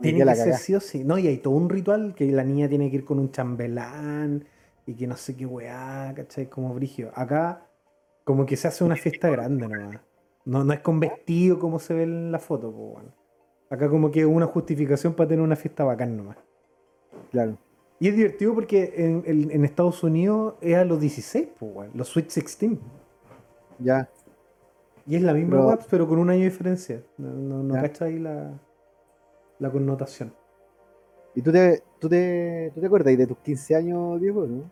Tiene 0.00 0.24
que 0.24 0.34
ser 0.34 0.54
sí 0.56 0.74
o 0.74 0.80
sí. 0.80 1.04
No, 1.04 1.18
y 1.18 1.26
hay 1.26 1.38
todo 1.38 1.54
un 1.54 1.70
ritual 1.70 2.14
que 2.14 2.26
la 2.26 2.44
niña 2.44 2.68
tiene 2.68 2.90
que 2.90 2.96
ir 2.96 3.04
con 3.04 3.18
un 3.18 3.30
chambelán 3.30 4.44
y 4.86 4.94
que 4.94 5.06
no 5.06 5.16
sé 5.16 5.36
qué 5.36 5.46
weá, 5.46 6.12
¿cachai? 6.14 6.48
Como 6.48 6.74
brigio. 6.74 7.10
Acá, 7.14 7.66
como 8.24 8.46
que 8.46 8.56
se 8.56 8.68
hace 8.68 8.82
una 8.82 8.96
fiesta 8.96 9.28
grande 9.28 9.68
nomás. 9.68 10.00
No, 10.44 10.64
no 10.64 10.72
es 10.72 10.80
con 10.80 11.00
vestido 11.00 11.58
como 11.58 11.78
se 11.78 11.94
ve 11.94 12.02
en 12.02 12.32
la 12.32 12.38
foto, 12.38 12.72
pues, 12.72 13.06
Acá 13.70 13.88
como 13.88 14.10
que 14.10 14.20
es 14.20 14.26
una 14.26 14.46
justificación 14.46 15.14
para 15.14 15.28
tener 15.28 15.42
una 15.42 15.56
fiesta 15.56 15.84
bacán 15.84 16.16
nomás. 16.16 16.36
Claro. 17.30 17.58
Y 17.98 18.08
es 18.08 18.16
divertido 18.16 18.54
porque 18.54 18.92
en, 19.24 19.64
Estados 19.64 20.02
Unidos 20.02 20.54
es 20.60 20.76
a 20.76 20.84
los 20.84 21.00
16, 21.00 21.48
pues, 21.58 21.94
los 21.94 22.08
Sweet 22.08 22.26
16. 22.26 22.78
Ya. 23.78 24.08
Y 25.06 25.16
es 25.16 25.22
la 25.22 25.32
misma 25.32 25.76
pero, 25.76 25.86
pero 25.90 26.08
con 26.08 26.18
un 26.18 26.30
año 26.30 26.40
de 26.40 26.50
diferencia. 26.50 27.02
No, 27.18 27.62
no, 27.62 27.74
ahí 28.00 28.18
la, 28.18 28.52
la 29.58 29.70
connotación. 29.70 30.32
¿Y 31.34 31.42
tú 31.42 31.50
te, 31.50 31.82
tú, 31.98 32.08
te, 32.08 32.70
tú 32.74 32.80
te 32.80 32.86
acuerdas 32.86 33.16
de 33.16 33.26
tus 33.26 33.38
15 33.38 33.74
años, 33.74 34.20
Diego? 34.20 34.46
¿no? 34.46 34.70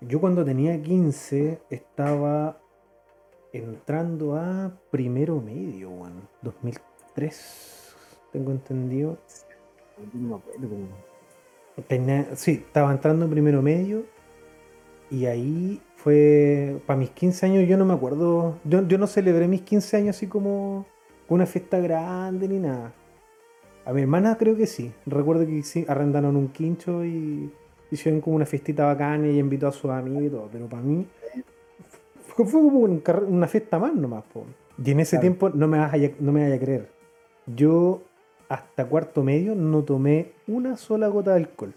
Yo 0.00 0.20
cuando 0.20 0.44
tenía 0.44 0.80
15 0.80 1.62
estaba 1.70 2.59
entrando 3.52 4.36
a 4.36 4.72
primero 4.90 5.40
medio, 5.40 5.90
bueno, 5.90 6.22
2003, 6.42 7.94
tengo 8.32 8.52
entendido. 8.52 9.18
No 10.14 10.28
me 10.28 10.34
acuerdo 10.36 10.68
sí, 12.34 12.52
estaba 12.52 12.92
entrando 12.92 13.24
en 13.24 13.30
primero 13.30 13.62
medio 13.62 14.04
y 15.10 15.26
ahí 15.26 15.80
fue, 15.96 16.80
para 16.86 16.98
mis 16.98 17.10
15 17.10 17.46
años 17.46 17.68
yo 17.68 17.76
no 17.76 17.84
me 17.84 17.94
acuerdo, 17.94 18.58
yo, 18.64 18.80
no 18.82 19.06
celebré 19.06 19.48
mis 19.48 19.62
15 19.62 19.96
años 19.96 20.16
así 20.16 20.26
como 20.26 20.86
una 21.28 21.46
fiesta 21.46 21.78
grande 21.78 22.48
ni 22.48 22.58
nada. 22.58 22.92
A 23.84 23.92
mi 23.92 24.02
hermana 24.02 24.36
creo 24.38 24.56
que 24.56 24.66
sí, 24.66 24.92
recuerdo 25.06 25.46
que 25.46 25.62
sí, 25.62 25.84
arrendaron 25.88 26.36
un 26.36 26.48
quincho 26.48 27.04
y 27.04 27.50
hicieron 27.90 28.20
como 28.20 28.36
una 28.36 28.46
fiestita 28.46 28.84
bacana 28.86 29.26
y 29.28 29.38
invitó 29.38 29.68
a 29.68 29.72
sus 29.72 29.90
amigos 29.90 30.22
y 30.24 30.28
todo, 30.28 30.48
pero 30.52 30.68
para 30.68 30.82
mí 30.82 31.06
fue, 32.34 32.60
como 32.60 32.78
una 32.78 33.46
fiesta 33.46 33.78
más 33.78 33.94
nomás. 33.94 34.24
Y 34.82 34.90
en 34.90 35.00
ese 35.00 35.18
tiempo 35.18 35.50
no 35.50 35.68
me, 35.68 35.78
vas 35.78 35.92
a, 35.94 35.96
no 36.20 36.32
me 36.32 36.42
vaya 36.42 36.54
a 36.54 36.58
creer, 36.58 36.88
yo 37.46 38.02
hasta 38.48 38.84
cuarto 38.86 39.22
medio 39.22 39.54
no 39.54 39.84
tomé 39.84 40.32
una 40.48 40.76
sola 40.76 41.08
gota 41.08 41.32
de 41.32 41.36
alcohol. 41.38 41.72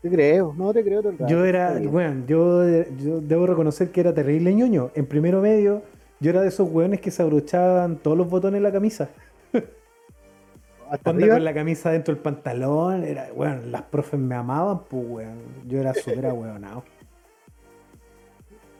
Te 0.00 0.10
creo, 0.10 0.52
no 0.56 0.72
te 0.72 0.82
creo. 0.82 1.02
Yo 1.28 1.44
era, 1.44 1.78
bueno, 1.78 2.24
yo, 2.26 2.60
debo 2.60 3.46
reconocer 3.46 3.90
que 3.92 4.00
era 4.00 4.12
terrible 4.12 4.52
ñoño. 4.52 4.90
En 4.94 5.06
primero 5.06 5.40
medio, 5.40 5.82
yo 6.18 6.30
era 6.30 6.42
de 6.42 6.48
esos 6.48 6.68
weones 6.68 7.00
que 7.00 7.12
se 7.12 7.22
abrochaban 7.22 7.96
todos 7.96 8.18
los 8.18 8.28
botones 8.28 8.60
de 8.60 8.62
la 8.62 8.72
camisa. 8.72 9.10
¿Hasta 10.90 11.12
con 11.12 11.44
la 11.44 11.54
camisa 11.54 11.90
dentro 11.90 12.14
del 12.14 12.22
pantalón, 12.22 13.04
era, 13.04 13.28
bueno, 13.34 13.62
las 13.66 13.82
profes 13.82 14.18
me 14.18 14.34
amaban, 14.34 14.84
pues 14.84 15.04
weón. 15.08 15.38
Yo 15.68 15.80
era 15.80 15.94
súper 15.94 16.26
ahueonado. 16.26 16.82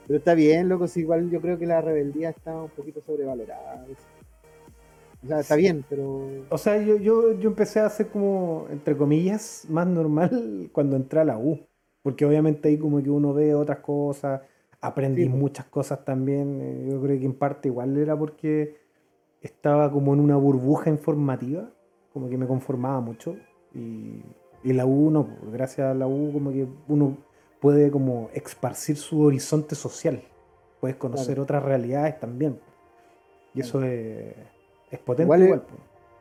Pero 0.07 0.19
está 0.19 0.35
bien, 0.35 0.69
loco, 0.69 0.89
si 0.89 1.01
igual 1.01 1.31
yo 1.31 1.41
creo 1.41 1.59
que 1.59 1.67
la 1.67 1.81
rebeldía 1.81 2.31
está 2.31 2.55
un 2.63 2.71
poquito 2.71 3.01
sobrevalorada. 3.01 3.85
O 5.23 5.27
sea, 5.27 5.41
está 5.41 5.55
bien, 5.55 5.85
pero. 5.89 6.27
O 6.51 6.59
sea, 6.59 6.83
yo, 6.83 6.97
yo, 6.97 7.39
yo 7.39 7.49
empecé 7.49 7.81
a 7.81 7.87
hacer 7.87 8.09
como, 8.09 8.67
entre 8.71 8.97
comillas, 8.97 9.65
más 9.69 9.87
normal 9.87 10.71
cuando 10.73 10.97
entré 10.97 11.21
a 11.21 11.25
la 11.25 11.39
U. 11.39 11.61
Porque 12.03 12.27
obviamente 12.27 12.69
ahí 12.69 12.79
como 12.79 13.01
que 13.01 13.11
uno 13.11 13.33
ve 13.33 13.55
otras 13.55 13.79
cosas, 13.79 14.41
aprendí 14.81 15.29
muchas 15.29 15.67
cosas 15.67 16.05
también. 16.05 16.61
Eh, 16.61 16.89
yo 16.91 17.01
creo 17.01 17.19
que 17.19 17.27
en 17.27 17.35
parte 17.35 17.69
igual 17.69 17.97
era 17.97 18.19
porque 18.19 18.77
estaba 19.41 19.91
como 19.93 20.13
en 20.13 20.21
una 20.21 20.37
burbuja 20.37 20.91
informativa, 20.91 21.71
como 22.13 22.29
que 22.29 22.37
me 22.37 22.49
conformaba 22.49 23.01
mucho. 23.01 23.37
Y, 23.73 24.23
y 24.65 24.73
la 24.73 24.85
U 24.85 25.11
no, 25.11 25.29
gracias 25.53 25.87
a 25.87 25.95
la 25.95 26.09
U 26.09 26.33
como 26.33 26.51
que 26.51 26.67
uno 26.89 27.17
puede 27.63 27.91
como 27.91 28.29
esparcir 28.35 28.99
su 28.99 29.23
horizonte 29.23 29.75
social. 29.75 30.23
Puedes 30.81 30.97
conocer 30.97 31.41
otras 31.41 31.63
realidades 31.63 32.21
también. 32.21 32.61
Y 33.55 33.61
eso 33.61 33.83
es 33.83 34.35
es 34.93 34.99
potente 34.99 35.33
igual. 35.33 35.63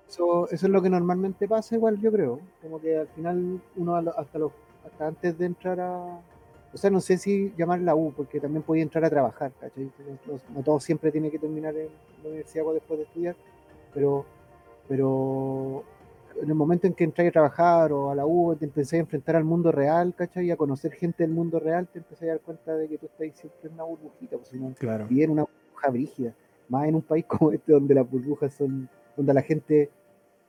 eso, 0.08 0.48
eso, 0.50 0.66
es 0.66 0.72
lo 0.72 0.82
que 0.82 0.90
normalmente 0.90 1.48
pasa 1.48 1.76
igual, 1.76 2.00
yo 2.00 2.12
creo. 2.12 2.40
Como 2.62 2.80
que 2.80 2.98
al 2.98 3.08
final 3.08 3.62
uno 3.76 3.96
hasta 3.96 4.40
los 4.40 4.52
hasta 4.86 5.08
antes 5.08 5.38
de 5.38 5.46
entrar 5.46 5.80
a... 5.80 6.22
O 6.74 6.78
sea, 6.78 6.90
no 6.90 7.02
sé 7.02 7.18
si 7.18 7.54
llamar 7.58 7.82
la 7.82 7.96
U, 7.96 8.14
porque 8.16 8.40
también 8.40 8.64
podía 8.64 8.84
entrar 8.84 9.04
a 9.04 9.10
trabajar, 9.10 9.52
¿cachai? 9.60 9.92
No, 10.56 10.64
todo 10.64 10.80
siempre 10.80 11.12
tiene 11.12 11.30
que 11.30 11.38
terminar 11.38 11.76
en 11.76 11.90
la 12.24 12.30
universidad 12.30 12.64
después 12.74 13.00
de 13.00 13.04
estudiar, 13.04 13.36
pero, 13.94 14.26
pero 14.88 15.84
en 16.42 16.50
el 16.50 16.56
momento 16.56 16.88
en 16.88 16.94
que 16.94 17.04
entras 17.04 17.28
a 17.28 17.32
trabajar 17.32 17.92
o 17.92 18.10
a 18.10 18.16
la 18.16 18.26
U, 18.26 18.56
te 18.56 18.66
empecé 18.66 18.98
a 18.98 19.00
enfrentar 19.00 19.36
al 19.36 19.44
mundo 19.44 19.72
real, 19.72 20.14
¿cachai? 20.16 20.48
Y 20.48 20.52
a 20.52 20.58
conocer 20.58 20.94
gente 20.94 21.24
del 21.24 21.32
mundo 21.32 21.60
real, 21.60 21.88
te 21.88 22.00
empecé 22.00 22.26
a 22.26 22.34
dar 22.34 22.42
cuenta 22.42 22.76
de 22.76 22.88
que 22.88 22.98
tú 22.98 23.06
estás 23.06 23.40
siempre 23.40 23.70
en 23.70 23.74
una 23.74 23.84
burbujita, 23.84 24.38
pues, 24.38 24.54
no, 24.54 24.74
claro. 24.74 25.08
y 25.10 25.24
en 25.24 25.32
una 25.32 25.44
burbuja 25.44 25.90
brígida 25.90 26.34
más 26.72 26.88
en 26.88 26.96
un 26.96 27.02
país 27.02 27.26
como 27.28 27.52
este 27.52 27.74
donde 27.74 27.94
las 27.94 28.10
burbujas 28.10 28.54
son, 28.54 28.90
donde 29.16 29.34
la 29.34 29.42
gente 29.42 29.92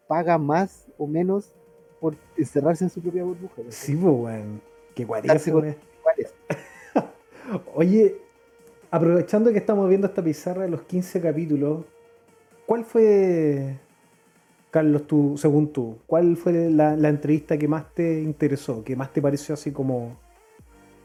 paga 0.07 0.39
más 0.39 0.87
o 0.97 1.07
menos 1.07 1.53
por 2.01 2.17
encerrarse 2.37 2.85
en 2.85 2.91
su 2.91 3.03
propia 3.03 3.25
burbuja. 3.25 3.63
Sí, 3.69 3.97
pues, 3.97 4.15
bueno. 4.15 4.61
Qué 4.95 5.07
Oye, 7.75 8.17
aprovechando 8.91 9.53
que 9.53 9.59
estamos 9.59 9.89
viendo 9.89 10.07
esta 10.07 10.23
pizarra 10.23 10.63
de 10.63 10.69
los 10.69 10.83
15 10.83 11.21
capítulos, 11.21 11.85
¿cuál 12.67 12.85
fue, 12.85 13.79
Carlos, 14.73 15.07
tú, 15.07 15.37
según 15.37 15.71
tú, 15.71 15.99
cuál 16.07 16.35
fue 16.35 16.71
la, 16.71 16.97
la 16.97 17.11
entrevista 17.11 17.59
que 17.59 17.69
más 17.69 17.93
te 17.93 18.23
interesó, 18.23 18.83
que 18.83 18.97
más 18.97 19.13
te 19.13 19.21
pareció 19.21 19.53
así 19.53 19.71
como 19.71 20.17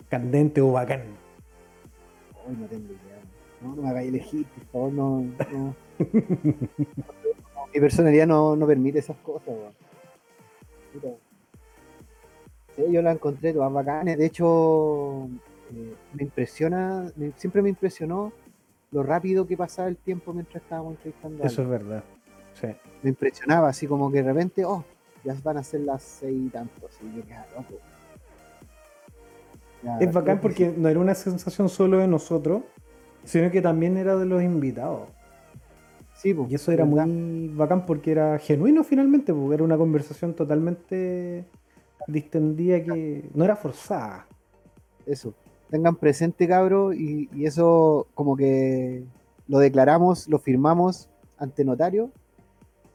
candente 0.07 0.61
o 0.61 0.71
bacán? 0.71 1.03
Hoy 2.47 2.55
no 2.55 2.65
tengo 2.67 2.85
idea. 2.85 3.19
No, 3.61 3.75
no 3.75 3.81
me 3.81 3.89
hagáis 3.89 4.07
elegir, 4.07 4.45
por 4.45 4.65
favor, 4.67 4.93
no. 4.93 5.19
no. 5.51 5.75
Mi 7.73 7.81
personalidad 7.81 8.25
no, 8.25 8.55
no, 8.55 8.65
permite 8.65 8.99
esas 8.99 9.17
cosas, 9.17 9.53
Sí, 12.77 12.83
yo 12.89 13.01
la 13.01 13.11
encontré 13.11 13.51
todas 13.51 13.73
bacanes. 13.73 14.17
De 14.17 14.27
hecho, 14.27 15.27
eh, 15.73 15.93
me 16.13 16.23
impresiona, 16.23 17.11
siempre 17.35 17.61
me 17.61 17.67
impresionó 17.67 18.31
lo 18.91 19.03
rápido 19.03 19.45
que 19.45 19.57
pasaba 19.57 19.89
el 19.89 19.97
tiempo 19.97 20.31
mientras 20.31 20.63
estábamos 20.63 20.93
entrevistando. 20.93 21.43
Eso 21.43 21.63
es 21.63 21.67
verdad. 21.67 22.03
Sí. 22.59 22.67
Me 23.03 23.09
impresionaba, 23.09 23.69
así 23.69 23.87
como 23.87 24.11
que 24.11 24.23
de 24.23 24.33
repente, 24.33 24.65
oh, 24.65 24.83
ya 25.23 25.35
van 25.43 25.57
a 25.57 25.63
ser 25.63 25.81
las 25.81 26.01
seis 26.03 26.47
y 26.47 26.49
tanto. 26.49 26.87
Así, 26.87 27.05
yo 27.15 27.23
loco. 27.55 27.75
es 29.99 30.13
bacán 30.13 30.41
porque 30.41 30.73
no 30.75 30.89
era 30.89 30.99
una 30.99 31.15
sensación 31.15 31.69
solo 31.69 31.99
de 31.99 32.07
nosotros, 32.07 32.63
sino 33.23 33.51
que 33.51 33.61
también 33.61 33.97
era 33.97 34.15
de 34.15 34.25
los 34.25 34.41
invitados. 34.41 35.09
Sí, 36.15 36.35
y 36.49 36.55
eso 36.55 36.71
era 36.71 36.83
muy 36.83 37.49
bacán 37.49 37.85
porque 37.85 38.11
era 38.11 38.39
genuino 38.39 38.83
finalmente, 38.83 39.33
porque 39.33 39.53
era 39.53 39.63
una 39.63 39.77
conversación 39.77 40.33
totalmente 40.33 41.45
distendida 42.07 42.83
que 42.83 43.29
no 43.35 43.45
era 43.45 43.55
forzada. 43.55 44.25
Eso. 45.05 45.35
Tengan 45.69 45.95
presente, 45.95 46.47
cabro, 46.47 46.91
y, 46.93 47.29
y 47.35 47.45
eso 47.45 48.07
como 48.15 48.35
que 48.35 49.03
lo 49.47 49.59
declaramos, 49.59 50.27
lo 50.27 50.39
firmamos 50.39 51.09
ante 51.37 51.63
notario, 51.63 52.11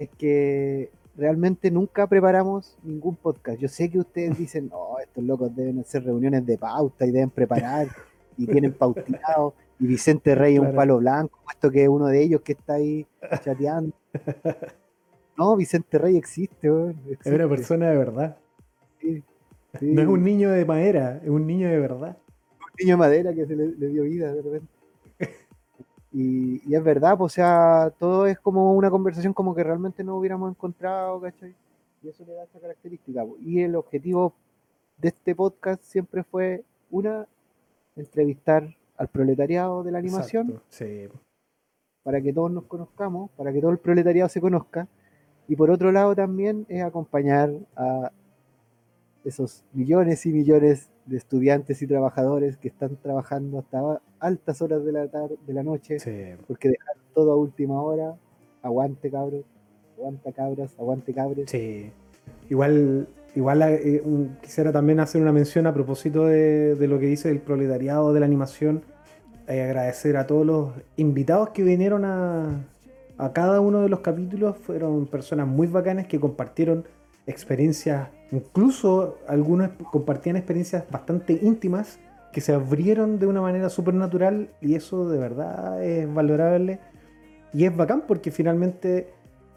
es 0.02 0.10
que 0.10 0.90
realmente 1.16 1.70
nunca 1.70 2.06
preparamos 2.06 2.76
ningún 2.82 3.16
podcast. 3.16 3.58
Yo 3.58 3.68
sé 3.68 3.90
que 3.90 3.98
ustedes 3.98 4.36
dicen, 4.36 4.68
no, 4.68 4.98
estos 4.98 5.22
locos 5.22 5.54
deben 5.54 5.78
hacer 5.78 6.04
reuniones 6.04 6.44
de 6.46 6.58
pauta 6.58 7.06
y 7.06 7.10
deben 7.10 7.30
preparar 7.30 7.88
y 8.36 8.46
tienen 8.46 8.72
pautado 8.72 9.54
y 9.78 9.86
Vicente 9.86 10.34
Rey 10.34 10.58
un 10.58 10.74
palo 10.74 10.98
blanco, 10.98 11.38
puesto 11.44 11.70
que 11.70 11.82
es 11.82 11.88
uno 11.88 12.06
de 12.06 12.22
ellos 12.22 12.40
que 12.42 12.52
está 12.52 12.74
ahí 12.74 13.06
chateando. 13.42 13.94
No, 15.34 15.56
Vicente 15.56 15.96
Rey 15.96 16.18
existe. 16.18 16.68
Es 17.24 17.32
una 17.32 17.48
persona 17.48 17.88
de 17.88 17.96
verdad. 17.96 18.36
Sí, 19.00 19.24
sí. 19.80 19.86
No 19.86 20.02
es 20.02 20.06
un 20.06 20.22
niño 20.22 20.50
de 20.50 20.66
madera, 20.66 21.20
es 21.24 21.30
un 21.30 21.46
niño 21.46 21.70
de 21.70 21.78
verdad. 21.78 22.18
un 22.60 22.70
niño 22.78 22.92
de 22.92 22.98
madera 22.98 23.32
que 23.32 23.46
se 23.46 23.56
le, 23.56 23.68
le 23.68 23.88
dio 23.88 24.02
vida 24.02 24.30
de 24.34 24.42
repente. 24.42 24.71
Y, 26.12 26.60
y 26.70 26.74
es 26.74 26.84
verdad, 26.84 27.16
pues, 27.16 27.32
o 27.32 27.34
sea, 27.34 27.92
todo 27.98 28.26
es 28.26 28.38
como 28.38 28.74
una 28.74 28.90
conversación 28.90 29.32
como 29.32 29.54
que 29.54 29.64
realmente 29.64 30.04
no 30.04 30.16
hubiéramos 30.16 30.50
encontrado, 30.50 31.20
¿cachai? 31.20 31.54
Y 32.02 32.08
eso 32.08 32.24
le 32.26 32.34
da 32.34 32.44
esta 32.44 32.60
característica. 32.60 33.24
Y 33.40 33.60
el 33.60 33.74
objetivo 33.76 34.34
de 34.98 35.08
este 35.08 35.34
podcast 35.34 35.82
siempre 35.82 36.22
fue, 36.24 36.64
una, 36.90 37.26
entrevistar 37.96 38.76
al 38.96 39.08
proletariado 39.08 39.82
de 39.82 39.92
la 39.92 39.98
animación, 39.98 40.48
Exacto, 40.48 40.66
Sí. 40.68 41.08
para 42.02 42.20
que 42.20 42.32
todos 42.32 42.50
nos 42.50 42.64
conozcamos, 42.64 43.30
para 43.32 43.52
que 43.52 43.60
todo 43.60 43.70
el 43.70 43.78
proletariado 43.78 44.28
se 44.28 44.40
conozca. 44.40 44.86
Y 45.48 45.56
por 45.56 45.70
otro 45.70 45.90
lado 45.92 46.14
también 46.14 46.66
es 46.68 46.82
acompañar 46.82 47.50
a 47.74 48.12
esos 49.24 49.64
millones 49.72 50.26
y 50.26 50.32
millones 50.32 50.90
de 51.06 51.16
estudiantes 51.16 51.80
y 51.82 51.86
trabajadores 51.86 52.56
que 52.58 52.68
están 52.68 52.96
trabajando 52.96 53.58
hasta 53.60 54.00
altas 54.22 54.62
horas 54.62 54.84
de 54.84 54.92
la 54.92 55.08
tarde, 55.08 55.36
de 55.46 55.52
la 55.52 55.62
noche, 55.62 55.98
Sí. 55.98 56.12
porque 56.46 56.68
dejaron 56.70 57.02
todo 57.14 57.32
a 57.32 57.36
última 57.36 57.82
hora. 57.82 58.14
Aguante 58.62 59.10
cabros, 59.10 59.44
aguanta 59.98 60.32
cabras, 60.32 60.74
aguante 60.78 61.12
cabres. 61.12 61.50
Sí. 61.50 61.90
Igual, 62.48 63.08
igual 63.34 63.62
eh, 63.62 64.02
quisiera 64.40 64.70
también 64.72 65.00
hacer 65.00 65.20
una 65.20 65.32
mención 65.32 65.66
a 65.66 65.74
propósito 65.74 66.26
de, 66.26 66.76
de 66.76 66.86
lo 66.88 66.98
que 66.98 67.06
dice 67.06 67.30
el 67.30 67.40
proletariado 67.40 68.12
de 68.12 68.20
la 68.20 68.26
animación. 68.26 68.82
Eh, 69.48 69.60
agradecer 69.62 70.16
a 70.16 70.26
todos 70.26 70.46
los 70.46 70.70
invitados 70.96 71.50
que 71.50 71.64
vinieron 71.64 72.04
a, 72.04 72.64
a 73.18 73.32
cada 73.32 73.60
uno 73.60 73.80
de 73.82 73.88
los 73.88 74.00
capítulos. 74.00 74.56
Fueron 74.56 75.06
personas 75.06 75.48
muy 75.48 75.66
bacanas 75.66 76.06
que 76.06 76.20
compartieron 76.20 76.84
experiencias, 77.26 78.08
incluso 78.30 79.18
algunos 79.28 79.70
compartían 79.90 80.36
experiencias 80.36 80.84
bastante 80.90 81.38
íntimas 81.42 81.98
que 82.32 82.40
se 82.40 82.52
abrieron 82.54 83.18
de 83.18 83.26
una 83.26 83.40
manera 83.40 83.68
súper 83.68 83.94
natural 83.94 84.50
y 84.60 84.74
eso 84.74 85.08
de 85.08 85.18
verdad 85.18 85.82
es 85.84 86.12
valorable 86.12 86.80
y 87.52 87.64
es 87.64 87.76
bacán 87.76 88.04
porque 88.08 88.30
finalmente 88.30 89.08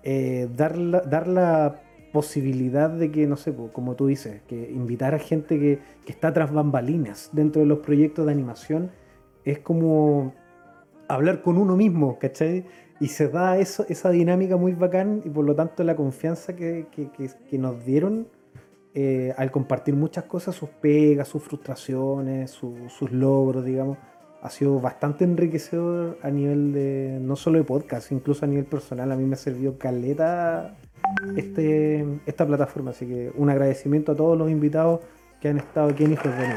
eh, 0.04 0.48
dar, 0.56 0.78
la, 0.78 1.02
dar 1.02 1.28
la 1.28 1.82
posibilidad 2.12 2.90
de 2.90 3.12
que, 3.12 3.28
no 3.28 3.36
sé, 3.38 3.54
como 3.74 3.96
tú 3.96 4.08
dices, 4.08 4.42
que 4.48 4.70
invitar 4.72 5.14
a 5.16 5.20
gente 5.20 5.60
que, 5.60 5.80
que 6.06 6.12
está 6.12 6.32
tras 6.34 6.52
bambalinas 6.54 7.30
dentro 7.34 7.62
de 7.62 7.68
los 7.68 7.80
proyectos 7.80 8.26
de 8.26 8.32
animación 8.32 8.92
es 9.44 9.60
como 9.60 10.34
hablar 11.08 11.42
con 11.42 11.58
uno 11.58 11.76
mismo, 11.76 12.18
¿cachai? 12.20 12.66
Y 13.00 13.08
se 13.10 13.28
da 13.28 13.58
eso, 13.58 13.86
esa 13.90 14.10
dinámica 14.10 14.56
muy 14.58 14.74
bacán 14.74 15.22
y 15.26 15.30
por 15.30 15.44
lo 15.46 15.56
tanto 15.56 15.84
la 15.84 15.96
confianza 15.96 16.56
que, 16.56 16.88
que- 16.92 17.10
que- 17.12 17.30
que 17.50 17.58
nos 17.58 17.84
dieron 17.86 18.28
eh, 18.96 19.34
al 19.38 19.52
compartir 19.52 19.94
muchas 19.96 20.24
cosas, 20.24 20.56
sus 20.56 20.70
pegas, 20.70 21.28
sus 21.28 21.44
frustraciones, 21.44 22.50
su- 22.52 22.90
sus 22.90 23.12
logros, 23.12 23.64
digamos, 23.66 23.98
ha 24.42 24.50
sido 24.50 24.80
bastante 24.80 25.24
enriquecedor 25.26 26.18
a 26.22 26.30
nivel 26.30 26.72
de, 26.72 27.18
no 27.22 27.36
solo 27.36 27.58
de 27.58 27.64
podcast, 27.66 28.12
incluso 28.12 28.46
a 28.46 28.48
nivel 28.48 28.66
personal. 28.66 29.12
A 29.12 29.16
mí 29.16 29.26
me 29.26 29.36
sirvió 29.36 29.78
caleta 29.78 30.76
este, 31.36 32.06
esta 32.26 32.46
plataforma, 32.46 32.92
así 32.92 33.06
que 33.06 33.32
un 33.36 33.50
agradecimiento 33.50 34.12
a 34.14 34.16
todos 34.16 34.38
los 34.38 34.50
invitados 34.50 35.02
que 35.42 35.50
han 35.50 35.58
estado 35.58 35.90
aquí 35.90 36.06
en 36.06 36.14
Hijos 36.14 36.26
de 36.38 36.46
sí. 36.46 36.54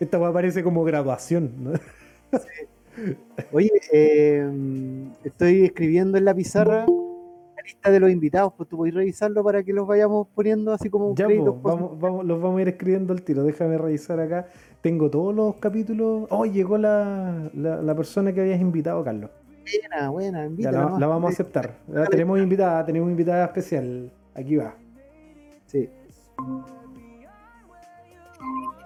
Esta 0.00 0.18
weá 0.18 0.32
parece 0.32 0.62
como 0.62 0.84
graduación, 0.84 1.52
¿no? 1.58 1.72
Oye, 3.52 3.70
eh, 3.92 4.46
estoy 5.24 5.64
escribiendo 5.64 6.18
en 6.18 6.24
la 6.24 6.34
pizarra 6.34 6.84
lista 7.64 7.90
de 7.90 8.00
los 8.00 8.10
invitados, 8.10 8.52
pues 8.56 8.68
tú 8.68 8.76
podés 8.76 8.94
revisarlo 8.94 9.42
para 9.42 9.62
que 9.62 9.72
los 9.72 9.86
vayamos 9.86 10.28
poniendo 10.34 10.72
así 10.72 10.90
como 10.90 11.14
Ya, 11.14 11.26
créditos. 11.26 11.54
po, 11.54 11.62
pues. 11.62 11.74
vamos, 11.74 11.98
vamos, 11.98 12.24
los 12.26 12.40
vamos 12.40 12.58
a 12.58 12.62
ir 12.62 12.68
escribiendo 12.68 13.12
al 13.12 13.22
tiro. 13.22 13.42
Déjame 13.42 13.78
revisar 13.78 14.20
acá. 14.20 14.46
Tengo 14.82 15.10
todos 15.10 15.34
los 15.34 15.56
capítulos. 15.56 16.26
Oh, 16.30 16.44
llegó 16.44 16.76
la, 16.78 17.50
la, 17.54 17.80
la 17.82 17.94
persona 17.96 18.32
que 18.32 18.40
habías 18.42 18.60
invitado, 18.60 19.02
Carlos. 19.02 19.30
Buena, 19.90 20.10
buena, 20.10 20.38
Ya 20.40 20.46
invítala 20.46 20.78
la, 20.78 20.84
nomás. 20.84 21.00
la 21.00 21.06
vamos 21.06 21.30
a 21.30 21.32
aceptar. 21.32 21.78
Ya 21.88 22.04
tenemos 22.06 22.38
invitada, 22.38 22.84
tenemos 22.84 23.10
invitada 23.10 23.46
especial. 23.46 24.12
Aquí 24.34 24.56
va. 24.56 24.74
Sí. 25.66 25.88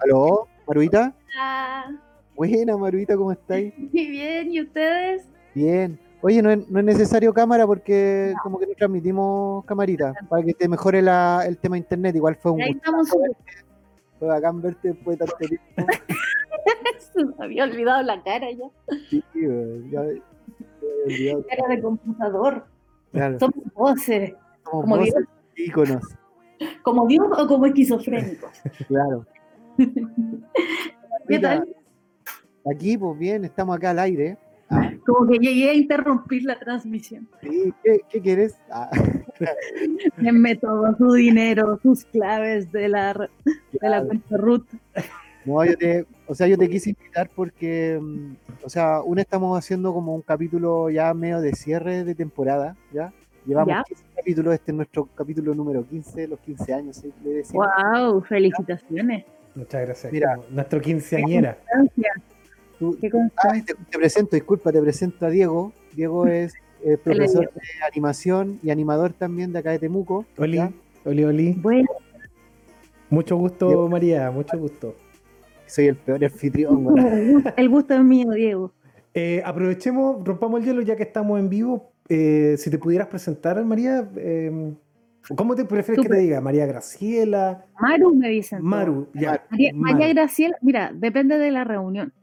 ¿Aló? 0.01 0.47
¿Maruita? 0.67 1.13
Ah, 1.37 1.85
Buena, 2.35 2.77
Maruita, 2.77 3.17
¿cómo 3.17 3.31
estáis? 3.33 3.73
muy 3.77 3.89
bien, 4.09 4.51
¿y 4.53 4.61
ustedes? 4.61 5.23
Bien. 5.53 5.99
Oye, 6.21 6.41
no 6.41 6.51
es, 6.51 6.69
no 6.69 6.79
es 6.79 6.85
necesario 6.85 7.33
cámara 7.33 7.65
porque 7.65 8.33
como 8.43 8.59
que 8.59 8.67
no 8.67 8.73
transmitimos 8.73 9.63
camarita, 9.65 10.13
para 10.27 10.43
que 10.43 10.53
te 10.53 10.67
mejore 10.67 11.01
la- 11.01 11.43
el 11.47 11.57
tema 11.57 11.77
internet. 11.77 12.15
Igual 12.15 12.35
fue 12.35 12.51
un 12.51 12.61
Ahí 12.61 12.71
estamos. 12.71 13.09
fue 14.19 14.27
bacán 14.27 14.61
verte 14.61 14.89
después 14.89 15.17
de 15.17 15.25
tanto 15.25 15.37
tiempo. 15.47 15.65
Se 17.13 17.23
me 17.25 17.33
había 17.39 17.63
olvidado 17.63 18.03
la 18.03 18.21
cara 18.21 18.47
ya. 18.51 18.65
Sí, 19.09 19.23
ya- 19.91 20.03
ya. 21.07 21.35
Cara 21.49 21.67
de 21.75 21.81
computador. 21.81 22.65
Claro, 23.11 23.39
Somos 23.39 23.73
voces. 23.73 24.33
somos 24.65 24.81
como 24.83 24.97
voces, 24.97 25.13
Dios. 25.15 25.67
íconos, 25.69 26.03
¿Como 26.83 27.07
Dios 27.07 27.25
o 27.37 27.47
como 27.47 27.65
esquizofrénicos? 27.65 28.51
claro. 28.87 29.25
¿Qué 31.27 31.39
tal? 31.39 31.75
Aquí, 32.69 32.97
pues 32.97 33.17
bien, 33.17 33.45
estamos 33.45 33.75
acá 33.77 33.91
al 33.91 33.99
aire. 33.99 34.37
Como 35.05 35.27
que 35.27 35.39
llegué 35.39 35.69
a 35.71 35.73
interrumpir 35.73 36.43
la 36.43 36.59
transmisión. 36.59 37.27
Sí, 37.41 37.73
¿Qué, 37.83 38.01
qué 38.09 38.21
quieres? 38.21 38.57
Ah, 38.71 38.89
Denme 40.17 40.55
todo 40.55 40.95
su 40.97 41.13
dinero, 41.13 41.79
sus 41.81 42.05
claves 42.05 42.71
de 42.71 42.89
la, 42.89 43.13
de 43.43 43.89
la 43.89 44.03
cuenta. 44.03 44.37
No, 45.45 45.65
yo 45.65 45.77
te, 45.77 46.05
o 46.27 46.35
sea, 46.35 46.47
yo 46.47 46.57
te 46.57 46.69
quise 46.69 46.91
invitar 46.91 47.29
porque, 47.33 47.97
mm, 47.99 48.35
o 48.63 48.69
sea, 48.69 49.01
una 49.01 49.21
estamos 49.21 49.57
haciendo 49.57 49.93
como 49.93 50.13
un 50.13 50.21
capítulo 50.21 50.89
ya 50.89 51.13
medio 51.13 51.41
de 51.41 51.53
cierre 51.53 52.03
de 52.03 52.13
temporada, 52.13 52.75
¿ya? 52.93 53.11
Llevamos 53.45 53.69
Ya. 53.69 53.83
15 53.83 54.03
capítulos, 54.15 54.53
este 54.53 54.71
es 54.71 54.75
nuestro 54.75 55.05
capítulo 55.15 55.55
número 55.55 55.83
15, 55.87 56.27
los 56.27 56.39
15 56.41 56.73
años, 56.73 56.97
¿sí? 56.97 57.11
le 57.23 57.31
decimos. 57.31 57.67
¡Wow! 57.93 58.21
Felicitaciones. 58.21 59.25
Muchas 59.55 59.81
gracias. 59.81 60.13
Mira. 60.13 60.39
Nuestro 60.51 60.79
quinceañera. 60.81 61.57
Constancia, 61.57 62.13
Tú- 62.79 62.97
qué 62.99 63.09
Ah, 63.37 63.53
te, 63.65 63.73
te 63.75 63.97
presento, 63.97 64.35
disculpa, 64.35 64.71
te 64.71 64.81
presento 64.81 65.25
a 65.25 65.29
Diego. 65.29 65.73
Diego 65.93 66.25
es 66.27 66.53
eh, 66.83 66.97
profesor 66.97 67.51
de 67.53 67.61
animación 67.91 68.59
y 68.63 68.69
animador 68.71 69.13
también 69.13 69.51
de 69.51 69.59
acá 69.59 69.71
de 69.71 69.79
Temuco. 69.79 70.25
Oli. 70.37 70.59
Oli, 71.05 71.23
Oli. 71.23 71.53
Bueno, 71.53 71.87
Mucho 73.09 73.35
gusto, 73.37 73.67
Diego. 73.67 73.89
María, 73.89 74.31
mucho 74.31 74.57
gusto. 74.57 74.95
Soy 75.65 75.87
el 75.87 75.95
peor 75.95 76.23
anfitrión, 76.23 76.83
güey. 76.83 77.03
el 77.57 77.69
gusto 77.69 77.93
es 77.93 78.03
mío, 78.03 78.31
Diego. 78.31 78.71
Eh, 79.13 79.41
aprovechemos, 79.43 80.23
rompamos 80.23 80.59
el 80.61 80.65
hielo 80.67 80.81
ya 80.81 80.95
que 80.95 81.03
estamos 81.03 81.39
en 81.39 81.49
vivo. 81.49 81.91
Eh, 82.07 82.55
si 82.57 82.69
te 82.69 82.77
pudieras 82.77 83.07
presentar, 83.07 83.63
María, 83.65 84.07
eh, 84.15 84.73
¿cómo 85.35 85.55
te 85.55 85.65
prefieres 85.65 86.03
que 86.03 86.09
te 86.09 86.17
diga? 86.19 86.41
María 86.41 86.65
Graciela, 86.65 87.65
Maru 87.79 88.15
me 88.15 88.29
dicen. 88.29 88.63
Maru, 88.63 89.07
ya. 89.13 89.43
María, 89.49 89.71
Maru. 89.73 89.93
María 89.97 90.13
Graciela, 90.13 90.57
mira, 90.61 90.91
depende 90.93 91.37
de 91.37 91.51
la 91.51 91.63
reunión. 91.63 92.13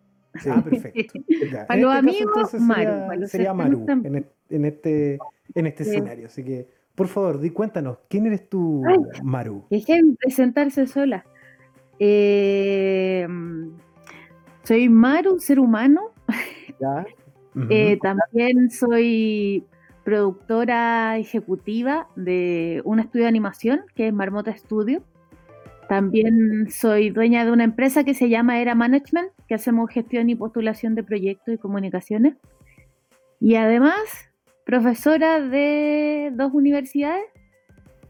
Sí. 0.41 0.49
Ah, 0.53 0.63
perfecto. 0.63 1.19
Ya. 1.53 1.67
Para 1.67 1.81
En 1.81 1.87
los 1.87 1.95
este 1.97 2.25
caso, 2.25 2.57
amigos, 2.57 2.61
Maru, 2.61 2.83
sería, 2.83 3.07
para 3.07 3.21
los 3.21 3.31
sería 3.31 3.51
cercanos 3.55 3.81
Maru 3.81 4.07
en, 4.07 4.27
en 4.51 4.65
este, 4.65 5.19
en 5.55 5.67
este 5.67 5.85
Sí. 5.85 5.91
escenario. 5.91 6.27
Así 6.27 6.45
que, 6.45 6.69
por 6.95 7.09
favor, 7.09 7.41
di, 7.41 7.51
cuéntanos, 7.51 7.99
¿quién 8.09 8.27
eres 8.27 8.49
tú, 8.49 8.83
Ay. 8.87 8.97
Maru? 9.23 9.65
Dejen 9.71 10.17
presentarse 10.17 10.87
sola. 10.87 11.25
Eh, 11.99 13.27
soy 14.63 14.89
Maru, 14.89 15.39
ser 15.39 15.61
humano. 15.61 16.13
Eh, 17.71 17.99
también 18.03 18.69
soy 18.71 19.65
productora 20.05 21.17
ejecutiva 21.17 22.07
de 22.15 22.83
un 22.85 23.01
estudio 23.01 23.25
de 23.25 23.29
animación 23.31 23.81
que 23.95 24.09
es 24.09 24.13
Marmota 24.13 24.55
Studio. 24.55 25.03
También 25.89 26.71
soy 26.71 27.11
dueña 27.11 27.45
de 27.45 27.53
una 27.53 27.65
empresa 27.65 28.05
que 28.05 28.15
se 28.15 28.29
llama 28.29 28.61
Era 28.61 28.75
Management, 28.75 29.31
que 29.49 29.55
hacemos 29.55 29.91
gestión 29.91 30.29
y 30.29 30.35
postulación 30.35 30.95
de 30.95 31.05
proyectos 31.05 31.55
y 31.55 31.59
comunicaciones. 31.59 32.35
Y 33.41 33.55
además, 33.57 33.99
profesora 34.65 35.41
de 35.41 36.31
dos 36.35 36.53
universidades, 36.53 37.25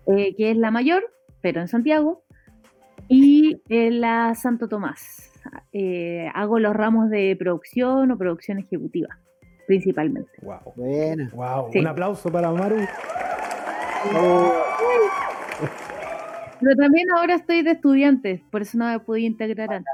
eh, 0.06 0.34
que 0.36 0.52
es 0.52 0.56
la 0.56 0.70
mayor, 0.70 1.12
pero 1.42 1.60
en 1.60 1.68
Santiago, 1.68 2.22
y 3.08 3.62
en 3.68 4.00
la 4.00 4.34
Santo 4.34 4.68
Tomás. 4.68 5.30
Eh, 5.72 6.28
hago 6.34 6.58
los 6.58 6.74
ramos 6.74 7.10
de 7.10 7.36
producción 7.38 8.10
o 8.10 8.18
producción 8.18 8.58
ejecutiva, 8.58 9.18
principalmente. 9.66 10.30
Wow. 10.42 10.72
Buena. 10.74 11.30
Wow. 11.34 11.68
Sí. 11.72 11.78
Un 11.80 11.86
aplauso 11.86 12.30
para 12.30 12.50
Maru. 12.50 12.78
Oh, 14.14 14.52
Pero 16.60 16.76
también 16.76 17.06
ahora 17.16 17.34
estoy 17.34 17.62
de 17.62 17.72
estudiante, 17.72 18.44
por 18.50 18.62
eso 18.62 18.78
no 18.78 18.86
me 18.86 18.98
pude 19.00 19.20
integrar 19.20 19.72
antes. 19.72 19.92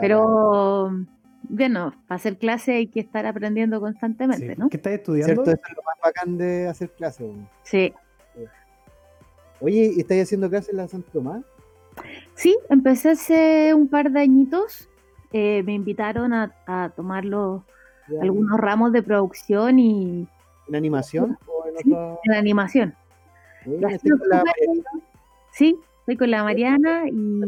Pero 0.00 0.90
bueno, 1.48 1.94
para 2.08 2.16
hacer 2.16 2.38
clase 2.38 2.72
hay 2.74 2.86
que 2.86 3.00
estar 3.00 3.26
aprendiendo 3.26 3.80
constantemente, 3.80 4.54
Sí. 4.54 4.60
¿no? 4.60 4.68
¿Qué 4.68 4.76
estás 4.78 4.92
¿Cierto? 4.92 5.14
estudiando? 5.14 5.42
Eso 5.42 5.52
es 5.52 5.76
lo 5.76 5.82
más 5.82 5.94
bacán 6.02 6.38
de 6.38 6.68
hacer 6.68 6.90
clases. 6.90 7.20
weón. 7.20 7.48
Sí. 7.62 7.92
Oye, 9.60 9.92
¿y 9.96 10.00
¿estáis 10.00 10.24
haciendo 10.24 10.50
clases 10.50 10.70
en 10.70 10.76
la 10.78 10.88
Santo 10.88 11.08
Tomás? 11.12 11.42
Sí, 12.34 12.56
empecé 12.70 13.10
hace 13.10 13.72
un 13.74 13.88
par 13.88 14.10
de 14.10 14.20
añitos. 14.20 14.88
eh, 15.36 15.64
me 15.64 15.74
invitaron 15.74 16.32
a, 16.32 16.54
a 16.64 16.90
tomar 16.94 17.24
los- 17.24 17.60
algunos 18.22 18.56
ramos 18.60 18.92
de 18.92 19.02
producción 19.02 19.80
y 19.80 20.28
¿En 20.68 20.76
animación? 20.76 21.36
¿O 21.48 21.66
en 21.66 21.76
Sí. 21.78 21.92
otra? 21.92 22.18
en 22.22 22.32
animación. 22.34 22.94
La 23.66 23.88
estuve- 23.90 24.16
Marianita, 24.28 24.90
Sí, 25.56 25.76
estoy 26.00 26.16
con 26.16 26.30
la 26.30 26.42
Mariana 26.42 27.04
y 27.08 27.40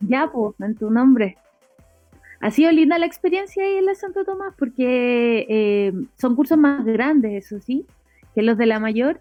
ya, 0.00 0.30
pues, 0.32 0.54
en 0.60 0.74
tu 0.76 0.90
nombre. 0.90 1.36
Ha 2.40 2.50
sido 2.50 2.70
linda 2.70 2.98
la 2.98 3.06
experiencia 3.06 3.64
ahí 3.64 3.76
en 3.78 3.86
la 3.86 3.94
Santo 3.94 4.24
Tomás 4.24 4.54
porque 4.58 5.46
eh, 5.48 5.92
son 6.18 6.36
cursos 6.36 6.58
más 6.58 6.84
grandes, 6.84 7.44
eso 7.46 7.60
sí, 7.60 7.86
que 8.34 8.42
los 8.42 8.58
de 8.58 8.66
la 8.66 8.78
mayor. 8.78 9.20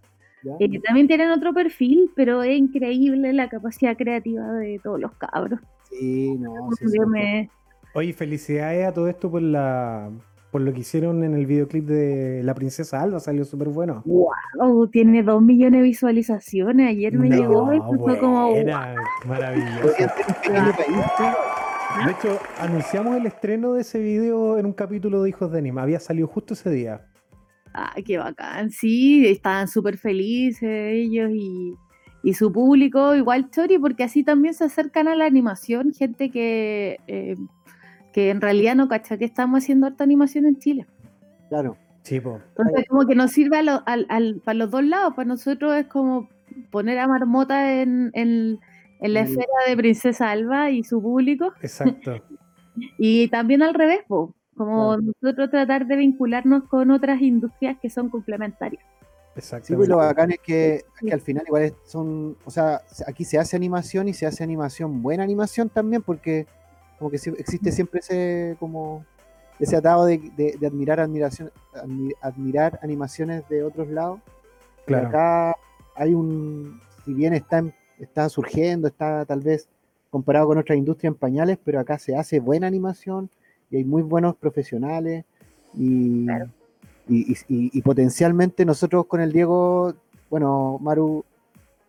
Eh, 0.60 0.80
también 0.82 1.08
tienen 1.08 1.32
otro 1.32 1.54
perfil, 1.54 2.12
pero 2.16 2.44
es 2.44 2.56
increíble 2.56 3.34
la 3.34 3.50
capacidad 3.50 3.98
creativa 3.98 4.52
de 4.52 4.80
todos 4.84 5.00
los 5.00 5.12
cabros. 5.14 5.60
Sí, 5.90 6.36
no, 6.38 6.70
sí, 6.78 6.86
Yo 6.86 7.04
sí. 7.04 7.10
me- 7.10 7.50
Oye, 7.94 8.12
felicidades 8.14 8.86
a 8.86 8.94
todo 8.94 9.08
esto 9.08 9.32
por 9.32 9.42
la 9.42 10.12
por 10.56 10.62
lo 10.62 10.72
que 10.72 10.80
hicieron 10.80 11.22
en 11.26 11.34
el 11.34 11.46
videoclip 11.46 11.86
de 11.86 12.42
La 12.42 12.54
Princesa 12.56 13.02
Alba, 13.02 13.20
salió 13.20 13.44
súper 13.44 13.68
bueno. 13.68 14.04
Wow, 14.06 14.88
tiene 14.88 15.22
dos 15.22 15.42
millones 15.42 15.82
de 15.82 15.84
visualizaciones. 15.84 16.92
Ayer 16.92 17.12
me 17.12 17.28
No, 17.28 17.36
llegó 17.36 17.74
y 17.74 17.82
fue 17.98 18.18
como. 18.18 18.52
buena, 18.52 18.96
maravilloso. 19.28 19.88
De 22.06 22.12
hecho, 22.14 22.40
anunciamos 22.62 23.18
el 23.18 23.26
estreno 23.26 23.74
de 23.74 23.82
ese 23.82 24.00
video 24.00 24.58
en 24.58 24.66
un 24.68 24.72
capítulo 24.72 25.24
de 25.24 25.28
Hijos 25.32 25.52
de 25.52 25.58
Anima. 25.58 25.82
Había 25.82 26.00
salido 26.00 26.30
justo 26.30 26.54
ese 26.54 26.70
día. 26.70 27.06
Ay, 27.74 28.04
qué 28.04 28.18
bacán. 28.18 28.72
Sí, 28.72 29.28
estaban 29.28 29.68
súper 29.68 29.98
felices 29.98 30.70
ellos 30.72 31.32
y, 31.34 31.74
y 32.24 32.34
su 32.34 32.50
público, 32.54 33.14
igual 33.14 33.50
Chori, 33.52 33.78
porque 33.78 34.06
así 34.06 34.24
también 34.24 34.54
se 34.54 34.64
acercan 34.64 35.10
a 35.10 35.18
la 35.18 35.26
animación, 35.26 35.92
gente 35.92 36.32
que, 36.32 36.96
eh, 37.08 37.36
que 38.16 38.30
en 38.30 38.40
realidad 38.40 38.76
no 38.76 38.88
cacha 38.88 39.18
que 39.18 39.26
estamos 39.26 39.62
haciendo 39.62 39.88
harta 39.88 40.06
animación 40.06 40.46
en 40.46 40.58
Chile. 40.58 40.86
Claro. 41.50 41.76
Sí, 42.04 42.22
po. 42.22 42.40
Entonces, 42.58 42.86
como 42.88 43.06
que 43.06 43.14
nos 43.14 43.32
sirve 43.32 43.58
a 43.58 43.62
lo- 43.64 43.84
al- 43.86 44.06
al- 44.08 44.42
para 44.46 44.58
los 44.58 44.72
dos 44.72 44.84
lados. 44.86 45.14
Para 45.16 45.28
nosotros 45.28 45.76
es 45.76 45.88
como 45.88 46.30
poner 46.72 46.98
a 47.00 47.08
Marmota 47.08 47.82
en, 47.82 48.12
en- 48.14 48.60
en 49.02 49.14
la 49.14 49.20
esfera 49.22 49.48
de 49.68 49.76
Princesa 49.76 50.32
Alba 50.32 50.70
y 50.72 50.84
su 50.86 51.02
público. 51.02 51.52
Exacto. 51.62 52.14
Y 52.98 53.28
también 53.30 53.64
al 53.64 53.74
revés, 53.74 54.00
po, 54.08 54.34
como 54.56 54.96
Claro. 54.98 55.14
nosotros 55.22 55.50
tratar 55.50 55.86
de 55.88 55.96
vincularnos 55.98 56.64
con 56.70 56.92
otras 56.92 57.22
industrias 57.22 57.78
que 57.82 57.90
son 57.90 58.10
complementarias. 58.10 58.84
Sí, 58.84 59.40
Exactamente. 59.40 59.76
pues 59.78 59.90
lo 59.90 59.98
bacán 59.98 60.32
es 60.32 60.40
que, 60.40 60.82
que 61.02 61.14
al 61.14 61.22
final 61.22 61.44
igual 61.48 61.74
son, 61.86 62.38
o 62.46 62.50
sea, 62.52 62.82
aquí 63.08 63.24
se 63.26 63.38
hace 63.40 63.56
animación 63.58 64.08
y 64.08 64.14
se 64.14 64.26
hace 64.26 64.44
animación, 64.44 65.02
buena 65.02 65.24
animación 65.24 65.70
también, 65.70 66.02
porque 66.02 66.48
como 66.98 67.10
que 67.12 67.18
existe 67.18 67.72
siempre 67.72 68.00
ese 68.00 68.56
como 68.60 69.06
ese 69.60 69.76
atado 69.78 70.06
de, 70.06 70.18
de- 70.36 70.58
de 70.60 70.68
admirar 70.68 71.00
admiración, 71.00 71.50
admi- 71.74 72.14
admirar 72.22 72.80
animaciones 72.84 73.48
de 73.50 73.64
otros 73.64 73.88
lados. 73.90 74.20
Claro. 74.86 75.08
acá 75.08 75.56
hay 75.96 76.14
un, 76.14 76.80
si 77.06 77.14
bien 77.14 77.34
está, 77.34 77.60
en- 77.60 77.74
está 78.00 78.28
surgiendo, 78.30 78.88
está 78.88 79.26
tal 79.26 79.40
vez 79.40 79.68
comparado 80.12 80.48
con 80.48 80.58
otras 80.58 80.78
industrias 80.78 81.14
en 81.14 81.18
pañales, 81.20 81.58
pero 81.64 81.80
acá 81.80 81.98
se 81.98 82.16
hace 82.16 82.40
buena 82.40 82.68
animación 82.68 83.30
y 83.72 83.78
hay 83.78 83.84
muy 83.86 84.02
buenos 84.04 84.36
profesionales 84.36 85.26
y, 85.74 86.26
Claro. 86.26 86.50
y, 87.08 87.32
y- 87.32 87.38
y- 87.48 87.70
y 87.78 87.82
potencialmente 87.82 88.64
nosotros 88.66 89.06
con 89.08 89.22
el 89.22 89.32
Diego, 89.32 89.94
bueno, 90.30 90.78
Maru, 90.82 91.24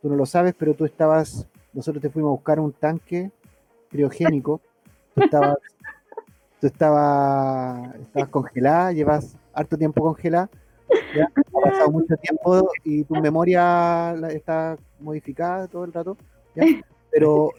tú 0.00 0.08
no 0.08 0.14
lo 0.16 0.24
sabes, 0.24 0.54
pero 0.56 0.74
tú 0.74 0.84
estabas, 0.84 1.46
nosotros 1.72 2.00
te 2.00 2.10
fuimos 2.10 2.28
a 2.30 2.32
buscar 2.36 2.60
un 2.60 2.72
tanque 2.72 3.30
criogénico, 3.90 4.60
tú 5.16 5.22
estabas, 5.24 5.56
tú 6.60 6.66
estabas, 6.68 7.94
estabas 7.96 8.28
congelada, 8.28 8.92
llevas 8.92 9.36
harto 9.52 9.76
tiempo 9.76 10.02
congelada, 10.02 10.48
ya, 11.16 11.24
ha 11.34 11.60
pasado 11.70 11.90
mucho 11.90 12.14
tiempo 12.18 12.68
y 12.84 13.02
tu 13.04 13.14
memoria 13.14 14.14
está 14.30 14.76
modificada 15.00 15.66
todo 15.66 15.84
el 15.84 15.92
rato, 15.92 16.16
¿ya? 16.54 16.64
pero 17.10 17.50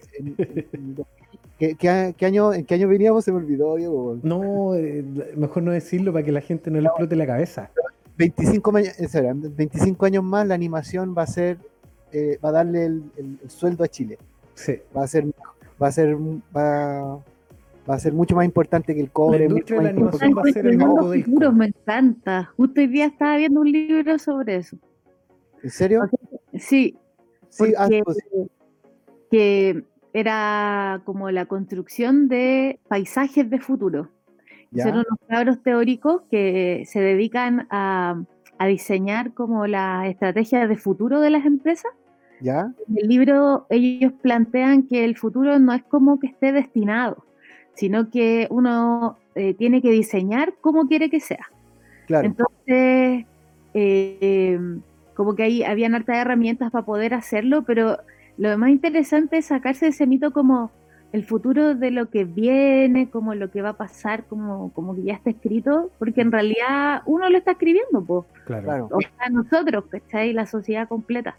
¿qué, 1.57 1.75
qué- 1.75 2.13
qué 2.17 2.25
año, 2.25 2.53
¿en 2.53 2.65
qué 2.65 2.75
año 2.75 2.87
veníamos? 2.87 3.25
Se 3.25 3.31
me 3.31 3.37
olvidó, 3.39 3.75
Diego. 3.75 4.17
No, 4.23 4.75
eh, 4.75 5.03
mejor 5.35 5.63
no 5.63 5.71
decirlo 5.71 6.13
para 6.13 6.23
que 6.23 6.31
la 6.31 6.41
gente 6.41 6.69
no 6.71 6.79
le 6.79 6.87
explote 6.87 7.15
la 7.15 7.25
cabeza. 7.25 7.69
25, 8.17 8.71
ma- 8.71 8.81
en 8.81 9.09
serio, 9.09 9.29
en 9.31 9.55
25 9.55 10.05
años 10.05 10.23
más 10.23 10.47
la 10.47 10.55
animación 10.55 11.13
va 11.17 11.23
a 11.23 11.27
ser, 11.27 11.57
eh, 12.11 12.39
va 12.43 12.49
a 12.49 12.51
darle 12.53 12.85
el, 12.85 13.03
el- 13.17 13.39
el 13.43 13.49
sueldo 13.49 13.83
a 13.83 13.87
Chile. 13.87 14.17
Sí. 14.53 14.79
Va 14.95 15.03
a 15.03 15.07
ser, 15.07 15.25
va 15.81 15.87
a 15.87 15.91
ser, 15.91 16.15
va, 16.55 17.19
va 17.89 17.95
a 17.95 17.99
ser 17.99 18.13
mucho 18.13 18.35
más 18.35 18.45
importante 18.45 18.93
que 18.93 19.01
el 19.01 19.11
cobre. 19.11 19.39
La 19.39 19.45
industria 19.45 19.77
de 19.79 19.83
la 19.85 19.89
animación 19.91 20.33
va 20.37 20.41
a 20.41 20.45
ser 20.51 20.65
el 20.65 20.73
Encuentro 20.73 20.95
banco 20.95 21.09
del 21.11 21.23
futuros, 21.23 21.49
co. 21.49 21.55
me 21.55 21.65
encanta. 21.67 22.53
Justo 22.57 22.81
hoy 22.81 22.87
día 22.87 23.05
estaba 23.05 23.37
viendo 23.37 23.61
un 23.61 23.71
libro 23.71 24.19
sobre 24.19 24.55
eso. 24.57 24.77
¿En 25.63 25.69
serio? 25.69 26.01
Sí, 26.53 26.97
Sí, 27.49 27.73
ah, 27.77 27.85
porque- 27.87 28.03
pues, 28.03 28.17
que 29.31 29.83
era 30.13 31.01
como 31.05 31.31
la 31.31 31.45
construcción 31.45 32.27
de 32.27 32.79
paisajes 32.87 33.49
de 33.49 33.59
futuro. 33.59 34.09
ya, 34.71 34.83
Son 34.83 34.93
unos 34.93 35.05
cabros 35.29 35.61
teóricos 35.63 36.21
que 36.29 36.83
se 36.87 36.99
dedican 36.99 37.67
a, 37.69 38.21
a 38.57 38.67
diseñar 38.67 39.33
como 39.33 39.65
las 39.67 40.07
estrategias 40.07 40.67
de 40.67 40.75
futuro 40.77 41.21
de 41.21 41.29
las 41.29 41.45
empresas. 41.45 41.91
ya, 42.41 42.73
En 42.89 42.97
el 42.97 43.07
libro 43.07 43.65
ellos 43.69 44.11
plantean 44.21 44.83
que 44.87 45.05
el 45.05 45.15
futuro 45.17 45.57
no 45.59 45.73
es 45.73 45.83
como 45.83 46.19
que 46.19 46.27
esté 46.27 46.51
destinado, 46.51 47.23
sino 47.77 48.09
que 48.09 48.47
uno 48.49 49.17
eh, 49.35 49.53
tiene 49.53 49.81
que 49.81 49.91
diseñar 49.91 50.55
cómo 50.61 50.87
quiere 50.87 51.09
que 51.09 51.19
sea. 51.19 51.45
claro, 52.07 52.25
Entonces, 52.27 53.25
eh, 53.73 54.59
como 55.13 55.35
que 55.35 55.43
ahí 55.43 55.63
habían 55.63 55.93
hartas 55.95 56.17
herramientas 56.17 56.71
para 56.71 56.85
poder 56.85 57.13
hacerlo, 57.13 57.63
pero 57.63 57.99
lo 58.37 58.57
más 58.57 58.69
interesante 58.71 59.37
es 59.37 59.45
sacarse 59.45 59.87
ese 59.87 60.07
mito 60.07 60.31
como 60.33 60.71
el 61.13 61.23
futuro 61.23 61.75
de 61.75 61.91
lo 61.91 62.09
que 62.09 62.25
viene, 62.25 63.09
como 63.09 63.33
lo 63.35 63.49
que 63.51 63.61
va 63.61 63.69
a 63.69 63.77
pasar, 63.77 64.25
como, 64.25 64.71
como 64.73 64.95
que 64.95 65.03
ya 65.03 65.13
está 65.13 65.29
escrito, 65.29 65.91
porque 65.99 66.21
en 66.21 66.31
realidad 66.31 67.01
uno 67.05 67.29
lo 67.29 67.37
está 67.37 67.51
escribiendo, 67.51 68.03
pues, 68.03 68.25
Claro. 68.45 68.89
o 68.91 68.99
sea, 68.99 69.29
nosotros, 69.31 69.85
¿cachai? 69.89 70.33
La 70.33 70.45
sociedad 70.47 70.87
completa. 70.87 71.35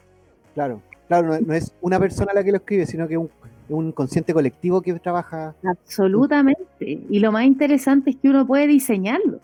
claro, 0.55 0.81
claro, 1.09 1.29
no, 1.29 1.41
no 1.41 1.55
es 1.55 1.73
una 1.81 1.99
persona 1.99 2.33
la 2.33 2.43
que 2.45 2.51
lo 2.53 2.57
escribe, 2.59 2.87
sino 2.87 3.07
que 3.09 3.17
un, 3.19 3.29
un 3.69 3.93
consciente 3.93 4.33
colectivo 4.33 4.81
que 4.81 4.95
trabaja, 4.95 5.55
Absolutamente. 5.65 6.67
Y 6.81 7.19
lo 7.19 7.33
más 7.33 7.45
interesante 7.45 8.11
es 8.11 8.17
que 8.17 8.29
uno 8.29 8.47
puede 8.47 8.67
diseñarlo, 8.67 9.41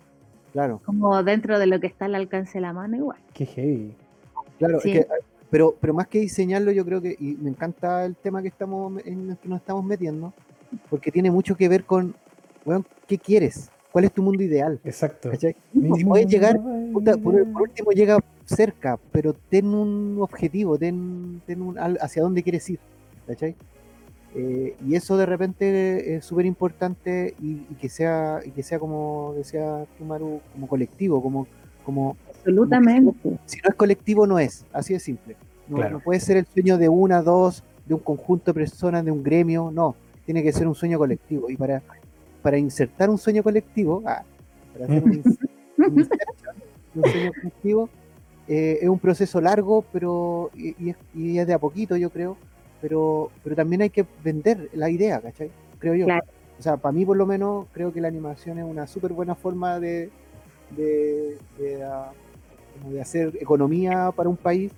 claro, 0.52 0.80
como 0.84 1.22
dentro 1.22 1.58
de 1.58 1.66
lo 1.66 1.80
que 1.80 1.86
está 1.86 2.06
al 2.06 2.14
alcance 2.14 2.54
de 2.54 2.62
la 2.62 2.72
mano 2.72 2.96
igual. 2.96 3.18
Qué 3.32 3.46
heavy. 3.46 3.94
claro, 4.58 4.78
es 4.78 4.82
que, 4.82 5.06
pero, 5.50 5.74
pero 5.80 5.94
más 5.94 6.08
que 6.08 6.20
diseñarlo, 6.20 6.72
yo 6.72 6.84
creo 6.84 7.00
que, 7.00 7.16
y 7.18 7.36
me 7.40 7.50
encanta 7.50 8.04
el 8.04 8.16
tema 8.16 8.42
que 8.42 8.48
estamos 8.48 9.00
en 9.04 9.30
el 9.30 9.36
que 9.36 9.48
nos 9.48 9.60
estamos 9.60 9.84
metiendo, 9.84 10.32
porque 10.90 11.12
tiene 11.12 11.30
mucho 11.30 11.56
que 11.56 11.68
ver 11.68 11.84
con, 11.84 12.14
bueno, 12.64 12.84
¿qué 13.06 13.18
quieres? 13.18 13.70
¿Cuál 13.92 14.06
es 14.06 14.12
tu 14.12 14.24
mundo 14.24 14.42
ideal? 14.42 14.80
Exacto. 14.84 15.30
¿Cachai? 15.30 15.54
Si 15.72 16.04
puedes 16.04 16.26
llegar, 16.26 16.60
puta, 16.92 17.16
por, 17.16 17.34
último 17.36 17.92
llega 17.92 18.18
cerca, 18.44 18.98
pero 19.12 19.32
ten 19.32 19.66
un 19.68 20.18
objetivo, 20.20 20.76
ten, 20.76 21.40
ten 21.46 21.62
un, 21.62 21.78
hacia 21.78 22.22
dónde 22.22 22.42
quieres 22.42 22.68
ir, 22.70 22.80
¿cachai? 23.24 23.54
Eh, 24.34 24.74
y 24.84 24.96
eso 24.96 25.16
de 25.16 25.26
repente 25.26 26.16
es 26.16 26.24
súper 26.24 26.44
importante 26.46 27.34
y, 27.40 27.66
y 27.70 27.74
que 27.80 27.88
sea, 27.88 28.40
y 28.44 28.50
que 28.50 28.62
sea 28.64 28.78
como 28.80 29.32
decía 29.36 29.86
Tumaru, 29.96 30.40
como 30.52 30.66
colectivo, 30.66 31.22
como, 31.22 31.46
como 31.84 32.16
Absolutamente. 32.38 33.12
si 33.46 33.58
no 33.60 33.68
es 33.68 33.74
colectivo 33.76 34.26
no 34.26 34.38
es, 34.38 34.64
así 34.72 34.92
de 34.92 35.00
simple. 35.00 35.36
No, 35.68 35.76
Claro. 35.76 35.92
no 35.92 36.00
puede 36.00 36.20
ser 36.20 36.36
el 36.36 36.46
sueño 36.46 36.76
de 36.78 36.88
una, 36.88 37.22
dos, 37.22 37.62
de 37.86 37.94
un 37.94 38.00
conjunto 38.00 38.52
de 38.52 38.54
personas, 38.54 39.04
de 39.04 39.10
un 39.12 39.22
gremio, 39.22 39.70
no, 39.72 39.94
tiene 40.26 40.42
que 40.42 40.52
ser 40.52 40.66
un 40.66 40.74
sueño 40.74 40.98
colectivo. 40.98 41.48
Y 41.48 41.56
para, 41.56 41.80
para 42.42 42.58
insertar 42.58 43.08
un 43.10 43.18
sueño 43.18 43.42
colectivo, 43.42 44.02
ah, 44.04 44.24
para 44.72 44.84
hacer 44.86 45.04
un, 45.04 45.10
un 45.78 45.98
insertion 46.00 46.56
de 46.94 47.00
un 47.00 47.10
sueño 47.10 47.32
colectivo, 47.40 47.88
eh, 48.48 48.78
es 48.82 48.88
un 48.88 48.98
proceso 48.98 49.40
largo, 49.40 49.84
pero 49.92 50.50
y, 50.54 50.74
y 50.84 50.90
es, 50.90 50.96
y 51.14 51.38
es 51.38 51.46
de 51.46 51.54
a 51.54 51.58
poquito, 51.58 51.96
yo 51.96 52.10
creo, 52.10 52.36
pero, 52.84 53.30
pero 53.42 53.56
también 53.56 53.80
hay 53.80 53.88
que 53.88 54.04
vender 54.22 54.68
la 54.74 54.90
idea, 54.90 55.18
¿cachai? 55.18 55.50
Creo 55.78 55.94
yo. 55.94 56.04
Claro. 56.04 56.26
O 56.58 56.62
sea, 56.62 56.76
para 56.76 56.92
mí 56.92 57.06
por 57.06 57.16
lo 57.16 57.24
menos 57.24 57.64
creo 57.72 57.94
que 57.94 58.00
la 58.02 58.08
animación 58.08 58.58
es 58.58 58.64
una 58.66 58.86
súper 58.86 59.14
buena 59.14 59.34
forma 59.34 59.80
de, 59.80 60.10
de, 60.76 61.38
de, 61.58 61.82
ah, 61.82 62.12
de 62.86 63.00
hacer 63.00 63.38
economía 63.40 64.12
para 64.14 64.28
un 64.28 64.36
país, 64.36 64.70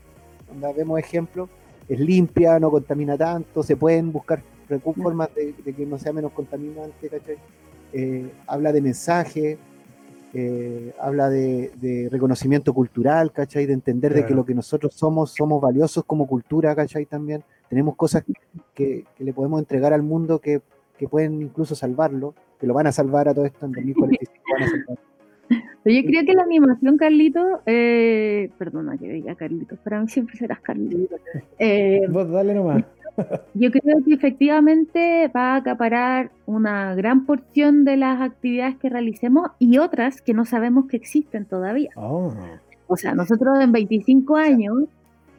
donde 0.47 0.73
vemos 0.73 1.01
ejemplos, 1.01 1.49
es 1.89 1.99
limpia, 1.99 2.61
no 2.61 2.71
contamina 2.71 3.19
tanto, 3.19 3.65
se 3.65 3.75
pueden 3.77 4.13
buscar 4.13 4.41
formas 5.03 5.35
de, 5.35 5.53
de 5.65 5.73
que 5.73 5.85
no 5.85 5.99
sea 5.99 6.13
menos 6.13 6.31
contaminante, 6.31 7.09
¿cachai? 7.09 7.39
eh, 7.93 8.31
habla 8.47 8.71
de 8.71 8.83
mensaje, 8.83 9.59
eh, 10.39 10.93
habla 11.01 11.30
de, 11.30 11.70
de 11.80 12.09
reconocimiento 12.11 12.74
cultural, 12.74 13.32
¿cachai? 13.32 13.64
De 13.64 13.72
entender 13.72 14.12
de 14.12 14.26
que 14.26 14.34
lo 14.34 14.45
que 14.45 14.55
nosotros 14.55 14.93
somos, 14.93 15.30
somos 15.32 15.62
valiosos 15.62 16.05
como 16.05 16.26
cultura, 16.26 16.74
¿cachai? 16.74 17.07
También 17.07 17.43
tenemos 17.70 17.97
cosas 17.97 18.22
que, 18.74 19.05
que 19.16 19.24
le 19.24 19.32
podemos 19.32 19.59
entregar 19.61 19.95
al 19.95 20.03
mundo 20.03 20.39
que, 20.39 20.61
que 20.99 21.09
pueden 21.09 21.41
incluso 21.41 21.74
salvarlo, 21.74 22.34
que 22.61 22.66
lo 22.66 22.74
van 22.74 22.87
a 22.87 22.93
salvar 22.93 23.28
a 23.28 23.34
todo 23.34 23.47
esto 23.47 23.64
en 23.64 23.72
2045. 23.72 24.32
van 24.53 24.62
a 24.62 24.68
salvar. 24.68 24.99
Pero 25.84 26.01
yo 26.01 26.07
creo 26.07 26.24
que 26.26 26.34
la 26.34 26.43
animación, 26.43 26.97
Carlito, 26.97 27.62
eh, 27.64 28.51
perdona 28.59 28.99
que 28.99 29.09
diga 29.09 29.37
Carlitos, 29.37 29.78
para 29.78 30.01
mí 30.01 30.09
siempre 30.09 30.37
serás 30.37 30.61
Carlito. 30.61 31.16
Eh, 31.59 32.01
Vos 32.11 32.28
dale 32.28 32.55
nomás. 32.55 32.84
Yo 33.55 33.71
creo 33.71 34.05
que 34.05 34.14
efectivamente 34.14 35.29
va 35.35 35.55
a 35.55 35.57
acaparar 35.57 36.31
una 36.47 36.95
gran 36.95 37.27
porción 37.27 37.85
de 37.85 37.97
las 37.97 38.21
actividades 38.21 38.77
que 38.77 38.89
realicemos 38.89 39.51
y 39.59 39.79
otras 39.79 40.21
que 40.23 40.35
no 40.35 40.45
sabemos 40.45 40.87
que 40.87 40.97
existen 40.97 41.45
todavía. 41.47 41.91
Oh. 41.97 42.33
O 42.87 42.97
sea, 42.97 43.14
nosotros 43.14 43.59
en 43.61 43.73
25 43.73 44.37
años, 44.37 44.85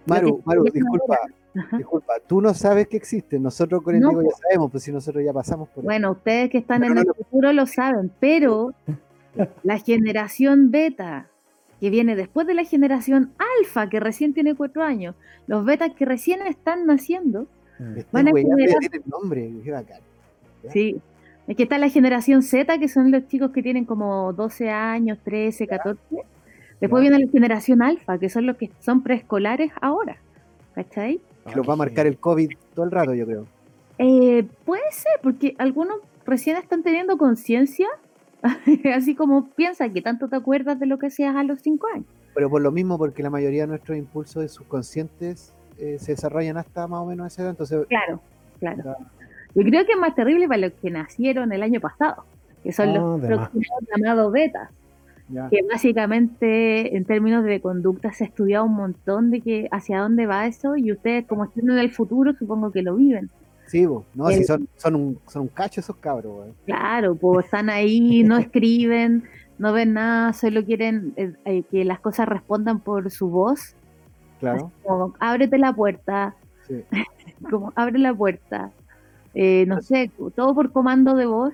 Maru, 0.05 0.41
Maru, 0.45 0.63
disculpa, 0.65 1.17
Ajá. 1.57 1.77
disculpa, 1.77 2.13
tú 2.27 2.41
no 2.41 2.53
sabes 2.53 2.87
que 2.87 2.97
existen, 2.97 3.43
nosotros 3.43 3.81
con 3.83 3.95
el 3.95 4.01
No, 4.01 4.11
ya 4.21 4.29
po. 4.29 4.35
sabemos, 4.41 4.71
pues 4.71 4.83
si 4.83 4.91
nosotros 4.91 5.23
ya 5.23 5.33
pasamos 5.33 5.67
por 5.69 5.79
eso. 5.79 5.85
bueno, 5.85 6.11
ustedes 6.11 6.49
que 6.49 6.57
están 6.57 6.83
en 6.83 6.93
no 6.93 7.01
el 7.01 7.07
futuro 7.07 7.53
lo 7.53 7.65
saben, 7.65 8.11
pero 8.19 8.73
la 9.63 9.77
generación 9.79 10.71
beta 10.71 11.27
que 11.79 11.89
viene 11.89 12.15
después 12.15 12.47
de 12.47 12.55
la 12.55 12.63
generación 12.63 13.31
alfa 13.59 13.87
que 13.87 13.99
recién 13.99 14.33
tiene 14.33 14.55
cuatro 14.55 14.81
años, 14.83 15.15
los 15.45 15.63
betas 15.63 15.93
que 15.93 16.05
recién 16.05 16.41
están 16.45 16.85
naciendo, 16.87 17.47
Generar- 17.77 18.79
tiene 18.79 18.97
el 19.03 19.09
nombre, 19.09 19.51
qué 19.63 19.71
bacán. 19.71 20.01
Sí. 20.71 20.99
Es 21.47 21.55
que 21.55 21.63
está 21.63 21.77
la 21.77 21.89
generación 21.89 22.41
Z, 22.43 22.77
que 22.77 22.87
son 22.89 23.09
los 23.11 23.27
chicos 23.27 23.51
que 23.51 23.63
tienen 23.63 23.85
como 23.85 24.33
12 24.33 24.69
años, 24.69 25.17
13, 25.23 25.67
14. 25.67 25.99
Después 26.81 27.01
viene 27.01 27.17
la 27.19 27.31
generación 27.31 27.81
alfa, 27.81 28.17
que 28.17 28.29
son 28.29 28.45
los 28.45 28.57
que 28.57 28.69
son 28.79 29.01
preescolares 29.01 29.71
ahora. 29.81 30.17
¿Cachai? 30.75 31.21
Que 31.49 31.55
los 31.55 31.67
va 31.67 31.73
a 31.73 31.77
marcar 31.77 32.05
el 32.05 32.17
COVID 32.17 32.51
todo 32.75 32.85
el 32.85 32.91
rato, 32.91 33.13
yo 33.13 33.25
creo. 33.25 33.47
Eh, 33.97 34.45
puede 34.65 34.91
ser, 34.91 35.13
porque 35.23 35.55
algunos 35.57 35.97
recién 36.25 36.57
están 36.57 36.83
teniendo 36.83 37.17
conciencia, 37.17 37.87
así 38.95 39.15
como 39.15 39.49
piensa 39.51 39.89
que 39.89 40.01
tanto 40.01 40.27
te 40.27 40.35
acuerdas 40.35 40.79
de 40.79 40.85
lo 40.85 40.99
que 40.99 41.07
hacías 41.07 41.35
a 41.35 41.43
los 41.43 41.61
5 41.61 41.87
años. 41.95 42.05
Pero 42.35 42.49
por 42.49 42.61
lo 42.61 42.71
mismo, 42.71 42.97
porque 42.97 43.23
la 43.23 43.29
mayoría 43.31 43.61
de 43.63 43.67
nuestros 43.67 43.97
impulsos 43.97 44.51
subconscientes 44.51 45.55
eh, 45.79 45.97
se 45.99 46.13
desarrollan 46.13 46.57
hasta 46.57 46.87
más 46.87 47.01
o 47.01 47.05
menos 47.05 47.27
esa 47.27 47.41
edad, 47.43 47.51
entonces 47.51 47.85
Claro, 47.87 48.19
claro. 48.59 48.81
Claro. 48.83 48.97
Yo 49.55 49.63
creo 49.63 49.85
que 49.85 49.93
es 49.93 49.97
más 49.99 50.13
terrible 50.15 50.47
para 50.47 50.59
los 50.59 50.73
que 50.73 50.91
nacieron 50.91 51.51
el 51.51 51.63
año 51.63 51.79
pasado, 51.79 52.25
que 52.63 52.71
son 52.73 52.89
Ah, 52.89 52.93
los 52.93 53.21
próximos 53.21 53.67
llamados 53.95 54.31
betas. 54.31 54.69
ya. 55.29 55.49
que 55.49 55.59
básicamente 55.69 56.95
en 56.95 57.05
términos 57.05 57.43
de 57.43 57.59
conducta 57.61 58.13
se 58.13 58.23
ha 58.23 58.27
estudiado 58.27 58.65
un 58.65 58.75
montón 58.75 59.29
de 59.31 59.41
que 59.41 59.67
hacia 59.71 59.99
dónde 59.99 60.25
va 60.25 60.45
eso 60.47 60.75
y 60.77 60.91
ustedes 60.91 61.25
como 61.25 61.45
están 61.45 61.69
en 61.69 61.77
el 61.79 61.91
futuro 61.91 62.33
supongo 62.33 62.71
que 62.71 62.81
lo 62.81 62.95
viven. 62.95 63.29
Sí, 63.67 63.85
bo, 63.85 64.05
no, 64.15 64.29
El- 64.29 64.37
si 64.37 64.43
son, 64.45 64.67
son, 64.77 64.95
un, 64.95 65.19
son 65.27 65.41
un 65.43 65.47
cacho 65.49 65.81
esos 65.81 65.97
cabros. 65.97 66.47
Claro, 66.65 67.15
pues 67.15 67.45
están 67.45 67.69
ahí, 67.69 68.23
no 68.23 68.37
escriben, 68.37 69.23
no 69.57 69.73
ven 69.73 69.93
nada, 69.93 70.31
solo 70.33 70.63
quieren 70.63 71.13
eh, 71.17 71.33
eh, 71.45 71.63
que 71.69 71.83
las 71.83 71.99
cosas 71.99 72.27
respondan 72.29 72.79
por 72.79 73.11
su 73.11 73.29
voz, 73.29 73.75
Claro, 74.39 74.71
como 74.83 75.13
ábrete 75.19 75.57
la 75.57 75.73
puerta, 75.73 76.35
sí. 76.67 76.83
como 77.49 77.71
abre 77.75 77.99
la 77.99 78.13
puerta, 78.13 78.71
eh, 79.33 79.65
no 79.67 79.81
sé, 79.81 80.11
todo 80.35 80.53
por 80.55 80.71
comando 80.71 81.15
de 81.15 81.25
voz. 81.25 81.53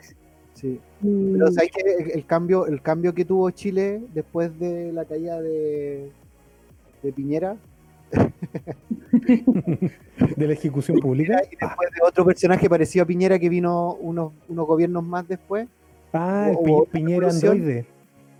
sí. 0.53 0.79
y- 1.01 1.31
Pero 1.33 1.51
¿sabes 1.51 1.71
que 1.71 1.81
el, 2.03 2.11
el 2.11 2.25
cambio, 2.25 2.65
el 2.67 2.81
cambio 2.81 3.13
que 3.13 3.25
tuvo 3.25 3.49
Chile 3.51 4.01
después 4.13 4.57
de 4.59 4.91
la 4.93 5.05
caída 5.05 5.41
de, 5.41 6.11
de 7.01 7.11
Piñera 7.13 7.55
de 10.37 10.47
la 10.47 10.53
ejecución 10.53 10.99
pública. 10.99 11.41
y 11.51 11.55
después 11.55 11.89
de 11.91 12.01
otro 12.07 12.25
personaje 12.25 12.69
parecido 12.69 13.03
a 13.03 13.05
Piñera 13.07 13.39
que 13.39 13.49
vino 13.49 13.93
unos, 13.95 14.33
unos 14.47 14.67
gobiernos 14.67 15.03
más 15.03 15.27
después, 15.27 15.67
Ah, 16.15 16.49
el 16.51 16.57
Pi- 16.63 16.71
otra 16.71 16.91
Piñera 16.91 17.29
androide. 17.29 17.85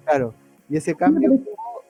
Claro, 0.05 0.33
y 0.69 0.77
ese 0.77 0.93
cambio, 0.93 1.31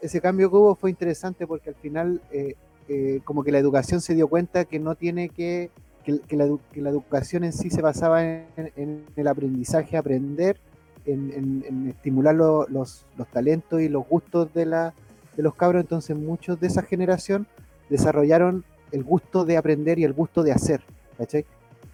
ese 0.04 0.22
cambio 0.22 0.50
que 0.50 0.58
hubo 0.58 0.76
fue 0.76 0.90
interesante 0.90 1.48
porque 1.48 1.70
al 1.70 1.76
final 1.76 2.22
eh, 2.32 2.56
eh, 2.90 3.22
como 3.24 3.44
que 3.44 3.52
la 3.52 3.60
educación 3.60 4.02
se 4.02 4.14
dio 4.14 4.28
cuenta 4.28 4.66
que 4.66 4.78
no 4.80 4.96
tiene 4.96 5.30
que, 5.30 5.72
que, 6.04 6.36
la, 6.36 6.48
que 6.72 6.82
la 6.82 6.90
educación 6.90 7.44
en 7.46 7.54
sí 7.54 7.70
se 7.70 7.82
basaba 7.82 8.24
en, 8.24 9.06
el 9.16 9.28
aprendizaje, 9.28 9.96
aprender, 9.98 10.58
en, 11.06 11.88
estimular 11.90 12.36
lo- 12.36 12.68
los, 12.68 13.06
los 13.18 13.28
talentos 13.30 13.82
y 13.82 13.90
los 13.90 14.08
gustos 14.08 14.54
de, 14.54 14.66
la, 14.66 14.94
de 15.38 15.44
los 15.44 15.56
cabros, 15.56 15.82
entonces 15.82 16.16
muchos 16.18 16.60
de 16.60 16.68
esa 16.68 16.82
generación 16.84 17.48
desarrollaron 17.90 18.64
el 18.92 19.04
gusto 19.04 19.46
de 19.46 19.58
aprender 19.58 19.98
y 20.00 20.04
el 20.04 20.14
gusto 20.14 20.44
de 20.44 20.52
hacer, 20.52 20.82
¿cachai? 21.18 21.46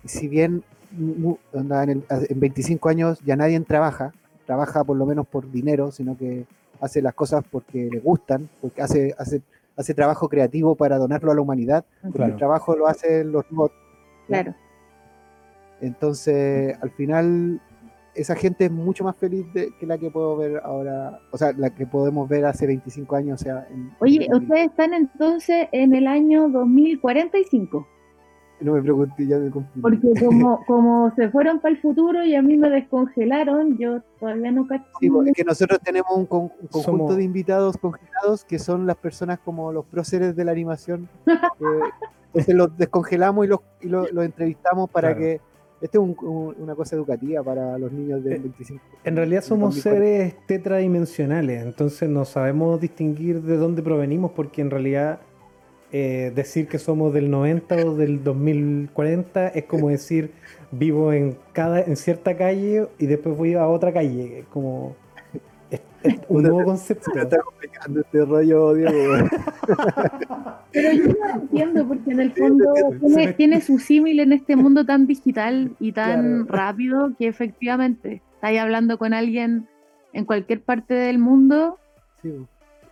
Y 0.03 0.07
si 0.07 0.27
bien 0.27 0.63
mu- 0.91 1.37
onda, 1.53 1.83
en, 1.83 1.89
el- 1.89 2.03
en 2.09 2.39
25 2.39 2.89
años 2.89 3.19
ya 3.25 3.35
nadie 3.35 3.59
trabaja, 3.61 4.13
trabaja 4.45 4.83
por 4.83 4.97
lo 4.97 5.05
menos 5.05 5.27
por 5.27 5.49
dinero, 5.51 5.91
sino 5.91 6.17
que 6.17 6.45
hace 6.81 7.01
las 7.01 7.13
cosas 7.13 7.43
porque 7.49 7.89
le 7.91 7.99
gustan, 7.99 8.49
porque 8.61 8.81
hace, 8.81 9.13
hace, 9.17 9.41
hace 9.75 9.93
trabajo 9.93 10.27
creativo 10.29 10.75
para 10.75 10.97
donarlo 10.97 11.31
a 11.31 11.35
la 11.35 11.41
humanidad, 11.41 11.85
porque 12.01 12.17
Claro. 12.17 12.31
el 12.33 12.37
trabajo 12.37 12.75
lo 12.75 12.87
hacen 12.87 13.31
los 13.31 13.47
robots. 13.49 13.75
Claro. 14.27 14.53
Entonces, 15.81 16.77
al 16.81 16.91
final, 16.91 17.61
esa 18.15 18.35
gente 18.35 18.65
es 18.65 18.71
mucho 18.71 19.03
más 19.05 19.15
feliz 19.15 19.45
de- 19.53 19.69
que 19.79 19.85
la 19.85 19.97
que 19.97 20.11
puedo 20.11 20.35
ver 20.35 20.59
ahora, 20.63 21.19
o 21.31 21.37
sea, 21.37 21.53
la 21.53 21.69
que 21.73 21.85
podemos 21.85 22.27
ver 22.27 22.45
hace 22.45 22.67
25 22.67 23.15
años. 23.15 23.41
O 23.41 23.43
sea, 23.43 23.65
en- 23.71 23.91
Oye, 23.99 24.25
en- 24.25 24.33
ustedes 24.33 24.65
están 24.71 24.93
entonces 24.93 25.67
en 25.71 25.95
el 25.95 26.07
año 26.07 26.49
2045. 26.49 27.87
No 28.61 28.73
me 28.73 28.81
pregunté, 28.81 29.25
ya 29.25 29.37
me 29.37 29.49
confundí. 29.49 29.81
Porque 29.81 29.99
como, 30.25 30.65
como 30.65 31.13
se 31.15 31.29
fueron 31.29 31.59
para 31.59 31.73
el 31.75 31.81
futuro 31.81 32.23
y 32.23 32.35
a 32.35 32.41
mí 32.41 32.57
me 32.57 32.69
descongelaron, 32.69 33.77
yo 33.77 34.01
todavía 34.19 34.51
no 34.51 34.67
cacho. 34.67 34.85
Sí, 34.99 35.09
pues, 35.09 35.27
es 35.29 35.33
que 35.33 35.43
nosotros 35.43 35.79
tenemos 35.83 36.11
un, 36.15 36.25
con- 36.25 36.41
un 36.59 36.67
conjunto 36.69 36.81
Somos- 37.07 37.15
de 37.15 37.23
invitados 37.23 37.77
congelados 37.77 38.43
que 38.43 38.59
son 38.59 38.85
las 38.85 38.97
personas 38.97 39.39
como 39.39 39.71
los 39.71 39.85
próceres 39.85 40.35
de 40.35 40.43
la 40.45 40.51
animación. 40.51 41.07
que- 41.25 41.33
entonces 42.33 42.55
los 42.55 42.77
descongelamos 42.77 43.45
y 43.45 43.49
los, 43.49 43.59
y 43.81 43.87
los, 43.87 44.11
los 44.11 44.25
entrevistamos 44.25 44.89
para 44.89 45.09
Claro. 45.15 45.19
que. 45.21 45.41
Esto 45.81 46.03
es 46.03 46.09
un- 46.19 46.27
un- 46.29 46.55
una 46.61 46.75
cosa 46.75 46.97
educativa 46.97 47.41
para 47.41 47.77
los 47.77 47.89
niños 47.93 48.21
de 48.21 48.35
Eh, 48.35 48.39
25. 48.39 48.83
En 49.05 49.15
realidad 49.15 49.41
somos 49.41 49.75
2040. 49.75 49.81
seres 50.35 50.45
tetradimensionales, 50.45 51.63
entonces 51.63 52.09
no 52.09 52.25
sabemos 52.25 52.81
distinguir 52.81 53.41
de 53.41 53.55
dónde 53.55 53.81
provenimos 53.81 54.31
porque 54.31 54.61
en 54.61 54.69
realidad 54.71 55.19
eh, 55.91 56.31
decir 56.35 56.67
que 56.67 56.77
somos 56.79 57.13
del 57.13 57.29
90 57.31 57.75
o 57.77 57.95
del 57.95 58.23
2040 58.23 59.47
es 59.49 59.65
como 59.65 59.89
decir 59.89 60.31
vivo 60.71 61.11
en 61.13 61.35
cada 61.53 61.81
en 61.81 61.95
cierta 61.95 62.37
calle 62.37 62.87
y 62.99 63.05
después 63.07 63.35
voy 63.35 63.53
a 63.55 63.67
otra 63.67 63.91
calle, 63.91 64.39
es 64.39 64.45
como 64.47 64.95
es- 65.71 65.81
es 66.03 66.19
un 66.29 66.43
nuevo 66.43 66.63
concepto. 66.63 67.09
Se 67.11 67.17
me 67.17 67.23
está 67.23 67.39
complicando 67.41 68.01
este 68.01 68.23
rollo, 68.25 68.73
Diego. 68.73 68.91
Pero 70.71 70.91
yo 70.93 71.03
no 71.13 71.41
entiendo 71.41 71.87
porque 71.87 72.11
en 72.11 72.19
el 72.19 72.31
fondo 72.33 72.65
tiene, 72.99 73.33
tiene 73.33 73.61
su 73.61 73.79
símil 73.79 74.19
en 74.19 74.31
este 74.33 74.55
mundo 74.55 74.85
tan 74.85 75.07
digital 75.07 75.71
y 75.79 75.91
tan 75.91 76.45
Claro. 76.45 76.63
rápido 76.67 77.11
que 77.17 77.27
efectivamente 77.27 78.21
estáis 78.35 78.59
hablando 78.59 78.97
con 78.97 79.13
alguien 79.13 79.67
en 80.13 80.25
cualquier 80.25 80.61
parte 80.61 80.93
del 80.93 81.17
mundo. 81.19 81.77
Sí, 82.21 82.31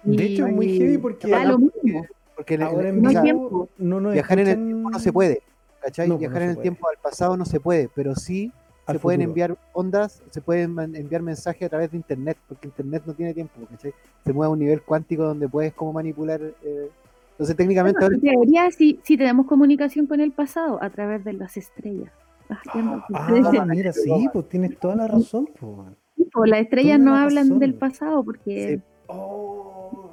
De 0.03 0.25
hecho 0.25 0.47
es 0.47 0.53
muy 0.53 0.77
heavy 0.77 0.97
porque 0.97 1.29
da 1.29 1.45
lo 1.45 1.59
mismo. 1.59 2.05
Porque 2.37 2.53
en 2.53 2.61
el- 2.61 2.67
ahora 2.67 2.89
en 2.89 3.01
no 3.01 3.09
hay 3.09 3.15
sea, 3.15 3.23
tiempo. 3.23 3.67
no 3.77 3.99
nos 3.99 4.13
viajar 4.13 4.39
en 4.39 4.47
el 4.47 4.47
escuchan 4.51 4.67
tiempo 4.69 4.89
no 4.91 4.99
se 4.99 5.11
puede. 5.13 5.41
¿Cachai? 5.81 6.07
No, 6.07 6.13
pues, 6.15 6.19
viajar 6.21 6.39
no 6.39 6.43
en 6.45 6.49
el 6.51 6.55
puede. 6.55 6.63
tiempo 6.63 6.87
al 6.89 6.97
pasado 7.01 7.35
no 7.37 7.45
se 7.45 7.59
puede, 7.59 7.89
pero 7.93 8.15
sí 8.15 8.51
al 8.85 8.95
se 8.95 8.99
pueden 9.01 9.19
futuro. 9.21 9.29
enviar 9.31 9.57
ondas, 9.73 10.21
se 10.31 10.41
pueden 10.41 10.95
enviar 10.95 11.21
mensajes 11.21 11.63
a 11.63 11.69
través 11.69 11.91
de 11.91 11.97
internet, 11.97 12.37
porque 12.47 12.67
internet 12.67 13.03
no 13.05 13.13
tiene 13.13 13.33
tiempo, 13.33 13.53
¿cachai? 13.69 13.93
Se 14.23 14.31
mueve 14.33 14.47
a 14.49 14.53
un 14.53 14.59
nivel 14.59 14.81
cuántico 14.81 15.23
donde 15.23 15.49
puedes 15.49 15.73
como 15.73 15.91
manipular. 15.93 16.39
eh, 16.41 16.89
Entonces 17.31 17.55
técnicamente 17.55 17.99
Bueno, 17.99 18.15
ahora 18.15 18.15
en 18.15 18.39
teoría 18.39 18.71
sí, 18.71 18.99
sí 19.03 19.15
tenemos 19.17 19.45
comunicación 19.45 20.07
con 20.07 20.19
el 20.21 20.31
pasado 20.31 20.81
a 20.81 20.89
través 20.89 21.23
de 21.23 21.33
las 21.33 21.55
estrellas. 21.57 22.11
Ah, 22.49 22.61
ustedes 22.63 23.45
Ah, 23.45 23.51
dicen, 23.51 23.67
mira, 23.69 23.91
sí, 23.93 24.27
pues 24.33 24.47
tienes 24.49 24.79
toda 24.79 24.95
la 24.95 25.07
razón. 25.07 25.47
Pues. 25.59 25.89
sí, 26.15 26.27
pues, 26.33 26.49
las 26.49 26.61
estrellas 26.61 26.97
toda 26.97 27.05
no 27.09 27.15
la 27.15 27.23
hablan 27.23 27.43
razón. 27.45 27.59
del 27.59 27.73
pasado 27.75 28.23
porque 28.23 28.77
Sí. 28.77 28.83
Oh, 29.07 30.06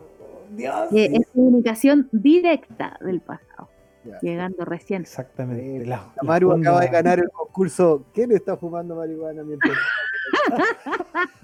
Dios. 0.57 0.88
que 0.90 1.05
es 1.07 1.26
comunicación 1.34 2.09
directa 2.12 2.98
del 3.00 3.20
pasado, 3.20 3.68
Ya. 4.05 4.18
llegando 4.20 4.64
recién. 4.64 5.02
Exactamente. 5.02 5.76
Eh, 5.76 5.86
la- 5.86 5.96
la 5.96 6.12
la 6.16 6.22
Maru 6.22 6.52
acaba 6.52 6.80
de 6.80 6.88
ganar 6.88 7.18
el 7.18 7.30
concurso. 7.30 8.05
¿Quién 8.14 8.32
está 8.32 8.57
fumando 8.57 8.94
marihuana 8.96 9.42
mientras? 9.42 9.72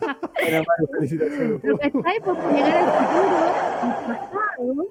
Bueno, 0.00 0.64
Maru, 0.66 0.88
felicitaciones. 0.94 1.58
Pero 1.62 1.78
¿cachai? 1.78 2.20
Porque 2.24 2.54
llegar 2.54 2.76
al 2.78 2.90
futuro, 3.06 3.36
al 3.82 4.18
pasado, 4.18 4.86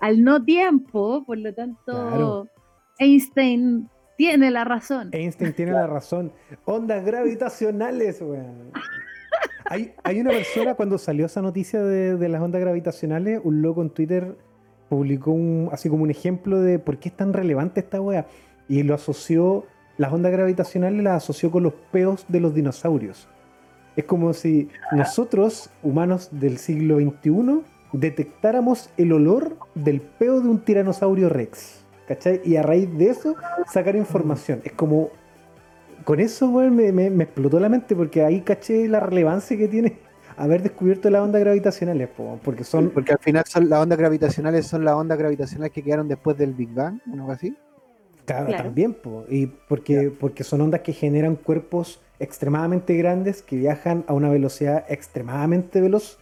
al 0.00 0.24
no 0.24 0.44
tiempo, 0.44 1.24
por 1.24 1.38
lo 1.38 1.54
tanto, 1.54 1.80
Claro. 1.86 2.46
Einstein 2.98 3.88
tiene 4.18 4.50
la 4.50 4.64
razón. 4.64 5.08
Einstein 5.12 5.54
tiene 5.54 5.72
la 5.72 5.86
razón. 5.86 6.32
Ondas 6.64 7.04
gravitacionales, 7.04 8.20
weón. 8.20 8.70
Hay, 9.72 10.20
una 10.20 10.30
persona, 10.32 10.74
cuando 10.74 10.98
salió 10.98 11.24
esa 11.24 11.40
noticia 11.40 11.82
de, 11.82 12.28
las 12.28 12.42
ondas 12.42 12.60
gravitacionales, 12.60 13.40
un 13.42 13.62
loco 13.62 13.80
en 13.80 13.88
Twitter 13.88 14.36
publicó 14.90 15.30
un, 15.30 15.70
así 15.72 15.88
como 15.88 16.02
un 16.02 16.10
ejemplo 16.10 16.60
de 16.60 16.78
por 16.78 16.98
qué 16.98 17.08
es 17.08 17.16
tan 17.16 17.32
relevante 17.32 17.80
esta 17.80 17.98
weá. 17.98 18.26
Y 18.68 18.82
lo 18.82 18.94
asoció, 18.94 19.64
las 19.96 20.12
ondas 20.12 20.30
gravitacionales 20.30 21.02
las 21.02 21.24
asoció 21.24 21.50
con 21.50 21.62
los 21.62 21.72
peos 21.90 22.26
de 22.28 22.40
los 22.40 22.54
dinosaurios. 22.54 23.28
Es 23.96 24.04
como 24.04 24.34
si 24.34 24.68
nosotros, 24.90 25.70
humanos 25.82 26.28
del 26.32 26.58
siglo 26.58 26.98
XXI, 26.98 27.62
detectáramos 27.94 28.90
el 28.98 29.10
olor 29.12 29.56
del 29.74 30.02
peo 30.02 30.42
de 30.42 30.50
un 30.50 30.58
tiranosaurio 30.58 31.30
rex. 31.30 31.86
¿Cachai? 32.06 32.42
Y 32.44 32.56
a 32.56 32.62
raíz 32.62 32.94
de 32.98 33.08
eso, 33.08 33.36
sacar 33.72 33.96
información. 33.96 34.60
Es 34.64 34.72
como. 34.72 35.10
Con 36.04 36.20
eso, 36.20 36.48
weón, 36.48 36.74
me, 36.76 36.90
me- 36.92 37.10
me 37.10 37.24
explotó 37.24 37.60
la 37.60 37.68
mente 37.68 37.94
porque 37.94 38.22
ahí 38.24 38.40
caché 38.40 38.88
la 38.88 39.00
relevancia 39.00 39.56
que 39.56 39.68
tiene 39.68 39.98
haber 40.36 40.62
descubierto 40.62 41.10
las 41.10 41.22
ondas 41.22 41.40
gravitacionales, 41.40 42.08
po, 42.08 42.38
porque 42.42 42.64
son. 42.64 42.90
Porque 42.90 43.12
al 43.12 43.18
final 43.18 43.44
son 43.46 43.68
las 43.68 43.80
ondas 43.80 43.98
gravitacionales 43.98 44.66
son 44.66 44.84
las 44.84 44.94
ondas 44.94 45.18
gravitacionales 45.18 45.72
que 45.72 45.82
quedaron 45.82 46.08
después 46.08 46.36
del 46.36 46.52
Big 46.54 46.72
Bang, 46.72 46.98
o 47.10 47.14
algo 47.14 47.30
así. 47.32 47.56
Claro, 48.24 48.46
Claro. 48.46 48.64
también, 48.64 48.94
po, 48.94 49.24
y 49.28 49.46
porque, 49.46 50.10
porque 50.18 50.44
son 50.44 50.60
ondas 50.60 50.80
que 50.82 50.92
generan 50.92 51.34
cuerpos 51.36 52.00
extremadamente 52.20 52.96
grandes 52.96 53.42
que 53.42 53.56
viajan 53.56 54.04
a 54.06 54.12
una 54.14 54.30
velocidad 54.30 54.84
extremadamente 54.88 55.80
veloz. 55.80 56.18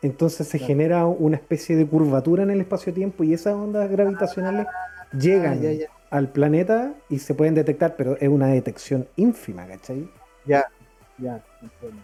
Entonces 0.00 0.48
se 0.48 0.58
Claro. 0.58 0.66
genera 0.68 1.06
una 1.06 1.36
especie 1.36 1.76
de 1.76 1.86
curvatura 1.86 2.42
en 2.42 2.50
el 2.50 2.60
espacio-tiempo 2.60 3.22
y 3.22 3.34
esas 3.34 3.54
ondas 3.54 3.88
gravitacionales 3.90 4.66
llegan 5.16 5.58
Ah, 5.58 5.62
ya, 5.62 5.72
ya. 5.72 5.86
Al 6.12 6.28
planeta 6.28 6.92
y 7.08 7.18
se 7.18 7.32
pueden 7.32 7.54
detectar, 7.54 7.96
pero 7.96 8.18
es 8.20 8.28
una 8.28 8.48
detección 8.48 9.08
ínfima, 9.16 9.66
¿cachai? 9.66 10.06
Ya, 10.44 10.66
ya. 11.16 11.42
entiendo. 11.62 12.02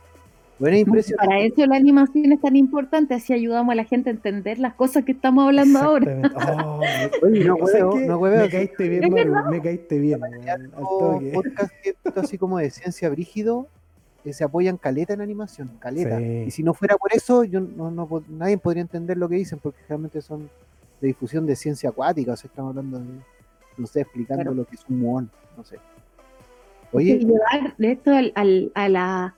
Bueno, 0.59 0.77
es 0.77 0.87
impresionante. 0.87 1.29
Para 1.29 1.41
eso 1.41 1.67
la 1.67 1.77
animación 1.77 2.33
es 2.33 2.41
tan 2.41 2.57
importante, 2.57 3.15
así 3.15 3.35
ayudamos 3.35 3.71
a 3.71 3.75
la 3.77 3.85
gente 3.85 4.09
a 4.09 4.13
entender 4.15 4.59
las 4.59 4.73
cosas 4.75 5.05
que 5.05 5.13
estamos 5.13 5.45
hablando 5.47 5.79
ahora. 5.79 6.23
Oh, 6.65 6.81
Oye, 7.23 7.45
no 7.45 7.57
¿sabes 7.59 7.83
hueveo, 7.83 8.07
no 8.07 8.19
hueveo. 8.19 8.45
Me 8.45 8.51
caíste 8.51 8.89
bien, 8.89 9.13
Maru, 9.13 9.51
me 9.51 9.61
caíste 9.61 9.99
bien. 9.99 10.21
toque. 10.73 11.31
podcasts 11.33 11.75
que 11.83 11.95
así 12.17 12.39
como 12.39 12.59
de 12.59 12.71
ciencia 12.71 13.11
brígido 13.11 13.69
que 14.25 14.33
se 14.33 14.43
apoyan 14.43 14.79
caleta 14.79 15.13
en 15.13 15.21
animación, 15.21 15.71
caleta. 15.79 16.19
Sí. 16.19 16.45
Y 16.47 16.51
si 16.51 16.63
no 16.63 16.73
fuera 16.73 16.97
por 16.97 17.13
eso, 17.15 17.45
yo 17.45 17.61
no, 17.61 17.91
no 17.91 18.09
nadie 18.31 18.57
podría 18.57 18.81
entender 18.81 19.19
lo 19.19 19.29
que 19.29 19.37
dicen, 19.37 19.59
porque 19.63 19.81
realmente 19.87 20.23
son 20.23 20.49
de 21.01 21.09
difusión 21.09 21.45
de 21.45 21.55
ciencia 21.57 21.91
acuática, 21.91 22.33
o 22.33 22.37
sea, 22.37 22.49
estamos 22.49 22.71
hablando 22.71 22.99
de, 22.99 23.05
no 23.79 23.87
sé, 23.87 24.03
explicando 24.03 24.43
Claro. 24.43 24.55
lo 24.57 24.65
que 24.67 24.75
es 24.77 24.85
un 24.89 25.01
muón, 25.01 25.31
no 25.57 25.65
sé. 25.65 25.79
Oye, 26.93 27.19
llevar 27.19 27.75
esto 27.79 28.13
al, 28.13 28.33
al- 28.35 28.73
a 28.75 28.89
la 28.89 29.35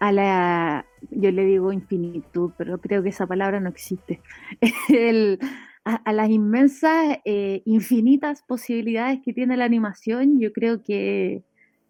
a 0.00 0.12
la 0.12 0.84
yo 1.10 1.30
le 1.30 1.44
digo 1.44 1.72
infinitud, 1.72 2.50
pero 2.58 2.78
creo 2.78 3.02
que 3.02 3.08
esa 3.10 3.26
palabra 3.26 3.60
no 3.60 3.68
existe. 3.68 4.20
El- 4.88 5.38
a, 5.86 5.96
a 5.96 6.12
las 6.14 6.30
inmensas, 6.30 7.18
eh, 7.26 7.60
infinitas 7.66 8.42
posibilidades 8.42 9.20
que 9.22 9.32
tiene 9.34 9.56
la 9.56 9.66
animación, 9.66 10.40
yo 10.40 10.50
creo 10.52 10.82
que 10.82 11.42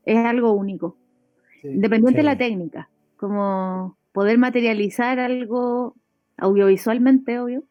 es 0.05 0.19
algo 0.19 0.53
único, 0.53 0.97
sí, 1.63 1.69
independiente 1.69 2.19
de 2.19 2.25
la 2.25 2.33
Sí. 2.33 2.39
técnica, 2.39 2.89
como 3.17 3.97
poder 4.13 4.37
materializar 4.37 5.21
algo 5.21 5.95
audiovisualmente, 6.37 7.39
obvio, 7.39 7.63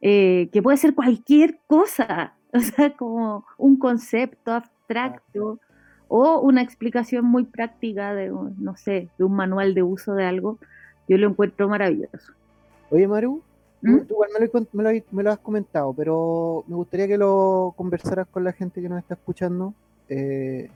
eh, 0.00 0.48
que 0.52 0.62
puede 0.62 0.76
ser 0.76 0.94
cualquier 0.94 1.58
cosa, 1.66 2.34
o 2.58 2.60
sea, 2.60 2.96
como 2.96 3.44
un 3.58 3.76
concepto 3.78 4.52
abstracto 4.52 5.58
o 6.08 6.40
una 6.40 6.62
explicación 6.62 7.24
muy 7.24 7.44
práctica 7.44 8.14
de, 8.14 8.30
un- 8.32 8.54
no 8.62 8.76
sé, 8.76 9.08
de 9.18 9.24
un 9.24 9.34
manual 9.34 9.74
de 9.74 9.82
uso 9.82 10.14
de 10.14 10.24
algo, 10.24 10.58
yo 11.08 11.16
lo 11.18 11.28
encuentro 11.28 11.68
maravilloso. 11.68 12.32
oye 12.90 13.08
Maru, 13.08 13.42
tú- 13.82 13.90
¿Mm? 13.90 14.06
tú 14.06 14.14
igual 14.14 14.30
me 14.38 14.46
lo, 14.46 14.52
cont- 14.52 14.68
me, 14.72 14.82
lo, 14.82 14.88
has- 14.90 15.12
me 15.12 15.22
lo 15.22 15.30
has 15.32 15.38
comentado, 15.38 15.92
pero 15.92 16.64
me 16.68 16.76
gustaría 16.76 17.08
que 17.08 17.18
lo 17.18 17.74
conversaras 17.76 18.26
con 18.28 18.44
la 18.44 18.52
gente 18.52 18.80
que 18.80 18.88
nos 18.88 18.98
está 18.98 19.14
escuchando. 19.14 19.74
Eh, 20.08 20.70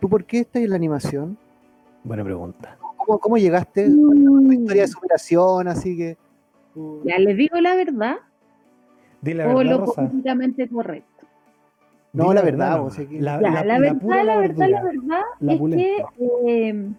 ¿Tú 0.00 0.08
por 0.08 0.24
qué 0.24 0.40
estás 0.40 0.62
en 0.62 0.70
la 0.70 0.76
animación? 0.76 1.36
Buena 2.04 2.24
pregunta. 2.24 2.76
¿Cómo, 2.96 3.18
cómo 3.18 3.36
llegaste? 3.36 3.88
tu 3.90 4.52
historia 4.52 4.82
de 4.82 4.88
superación, 4.88 5.68
así 5.68 5.96
que. 5.96 6.16
tú- 6.72 7.02
Ya 7.04 7.18
les 7.18 7.36
digo 7.36 7.60
la 7.60 7.74
verdad 7.76 8.16
La 9.22 9.46
o 9.54 9.58
verdad, 9.58 9.70
lo 9.72 9.78
Rosa. 9.86 10.08
políticamente 10.08 10.68
correcto. 10.68 11.26
No, 12.12 12.34
la 12.34 12.42
verdad, 12.42 12.86
aquí- 12.86 13.18
La, 13.20 13.40
Ya, 13.40 13.50
la- 13.50 13.50
la, 13.50 13.64
la 13.64 13.78
verdad, 13.78 14.24
la 14.24 14.36
verdad, 14.38 14.68
la 14.68 14.82
verdad 14.82 15.22
La 15.40 15.52
es 15.54 15.58
pulenta. 15.58 15.84
que, 16.18 16.68
eh, 16.68 16.90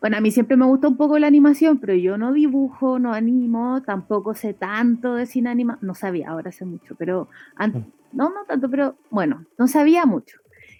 bueno, 0.00 0.16
a 0.16 0.20
mí 0.22 0.30
siempre 0.30 0.56
me 0.56 0.64
gusta 0.64 0.88
un 0.88 0.96
poco 0.96 1.18
la 1.18 1.26
animación, 1.26 1.78
pero 1.78 1.94
yo 1.94 2.16
no 2.16 2.32
dibujo, 2.32 2.98
no 2.98 3.12
animo, 3.12 3.82
tampoco 3.82 4.34
sé 4.34 4.54
tanto 4.54 5.14
de 5.16 5.26
cine 5.26 5.50
anima, 5.50 5.78
no 5.82 5.94
sabía, 5.94 6.30
ahora 6.30 6.50
sé 6.52 6.64
mucho, 6.64 6.94
pero 6.96 7.28
an- 7.56 7.72
Mm. 7.72 7.84
no, 8.16 8.30
no 8.30 8.44
tanto, 8.48 8.70
pero 8.70 8.94
bueno, 9.10 9.44
no 9.58 9.66
sabía 9.66 10.06
mucho. 10.06 10.38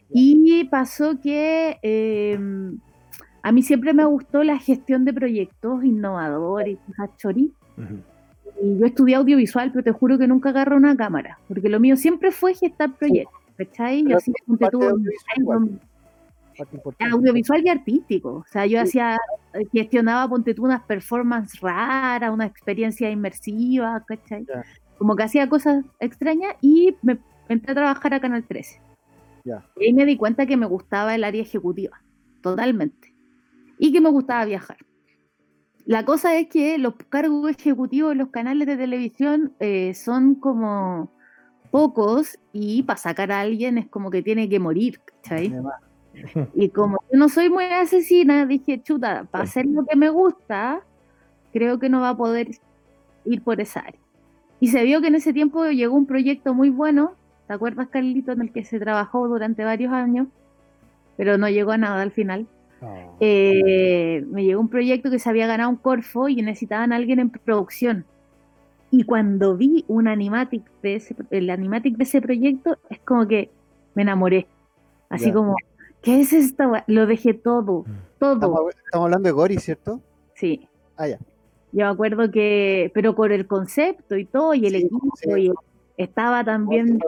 Y 0.09 0.65
pasó 0.71 1.21
que 1.21 1.79
eh, 1.83 2.39
a 3.43 3.53
mí 3.53 3.63
siempre 3.63 3.93
me 3.93 4.05
gustó 4.07 4.43
la 4.43 4.59
gestión 4.59 5.05
de 5.05 5.13
proyectos 5.13 5.85
innovadores 5.85 6.79
cosas 6.87 7.11
chorí. 7.19 7.53
Y 8.63 8.79
yo 8.79 8.87
estudié 8.87 9.15
audiovisual, 9.17 9.71
pero 9.73 9.83
te 9.85 9.93
juro 9.93 10.19
que 10.19 10.27
nunca 10.27 10.51
agarré 10.51 10.77
una 10.77 10.97
cámara, 10.97 11.39
porque 11.49 11.69
lo 11.69 11.81
mío 11.81 11.97
siempre 11.97 12.31
fue 12.31 12.55
gestar 12.55 12.93
proyectos, 12.95 13.41
¿cachai? 13.57 14.05
Yo 14.07 14.19
así 14.19 14.33
ponte 14.47 14.69
tú, 14.71 14.83
audiovisual 17.11 17.63
y 17.65 17.69
artístico. 17.69 18.29
O 18.35 18.45
sea, 18.47 18.67
yo 18.67 18.79
Sí. 18.81 18.89
hacía, 18.89 19.19
eh, 19.55 19.67
gestionaba, 19.73 20.29
ponte 20.29 20.55
tú, 20.55 20.65
unas 20.65 20.83
performances 20.83 21.61
raras, 21.61 22.31
una 22.33 22.47
experiencia 22.47 23.11
inmersiva, 23.11 24.05
¿cachai? 24.07 24.47
Como 24.99 25.17
que 25.17 25.23
hacía 25.23 25.49
cosas 25.49 25.85
extrañas 25.99 26.55
y 26.61 26.95
me 27.03 27.19
entré 27.49 27.73
a 27.73 27.75
trabajar 27.75 28.15
a 28.15 28.21
Canal 28.21 28.45
13. 28.45 28.81
Ya. 29.45 29.65
Y 29.77 29.87
ahí 29.87 29.93
me 29.95 30.05
di 30.05 30.17
cuenta 30.19 30.45
que 30.45 30.59
me 30.59 30.67
gustaba 30.67 31.15
el 31.15 31.25
área 31.25 31.41
ejecutiva, 31.41 32.03
totalmente. 32.43 33.15
Y 33.79 33.91
que 33.93 34.03
me 34.03 34.11
gustaba 34.11 34.45
viajar. 34.45 34.77
La 35.87 36.05
cosa 36.05 36.37
es 36.37 36.49
que 36.49 36.79
los 36.79 36.95
cargos 37.09 37.51
ejecutivos 37.51 38.13
en 38.13 38.19
los 38.19 38.29
canales 38.29 38.67
de 38.67 38.77
televisión 38.77 39.53
eh, 39.61 39.95
son 39.95 40.35
como 40.35 41.11
pocos 41.71 42.39
y 42.53 42.83
para 42.83 42.99
sacar 42.99 43.33
a 43.33 43.41
alguien 43.41 43.79
es 43.79 43.89
como 43.89 44.11
que 44.11 44.23
tiene 44.23 44.49
que 44.49 44.59
morir, 44.59 45.01
¿cachai? 45.01 45.55
Y 46.55 46.71
como 46.71 46.99
yo 47.11 47.19
no 47.19 47.29
soy 47.29 47.49
muy 47.49 47.65
asesina, 47.65 48.45
dije, 48.47 48.83
chuta, 48.83 49.27
para 49.31 49.45
hacer 49.45 49.67
lo 49.67 49.85
que 49.87 49.97
me 49.97 50.11
gusta, 50.11 50.83
creo 51.53 51.79
que 51.79 51.89
no 51.89 52.01
va 52.01 52.11
a 52.11 52.17
poder 52.17 52.49
ir 53.25 53.43
por 53.43 53.61
esa 53.61 53.81
área. 53.81 54.01
Y 54.59 54.69
se 54.69 54.83
vio 54.83 55.01
que 55.01 55.07
en 55.07 55.15
ese 55.15 55.33
tiempo 55.33 55.65
llegó 55.67 55.97
un 55.97 56.07
proyecto 56.07 56.53
muy 56.53 56.69
bueno, 56.69 57.15
¿te 57.47 57.55
acuerdas, 57.55 57.89
Carlito, 57.89 58.33
en 58.33 58.43
el 58.43 58.53
que 58.53 58.65
se 58.65 58.79
trabajó 58.79 59.27
durante 59.29 59.65
varios 59.65 59.93
años? 59.93 60.29
Pero 61.17 61.39
no 61.39 61.49
llegó 61.49 61.73
a 61.73 61.79
nada 61.79 62.03
al 62.03 62.11
final. 62.11 62.47
Oh. 62.83 63.17
Eh, 63.21 64.25
me 64.29 64.45
llegó 64.45 64.61
un 64.61 64.69
proyecto 64.69 65.11
que 65.11 65.19
se 65.19 65.29
había 65.29 65.47
ganado 65.47 65.71
un 65.71 65.77
Corfo 65.77 66.29
y 66.29 66.37
necesitaban 66.37 66.93
a 66.93 66.97
alguien 66.97 67.19
en 67.19 67.31
producción. 67.31 68.05
Y 68.91 69.05
cuando 69.05 69.57
vi 69.57 69.85
un 69.87 70.09
animatic 70.09 70.63
de 70.83 70.97
ese, 70.97 71.15
el 71.31 71.51
animatic 71.51 71.97
de 71.97 72.05
ese 72.05 72.21
proyecto, 72.21 72.77
es 72.89 72.99
como 73.01 73.29
que 73.29 73.51
me 73.95 74.03
enamoré. 74.03 74.47
Así 75.09 75.33
como, 75.33 75.57
¿qué 76.03 76.21
es 76.21 76.33
esto? 76.33 76.73
Lo 76.87 77.07
dejé 77.07 77.35
todo, 77.35 77.85
todo. 78.19 78.35
estamos, 78.35 78.61
estamos 78.85 79.05
hablando 79.05 79.27
de 79.29 79.33
Gori, 79.33 79.59
¿cierto? 79.59 80.01
Sí. 80.35 80.67
Ah, 80.97 81.09
ya. 81.09 81.19
Yo 81.73 81.85
me 81.85 81.93
acuerdo 81.93 82.31
que, 82.31 82.91
pero 82.95 83.15
con 83.15 83.31
el 83.31 83.47
concepto 83.47 84.17
y 84.17 84.25
todo, 84.25 84.55
y 84.55 84.67
el 84.67 84.73
Sí, 84.73 84.79
equipo, 84.79 85.13
sí. 85.17 85.31
y 85.47 85.53
estaba 85.97 86.43
también 86.43 86.99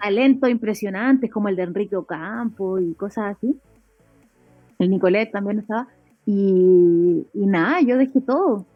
talentos 0.00 0.50
impresionantes 0.50 1.30
como 1.30 1.48
el 1.48 1.56
de 1.56 1.62
Enrique 1.62 1.94
Ocampo 1.96 2.78
y 2.78 2.94
cosas 2.94 3.36
así. 3.36 3.56
El 4.80 4.90
Nicolet 4.90 5.30
también 5.30 5.60
estaba. 5.60 5.86
Y, 6.26 7.26
y 7.34 7.46
nada, 7.46 7.80
yo 7.82 7.96
dejé 7.98 8.20
todo. 8.20 8.66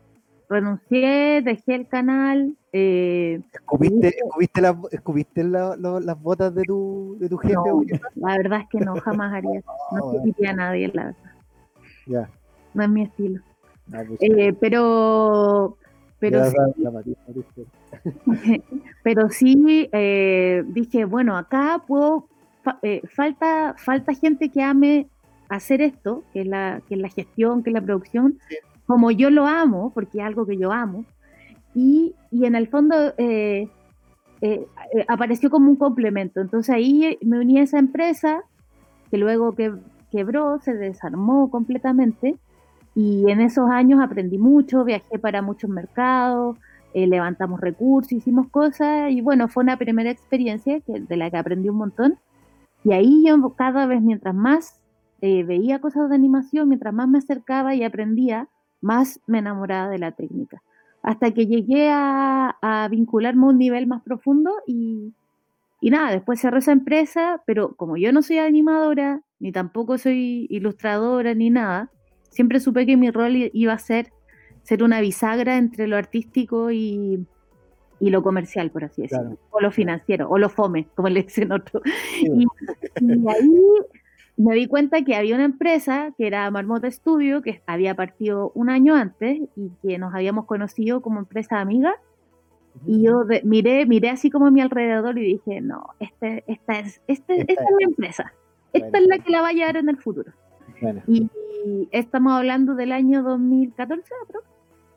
Renuncié, 0.48 1.40
dejé 1.42 1.74
el 1.74 1.88
canal. 1.88 2.54
eh, 2.72 3.40
¿Escupiste, 4.90 5.42
la- 5.44 5.76
las 6.00 6.22
botas 6.22 6.54
de 6.54 6.62
tu, 6.64 7.16
de 7.18 7.28
tu 7.28 7.38
jefe? 7.38 7.54
No. 7.54 7.82
la 8.16 8.36
verdad 8.36 8.60
es 8.60 8.68
que 8.68 8.78
no, 8.84 8.94
jamás 8.96 9.32
haría 9.32 9.58
eso. 9.60 9.70
No 9.92 10.22
pide 10.36 10.48
a 10.48 10.52
nadie, 10.52 10.90
la 10.92 11.04
verdad. 11.06 11.18
Ya. 12.06 12.28
No 12.74 12.82
es 12.82 12.88
mi 12.90 13.02
estilo. 13.02 13.40
Ah, 13.92 14.02
pues, 14.06 14.18
Eh, 14.20 14.52
pero, 14.60 15.76
pero 16.18 16.38
ya 16.38 16.50
sí, 16.50 16.82
la 16.82 17.02
pero 19.02 19.28
sí 19.30 19.88
eh, 19.92 20.64
dije, 20.68 21.04
bueno, 21.04 21.36
acá 21.36 21.82
puedo, 21.86 22.28
fa- 22.62 22.78
eh, 22.82 23.00
falta, 23.14 23.74
falta 23.78 24.12
gente 24.14 24.50
que 24.50 24.62
ame 24.62 25.08
hacer 25.48 25.80
esto, 25.82 26.24
que 26.32 26.42
es 26.42 26.46
la, 26.46 26.82
que 26.88 26.94
es 26.94 27.00
la 27.00 27.08
gestión, 27.08 27.62
que 27.62 27.70
es 27.70 27.74
la 27.74 27.80
producción, 27.82 28.38
Sí. 28.48 28.56
como 28.86 29.10
yo 29.10 29.30
lo 29.30 29.46
amo, 29.46 29.92
porque 29.94 30.18
es 30.18 30.24
algo 30.24 30.46
que 30.46 30.56
yo 30.56 30.72
amo, 30.72 31.04
y, 31.74 32.14
y 32.30 32.44
en 32.46 32.54
el 32.54 32.68
fondo 32.68 32.94
eh, 33.18 33.68
eh, 34.40 34.66
eh, 34.94 35.04
apareció 35.08 35.50
como 35.50 35.70
un 35.70 35.76
complemento. 35.76 36.40
Entonces 36.40 36.74
ahí 36.74 37.18
me 37.22 37.38
uní 37.40 37.58
a 37.58 37.62
esa 37.62 37.78
empresa 37.78 38.42
que 39.10 39.18
luego 39.18 39.54
que, 39.54 39.72
quebró, 40.14 40.60
se 40.60 40.74
desarmó 40.74 41.50
completamente 41.50 42.36
y 42.94 43.28
en 43.28 43.40
esos 43.40 43.68
años 43.68 44.00
aprendí 44.00 44.38
mucho, 44.38 44.84
viajé 44.84 45.18
para 45.18 45.42
muchos 45.42 45.68
mercados, 45.68 46.56
eh, 46.92 47.08
levantamos 47.08 47.60
recursos, 47.60 48.12
hicimos 48.12 48.48
cosas 48.48 49.10
y 49.10 49.20
bueno, 49.20 49.48
fue 49.48 49.64
una 49.64 49.76
primera 49.76 50.10
experiencia 50.10 50.78
que, 50.80 51.00
de 51.00 51.16
la 51.16 51.30
que 51.30 51.36
aprendí 51.36 51.68
un 51.68 51.78
montón. 51.78 52.18
Y 52.84 52.92
ahí 52.92 53.24
yo 53.26 53.50
cada 53.56 53.86
vez 53.86 54.02
mientras 54.02 54.34
más 54.36 54.80
veía 55.44 55.80
cosas 55.80 56.08
de 56.08 56.14
animación, 56.14 56.68
mientras 56.68 56.92
más 56.94 57.08
me 57.08 57.18
acercaba 57.18 57.74
y 57.74 57.82
aprendía, 57.82 58.48
más 58.80 59.20
me 59.26 59.38
enamoraba 59.38 59.88
de 59.88 59.98
la 59.98 60.12
técnica. 60.12 60.62
Hasta 61.02 61.32
que 61.32 61.46
llegué 61.46 61.90
a, 61.90 62.88
vincularme 62.90 63.46
a 63.46 63.48
un 63.50 63.58
nivel 63.58 63.86
más 63.86 64.02
profundo 64.02 64.52
y, 64.66 65.12
nada, 65.82 66.10
después 66.10 66.40
cerré 66.40 66.58
esa 66.58 66.72
empresa, 66.72 67.42
pero 67.46 67.74
como 67.74 67.96
yo 67.96 68.12
no 68.12 68.22
soy 68.22 68.38
animadora, 68.38 69.22
ni 69.38 69.52
tampoco 69.52 69.98
soy 69.98 70.46
ilustradora, 70.50 71.34
ni 71.34 71.50
nada, 71.50 71.90
siempre 72.30 72.60
supe 72.60 72.86
que 72.86 72.96
mi 72.96 73.10
rol 73.10 73.50
iba 73.52 73.72
a 73.72 73.78
ser 73.78 74.12
ser 74.64 74.82
una 74.82 75.00
bisagra 75.00 75.56
entre 75.58 75.86
lo 75.86 75.96
artístico 75.96 76.70
y, 76.72 77.24
lo 78.00 78.22
comercial, 78.22 78.70
por 78.70 78.84
así 78.84 79.02
decirlo, 79.02 79.38
o 79.50 79.60
lo 79.60 79.70
financiero, 79.70 80.28
o 80.28 80.36
lo 80.36 80.50
fome, 80.50 80.88
como 80.94 81.08
le 81.08 81.22
dicen 81.22 81.52
otros. 81.52 81.82
y, 82.20 82.46
ahí 83.28 83.60
me 84.36 84.54
di 84.54 84.66
cuenta 84.66 85.02
que 85.02 85.14
había 85.14 85.34
una 85.34 85.44
empresa 85.44 86.12
que 86.18 86.26
era 86.26 86.50
Marmota 86.50 86.90
Studio, 86.90 87.42
que 87.42 87.62
había 87.66 87.94
partido 87.94 88.50
un 88.54 88.68
año 88.68 88.94
antes 88.94 89.40
y 89.56 89.70
que 89.82 89.98
nos 89.98 90.14
habíamos 90.14 90.46
conocido 90.46 91.00
como 91.02 91.20
empresa 91.20 91.60
amiga. 91.60 91.94
Y 92.86 93.04
yo 93.04 93.24
miré, 93.44 93.86
miré 93.86 94.10
así 94.10 94.30
como 94.30 94.46
a 94.46 94.50
mi 94.50 94.60
alrededor 94.60 95.16
y 95.18 95.34
dije, 95.34 95.60
no, 95.60 95.90
este, 96.00 96.42
esta, 96.48 96.80
es, 96.80 97.00
este, 97.06 97.40
esta, 97.40 97.62
es 97.62 97.76
mi 97.78 97.84
empresa. 97.84 98.32
Esta 98.72 98.98
es 98.98 99.06
la 99.06 99.18
que 99.18 99.30
la 99.30 99.42
va 99.42 99.48
a 99.48 99.52
llevar 99.52 99.76
en 99.76 99.88
el 99.88 99.96
futuro. 99.98 100.32
Y, 101.06 101.30
estamos 101.92 102.32
hablando 102.34 102.74
del 102.74 102.92
año 102.92 103.22
2014, 103.22 104.10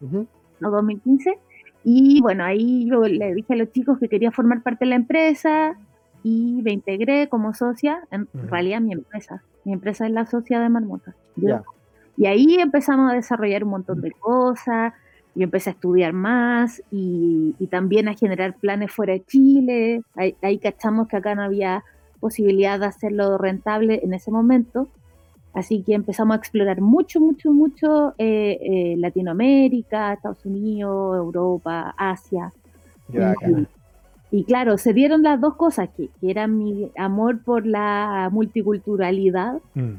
o 0.02 0.70
2015. 0.70 1.38
Y 1.84 2.20
bueno, 2.22 2.44
ahí 2.44 2.90
yo 2.90 3.02
le 3.04 3.36
dije 3.36 3.54
a 3.54 3.58
los 3.58 3.72
chicos 3.72 4.00
que 4.00 4.10
quería 4.10 4.32
formar 4.32 4.64
parte 4.64 4.84
de 4.84 4.90
la 4.90 4.96
empresa 4.96 5.78
y 6.28 6.62
me 6.62 6.74
integré 6.74 7.30
como 7.30 7.54
socia, 7.54 8.02
en 8.12 8.28
realidad 8.34 8.82
mi 8.82 8.92
empresa, 8.92 9.44
mi 9.64 9.74
empresa 9.74 10.06
es 10.06 10.12
la 10.12 10.26
socia 10.26 10.60
de 10.60 10.68
Marmota. 10.68 11.16
Y 12.18 12.26
ahí 12.26 12.56
empezamos 12.60 13.12
a 13.12 13.16
desarrollar 13.16 13.64
un 13.64 13.70
montón 13.70 14.02
de 14.02 14.12
cosas, 14.12 14.94
yo 15.36 15.44
empecé 15.44 15.70
a 15.70 15.74
estudiar 15.74 16.12
más 16.14 16.82
y, 16.92 17.54
también 17.70 18.10
a 18.10 18.14
generar 18.14 18.56
planes 18.56 18.92
fuera 18.92 19.14
de 19.14 19.24
Chile, 19.26 20.02
ahí, 20.16 20.58
cachamos 20.58 21.08
que 21.08 21.16
acá 21.16 21.34
no 21.36 21.44
había 21.44 21.84
posibilidad 22.20 22.80
de 22.80 22.88
hacerlo 22.88 23.38
rentable 23.38 24.02
en 24.04 24.14
ese 24.14 24.32
momento, 24.32 24.90
así 25.54 25.82
que 25.84 25.94
empezamos 25.94 26.36
a 26.36 26.40
explorar 26.40 26.82
mucho, 26.82 27.22
mucho, 27.22 27.54
mucho 27.54 28.16
eh, 28.18 28.58
eh, 28.62 28.96
Latinoamérica, 28.98 30.14
Estados 30.14 30.46
Unidos, 30.46 31.16
Europa, 31.16 31.94
Asia. 31.98 32.52
Y 33.14 33.18
claro, 34.46 34.78
se 34.78 34.94
dieron 34.94 35.24
las 35.24 35.40
dos 35.40 35.56
cosas, 35.56 35.90
que, 35.96 36.10
que 36.20 36.32
era 36.32 36.48
mi 36.48 36.92
amor 36.98 37.42
por 37.44 37.66
la 37.66 38.30
multiculturalidad. 38.32 39.62
Mm. 39.74 39.94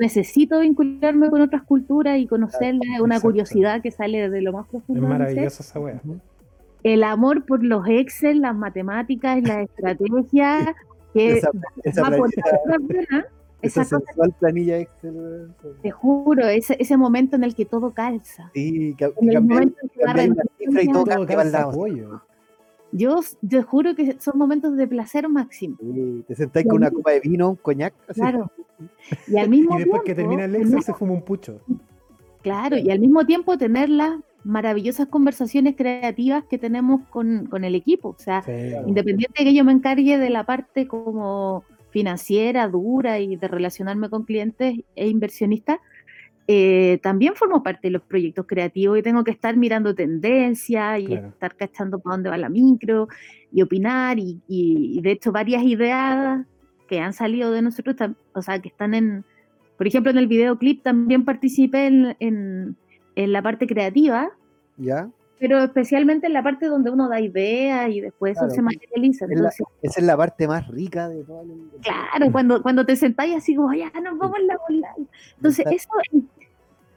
necesito 0.00 0.60
vincularme 0.60 1.30
con 1.30 1.40
otras 1.40 1.62
culturas 1.62 2.18
y 2.18 2.26
conocerlas, 2.26 3.00
una 3.00 3.20
curiosidad 3.20 3.80
que 3.80 3.90
sale 3.90 4.28
de 4.28 4.42
lo 4.42 4.52
más 4.52 4.66
profundo. 4.68 5.02
Es 5.02 5.08
maravillosa 5.08 5.62
esa 5.62 5.80
wea. 5.80 6.00
El 6.82 7.04
amor 7.04 7.46
por 7.46 7.64
los 7.64 7.86
Excel, 7.86 8.40
las 8.40 8.56
matemáticas, 8.56 9.40
las 9.42 9.64
estrategias, 9.64 10.66
que 11.14 11.38
esa, 11.38 11.50
esa 11.84 12.04
planilla, 12.04 13.26
esa, 13.62 13.84
sensual 13.84 14.34
planilla 14.38 14.78
Excel. 14.78 15.54
Te 15.80 15.90
juro, 15.90 16.48
ese, 16.48 16.76
ese 16.78 16.96
momento 16.96 17.36
en 17.36 17.44
el 17.44 17.54
que 17.54 17.64
todo 17.64 17.92
calza. 17.92 18.50
Sí, 18.52 18.94
que, 18.98 19.04
en 19.04 19.32
el 19.32 19.40
momento 19.42 19.76
en 19.82 19.88
que 19.88 20.04
la 20.04 20.44
cifra 20.58 20.82
y 20.82 20.88
todo, 20.88 21.04
todo 21.04 21.26
calza. 21.26 21.70
Yo 22.92 23.20
te 23.48 23.62
juro 23.62 23.94
que 23.94 24.16
son 24.20 24.38
momentos 24.38 24.76
de 24.76 24.86
placer 24.86 25.28
máximo. 25.28 25.76
te 26.26 26.34
sentáis 26.34 26.66
con 26.66 26.76
una 26.76 26.90
copa 26.90 27.12
de 27.12 27.20
vino, 27.20 27.50
un 27.50 27.56
coñac. 27.56 27.94
Claro. 28.14 28.50
Y 29.28 29.36
al 29.38 29.48
mismo 29.48 29.78
después 29.78 30.02
que 30.04 30.12
termina 30.12 30.44
el 30.44 30.56
Excel 30.56 30.82
se 30.82 30.92
fuma 30.92 31.12
un 31.12 31.22
pucho. 31.22 31.60
Claro, 32.42 32.76
y 32.76 32.90
al 32.90 32.98
mismo 32.98 33.24
tiempo 33.24 33.56
tener 33.56 33.88
las 33.88 34.18
maravillosas 34.42 35.06
conversaciones 35.06 35.76
creativas 35.76 36.44
que 36.44 36.58
tenemos 36.58 37.02
con, 37.08 37.48
el 37.62 37.74
equipo. 37.76 38.08
O 38.08 38.18
sea, 38.18 38.42
independiente 38.86 39.44
de 39.44 39.50
que 39.50 39.54
yo 39.54 39.64
me 39.64 39.70
encargue 39.70 40.18
de 40.18 40.30
la 40.30 40.44
parte 40.44 40.88
como 40.88 41.64
financiera, 41.90 42.66
dura 42.68 43.20
y 43.20 43.36
de 43.36 43.48
relacionarme 43.48 44.08
con 44.08 44.24
clientes 44.24 44.80
e 44.96 45.08
inversionistas, 45.08 45.78
eh, 46.48 46.98
también 47.02 47.34
formo 47.34 47.62
parte 47.62 47.88
de 47.88 47.92
los 47.92 48.02
proyectos 48.02 48.46
creativos 48.46 48.98
y 48.98 49.02
tengo 49.02 49.22
que 49.22 49.30
estar 49.30 49.56
mirando 49.56 49.94
tendencias 49.94 51.00
y 51.00 51.14
estar 51.14 51.54
cachando 51.56 52.00
para 52.00 52.16
dónde 52.16 52.30
va 52.30 52.36
la 52.36 52.48
micro 52.48 53.08
y 53.52 53.62
opinar 53.62 54.18
y, 54.18 55.00
de 55.00 55.10
hecho 55.12 55.30
varias 55.30 55.62
ideas 55.62 56.44
que 56.88 57.00
han 57.00 57.12
salido 57.12 57.52
de 57.52 57.62
nosotros, 57.62 57.96
o 58.34 58.42
sea, 58.42 58.58
que 58.60 58.68
están 58.68 58.94
en, 58.94 59.24
por 59.78 59.86
ejemplo, 59.86 60.10
en 60.10 60.18
el 60.18 60.26
videoclip 60.26 60.82
también 60.82 61.24
participé 61.24 61.86
en, 61.86 62.16
en, 62.18 63.32
la 63.32 63.40
parte 63.40 63.66
creativa. 63.66 64.30
¿Ya? 64.76 65.08
Pero 65.38 65.58
especialmente 65.64 66.28
en 66.28 66.34
la 66.34 66.42
parte 66.42 66.66
donde 66.66 66.90
uno 66.90 67.08
da 67.08 67.20
ideas 67.20 67.90
y 67.90 68.00
después 68.00 68.36
eso 68.36 68.48
se 68.48 68.62
materializa. 68.62 69.26
esa 69.82 70.00
es 70.00 70.06
la 70.06 70.16
parte 70.16 70.46
más 70.46 70.68
rica 70.68 71.08
de 71.08 71.24
todo 71.24 71.42
el... 71.42 71.80
Claro, 71.82 72.30
cuando, 72.30 72.62
cuando 72.62 72.86
te 72.86 72.94
sentáis 72.94 73.36
así 73.36 73.56
como, 73.56 73.72
ya 73.74 73.90
nos 74.00 74.16
vamos 74.18 74.36
a 74.36 74.42
la 74.42 74.58
bola. 74.68 74.94
Entonces, 75.36 75.66
eso, 75.68 75.88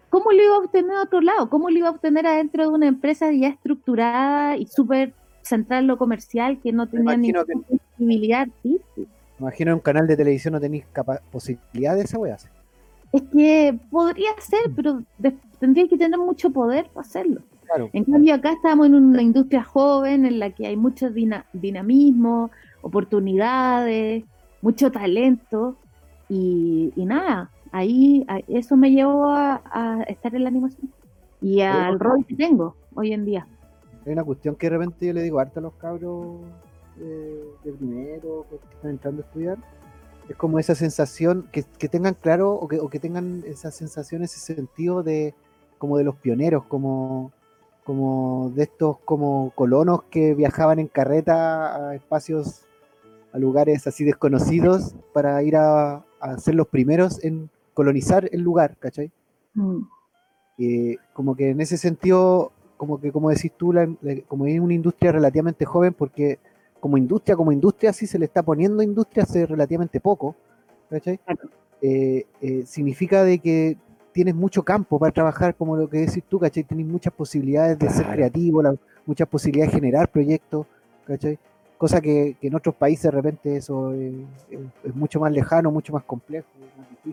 ¿cómo 0.10 0.32
lo 0.32 0.44
iba 0.44 0.56
a 0.56 0.60
obtener 0.60 0.96
a 0.96 1.02
otro 1.02 1.22
lado? 1.22 1.50
¿Cómo 1.50 1.72
lo 1.72 1.78
iba 1.78 1.88
a 1.88 1.92
obtener 1.92 2.28
adentro 2.28 2.64
de 2.64 2.70
una 2.70 2.88
empresa 2.88 3.32
ya 3.32 3.48
estructurada 3.48 4.58
y 4.58 4.68
súper 4.68 5.14
central 5.42 5.82
en 5.82 5.88
lo 5.88 5.98
comercial 5.98 6.60
que 6.62 6.72
no 6.72 6.88
tenía 6.88 7.18
ninguna 7.18 7.46
posibilidad 7.68 8.48
Me 8.64 9.08
imagino 9.40 9.72
en 9.72 9.76
un 9.76 9.82
canal 9.82 10.08
de 10.08 10.18
televisión 10.18 10.54
no 10.54 10.60
tenéis 10.60 10.86
posibilidad 11.32 11.96
de 11.96 12.02
esa. 12.02 12.20
Es 13.12 13.22
que 13.32 13.80
podría 13.90 14.32
ser, 14.40 14.72
pero 14.76 15.02
tendría 15.60 15.88
que 15.88 15.98
tener 15.98 16.20
mucho 16.20 16.50
poder 16.50 16.90
para 16.90 17.08
hacerlo. 17.08 17.42
En 17.93 18.03
cambio, 18.03 18.36
acá 18.36 18.51
estamos 18.51 18.88
en 18.88 18.95
una 18.95 19.22
industria 19.22 19.63
joven 19.63 20.26
en 20.26 20.39
la 20.39 20.51
que 20.51 20.68
hay 20.68 20.78
mucho 20.78 21.09
dinamismo, 21.53 22.51
oportunidades, 22.82 24.24
mucho 24.61 24.91
talento 24.91 25.78
y, 26.30 26.91
nada, 26.95 27.51
ahí 27.72 28.26
eso 28.47 28.78
me 28.78 28.91
llevó 28.91 29.30
a, 29.30 30.03
estar 30.07 30.34
en 30.36 30.43
la 30.43 30.49
animación 30.49 30.91
y 31.41 31.61
al 31.61 31.99
rol 31.99 32.26
que 32.26 32.36
tengo 32.36 32.76
hoy 32.95 33.13
en 33.13 33.26
día. 33.26 33.47
Hay 34.05 34.13
una 34.13 34.24
cuestión 34.24 34.55
que 34.55 34.70
de 34.70 34.78
repente 34.78 35.07
yo 35.07 35.13
le 35.13 35.24
digo 35.24 35.39
harta 35.39 35.59
a 35.59 35.63
los 35.63 35.74
cabros 35.74 36.41
de 36.97 37.74
primero 37.74 38.45
que 38.49 38.55
están 38.76 38.91
entrando 38.91 39.22
a 39.22 39.26
estudiar. 39.26 39.57
Es 40.30 40.36
como 40.36 40.57
esa 40.57 40.74
sensación, 40.74 41.47
que, 41.51 41.63
tengan 41.88 42.16
claro 42.16 42.53
o 42.53 42.68
que, 42.68 42.80
o 42.80 42.89
que 42.89 42.99
tengan 42.99 43.43
esa 43.45 43.70
sensación, 43.70 44.24
ese 44.24 44.39
sentido 44.39 45.03
de 45.03 45.36
como 45.78 45.97
de 45.97 46.03
los 46.03 46.16
pioneros, 46.16 46.66
como 46.66 47.32
como 47.86 48.52
de 48.56 48.64
estos 48.64 48.98
como 49.06 49.52
colonos 49.54 50.04
que 50.10 50.34
viajaban 50.34 50.80
en 50.80 50.88
carreta 50.88 51.90
a 51.90 51.96
espacios, 51.96 52.66
a 53.32 53.38
lugares 53.38 53.86
así 53.86 54.04
desconocidos 54.04 54.96
para 55.14 55.42
ir 55.44 55.56
a, 55.56 56.04
ser 56.40 56.56
los 56.56 56.68
primeros 56.68 57.24
en 57.24 57.52
colonizar 57.76 58.28
el 58.32 58.42
lugar, 58.42 58.76
¿cachai? 58.80 59.12
Mm. 59.54 59.82
Eh, 60.58 60.98
como 61.14 61.36
que 61.36 61.52
en 61.52 61.62
ese 61.62 61.78
sentido, 61.78 62.52
como 62.76 63.00
que 63.00 63.12
como 63.12 63.30
decís 63.30 63.52
tú, 63.56 63.72
como 64.28 64.48
es 64.48 64.60
una 64.60 64.74
industria 64.74 65.12
relativamente 65.12 65.66
joven, 65.66 65.94
porque 65.94 66.40
como 66.80 66.98
industria, 66.98 67.36
como 67.36 67.52
industria 67.52 67.94
sí 67.94 68.08
se 68.08 68.18
le 68.18 68.26
está 68.26 68.42
poniendo 68.42 68.82
industria 68.82 69.24
hace 69.24 69.46
relativamente 69.46 70.00
poco, 70.00 70.36
¿cachai? 70.90 71.20
Eh, 71.82 72.26
eh, 72.42 72.64
significa 72.66 73.24
de 73.24 73.38
que 73.38 73.78
tienes 74.16 74.34
mucho 74.34 74.63
campo 74.63 74.97
para 74.97 75.11
trabajar, 75.11 75.55
como 75.55 75.76
lo 75.76 75.89
que 75.89 75.97
decís 75.97 76.24
tú, 76.30 76.39
¿cachai? 76.39 76.63
Tienes 76.63 76.88
muchas 76.88 77.11
posibilidades 77.11 77.78
de 77.78 77.89
ser 77.89 78.07
creativo, 78.07 78.63
muchas 79.05 79.28
posibilidades 79.28 79.74
de 79.74 79.80
generar 79.82 80.09
proyectos, 80.09 80.66
¿cachai? 81.05 81.38
Cosa 81.78 81.99
que, 81.99 82.38
en 82.41 82.55
otros 82.55 82.76
países 82.76 83.03
de 83.03 83.11
repente 83.11 83.57
eso 83.57 83.91
es, 83.91 84.95
mucho 84.95 85.20
más 85.20 85.34
lejano, 85.34 85.70
mucho 85.70 85.91
más 85.91 86.03
complejo. 86.05 86.47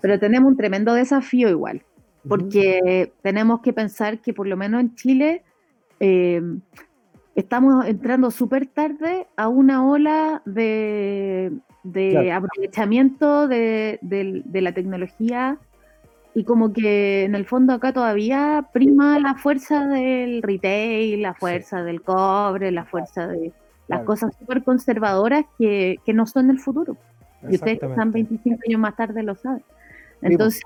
Pero 0.01 0.17
tenemos 0.21 0.49
un 0.49 0.57
tremendo 0.57 0.95
desafío 0.95 1.49
igual, 1.49 1.83
porque 2.29 3.13
tenemos 3.21 3.63
que 3.63 3.73
pensar 3.73 4.21
que 4.21 4.33
por 4.33 4.47
lo 4.47 4.57
menos 4.57 4.81
en 4.81 4.95
Chile 4.95 5.43
eh, 5.99 6.41
estamos 7.35 7.85
entrando 7.85 8.31
súper 8.31 8.69
tarde 8.69 9.27
a 9.35 9.49
una 9.49 9.85
ola 9.85 10.41
de, 10.45 11.51
aprovechamiento 12.33 13.49
de, 13.49 13.99
de 14.01 14.61
la 14.61 14.73
tecnología 14.73 15.59
y 16.35 16.45
como 16.45 16.73
que 16.73 17.25
en 17.25 17.35
el 17.35 17.45
fondo 17.47 17.75
acá 17.75 17.93
todavía 17.93 18.69
prima 18.73 19.19
la 19.19 19.35
fuerza 19.35 19.87
del 19.87 20.43
retail, 20.43 21.21
la 21.23 21.35
fuerza 21.35 21.83
del 21.83 22.01
cobre, 22.03 22.71
la 22.71 22.85
fuerza 22.85 23.27
de, 23.27 23.49
las 23.89 23.99
Claro. 23.99 24.05
cosas 24.05 24.37
súper 24.39 24.63
conservadoras 24.63 25.45
que, 25.59 25.99
que 26.07 26.15
no 26.15 26.27
son 26.27 26.49
el 26.51 26.59
futuro. 26.59 26.97
Y 27.43 27.55
ustedes 27.57 27.81
que 27.81 27.87
están 27.87 28.09
Exactamente. 28.09 28.29
25 28.31 28.61
años 28.69 28.81
más 28.81 28.97
tarde 28.97 29.23
lo 29.23 29.35
saben. 29.35 29.63
Entonces, 30.23 30.63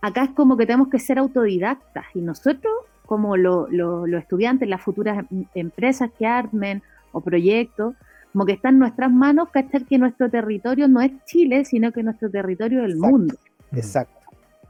acá 0.00 0.22
es 0.24 0.30
como 0.30 0.56
que 0.56 0.64
tenemos 0.66 0.88
que 0.88 0.98
ser 1.00 1.18
autodidactas 1.18 2.04
y 2.14 2.20
nosotros, 2.20 2.72
como 3.04 3.36
lo- 3.36 3.66
lo- 3.68 4.06
los 4.06 4.22
estudiantes, 4.22 4.68
las 4.68 4.80
futuras 4.80 5.24
em- 5.30 5.44
empresas 5.54 6.10
que 6.18 6.26
armen 6.26 6.82
o 7.10 7.20
proyectos, 7.20 7.94
como 8.32 8.46
que 8.46 8.52
está 8.52 8.68
en 8.70 8.78
nuestras 8.78 9.10
manos 9.12 9.50
cachar 9.50 9.84
que 9.84 9.98
nuestro 9.98 10.30
territorio 10.30 10.88
no 10.88 11.00
es 11.02 11.10
Chile, 11.26 11.64
sino 11.66 11.92
que 11.92 12.02
nuestro 12.02 12.30
territorio 12.30 12.78
es 12.80 12.84
el 12.86 12.92
Exacto. 12.92 13.16
mundo. 13.18 13.34
Exacto. 13.72 14.21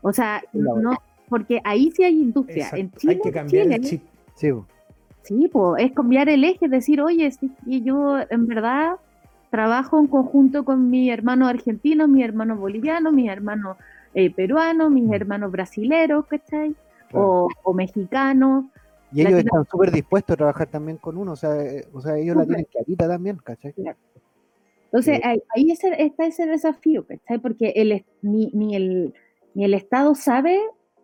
O 0.02 0.12
sea, 0.12 0.42
no, 0.52 0.96
porque 1.28 1.60
ahí 1.64 1.90
sí 1.92 2.04
hay 2.04 2.20
industria. 2.20 2.68
En. 2.74 2.90
Chile, 2.92 3.14
Hay 3.14 3.20
que 3.20 3.32
cambiar 3.32 3.62
Chile, 3.64 3.74
el 3.76 3.80
chip. 3.82 4.02
Sí. 4.34 4.50
Sí, 5.22 5.48
pues 5.52 5.84
es 5.84 5.92
cambiar 5.92 6.28
el 6.28 6.42
eje, 6.44 6.64
es 6.66 6.70
decir, 6.70 7.00
oye, 7.00 7.30
sí, 7.30 7.50
y 7.64 7.82
yo 7.82 8.16
en 8.28 8.46
verdad 8.48 8.96
trabajo 9.50 9.98
en 10.00 10.08
conjunto 10.08 10.64
con 10.64 10.90
mis 10.90 11.10
hermanos 11.12 11.48
argentinos, 11.48 12.08
mis 12.08 12.24
hermanos 12.24 12.58
bolivianos, 12.58 13.12
mis 13.12 13.30
hermanos 13.30 13.76
eh, 14.14 14.30
peruanos, 14.34 14.90
mis 14.90 15.10
hermanos 15.12 15.52
brasileros, 15.52 16.26
¿cachai? 16.26 16.74
Claro. 17.08 17.44
O, 17.44 17.48
o 17.62 17.72
mexicanos. 17.72 18.64
Y 19.12 19.20
ellos 19.20 19.32
Latino- 19.34 19.60
están 19.60 19.66
súper 19.70 19.92
dispuestos 19.92 20.34
a 20.34 20.36
trabajar 20.38 20.66
también 20.66 20.96
con 20.96 21.16
uno, 21.16 21.32
o 21.32 21.36
sea, 21.36 21.54
eh, 21.62 21.86
o 21.92 22.00
sea 22.00 22.16
ellos 22.18 22.34
la 22.36 22.44
tienen 22.46 22.64
clarita 22.64 23.06
también, 23.06 23.36
¿cachai? 23.36 23.74
Entonces, 24.86 25.18
Eh. 25.18 25.22
ahí, 25.24 25.42
ahí 25.54 25.70
ese- 25.70 26.02
está 26.02 26.26
ese 26.26 26.46
desafío, 26.46 27.06
¿cachai? 27.06 27.38
Porque 27.38 27.72
el, 27.76 28.04
ni, 28.22 28.50
ni, 28.54 28.74
el, 28.74 29.14
ni 29.54 29.64
el 29.64 29.74
Estado 29.74 30.14
sabe 30.14 30.58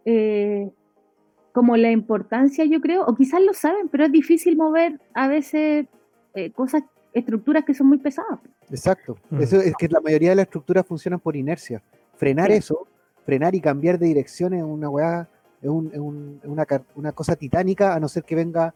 eh, 0.04 0.70
como 1.52 1.76
la 1.76 1.90
importancia, 1.90 2.64
yo 2.64 2.80
creo, 2.80 3.04
o 3.04 3.14
quizás 3.14 3.40
lo 3.42 3.52
saben, 3.52 3.88
pero 3.88 4.04
es 4.04 4.12
difícil 4.12 4.56
mover 4.56 5.00
a 5.14 5.28
veces 5.28 5.86
eh, 6.34 6.50
cosas, 6.52 6.82
estructuras 7.12 7.64
que 7.64 7.74
son 7.74 7.88
muy 7.88 7.98
pesadas. 7.98 8.38
Exacto. 8.70 9.16
Mm. 9.30 9.42
Eso 9.42 9.60
es 9.60 9.74
que 9.76 9.88
la 9.88 10.00
mayoría 10.00 10.30
de 10.30 10.36
las 10.36 10.44
estructuras 10.44 10.86
funcionan 10.86 11.18
por 11.20 11.34
inercia. 11.36 11.82
Frenar 12.16 12.50
Sí. 12.50 12.58
eso, 12.58 12.86
frenar 13.24 13.54
y 13.54 13.60
cambiar 13.60 13.98
de 13.98 14.06
dirección 14.06 14.52
es 14.54 14.62
una 14.62 14.88
weá, 14.88 15.28
es, 15.60 15.68
un- 15.68 15.90
es 15.92 15.98
un- 15.98 16.40
es 16.42 16.48
una, 16.94 17.12
cosa 17.12 17.34
titánica, 17.34 17.94
a 17.94 18.00
no 18.00 18.08
ser 18.08 18.22
que 18.24 18.34
venga 18.36 18.72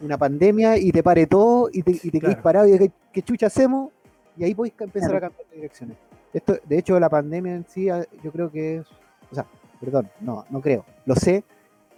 una 0.00 0.16
pandemia 0.16 0.78
y 0.78 0.90
te 0.90 1.02
pare 1.02 1.26
todo 1.26 1.68
y 1.72 1.82
te, 1.82 1.92
y 1.92 2.10
te 2.10 2.20
quedes 2.20 2.36
parado 2.38 2.66
y 2.66 2.72
digas, 2.72 2.88
¿qué 3.12 3.22
chucha 3.22 3.46
hacemos? 3.46 3.90
Y 4.36 4.44
ahí 4.44 4.54
podéis 4.54 4.74
empezar 4.80 5.10
Claro. 5.10 5.26
a 5.26 5.28
cambiar 5.28 5.48
de 5.50 5.56
direcciones. 5.56 5.96
Esto, 6.32 6.56
de 6.66 6.78
hecho, 6.78 6.98
la 6.98 7.10
pandemia 7.10 7.54
en 7.54 7.66
sí, 7.68 7.90
ah, 7.90 8.04
yo 8.24 8.32
creo 8.32 8.50
que 8.50 8.76
es, 8.76 8.86
o 9.32 9.34
sea, 9.34 9.46
perdón, 9.80 10.08
no, 10.20 10.44
no 10.50 10.60
creo, 10.60 10.84
lo 11.06 11.16
sé, 11.16 11.42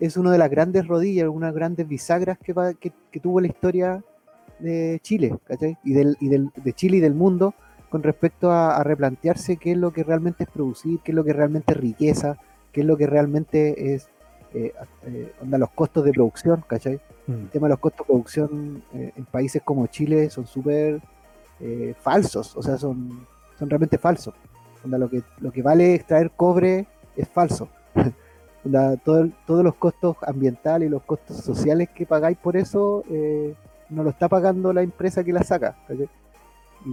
es 0.00 0.16
una 0.16 0.32
de 0.32 0.38
las 0.38 0.48
grandes 0.50 0.86
rodillas, 0.88 1.28
una 1.28 1.46
de 1.46 1.52
las 1.52 1.56
grandes 1.56 1.86
bisagras 1.86 2.38
que, 2.38 2.52
va- 2.54 2.72
que, 2.74 2.92
que 3.10 3.20
tuvo 3.20 3.40
la 3.40 3.48
historia 3.48 4.02
de 4.58 4.98
Chile, 5.02 5.36
¿cachai? 5.44 5.76
Y, 5.84 5.92
del, 5.92 6.16
y 6.20 6.28
del, 6.28 6.50
de 6.54 6.72
Chile 6.72 6.96
y 6.98 7.00
del 7.00 7.14
mundo 7.14 7.54
con 7.90 8.02
respecto 8.02 8.50
a, 8.50 8.76
a 8.76 8.82
replantearse 8.84 9.56
qué 9.56 9.72
es 9.72 9.76
lo 9.76 9.92
que 9.92 10.02
realmente 10.02 10.44
es 10.44 10.50
producir, 10.50 11.00
qué 11.04 11.12
es 11.12 11.14
lo 11.16 11.24
que 11.24 11.32
realmente 11.32 11.72
es 11.74 11.78
riqueza, 11.78 12.38
qué 12.72 12.80
es 12.80 12.86
lo 12.86 12.96
que 12.96 13.06
realmente 13.06 13.94
es 13.94 14.08
eh, 14.52 14.72
eh, 15.06 15.32
onda, 15.42 15.58
los 15.58 15.70
costos 15.70 16.04
de 16.04 16.12
producción, 16.12 16.64
¿cachai? 16.66 17.00
Mm. 17.26 17.32
El 17.32 17.48
tema 17.50 17.66
de 17.66 17.70
los 17.70 17.78
costos 17.80 18.06
de 18.06 18.12
producción 18.12 18.82
eh, 18.94 19.12
en 19.16 19.24
países 19.26 19.62
como 19.62 19.86
Chile 19.88 20.30
son 20.30 20.46
súper 20.46 21.00
eh, 21.60 21.94
falsos, 22.00 22.56
o 22.56 22.62
sea, 22.62 22.76
son, 22.78 23.26
son 23.58 23.68
realmente 23.70 23.98
falsos. 23.98 24.34
Onda, 24.84 24.98
lo, 24.98 25.08
que, 25.08 25.22
lo 25.38 25.50
que 25.52 25.62
vale 25.62 25.94
extraer 25.94 26.30
cobre 26.32 26.86
es 27.16 27.28
falso. 27.28 27.68
Todo 29.04 29.18
el- 29.18 29.34
todos 29.46 29.62
los 29.62 29.74
costos 29.74 30.16
ambientales 30.22 30.86
y 30.88 30.90
los 30.90 31.02
costos 31.02 31.36
sociales 31.36 31.90
que 31.90 32.06
pagáis 32.06 32.38
por 32.38 32.56
eso 32.56 33.04
eh, 33.10 33.54
no 33.90 34.02
lo 34.02 34.08
está 34.08 34.26
pagando 34.26 34.72
la 34.72 34.80
empresa 34.80 35.22
que 35.22 35.34
la 35.34 35.42
saca. 35.42 35.76
Y, 36.86 36.90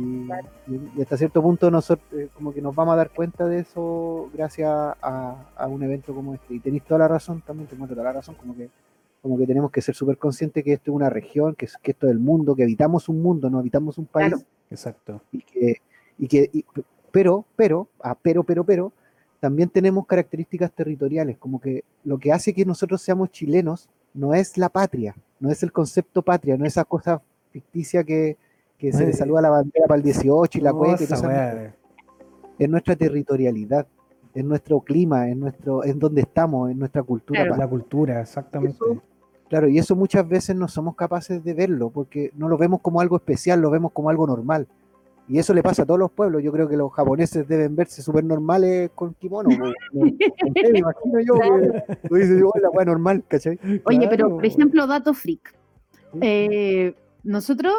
y- 0.67 0.91
y 0.97 1.01
hasta 1.01 1.15
cierto 1.17 1.41
punto 1.41 1.71
nosotros 1.71 2.05
eh, 2.13 2.27
como 2.33 2.53
que 2.53 2.61
nos 2.61 2.75
vamos 2.75 2.93
a 2.93 2.97
dar 2.97 3.09
cuenta 3.11 3.45
de 3.45 3.59
eso 3.59 4.29
gracias 4.33 4.69
a, 4.69 5.35
a 5.55 5.67
un 5.67 5.81
evento 5.83 6.13
como 6.13 6.33
este. 6.33 6.55
Y 6.55 6.59
tenéis 6.59 6.83
toda 6.83 6.99
la 6.99 7.07
razón, 7.07 7.41
también 7.41 7.67
tengo 7.69 7.87
toda 7.87 8.03
la 8.03 8.11
razón, 8.13 8.35
como 8.35 8.53
que 8.55 8.69
como 9.21 9.37
que 9.37 9.45
tenemos 9.47 9.69
que 9.71 9.81
ser 9.81 9.93
súper 9.95 10.17
conscientes 10.17 10.63
que 10.65 10.73
esto 10.73 10.91
es 10.91 10.95
una 10.95 11.09
región, 11.09 11.55
que, 11.55 11.65
es- 11.65 11.77
que 11.77 11.91
esto 11.91 12.07
es 12.07 12.11
el 12.11 12.19
mundo, 12.19 12.53
que 12.55 12.63
habitamos 12.63 13.07
un 13.07 13.21
mundo, 13.21 13.49
no 13.49 13.59
habitamos 13.59 13.97
un 13.97 14.07
país, 14.07 14.29
Claro. 14.29 14.43
Exacto. 14.69 15.21
y 15.31 15.41
que, 15.43 15.75
y 16.17 16.27
que 16.27 16.49
y- 16.51 16.65
pero, 17.11 17.45
pero, 17.55 17.87
ah, 18.03 18.17
pero, 18.21 18.43
pero, 18.43 18.63
pero, 18.63 18.91
también 19.41 19.67
tenemos 19.69 20.05
características 20.05 20.71
territoriales, 20.71 21.37
como 21.37 21.59
que 21.59 21.83
lo 22.05 22.17
que 22.17 22.31
hace 22.31 22.53
que 22.53 22.63
nosotros 22.63 23.01
seamos 23.01 23.31
chilenos 23.31 23.89
no 24.13 24.33
es 24.33 24.57
la 24.57 24.69
patria, 24.69 25.15
no 25.39 25.49
es 25.49 25.63
el 25.63 25.73
concepto 25.73 26.21
patria, 26.21 26.55
no 26.57 26.65
es 26.65 26.73
esa 26.73 26.85
cosa 26.85 27.21
ficticia 27.51 28.03
que, 28.05 28.37
que 28.77 28.93
se 28.93 29.03
le 29.05 29.13
saluda 29.13 29.41
la 29.41 29.49
bandera 29.49 29.87
para 29.87 29.97
el 29.97 30.03
18 30.03 30.57
y 30.57 30.61
la 30.61 30.71
cueca 30.71 31.03
y 31.03 31.07
es 32.59 32.69
nuestra 32.69 32.95
territorialidad, 32.95 33.87
es 34.35 34.45
nuestro 34.45 34.79
clima, 34.81 35.27
es 35.27 35.35
nuestro, 35.35 35.83
es 35.83 35.97
donde 35.97 36.21
estamos, 36.21 36.69
es 36.69 36.77
nuestra 36.77 37.01
cultura. 37.01 37.41
Claro. 37.43 37.57
La 37.57 37.67
cultura, 37.67 38.21
exactamente. 38.21 38.75
Eso- 38.75 39.01
Claro, 39.49 39.67
y 39.67 39.77
eso 39.77 39.97
muchas 39.97 40.25
veces 40.29 40.55
no 40.55 40.69
somos 40.69 40.95
capaces 40.95 41.43
de 41.43 41.53
verlo, 41.53 41.89
porque 41.89 42.31
no 42.37 42.47
lo 42.47 42.57
vemos 42.57 42.79
como 42.79 43.01
algo 43.01 43.17
especial, 43.17 43.59
lo 43.59 43.69
vemos 43.69 43.91
como 43.91 44.09
algo 44.09 44.25
normal. 44.25 44.65
Y 45.27 45.37
eso 45.39 45.53
le 45.53 45.63
pasa 45.63 45.83
a 45.83 45.85
todos 45.85 45.99
los 45.99 46.11
pueblos. 46.11 46.43
Yo 46.43 46.51
creo 46.51 46.67
que 46.67 46.75
los 46.75 46.91
japoneses 46.91 47.47
deben 47.47 47.75
verse 47.75 48.01
súper 48.01 48.23
normales 48.23 48.91
con 48.95 49.13
kimono. 49.13 49.49
sé, 49.93 50.71
me 50.71 50.79
imagino 50.79 51.19
yo 51.21 51.33
tú 52.09 52.15
dices, 52.15 52.41
"Oh, 52.43 52.51
la 52.61 52.69
weá 52.69 52.85
normal, 52.85 53.23
¿cachai? 53.27 53.57
Oye, 53.85 54.07
pero 54.09 54.29
por 54.29 54.45
ejemplo, 54.45 54.87
dato 54.87 55.13
freak. 55.13 55.55
Eh, 56.19 56.93
nosotros, 57.23 57.73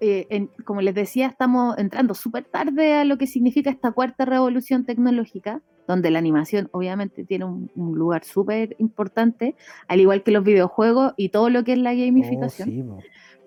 eh, 0.00 0.26
en- 0.30 0.50
como 0.64 0.80
les 0.80 0.94
decía, 0.94 1.26
estamos 1.28 1.78
entrando 1.78 2.14
súper 2.14 2.44
tarde 2.44 2.94
a 2.94 3.04
lo 3.04 3.18
que 3.18 3.26
significa 3.28 3.70
esta 3.70 3.92
cuarta 3.92 4.24
revolución 4.24 4.84
tecnológica, 4.84 5.62
donde 5.86 6.10
la 6.10 6.18
animación 6.18 6.68
obviamente 6.72 7.24
tiene 7.24 7.44
un, 7.44 7.70
un 7.76 7.96
lugar 7.96 8.24
súper 8.24 8.74
importante, 8.78 9.54
al 9.86 10.00
igual 10.00 10.22
que 10.22 10.32
los 10.32 10.42
videojuegos 10.42 11.12
y 11.16 11.28
todo 11.28 11.48
lo 11.50 11.62
que 11.64 11.72
es 11.74 11.78
la 11.78 11.90
Oh, 11.92 11.96
gamificación. 11.96 12.68
sí. 12.68 12.84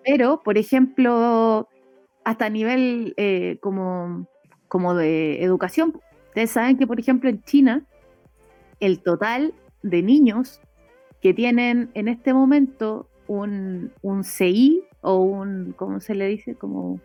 Pero, 0.04 0.42
por 0.44 0.58
ejemplo, 0.58 1.68
hasta 2.24 2.45
a 2.45 2.49
nivel 2.49 3.13
eh, 3.17 3.57
como, 3.61 4.28
como 4.67 4.93
de 4.95 5.43
educación, 5.43 5.93
ustedes 6.30 6.51
saben 6.51 6.78
que, 6.78 6.88
por 6.88 6.99
ejemplo, 6.99 7.30
en 7.30 7.41
China, 7.43 7.84
el 8.80 9.01
total 9.01 9.53
de 9.84 10.01
niños 10.03 10.61
que 11.22 11.34
tienen 11.34 11.89
en 11.93 12.07
este 12.07 12.34
momento 12.34 13.07
un, 13.28 13.91
un 14.01 14.24
CI 14.24 14.84
o 15.01 15.17
un, 15.17 15.74
¿cómo 15.78 15.99
se 15.99 16.15
le 16.15 16.28
dice? 16.28 16.55
Como, 16.55 16.99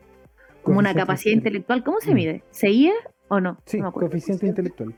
como 0.63 0.79
una 0.79 0.95
capacidad 0.95 1.33
intele- 1.35 1.39
intelectual. 1.39 1.85
¿Cómo 1.85 2.01
se 2.01 2.13
Mm. 2.13 2.15
mide? 2.15 2.43
¿CI 2.51 2.89
es 2.89 2.95
o 3.29 3.41
no? 3.41 3.59
Sí, 3.67 3.79
No 3.81 3.93
coeficiente 3.93 4.47
intelectual. 4.47 4.95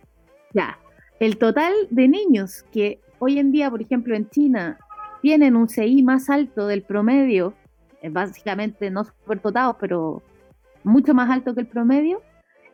Ya, 0.54 0.78
el 1.20 1.36
total 1.38 1.72
de 1.90 2.08
niños 2.08 2.64
que 2.72 3.00
hoy 3.18 3.38
en 3.38 3.50
día, 3.52 3.70
por 3.70 3.82
ejemplo, 3.82 4.14
en 4.14 4.28
China, 4.30 4.78
tienen 5.22 5.56
un 5.56 5.68
CI 5.68 6.02
más 6.02 6.30
alto 6.30 6.66
del 6.66 6.82
promedio, 6.82 7.54
básicamente 8.10 8.90
no 8.90 9.04
superdotados, 9.04 9.76
pero 9.80 10.22
mucho 10.84 11.14
más 11.14 11.30
alto 11.30 11.54
que 11.54 11.60
el 11.60 11.66
promedio, 11.66 12.22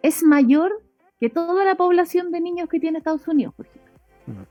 es 0.03 0.23
mayor 0.23 0.83
que 1.21 1.31
toda 1.31 1.65
la 1.65 1.75
población 1.75 2.31
de 2.31 2.41
niños 2.41 2.69
que 2.69 2.81
tiene 2.81 2.99
Estados 2.99 3.27
Unidos, 3.27 3.55
por 3.55 3.67
ejemplo. 3.67 4.47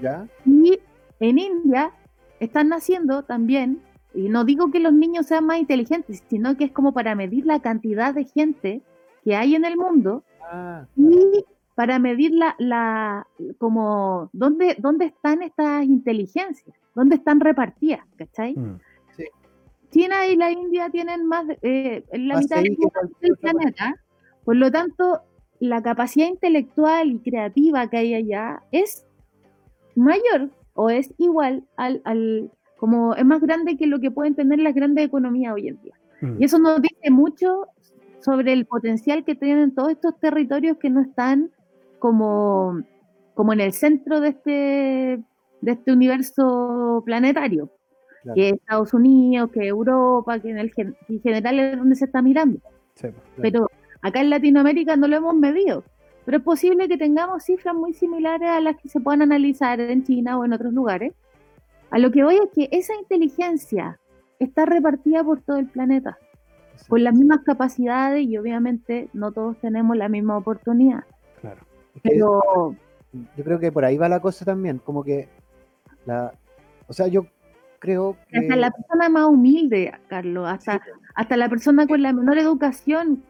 ¿Ya? 0.00 0.26
Y 0.46 0.78
en 1.18 1.38
India 1.38 1.92
están 2.38 2.68
naciendo 2.68 3.24
también, 3.24 3.82
y 4.14 4.28
no 4.28 4.44
digo 4.44 4.70
que 4.70 4.80
los 4.80 4.92
niños 4.92 5.26
sean 5.26 5.46
más 5.46 5.58
inteligentes, 5.58 6.22
sino 6.28 6.56
que 6.56 6.64
es 6.64 6.72
como 6.72 6.92
para 6.92 7.14
medir 7.14 7.44
la 7.44 7.60
cantidad 7.60 8.14
de 8.14 8.24
gente 8.24 8.82
que 9.24 9.36
hay 9.36 9.54
en 9.54 9.64
el 9.64 9.76
mundo 9.76 10.24
Ah, 10.50 10.84
y 10.96 11.44
para 11.76 11.98
medir 11.98 12.32
la, 12.32 12.56
la 12.58 13.26
como 13.58 14.28
dónde, 14.32 14.76
dónde 14.78 15.06
están 15.06 15.42
estas 15.42 15.84
inteligencias, 15.84 16.76
dónde 16.94 17.16
están 17.16 17.40
repartidas, 17.40 18.00
¿cachai? 18.16 18.54
Mm. 18.56 18.80
China 19.90 20.26
y 20.26 20.36
la 20.36 20.50
India 20.50 20.88
tienen 20.90 21.26
más, 21.26 21.46
de- 21.46 21.58
eh, 21.62 22.04
la 22.12 22.34
Más 22.34 22.44
mitad 22.44 22.62
del 23.20 23.36
planeta, 23.40 23.94
por 24.44 24.56
lo 24.56 24.70
tanto, 24.70 25.20
la 25.58 25.82
capacidad 25.82 26.26
intelectual 26.28 27.10
y 27.12 27.18
creativa 27.18 27.88
que 27.88 27.98
hay 27.98 28.14
allá 28.14 28.62
es 28.72 29.04
mayor 29.94 30.50
o 30.74 30.90
es 30.90 31.12
igual 31.18 31.64
al, 31.76 32.00
al 32.04 32.50
como 32.78 33.14
es 33.14 33.24
más 33.24 33.40
grande 33.42 33.76
que 33.76 33.86
lo 33.86 34.00
que 34.00 34.10
pueden 34.10 34.34
tener 34.34 34.58
las 34.60 34.74
grandes 34.74 35.04
economías 35.04 35.52
hoy 35.52 35.68
en 35.68 35.82
día. 35.82 35.94
Mm. 36.22 36.40
Y 36.40 36.44
eso 36.44 36.58
nos 36.58 36.80
dice 36.80 37.10
mucho 37.10 37.66
sobre 38.20 38.52
el 38.54 38.64
potencial 38.64 39.24
que 39.24 39.34
tienen 39.34 39.74
todos 39.74 39.90
estos 39.90 40.18
territorios 40.18 40.78
que 40.78 40.88
no 40.88 41.00
están 41.02 41.50
como, 41.98 42.80
como 43.34 43.52
en 43.52 43.60
el 43.60 43.72
centro 43.74 44.20
de 44.20 44.28
este, 44.30 44.50
de 45.60 45.72
este 45.72 45.92
universo 45.92 47.02
planetario, 47.04 47.70
Claro. 48.22 48.34
que 48.34 48.48
es 48.48 48.54
Estados 48.54 48.92
Unidos, 48.92 49.50
que 49.50 49.66
Europa, 49.66 50.38
que 50.40 50.50
en, 50.50 50.58
el, 50.58 50.72
en 50.76 51.22
general 51.22 51.58
es 51.58 51.78
donde 51.78 51.96
se 51.96 52.04
está 52.04 52.20
mirando. 52.20 52.60
Sí, 52.94 53.08
po. 53.08 53.20
Pero 53.40 53.70
acá 54.02 54.20
en 54.20 54.30
Latinoamérica 54.30 54.96
no 54.96 55.08
lo 55.08 55.16
hemos 55.16 55.34
medido. 55.34 55.84
Pero 56.26 56.38
es 56.38 56.44
posible 56.44 56.86
que 56.86 56.98
tengamos 56.98 57.44
cifras 57.44 57.74
muy 57.74 57.94
similares 57.94 58.48
a 58.48 58.60
las 58.60 58.76
que 58.76 58.88
se 58.88 59.00
puedan 59.00 59.22
analizar 59.22 59.80
en 59.80 60.04
China 60.04 60.38
o 60.38 60.44
en 60.44 60.52
otros 60.52 60.72
lugares. 60.72 61.14
A 61.90 61.98
lo 61.98 62.10
que 62.10 62.22
voy 62.22 62.36
es 62.36 62.50
que 62.54 62.68
esa 62.76 62.94
inteligencia 62.94 63.98
está 64.38 64.66
repartida 64.66 65.24
por 65.24 65.40
todo 65.40 65.56
el 65.56 65.66
planeta. 65.66 66.18
con 66.88 67.04
las 67.04 67.14
mismas 67.14 67.40
capacidades 67.44 68.26
y 68.26 68.38
obviamente 68.38 69.08
no 69.12 69.32
todos 69.32 69.58
tenemos 69.60 69.96
la 69.96 70.08
misma 70.08 70.36
oportunidad. 70.36 71.04
Claro. 71.40 71.60
Es 71.94 72.02
que 72.02 72.10
Pero 72.10 72.74
yo 73.36 73.44
creo 73.44 73.58
que 73.58 73.72
por 73.72 73.84
ahí 73.84 73.98
va 73.98 74.08
la 74.08 74.20
cosa 74.20 74.44
también, 74.44 74.78
como 74.78 75.04
que 75.04 75.28
la, 76.06 76.32
o 76.86 76.92
sea, 76.92 77.06
yo 77.08 77.26
creo 77.80 78.16
que 78.28 78.38
hasta 78.38 78.54
la 78.56 78.70
persona 78.70 79.08
más 79.08 79.24
humilde, 79.26 79.92
Carlos, 80.08 80.46
hasta, 80.48 80.80
hasta 81.14 81.36
la 81.36 81.48
persona 81.48 81.86
con 81.86 82.00
la 82.02 82.12
menor 82.12 82.38
educación, 82.38 83.24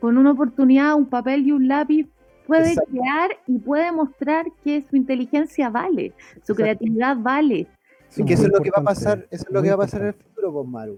con 0.00 0.16
una 0.16 0.30
oportunidad, 0.30 0.94
un 0.94 1.06
papel 1.06 1.46
y 1.46 1.52
un 1.52 1.68
lápiz, 1.68 2.06
puede 2.46 2.70
Exacto. 2.70 2.90
crear 2.92 3.30
y 3.46 3.58
puede 3.58 3.92
mostrar 3.92 4.46
que 4.64 4.82
su 4.88 4.96
inteligencia 4.96 5.68
vale, 5.68 6.14
su 6.42 6.52
Exacto. 6.52 6.54
creatividad 6.54 7.16
vale. 7.18 7.56
Y 7.56 7.66
Son 8.08 8.26
que 8.26 8.34
eso 8.34 8.44
es 8.46 8.52
lo 8.52 8.60
que 8.60 8.70
va 8.70 8.80
a 8.80 8.84
pasar, 8.84 9.26
eso 9.30 9.44
es 9.46 9.52
lo 9.52 9.62
que 9.62 9.68
va 9.68 9.74
a 9.74 9.78
pasar 9.78 10.00
en 10.00 10.06
el 10.08 10.14
futuro, 10.14 10.52
pues 10.52 10.68
Maru. 10.68 10.96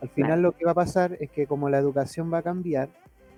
Al 0.00 0.08
final 0.08 0.28
Claro. 0.30 0.42
lo 0.42 0.52
que 0.52 0.64
va 0.64 0.70
a 0.70 0.74
pasar 0.74 1.16
es 1.20 1.30
que 1.30 1.46
como 1.46 1.68
la 1.68 1.78
educación 1.78 2.32
va 2.32 2.38
a 2.38 2.42
cambiar, 2.42 2.88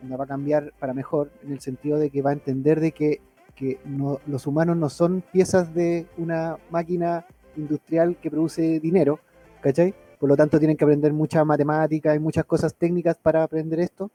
no 0.03 0.17
va 0.19 0.25
a 0.25 0.29
cambiar 0.29 0.73
para 0.79 0.93
mejor, 0.95 1.31
en 1.43 1.53
el 1.53 1.61
sentido 1.61 1.99
de 1.99 2.11
que 2.11 2.23
va 2.23 2.31
a 2.31 2.35
entender 2.35 2.79
de 2.81 2.93
que, 2.93 3.21
que 3.55 3.79
no- 3.87 4.21
los 4.27 4.47
humanos 4.47 4.77
no 4.77 4.89
son 4.91 5.23
piezas 5.33 5.75
de 5.75 6.07
una 6.19 6.59
máquina 6.71 7.25
industrial 7.57 8.17
que 8.21 8.31
produce 8.31 8.81
dinero, 8.81 9.21
¿cachai? 9.61 9.95
Por 10.19 10.29
lo 10.29 10.37
tanto 10.37 10.59
tienen 10.59 10.77
que 10.77 10.85
aprender 10.85 11.13
mucha 11.13 11.45
matemática 11.45 12.15
y 12.15 12.19
muchas 12.19 12.45
cosas 12.45 12.75
técnicas 12.75 13.17
para 13.19 13.43
aprender 13.43 13.81
esto. 13.81 14.11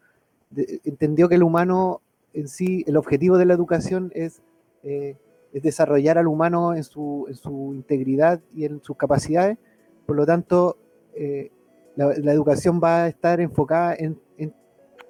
De- 0.49 0.81
entendió 0.83 1.29
que 1.29 1.35
el 1.35 1.43
humano 1.43 2.01
en 2.33 2.47
sí, 2.47 2.83
el 2.87 2.97
objetivo 2.97 3.37
de 3.37 3.45
la 3.45 3.53
educación 3.53 4.11
es, 4.15 4.41
eh, 4.83 5.15
es 5.53 5.61
desarrollar 5.61 6.17
al 6.17 6.27
humano 6.27 6.73
en 6.75 6.83
su, 6.83 7.25
en 7.27 7.35
su 7.35 7.73
integridad 7.73 8.39
y 8.55 8.65
en 8.65 8.81
sus 8.81 8.95
capacidades. 8.95 9.57
Por 10.05 10.15
lo 10.15 10.25
tanto, 10.25 10.77
eh, 11.13 11.51
la, 11.97 12.13
la 12.17 12.31
educación 12.31 12.79
va 12.81 13.03
a 13.03 13.07
estar 13.09 13.41
enfocada 13.41 13.93
en, 13.95 14.17
en, 14.37 14.53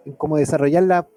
en 0.05 0.13
cómo 0.13 0.37
desarrollar 0.37 0.83
la- 0.83 1.07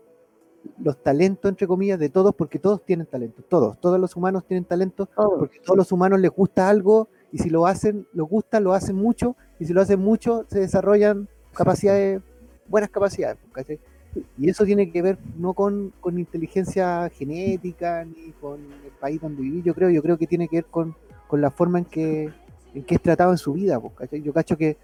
los 0.82 1.02
talentos, 1.02 1.48
entre 1.48 1.66
comillas, 1.66 1.98
de 1.98 2.08
todos, 2.08 2.34
porque 2.34 2.58
todos 2.58 2.84
tienen 2.84 3.06
talento, 3.06 3.42
todos, 3.48 3.78
todos 3.80 4.00
los 4.00 4.16
humanos 4.16 4.44
tienen 4.46 4.64
talento, 4.64 5.06
Todo. 5.06 5.38
porque 5.38 5.60
todos 5.60 5.76
los 5.76 5.92
humanos 5.92 6.20
les 6.20 6.30
gusta 6.30 6.68
algo 6.68 7.08
y 7.32 7.38
si 7.38 7.50
lo 7.50 7.66
hacen, 7.66 8.06
les 8.12 8.26
gusta, 8.26 8.60
lo 8.60 8.72
hacen 8.72 8.96
mucho, 8.96 9.36
y 9.58 9.64
si 9.66 9.72
lo 9.72 9.80
hacen 9.80 10.00
mucho, 10.00 10.44
se 10.48 10.60
desarrollan 10.60 11.28
capacidades, 11.52 12.22
buenas 12.68 12.90
capacidades. 12.90 13.38
¿cachai? 13.52 13.78
Y 14.38 14.48
eso 14.48 14.64
tiene 14.64 14.90
que 14.92 15.02
ver 15.02 15.18
no 15.36 15.52
con, 15.54 15.92
con 16.00 16.18
inteligencia 16.18 17.08
genética 17.10 18.04
ni 18.04 18.30
con 18.40 18.60
el 18.60 18.90
país 19.00 19.20
donde 19.20 19.42
viví, 19.42 19.62
yo 19.62 19.74
creo, 19.74 19.90
yo 19.90 20.02
creo 20.02 20.16
que 20.16 20.26
tiene 20.26 20.48
que 20.48 20.56
ver 20.58 20.66
con, 20.66 20.94
con 21.26 21.40
la 21.40 21.50
forma 21.50 21.78
en 21.80 21.84
que, 21.84 22.30
en 22.74 22.84
que 22.84 22.94
es 22.94 23.02
tratado 23.02 23.32
en 23.32 23.38
su 23.38 23.52
vida. 23.52 23.80
po, 23.80 23.90
¿cachai? 23.90 24.22
Yo 24.22 24.32
cacho 24.32 24.56
que 24.56 24.76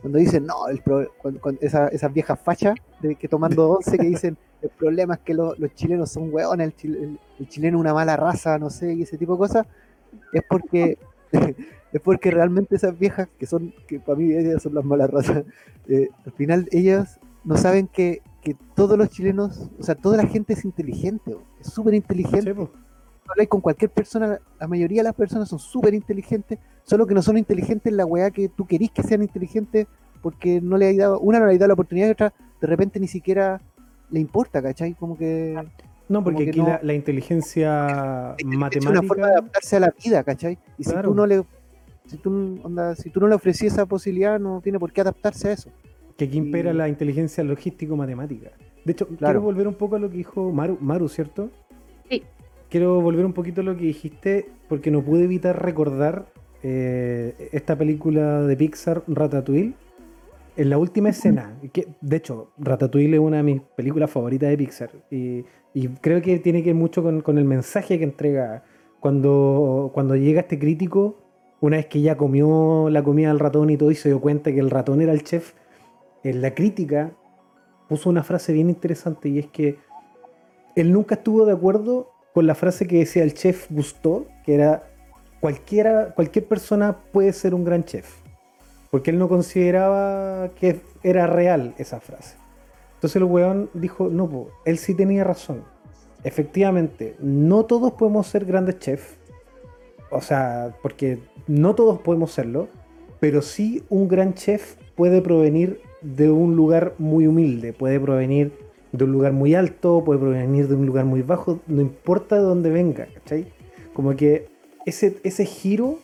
cuando 0.00 0.18
dicen, 0.18 0.46
no, 0.46 0.68
el 0.68 0.80
pro- 0.80 1.10
cuando 1.20 1.60
esa- 1.60 1.88
esas 1.88 2.12
viejas 2.12 2.40
fachas 2.40 2.74
de 3.00 3.16
que 3.16 3.28
tomando 3.28 3.68
once 3.78 3.98
que 3.98 4.06
dicen, 4.06 4.38
el 4.62 4.70
problema 4.70 5.14
es 5.14 5.20
que 5.20 5.34
lo- 5.34 5.54
los 5.56 5.74
chilenos 5.74 6.10
son 6.10 6.32
hueones, 6.32 6.66
el, 6.68 6.76
chil- 6.76 6.96
el- 6.96 7.18
el 7.38 7.48
chileno 7.48 7.78
es 7.78 7.80
una 7.80 7.94
mala 7.94 8.16
raza, 8.16 8.58
no 8.58 8.70
sé, 8.70 8.94
y 8.94 9.02
ese 9.02 9.16
tipo 9.18 9.32
de 9.32 9.38
cosas, 9.38 9.66
es 10.32 10.42
porque 10.48 10.98
es 11.92 12.00
porque 12.02 12.30
realmente 12.30 12.76
esas 12.76 12.98
viejas, 12.98 13.28
que 13.38 13.46
son, 13.46 13.72
que 13.86 14.00
para 14.00 14.18
mí 14.18 14.32
ellas 14.32 14.62
son 14.62 14.74
las 14.74 14.84
malas 14.84 15.10
razas, 15.10 15.44
eh, 15.88 16.08
al 16.24 16.32
final 16.32 16.68
ellas 16.70 17.18
no 17.44 17.56
saben 17.56 17.86
que, 17.86 18.22
que 18.42 18.56
todos 18.74 18.98
los 18.98 19.08
chilenos, 19.10 19.70
o 19.78 19.82
sea, 19.82 19.94
toda 19.94 20.16
la 20.16 20.26
gente 20.26 20.52
es 20.54 20.64
inteligente, 20.64 21.36
es 21.60 21.68
súper 21.68 21.94
inteligente. 21.94 22.54
Sí, 23.36 23.46
con 23.46 23.60
cualquier 23.60 23.90
persona, 23.90 24.40
la 24.58 24.66
mayoría 24.66 25.00
de 25.00 25.04
las 25.04 25.14
personas 25.14 25.48
son 25.50 25.58
súper 25.58 25.92
inteligentes, 25.92 26.58
solo 26.82 27.06
que 27.06 27.14
no 27.14 27.20
son 27.22 27.36
inteligentes 27.36 27.90
en 27.90 27.98
la 27.98 28.06
weá 28.06 28.30
que 28.30 28.48
tú 28.48 28.66
querís 28.66 28.90
que 28.90 29.02
sean 29.02 29.22
inteligentes 29.22 29.86
porque 30.22 30.60
no 30.62 30.78
le 30.78 30.86
hay 30.86 30.96
dado, 30.96 31.20
una 31.20 31.38
no 31.38 31.46
le 31.46 31.52
hay 31.52 31.58
dado 31.58 31.68
la 31.68 31.74
oportunidad 31.74 32.08
y 32.08 32.12
otra 32.12 32.32
de 32.60 32.66
repente 32.66 32.98
ni 32.98 33.06
siquiera 33.06 33.60
le 34.10 34.20
importa, 34.20 34.62
¿cachai? 34.62 34.94
Como 34.94 35.16
que 35.16 35.56
No, 36.08 36.24
porque 36.24 36.44
que 36.44 36.50
aquí 36.50 36.58
no- 36.60 36.68
la, 36.68 36.80
la 36.82 36.94
inteligencia 36.94 38.34
es 38.38 38.44
una 38.44 38.56
matemática. 38.58 39.02
forma 39.02 39.26
de 39.26 39.32
adaptarse 39.32 39.76
a 39.76 39.80
la 39.80 39.94
vida, 40.04 40.22
¿cachai? 40.24 40.58
Y 40.78 40.84
si 40.84 40.94
tú 41.02 41.14
no 41.14 41.26
le 41.26 41.42
si 42.06 42.16
tú, 42.16 42.58
onda, 42.62 42.94
si 42.96 43.10
tú 43.10 43.20
no 43.20 43.28
le 43.28 43.34
ofrecías 43.34 43.74
esa 43.74 43.84
posibilidad, 43.84 44.40
no 44.40 44.60
tiene 44.62 44.78
por 44.78 44.92
qué 44.92 45.02
adaptarse 45.02 45.48
a 45.48 45.52
eso. 45.52 45.70
que 46.16 46.24
aquí 46.24 46.36
impera 46.38 46.72
Y- 46.72 46.74
la 46.74 46.88
inteligencia 46.88 47.44
logístico-matemática. 47.44 48.50
De 48.84 48.92
hecho, 48.92 49.06
quiero 49.06 49.40
volver 49.42 49.68
un 49.68 49.74
poco 49.74 49.96
a 49.96 49.98
lo 50.00 50.10
que 50.10 50.16
dijo 50.16 50.50
Maru, 50.50 50.78
Maru, 50.80 51.08
¿cierto? 51.08 51.50
Sí. 52.10 52.22
Quiero 52.70 53.00
volver 53.00 53.24
un 53.26 53.32
poquito 53.34 53.60
a 53.60 53.64
lo 53.64 53.76
que 53.76 53.84
dijiste, 53.84 54.48
porque 54.68 54.90
no 54.90 55.02
pude 55.02 55.24
evitar 55.24 55.62
recordar 55.62 56.26
eh, 56.64 57.50
esta 57.52 57.76
película 57.76 58.40
de 58.42 58.56
Pixar, 58.56 59.04
Ratatouille, 59.06 59.74
en 60.58 60.70
la 60.70 60.76
última 60.76 61.08
escena. 61.08 61.58
Que, 61.72 61.88
de 62.00 62.16
hecho, 62.16 62.52
Ratatouille 62.58 63.14
es 63.14 63.20
una 63.20 63.38
de 63.38 63.42
mis 63.44 63.62
películas 63.76 64.10
favoritas 64.10 64.50
de 64.50 64.58
Pixar. 64.58 64.90
Y, 65.10 65.44
creo 66.00 66.20
que 66.20 66.38
tiene 66.40 66.62
que 66.62 66.70
ver 66.70 66.74
mucho 66.74 67.02
con, 67.02 67.20
con 67.20 67.38
el 67.38 67.44
mensaje 67.44 67.98
que 67.98 68.04
entrega. 68.04 68.64
Cuando, 69.00 69.92
cuando 69.94 70.16
llega 70.16 70.40
este 70.40 70.58
crítico, 70.58 71.16
una 71.60 71.76
vez 71.76 71.86
que 71.86 72.00
ya 72.00 72.16
comió 72.16 72.90
la 72.90 73.04
comida 73.04 73.28
del 73.28 73.38
ratón 73.38 73.70
y 73.70 73.76
todo, 73.76 73.92
y 73.92 73.94
se 73.94 74.08
dio 74.08 74.20
cuenta 74.20 74.52
que 74.52 74.58
el 74.58 74.70
ratón 74.70 75.00
era 75.00 75.12
el 75.12 75.22
chef, 75.22 75.54
en 76.24 76.42
la 76.42 76.52
crítica 76.52 77.12
puso 77.88 78.10
una 78.10 78.22
frase 78.22 78.52
bien 78.52 78.68
interesante 78.68 79.28
y 79.28 79.38
es 79.38 79.46
que 79.46 79.78
él 80.76 80.92
nunca 80.92 81.16
estuvo 81.16 81.46
de 81.46 81.52
acuerdo 81.52 82.10
con 82.34 82.46
la 82.46 82.54
frase 82.54 82.86
que 82.86 82.98
decía 82.98 83.22
el 83.22 83.34
chef 83.34 83.70
Gusteau, 83.70 84.26
que 84.44 84.54
era 84.54 84.90
cualquiera, 85.40 86.12
cualquier 86.14 86.46
persona 86.46 86.98
puede 87.12 87.32
ser 87.32 87.54
un 87.54 87.64
gran 87.64 87.84
chef, 87.84 88.20
porque 88.90 89.10
él 89.10 89.18
no 89.18 89.28
consideraba 89.28 90.50
que 90.54 90.80
era 91.02 91.26
real 91.26 91.74
esa 91.78 92.00
frase. 92.00 92.36
Entonces 92.94 93.16
el 93.16 93.24
weón 93.24 93.70
dijo, 93.74 94.08
no, 94.08 94.48
él 94.64 94.78
sí 94.78 94.94
tenía 94.94 95.24
razón. 95.24 95.62
Efectivamente, 96.24 97.14
no 97.20 97.64
todos 97.64 97.92
podemos 97.92 98.26
ser 98.26 98.44
grandes 98.44 98.78
chefs, 98.80 99.16
o 100.10 100.20
sea, 100.20 100.74
porque 100.82 101.20
no 101.46 101.74
todos 101.74 102.00
podemos 102.00 102.32
serlo, 102.32 102.68
pero 103.20 103.42
sí 103.42 103.84
un 103.88 104.08
gran 104.08 104.34
chef 104.34 104.76
puede 104.96 105.22
provenir 105.22 105.80
de 106.02 106.30
un 106.30 106.56
lugar 106.56 106.94
muy 106.98 107.26
humilde, 107.26 107.72
puede 107.72 108.00
provenir 108.00 108.52
de 108.92 109.04
un 109.04 109.12
lugar 109.12 109.32
muy 109.32 109.54
alto, 109.54 110.02
puede 110.04 110.18
provenir 110.18 110.66
de 110.66 110.74
un 110.74 110.86
lugar 110.86 111.04
muy 111.04 111.22
bajo, 111.22 111.60
no 111.66 111.80
importa 111.80 112.36
de 112.36 112.42
dónde 112.42 112.70
venga, 112.70 113.06
¿cachai? 113.14 113.46
Como 113.92 114.16
que 114.16 114.48
ese, 114.86 115.18
ese 115.22 115.44
giro 115.44 115.98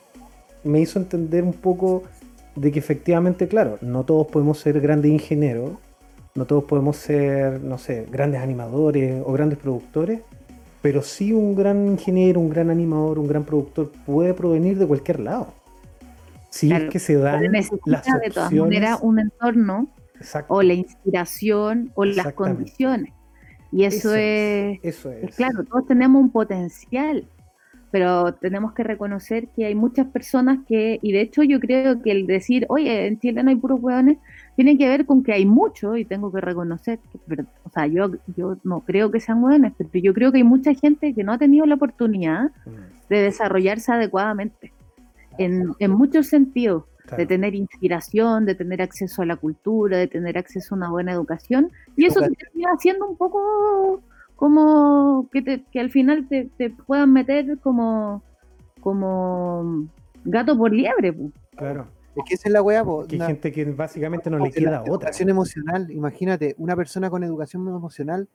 me 0.62 0.80
hizo 0.80 0.98
entender 0.98 1.44
un 1.44 1.52
poco 1.52 2.02
de 2.56 2.72
que 2.72 2.78
efectivamente, 2.78 3.48
claro, 3.48 3.78
no 3.80 4.04
todos 4.04 4.26
podemos 4.28 4.58
ser 4.58 4.80
grandes 4.80 5.10
ingenieros, 5.10 5.72
no 6.34 6.46
todos 6.46 6.64
podemos 6.64 6.96
ser, 6.96 7.60
no 7.62 7.78
sé, 7.78 8.06
grandes 8.10 8.40
animadores 8.40 9.22
o 9.24 9.32
grandes 9.32 9.58
productores, 9.58 10.20
pero 10.82 11.02
sí 11.02 11.32
un 11.32 11.54
gran 11.54 11.86
ingeniero, 11.86 12.40
un 12.40 12.50
gran 12.50 12.70
animador, 12.70 13.18
un 13.18 13.26
gran 13.28 13.44
productor 13.44 13.90
puede 14.06 14.34
provenir 14.34 14.78
de 14.78 14.86
cualquier 14.86 15.20
lado. 15.20 15.54
Si 16.50 16.68
Claro, 16.68 16.84
es 16.84 16.90
que 16.90 16.98
se 16.98 17.16
dan 17.16 17.42
las 17.86 18.06
necesita 18.06 18.18
de 18.18 18.30
todas 18.30 18.48
opciones. 18.48 18.74
maneras 18.80 18.98
un 19.02 19.18
entorno 19.18 19.88
Exacto, 20.18 20.54
o 20.54 20.62
la 20.62 20.74
inspiración 20.74 21.90
o 21.94 22.04
las 22.04 22.32
condiciones. 22.34 23.12
Y 23.72 23.84
eso, 23.84 24.14
Eso 24.14 24.14
es, 24.14 24.80
eso 24.82 25.10
es 25.10 25.30
es. 25.30 25.36
claro, 25.36 25.64
todos 25.64 25.86
tenemos 25.86 26.22
un 26.22 26.30
potencial, 26.30 27.28
pero 27.94 28.34
tenemos 28.34 28.72
que 28.72 28.82
reconocer 28.82 29.46
que 29.54 29.66
hay 29.66 29.76
muchas 29.76 30.08
personas 30.08 30.58
que, 30.66 30.98
y 31.00 31.12
de 31.12 31.20
hecho 31.20 31.44
yo 31.44 31.60
creo 31.60 32.02
que 32.02 32.10
el 32.10 32.26
decir, 32.26 32.66
oye, 32.68 33.06
en 33.06 33.20
Chile 33.20 33.44
no 33.44 33.50
hay 33.50 33.54
puros 33.54 33.78
hueones, 33.80 34.18
tiene 34.56 34.76
que 34.76 34.88
ver 34.88 35.06
con 35.06 35.22
que 35.22 35.32
hay 35.32 35.46
mucho, 35.46 35.96
y 35.96 36.04
tengo 36.04 36.32
que 36.32 36.40
reconocer, 36.40 36.98
que, 37.12 37.20
pero, 37.28 37.44
o 37.62 37.70
sea, 37.70 37.86
yo, 37.86 38.10
yo 38.36 38.56
no 38.64 38.80
creo 38.80 39.12
que 39.12 39.20
sean 39.20 39.44
hueones, 39.44 39.74
pero 39.78 39.90
yo 39.92 40.12
creo 40.12 40.32
que 40.32 40.38
hay 40.38 40.44
mucha 40.44 40.74
gente 40.74 41.14
que 41.14 41.22
no 41.22 41.34
ha 41.34 41.38
tenido 41.38 41.66
la 41.66 41.76
oportunidad 41.76 42.50
Mm, 42.66 42.70
de 43.08 43.22
desarrollarse 43.22 43.92
adecuadamente, 43.92 44.72
en, 45.38 45.72
en 45.78 45.90
muchos 45.92 46.26
sentidos 46.26 46.86
claro. 47.02 47.18
de 47.18 47.26
tener 47.26 47.54
inspiración, 47.54 48.44
de 48.44 48.56
tener 48.56 48.82
acceso 48.82 49.22
a 49.22 49.26
la 49.26 49.36
cultura, 49.36 49.98
de 49.98 50.08
tener 50.08 50.36
acceso 50.36 50.74
a 50.74 50.78
una 50.78 50.90
buena 50.90 51.12
educación. 51.12 51.70
Y 51.94 52.06
eso 52.06 52.18
Educación. 52.18 52.34
termina 52.38 52.70
haciendo 52.72 53.06
un 53.06 53.16
poco 53.16 54.02
como 54.36 55.28
que, 55.32 55.42
te- 55.42 55.64
que 55.70 55.80
al 55.80 55.90
final 55.90 56.26
te, 56.28 56.50
te 56.56 56.70
puedan 56.70 57.12
meter 57.12 57.58
como, 57.60 58.22
como 58.80 59.86
gato 60.24 60.56
por 60.56 60.72
liebre. 60.72 61.12
pu. 61.12 61.32
Claro. 61.56 61.86
Es 62.16 62.22
que 62.28 62.34
esa 62.34 62.48
es 62.48 62.52
la 62.52 62.62
weá, 62.62 62.84
po, 62.84 63.06
Que 63.06 63.16
hay 63.16 63.26
gente 63.26 63.50
que 63.50 63.64
básicamente 63.64 64.30
no 64.30 64.38
le 64.38 64.50
queda 64.52 64.82
otra. 64.82 64.92
Educación 64.92 65.30
emocional, 65.30 65.90
imagínate, 65.90 66.54
una 66.58 66.76
persona 66.76 67.10
con 67.10 67.24
educación 67.24 67.66
emocional 67.66 68.28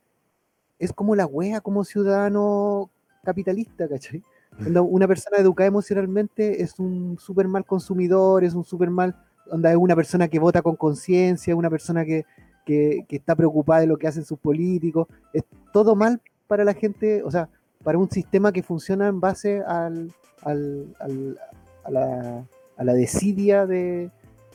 es 0.78 0.92
como 0.92 1.14
la 1.16 1.26
wea, 1.26 1.60
como 1.60 1.84
ciudadano 1.84 2.90
capitalista, 3.22 3.88
¿cachai? 3.88 4.22
Onda, 4.66 4.82
una 4.82 5.06
persona 5.08 5.38
educada 5.38 5.68
emocionalmente 5.68 6.62
es 6.62 6.78
un 6.78 7.18
súper 7.18 7.48
mal 7.48 7.64
consumidor, 7.64 8.44
es 8.44 8.54
un 8.54 8.64
súper 8.64 8.90
mal, 8.90 9.16
onda, 9.50 9.70
es 9.70 9.76
una 9.76 9.96
persona 9.96 10.28
que 10.28 10.38
vota 10.38 10.60
con 10.60 10.76
conciencia, 10.76 11.56
una 11.56 11.70
persona 11.70 12.04
que, 12.04 12.26
que, 12.64 13.04
que 13.08 13.16
está 13.16 13.34
preocupada 13.36 13.80
de 13.80 13.86
lo 13.86 13.96
que 13.98 14.06
hacen 14.08 14.24
sus 14.24 14.38
políticos, 14.38 15.06
es 15.32 15.44
todo 15.72 15.94
mal 15.94 16.20
para 16.46 16.64
la 16.64 16.74
gente, 16.74 17.22
o 17.22 17.30
sea, 17.30 17.48
para 17.82 17.98
un 17.98 18.10
sistema 18.10 18.52
que 18.52 18.62
funciona 18.62 19.08
en 19.08 19.20
base 19.20 19.62
al, 19.66 20.12
al- 20.42 20.94
al- 21.00 21.38
a, 21.84 21.90
la, 21.90 22.44
a 22.76 22.84
la 22.84 22.92
desidia 22.94 23.66
de, 23.66 24.10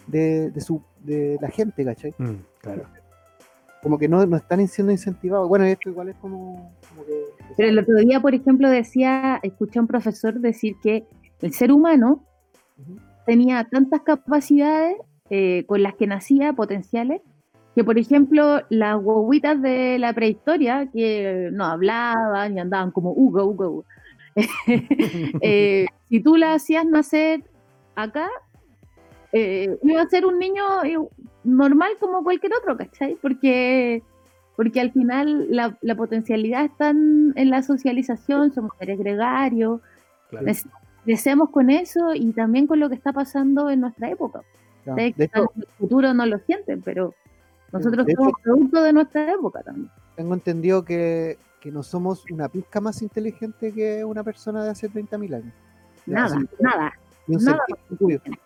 de, 0.08 0.52
de 0.52 0.62
su, 0.62 0.82
de 1.04 1.38
la 1.42 1.50
gente, 1.50 1.84
¿cachai? 1.84 2.14
Mm, 2.18 2.36
claro. 2.60 2.84
como 3.82 3.98
que 3.98 4.08
no, 4.08 4.26
no 4.26 4.38
están 4.38 4.68
siendo 4.68 4.92
incentivados. 4.92 5.48
Bueno, 5.48 5.66
esto 5.66 5.90
igual 5.90 6.10
es 6.10 6.16
como, 6.18 6.72
como 6.90 7.06
que... 7.06 7.14
Pero 7.58 7.70
el 7.70 7.80
otro 7.80 7.96
día, 7.96 8.20
por 8.20 8.34
ejemplo, 8.36 8.70
decía, 8.70 9.40
escuché 9.44 9.80
a 9.80 9.84
un 9.84 9.88
profesor 9.88 10.40
decir 10.40 10.76
que 10.82 11.06
el 11.42 11.54
ser 11.54 11.72
humano 11.72 12.24
tenía 13.26 13.68
tantas 13.72 14.02
capacidades 14.02 14.98
eh, 15.30 15.64
con 15.68 15.82
las 15.84 15.96
que 15.96 16.08
nacía, 16.08 16.54
potenciales, 16.54 17.22
que 17.76 17.84
por 17.84 17.98
ejemplo 17.98 18.62
las 18.70 19.02
guaguitas 19.02 19.62
de 19.62 20.00
la 20.00 20.14
prehistoria, 20.14 20.88
que 20.92 21.50
no 21.52 21.66
hablaban 21.66 22.56
y 22.56 22.60
andaban 22.60 22.92
como 22.92 23.12
ugo, 23.12 23.44
ugo, 23.44 23.70
ugo, 23.70 23.86
eh, 25.42 25.86
si 26.10 26.20
tú 26.22 26.38
las 26.38 26.64
hacías 26.64 26.86
nacer 26.86 27.44
acá, 27.96 28.30
eh, 29.34 29.78
iba 29.84 30.02
a 30.02 30.08
ser 30.08 30.26
un 30.26 30.40
niño 30.40 30.64
eh, 30.86 30.98
normal 31.44 31.92
como 32.00 32.24
cualquier 32.24 32.54
otro, 32.56 32.78
¿cachai? 32.78 33.18
Porque, 33.22 34.02
porque 34.56 34.80
al 34.80 34.92
final 34.94 35.48
la, 35.50 35.78
la 35.82 35.96
potencialidad 35.96 36.64
está 36.66 36.90
en, 36.92 37.34
la 37.36 37.62
socialización, 37.62 38.54
somos 38.54 38.72
seres 38.80 38.98
gregarios, 38.98 39.82
Claro. 40.30 40.48
Crecemos 41.04 41.52
con 41.52 41.70
eso 41.70 42.16
y 42.16 42.34
también 42.34 42.66
con 42.66 42.80
lo 42.80 42.90
que 42.90 42.96
está 42.96 43.14
pasando 43.14 43.70
en 43.70 43.82
nuestra 43.82 44.10
época. 44.10 44.42
Claro. 44.84 44.96
De 44.96 45.06
hecho, 45.06 45.52
en 45.56 45.62
el 45.62 45.68
futuro 45.78 46.14
no 46.16 46.26
lo 46.26 46.40
sienten, 46.40 46.82
pero 46.82 47.14
nosotros 47.80 48.06
de 48.06 48.12
hecho- 48.14 48.22
somos 48.22 48.34
producto 48.42 48.82
de 48.82 48.94
nuestra 48.94 49.32
época 49.34 49.62
también. 49.64 49.90
tengo 50.16 50.34
entendido 50.34 50.84
que, 50.84 51.38
que 51.60 51.72
no 51.72 51.84
somos 51.84 52.24
una 52.32 52.48
pizca 52.50 52.80
más 52.82 53.02
inteligente 53.02 53.72
que 53.74 54.04
una 54.04 54.24
persona 54.24 54.64
de 54.64 54.70
hace 54.72 54.90
30.000 54.90 55.36
años. 55.36 55.54
Nada, 56.06 56.38
nada. 56.60 56.94
ni 57.28 57.36
un 57.36 57.44
nada. 57.44 57.60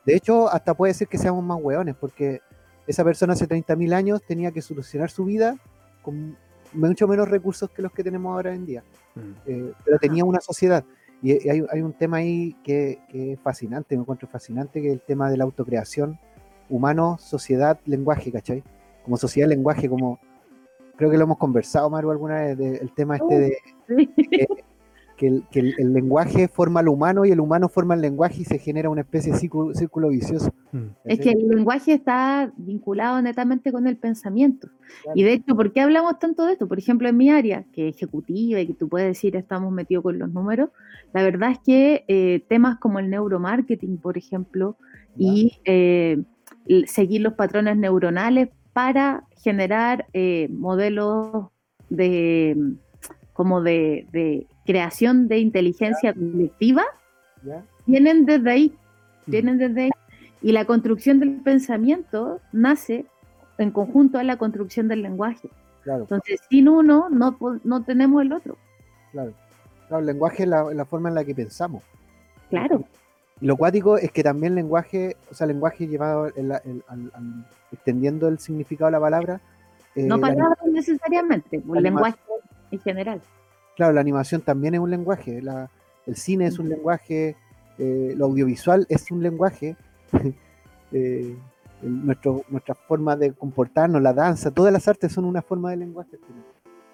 De 0.06 0.15
hecho, 0.15 0.49
hasta 0.49 0.73
puede 0.73 0.93
ser 0.93 1.07
que 1.07 1.18
seamos 1.18 1.43
más 1.43 1.60
hueones, 1.61 1.95
porque 1.95 2.41
esa 2.88 3.03
persona 3.03 3.34
hace 3.34 3.47
30.000 3.47 3.93
años 3.93 4.22
tenía 4.26 4.51
que 4.51 4.61
solucionar 4.61 5.10
su 5.10 5.26
vida 5.26 5.56
con 6.01 6.38
mucho 6.73 7.07
menos 7.07 7.27
recursos 7.27 7.69
que 7.72 7.81
los 7.81 7.91
que 7.91 8.03
tenemos 8.03 8.34
ahora 8.34 8.53
en 8.53 8.65
día. 8.65 8.84
Mm. 9.15 9.19
Eh, 9.45 9.73
pero 9.84 9.97
tenía 9.99 10.23
una 10.23 10.39
sociedad. 10.39 10.84
Y 11.22 11.34
y 11.45 11.49
hay, 11.49 11.65
hay 11.69 11.81
un 11.81 11.91
tema 11.93 12.18
ahí 12.18 12.56
que, 12.64 12.99
que 13.10 13.34
es 13.34 13.39
fascinante, 13.41 13.95
me 13.95 14.01
encuentro 14.03 14.27
fascinante, 14.30 14.81
que 14.81 14.88
es 14.88 14.93
el 14.93 15.01
tema 15.01 15.30
de 15.30 15.35
la 15.38 15.43
autocreación, 15.43 16.18
humano, 16.69 17.18
sociedad, 17.19 17.77
lenguaje, 17.85 18.31
¿cachai? 18.31 18.64
Como 19.04 19.18
sociedad, 19.18 19.50
lenguaje, 19.50 19.90
como 19.90 20.20
creo 20.96 21.10
que 21.10 21.18
lo 21.18 21.24
hemos 21.24 21.38
conversado, 21.38 21.90
Maru, 21.90 22.12
alguna 22.12 22.36
vez, 22.42 22.58
de- 22.58 22.78
el 22.78 22.92
tema 22.94 23.16
este 23.18 23.40
de 23.40 23.58
que, 25.18 25.28
el, 25.28 25.44
que 25.52 25.60
el- 25.60 25.76
el 25.78 25.94
lenguaje 25.94 26.48
forma 26.48 26.80
al 26.82 26.88
humano 26.88 27.26
y 27.26 27.32
el 27.32 27.40
humano 27.42 27.68
forma 27.68 27.94
el 27.94 28.02
lenguaje 28.02 28.42
y 28.42 28.46
se 28.46 28.58
genera 28.58 28.90
una 28.90 29.02
especie 29.02 29.34
de 29.34 29.38
círculo, 29.40 29.74
círculo 29.74 30.10
vicioso. 30.10 30.54
Mm. 30.72 30.86
Es 31.06 31.20
que 31.20 31.32
el 31.32 31.48
lenguaje 31.48 31.94
está 31.94 32.52
vinculado 32.58 33.22
netamente 33.22 33.72
con 33.72 33.88
el 33.88 33.98
pensamiento. 33.98 34.70
Claro. 35.04 35.20
Y 35.20 35.24
de 35.24 35.34
hecho, 35.34 35.56
¿por 35.56 35.74
qué 35.74 35.82
hablamos 35.82 36.20
tanto 36.20 36.46
de 36.46 36.54
esto? 36.54 36.68
Por 36.68 36.80
ejemplo, 36.80 37.10
en 37.10 37.18
mi 37.18 37.30
área, 37.30 37.66
que 37.74 37.90
es 37.90 37.96
ejecutiva 37.96 38.60
y 38.62 38.68
que 38.68 38.74
tú 38.74 38.88
puedes 38.88 39.08
decir 39.10 39.36
estamos 39.36 39.72
metidos 39.74 40.04
con 40.04 40.20
los 40.20 40.32
números, 40.32 40.70
la 41.14 41.24
verdad 41.24 41.52
es 41.52 41.60
que 41.66 42.06
eh, 42.08 42.46
temas 42.48 42.78
como 42.78 43.00
el 43.00 43.10
neuromarketing, 43.10 43.98
por 43.98 44.18
ejemplo, 44.18 44.78
y 45.18 45.60
eh, 45.66 46.22
seguir 46.86 47.22
los 47.22 47.34
patrones 47.34 47.76
neuronales 47.78 48.50
para 48.74 49.24
generar 49.38 50.06
eh, 50.14 50.48
modelos 50.52 51.48
de 51.90 52.56
como 53.34 53.62
de, 53.62 54.06
de 54.12 54.48
creación 54.66 55.28
de 55.28 55.40
inteligencia 55.40 56.14
colectiva, 56.14 56.84
¿Ya? 57.44 57.64
vienen 57.86 58.26
desde 58.26 58.52
ahí, 58.52 58.74
Mm. 59.26 59.32
vienen 59.32 59.58
desde 59.58 59.82
ahí. 59.84 59.91
Y 60.41 60.52
la 60.54 60.66
construcción 60.66 61.20
del 61.20 61.41
pensamiento 61.41 62.40
nace 62.52 63.06
en 63.58 63.72
conjunto 63.72 64.18
a 64.20 64.24
la 64.24 64.38
construcción 64.38 64.88
del 64.88 65.02
lenguaje. 65.04 65.50
Claro, 65.84 66.02
Entonces, 66.04 66.40
sin 66.50 66.68
uno, 66.70 67.08
no, 67.10 67.38
no 67.64 67.84
tenemos 67.84 68.22
el 68.22 68.34
otro. 68.34 68.58
claro. 69.12 69.34
Claro, 69.88 70.02
el 70.02 70.06
lenguaje 70.06 70.44
es 70.44 70.50
la, 70.50 70.72
la 70.74 70.86
forma 70.86 71.10
en 71.10 71.16
la 71.16 71.24
que 71.26 71.34
pensamos. 71.34 71.82
Claro, 72.50 72.84
lo 73.41 73.56
cuático 73.57 73.98
es 73.98 74.11
que 74.11 74.24
también 74.24 74.56
lenguaje, 74.56 75.16
o 75.32 75.34
sea, 75.34 75.48
lenguaje 75.48 75.88
llevado 75.88 76.28
el- 76.28 76.52
el- 76.52 76.84
al- 76.88 77.11
al- 77.14 77.45
extendiendo 77.72 78.28
el 78.28 78.40
significado 78.40 78.88
de 78.88 78.91
la 78.94 78.99
palabra. 78.99 79.41
eh, 79.95 80.03
no 80.03 80.18
la- 80.18 80.22
palabras 80.22 80.60
necesariamente, 80.72 81.61
la 81.68 81.82
lenguaje 81.82 82.18
en 82.72 82.80
general. 82.80 83.22
claro, 83.76 83.94
la 83.94 84.02
animación 84.02 84.41
también 84.41 84.76
es 84.76 84.80
un 84.80 84.91
lenguaje. 84.91 85.41
la- 85.41 85.70
el 86.06 86.16
cine 86.16 86.45
es 86.48 86.60
un 86.60 86.70
lenguaje, 86.70 87.36
eh, 87.78 88.14
lo 88.18 88.26
audiovisual 88.26 88.86
es 88.90 89.10
un 89.11 89.22
lenguaje. 89.24 89.76
eh, 90.91 91.36
nuestro, 91.82 92.44
nuestra 92.49 92.76
forma 92.76 93.16
de 93.16 93.32
comportarnos, 93.34 94.02
la 94.02 94.14
danza, 94.14 94.52
todas 94.52 94.74
las 94.74 94.88
artes 94.88 95.11
son 95.14 95.24
una 95.26 95.41
forma 95.41 95.70
de 95.72 95.78
lenguaje. 95.78 96.18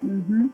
Eh, 0.02 0.48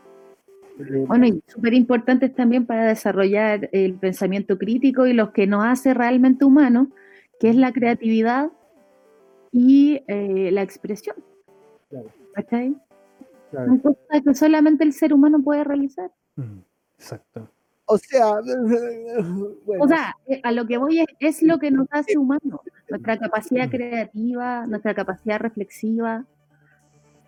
Bueno, 0.77 1.27
y 1.27 1.43
súper 1.47 1.73
importantes 1.73 2.33
también 2.33 2.65
para 2.65 2.87
desarrollar 2.87 3.69
el 3.71 3.93
pensamiento 3.93 4.57
crítico 4.57 5.05
y 5.05 5.13
los 5.13 5.31
que 5.31 5.45
nos 5.45 5.63
hace 5.65 5.93
realmente 5.93 6.45
humanos, 6.45 6.87
que 7.39 7.49
es 7.49 7.55
la 7.55 7.71
creatividad 7.71 8.51
y 9.51 10.01
eh, 10.07 10.49
la 10.51 10.63
expresión. 10.63 11.15
Claro. 11.89 12.09
¿Cachai? 12.33 12.75
claro. 13.51 13.67
Son 13.67 13.79
cosas 13.79 14.21
que 14.25 14.33
solamente 14.33 14.83
el 14.83 14.93
ser 14.93 15.13
humano 15.13 15.41
puede 15.43 15.63
realizar. 15.63 16.11
Mm. 16.35 16.59
Exacto. 16.97 17.49
O 17.85 17.97
sea, 17.97 18.39
bueno, 19.65 19.83
O 19.83 19.87
sea, 19.87 20.15
eh, 20.25 20.41
a 20.43 20.51
lo 20.51 20.65
que 20.65 20.77
voy 20.77 20.99
es, 20.99 21.07
es 21.19 21.43
lo 21.43 21.59
que 21.59 21.69
nos 21.69 21.87
hace 21.91 22.17
humanos, 22.17 22.61
nuestra 22.89 23.17
capacidad 23.17 23.69
creativa, 23.69 24.65
nuestra 24.67 24.93
capacidad 24.93 25.39
reflexiva. 25.39 26.25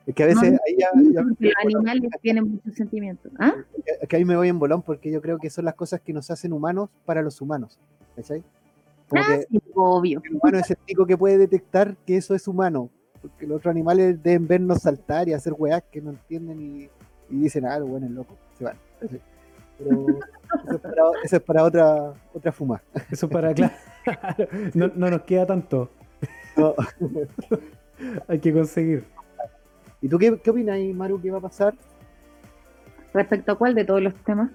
Es 0.07 0.13
que 0.15 0.23
a 0.23 0.27
veces 0.27 0.51
no, 0.51 0.57
ahí 0.67 0.75
ya, 0.77 1.23
los 1.23 1.35
animales 1.63 2.09
tienen 2.21 2.49
muchos 2.51 2.75
sentimientos. 2.75 3.31
¿Ah? 3.39 3.55
es 4.01 4.07
que 4.07 4.15
ahí 4.15 4.25
me 4.25 4.35
voy 4.35 4.49
en 4.49 4.59
bolón 4.59 4.81
porque 4.81 5.11
yo 5.11 5.21
creo 5.21 5.37
que 5.39 5.49
son 5.49 5.65
las 5.65 5.73
cosas 5.75 6.01
que 6.01 6.13
nos 6.13 6.29
hacen 6.31 6.53
humanos 6.53 6.89
para 7.05 7.21
los 7.21 7.41
humanos. 7.41 7.79
¿Cachai? 8.15 8.43
Como 9.09 9.21
Ah, 9.23 9.37
que 9.37 9.47
sí, 9.49 9.61
obvio. 9.73 10.21
el 10.23 10.35
humano 10.35 10.59
es 10.59 10.69
el 10.71 10.77
único 10.83 11.05
que 11.05 11.17
puede 11.17 11.37
detectar 11.37 11.95
que 12.05 12.17
eso 12.17 12.35
es 12.35 12.47
humano. 12.47 12.89
Porque 13.21 13.47
los 13.47 13.57
otros 13.57 13.71
animales 13.71 14.21
deben 14.21 14.47
vernos 14.47 14.79
saltar 14.83 15.27
y 15.27 15.33
hacer 15.33 15.53
weás 15.57 15.83
que 15.91 16.01
no 16.01 16.11
entienden 16.11 16.61
y, 16.61 16.89
y 17.29 17.39
dicen, 17.39 17.65
ah, 17.65 17.79
bueno, 17.79 18.05
es 18.05 18.11
loco, 18.11 18.35
se 18.57 18.63
van. 18.63 18.77
¿cachai? 18.99 19.21
Pero 19.77 20.05
eso 20.65 20.75
es 20.75 20.79
para, 20.81 21.03
eso 21.23 21.35
es 21.35 21.41
para 21.43 21.63
otra, 21.63 22.13
otra 22.33 22.51
fuma. 22.51 22.81
Eso 23.11 23.27
para 23.27 23.53
claro. 23.53 23.73
No, 24.73 24.87
no 24.95 25.09
nos 25.09 25.23
queda 25.23 25.45
tanto. 25.45 25.89
No. 26.55 26.75
Hay 28.27 28.39
que 28.39 28.53
conseguir. 28.53 29.05
¿Y 30.05 30.07
tú 30.07 30.19
qué, 30.19 30.37
qué 30.37 30.51
opinas, 30.51 30.77
Maru, 30.93 31.19
qué 31.19 31.31
va 31.31 31.39
a 31.39 31.41
pasar 31.41 31.73
¿Respecto 33.11 33.53
a 33.53 33.57
cuál 33.57 33.73
de 33.73 33.85
todos 33.85 34.01
los 34.03 34.13
temas? 34.23 34.51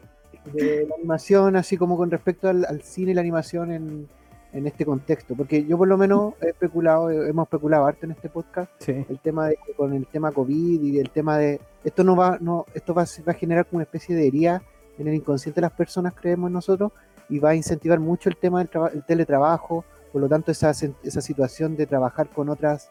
de 0.54 0.86
la 0.88 0.94
animación, 0.94 1.56
así 1.56 1.76
como 1.76 1.96
con 1.96 2.08
respecto 2.10 2.48
al, 2.48 2.64
al 2.64 2.82
cine 2.82 3.10
y 3.10 3.14
la 3.14 3.20
animación 3.20 3.72
en, 3.72 4.08
en 4.52 4.66
este 4.68 4.86
contexto? 4.86 5.34
Porque 5.34 5.64
yo 5.66 5.76
por 5.76 5.88
lo 5.88 5.98
menos 5.98 6.34
he 6.40 6.50
especulado, 6.50 7.10
eh, 7.10 7.28
hemos 7.30 7.46
especulado 7.46 7.84
harto 7.86 8.06
en 8.06 8.12
este 8.12 8.28
podcast 8.28 8.70
Sí. 8.78 9.04
el 9.08 9.18
tema 9.18 9.48
de 9.48 9.58
con 9.76 9.92
el 9.92 10.06
tema 10.06 10.30
COVID 10.30 10.82
y 10.82 10.98
el 11.00 11.10
tema 11.10 11.36
de 11.36 11.60
esto 11.82 12.04
no 12.04 12.14
va 12.14 12.38
no 12.40 12.64
esto 12.72 12.94
va, 12.94 13.02
a- 13.02 13.22
va 13.26 13.32
a 13.32 13.34
generar 13.34 13.66
como 13.66 13.78
una 13.78 13.84
especie 13.84 14.14
de 14.14 14.26
herida 14.28 14.62
en 14.98 15.08
el 15.08 15.14
inconsciente 15.14 15.56
de 15.60 15.62
las 15.62 15.72
personas 15.72 16.14
creemos 16.14 16.48
nosotros 16.50 16.92
y 17.28 17.38
va 17.40 17.50
a 17.50 17.54
incentivar 17.56 17.98
mucho 17.98 18.28
el 18.28 18.36
tema 18.36 18.60
del 18.60 18.70
el 18.94 19.04
teletrabajo 19.04 19.84
por 20.12 20.20
lo 20.22 20.28
tanto 20.28 20.52
esa, 20.52 20.70
sen- 20.70 20.94
esa 21.02 21.20
situación 21.20 21.76
de 21.76 21.86
trabajar 21.86 22.28
con 22.28 22.48
otras 22.48 22.90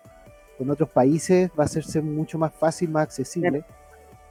con 0.59 0.69
otros 0.69 0.89
países 0.89 1.49
va 1.57 1.63
a 1.63 1.65
hacerse 1.65 2.01
mucho 2.01 2.37
más 2.37 2.53
fácil 2.53 2.89
más 2.91 3.03
accesible 3.03 3.63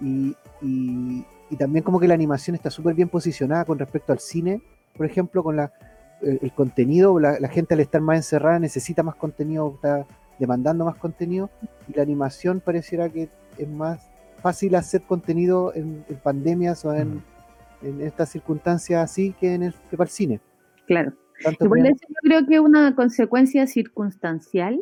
y, 0.00 0.36
y- 0.62 1.24
y 1.50 1.56
también 1.56 1.82
como 1.82 1.98
que 1.98 2.06
la 2.06 2.14
animación 2.14 2.54
está 2.54 2.70
súper 2.70 2.94
bien 2.94 3.08
posicionada 3.08 3.64
con 3.64 3.78
respecto 3.78 4.12
al 4.12 4.20
cine 4.20 4.60
por 4.96 5.06
ejemplo 5.06 5.42
con 5.42 5.56
la 5.56 5.72
el, 6.20 6.38
el 6.42 6.52
contenido 6.52 7.18
la, 7.18 7.40
la 7.40 7.48
gente 7.48 7.74
al 7.74 7.80
estar 7.80 8.00
más 8.02 8.18
encerrada 8.18 8.58
necesita 8.60 9.02
más 9.02 9.16
contenido 9.16 9.72
está 9.74 10.06
demandando 10.38 10.84
más 10.84 10.96
contenido 10.96 11.50
y 11.88 11.94
la 11.96 12.02
animación 12.02 12.60
pareciera 12.60 13.08
que 13.08 13.28
es 13.56 13.68
más 13.68 14.06
fácil 14.42 14.74
hacer 14.76 15.02
contenido 15.02 15.72
en, 15.74 16.04
en 16.08 16.16
pandemias 16.16 16.84
o 16.84 16.94
en, 16.94 17.22
en 17.82 18.00
estas 18.02 18.28
circunstancias 18.28 19.02
así 19.02 19.34
que 19.40 19.54
en 19.54 19.62
el 19.64 19.74
que 19.90 19.96
para 19.96 20.06
el 20.06 20.12
cine. 20.12 20.40
Claro. 20.86 21.12
Tanto 21.42 21.64
eso 21.76 21.94
yo 22.08 22.14
creo 22.22 22.46
que 22.46 22.54
es 22.54 22.60
una 22.60 22.94
consecuencia 22.94 23.66
circunstancial. 23.66 24.80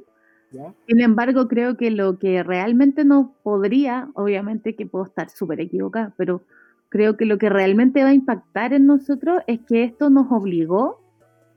Sin 0.87 1.01
embargo, 1.01 1.49
creo 1.49 1.77
que 1.77 1.91
lo 1.91 2.19
que 2.19 2.43
realmente 2.43 3.05
nos 3.05 3.29
podría, 3.43 4.09
obviamente 4.15 4.77
que 4.77 4.87
puedo 4.87 5.05
estar 5.05 5.29
súper 5.31 5.61
equivocada, 5.61 6.13
pero 6.17 6.43
creo 6.89 7.17
que 7.17 7.27
lo 7.27 7.39
que 7.39 7.49
realmente 7.49 8.03
va 8.05 8.11
a 8.11 8.15
impactar 8.15 8.73
en 8.73 8.87
nosotros 8.87 9.41
es 9.47 9.61
que 9.67 9.83
esto 9.85 10.09
nos 10.11 10.31
obligó 10.31 11.01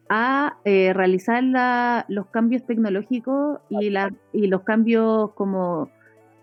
a 0.09 0.57
eh, 0.65 0.91
realizar 0.93 1.43
la- 1.43 2.05
los 2.09 2.25
cambios 2.27 2.65
tecnológicos 2.65 3.59
y, 3.69 3.91
la, 3.91 4.11
y 4.33 4.47
los 4.47 4.61
cambios 4.63 5.31
como, 5.33 5.91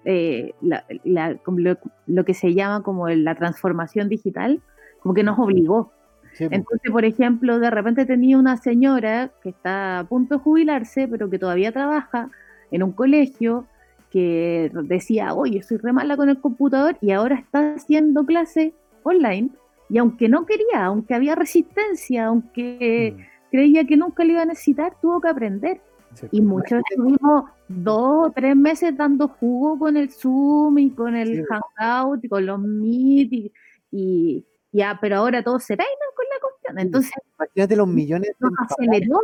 eh, 0.05 0.55
la- 0.61 1.37
como 1.45 1.59
lo, 1.59 1.77
lo 2.07 2.25
que 2.25 2.35
se 2.35 2.55
llama 2.55 2.85
como 2.85 3.09
la 3.09 3.35
transformación 3.35 4.09
digital, 4.09 4.63
como 5.01 5.15
que 5.15 5.25
nos 5.25 5.37
obligó. 5.39 5.93
Sí, 6.37 6.47
Entonces, 6.51 6.91
por 6.91 7.05
ejemplo, 7.05 7.59
de 7.59 7.71
repente 7.71 8.05
tenía 8.05 8.37
una 8.39 8.57
señora 8.59 9.31
que 9.43 9.49
está 9.51 10.01
a 10.01 10.05
punto 10.05 10.35
de 10.37 10.41
jubilarse, 10.41 11.09
pero 11.09 11.31
que 11.31 11.39
todavía 11.39 11.73
trabaja 11.73 12.31
en 12.71 12.83
un 12.83 12.93
colegio, 12.93 13.67
que 14.11 14.71
decía, 14.85 15.35
oye, 15.35 15.63
soy 15.63 15.79
re 15.79 15.93
mala 15.93 16.17
con 16.17 16.29
el 16.29 16.41
computador 16.41 16.97
y 17.01 17.11
ahora 17.13 17.37
está 17.37 17.75
haciendo 17.75 18.25
clase 18.25 18.73
online. 19.03 19.49
Y 19.89 19.99
aunque 19.99 20.29
no 20.29 20.47
quería, 20.47 20.85
aunque 20.85 21.15
había 21.15 21.35
resistencia, 21.35 22.27
aunque 22.27 23.15
Mm. 23.17 23.21
creía 23.51 23.85
que 23.85 23.97
nunca 23.97 24.25
lo 24.25 24.33
iba 24.33 24.43
a 24.43 24.47
necesitar, 24.47 24.95
tuvo 25.01 25.21
que 25.21 25.29
aprender. 25.29 25.81
Sí. 26.15 26.27
Y 26.33 26.41
muchos 26.41 26.81
estuvimos 26.91 27.45
dos 27.69 28.29
o 28.29 28.33
tres 28.35 28.57
meses 28.57 28.97
dando 28.97 29.29
jugo 29.29 29.79
con 29.79 29.97
el 29.97 30.11
Zoom 30.11 30.79
y 30.79 30.91
con 30.91 31.15
el 31.15 31.37
Sí. 31.37 31.43
Hangout 31.79 32.25
y 32.25 32.29
con 32.29 32.47
los 32.47 32.59
Meet 32.61 33.33
y, 33.33 33.53
y 33.91 34.45
ya, 34.77 34.99
pero 35.01 35.17
ahora 35.17 35.43
todos 35.43 35.65
se 35.65 35.77
peinan 35.77 35.95
con 36.15 36.25
la 36.33 36.41
cuestión. 36.41 36.79
Entonces 36.79 37.13
Imagínate 37.39 37.77
los 37.77 37.89
millones 37.89 38.31
de 38.39 38.49
aceleró, 38.59 39.21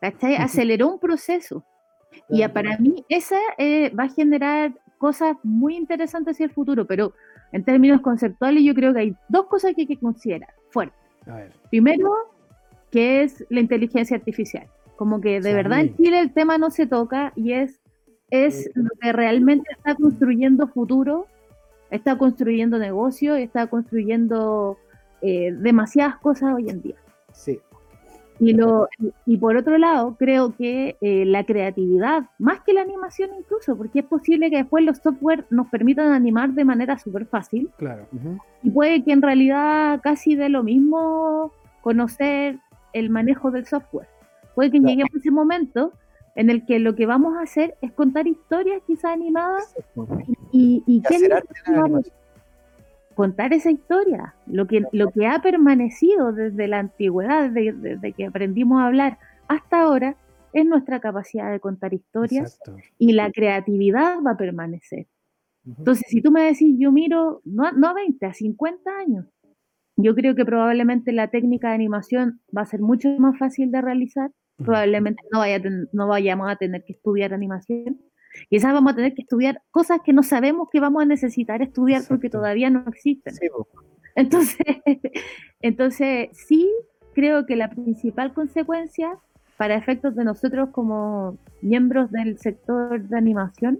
¿cachai? 0.00 0.36
Aceleró 0.36 0.88
un 0.88 0.98
proceso. 0.98 1.64
Y 2.28 2.38
Claro. 2.38 2.52
para 2.54 2.78
mí 2.78 3.04
esa 3.08 3.38
eh, 3.58 3.90
va 3.90 4.04
a 4.04 4.08
generar 4.08 4.72
cosas 4.98 5.36
muy 5.42 5.76
interesantes 5.76 6.34
hacia 6.36 6.46
el 6.46 6.52
futuro, 6.52 6.86
pero 6.86 7.12
en 7.52 7.64
términos 7.64 8.00
conceptuales 8.00 8.62
yo 8.64 8.74
creo 8.74 8.92
que 8.92 9.00
hay 9.00 9.16
dos 9.28 9.46
cosas 9.46 9.74
que 9.74 9.82
hay 9.82 9.86
que 9.86 9.96
considerar 9.98 10.52
fuerte. 10.70 10.94
A 11.26 11.36
ver. 11.36 11.52
Primero, 11.70 12.10
que 12.90 13.22
es 13.22 13.44
la 13.48 13.60
inteligencia 13.60 14.16
artificial. 14.16 14.66
Como 14.96 15.20
que 15.20 15.40
de 15.40 15.50
Sí. 15.50 15.54
verdad 15.54 15.80
en 15.80 15.96
Chile 15.96 16.20
el 16.20 16.32
tema 16.32 16.58
no 16.58 16.70
se 16.70 16.86
toca 16.86 17.32
y 17.36 17.52
es, 17.52 17.80
es 18.30 18.64
Sí. 18.64 18.70
lo 18.74 18.90
que 19.00 19.12
realmente 19.12 19.70
está 19.72 19.94
construyendo 19.94 20.66
futuro, 20.68 21.26
está 21.90 22.16
construyendo 22.16 22.78
negocio, 22.78 23.34
está 23.34 23.66
construyendo 23.66 24.78
eh, 25.22 25.52
demasiadas 25.52 26.16
cosas 26.18 26.54
hoy 26.54 26.68
en 26.70 26.82
día. 26.82 26.96
Sí, 27.32 27.58
Y, 28.38 28.54
lo, 28.54 28.88
y 29.26 29.36
por 29.36 29.56
otro 29.56 29.76
lado, 29.76 30.16
creo 30.18 30.54
que 30.56 30.96
eh, 31.02 31.24
la 31.26 31.44
creatividad, 31.44 32.22
más 32.38 32.60
que 32.60 32.72
la 32.72 32.80
animación 32.82 33.30
incluso, 33.38 33.76
porque 33.76 33.98
es 34.00 34.06
posible 34.06 34.48
que 34.50 34.56
después 34.58 34.82
los 34.84 34.98
software 34.98 35.44
nos 35.50 35.66
permitan 35.68 36.12
animar 36.12 36.50
de 36.52 36.64
manera 36.64 36.98
súper 36.98 37.26
fácil, 37.26 37.68
Claro. 37.76 38.06
y 38.62 38.70
puede 38.70 39.04
que 39.04 39.12
en 39.12 39.20
realidad 39.22 40.00
casi 40.02 40.36
de 40.36 40.48
lo 40.48 40.62
mismo 40.62 41.52
conocer 41.82 42.58
el 42.94 43.10
manejo 43.10 43.50
del 43.50 43.66
software. 43.66 44.08
Puede 44.54 44.70
que 44.70 44.78
Claro. 44.78 44.88
lleguemos 44.90 45.14
a 45.14 45.18
ese 45.18 45.30
momento 45.30 45.92
en 46.34 46.48
el 46.48 46.64
que 46.64 46.78
lo 46.78 46.94
que 46.94 47.04
vamos 47.06 47.36
a 47.36 47.42
hacer 47.42 47.76
es 47.82 47.92
contar 47.92 48.26
historias 48.26 48.80
quizás 48.86 49.12
animadas. 49.12 49.74
Y, 50.52 50.82
y 50.86 50.96
Y 50.96 51.02
¿qué 51.02 51.16
hacer 51.16 51.32
arte 51.32 51.54
en 51.66 51.72
la 51.74 51.80
animación. 51.80 52.14
contar 53.14 53.52
esa 53.52 53.70
historia, 53.70 54.34
lo 54.46 54.66
que, 54.66 54.82
lo 54.92 55.10
que 55.10 55.26
ha 55.26 55.40
permanecido 55.42 56.32
desde 56.32 56.68
la 56.68 56.78
antigüedad, 56.78 57.50
desde, 57.50 57.72
desde 57.72 58.12
que 58.12 58.26
aprendimos 58.26 58.80
a 58.80 58.86
hablar 58.86 59.18
hasta 59.48 59.82
ahora, 59.82 60.16
es 60.52 60.64
nuestra 60.66 61.00
capacidad 61.00 61.50
de 61.50 61.60
contar 61.60 61.92
historias 61.94 62.58
Exacto. 62.58 62.76
y 62.98 63.12
la 63.12 63.30
creatividad 63.30 64.20
va 64.26 64.32
a 64.32 64.36
permanecer. 64.36 65.06
Entonces, 65.66 66.04
si 66.08 66.22
tú 66.22 66.30
me 66.30 66.42
decís, 66.44 66.76
yo 66.78 66.90
miro, 66.90 67.42
no, 67.44 67.64
a- 67.64 67.72
no 67.72 67.88
a 67.88 67.92
20, 67.94 68.24
a 68.26 68.32
50 68.32 68.90
años, 68.98 69.26
yo 69.96 70.14
creo 70.14 70.34
que 70.34 70.44
probablemente 70.46 71.12
la 71.12 71.28
técnica 71.28 71.68
de 71.68 71.74
animación 71.74 72.40
va 72.56 72.62
a 72.62 72.66
ser 72.66 72.80
mucho 72.80 73.08
más 73.18 73.38
fácil 73.38 73.70
de 73.70 73.82
realizar, 73.82 74.30
probablemente 74.56 75.22
no, 75.30 75.40
vaya 75.40 75.60
no 75.92 76.06
vayamos 76.08 76.50
a 76.50 76.56
tener 76.56 76.84
que 76.84 76.94
estudiar 76.94 77.34
animación, 77.34 78.00
quizás 78.48 78.72
vamos 78.72 78.92
a 78.92 78.96
tener 78.96 79.14
que 79.14 79.22
estudiar 79.22 79.62
cosas 79.70 80.00
que 80.04 80.12
no 80.12 80.22
sabemos 80.22 80.68
que 80.70 80.80
vamos 80.80 81.02
a 81.02 81.06
necesitar 81.06 81.62
estudiar 81.62 82.02
porque 82.08 82.30
todavía 82.30 82.70
no 82.70 82.84
existen. 82.88 83.34
Sí. 83.34 83.48
Entonces, 84.14 84.58
entonces, 85.60 86.28
sí 86.32 86.70
creo 87.14 87.46
que 87.46 87.56
la 87.56 87.70
principal 87.70 88.32
consecuencia 88.32 89.18
para 89.56 89.74
efectos 89.74 90.16
de 90.16 90.24
nosotros 90.24 90.70
como 90.70 91.38
miembros 91.60 92.10
del 92.10 92.38
sector 92.38 93.02
de 93.02 93.16
animación 93.16 93.78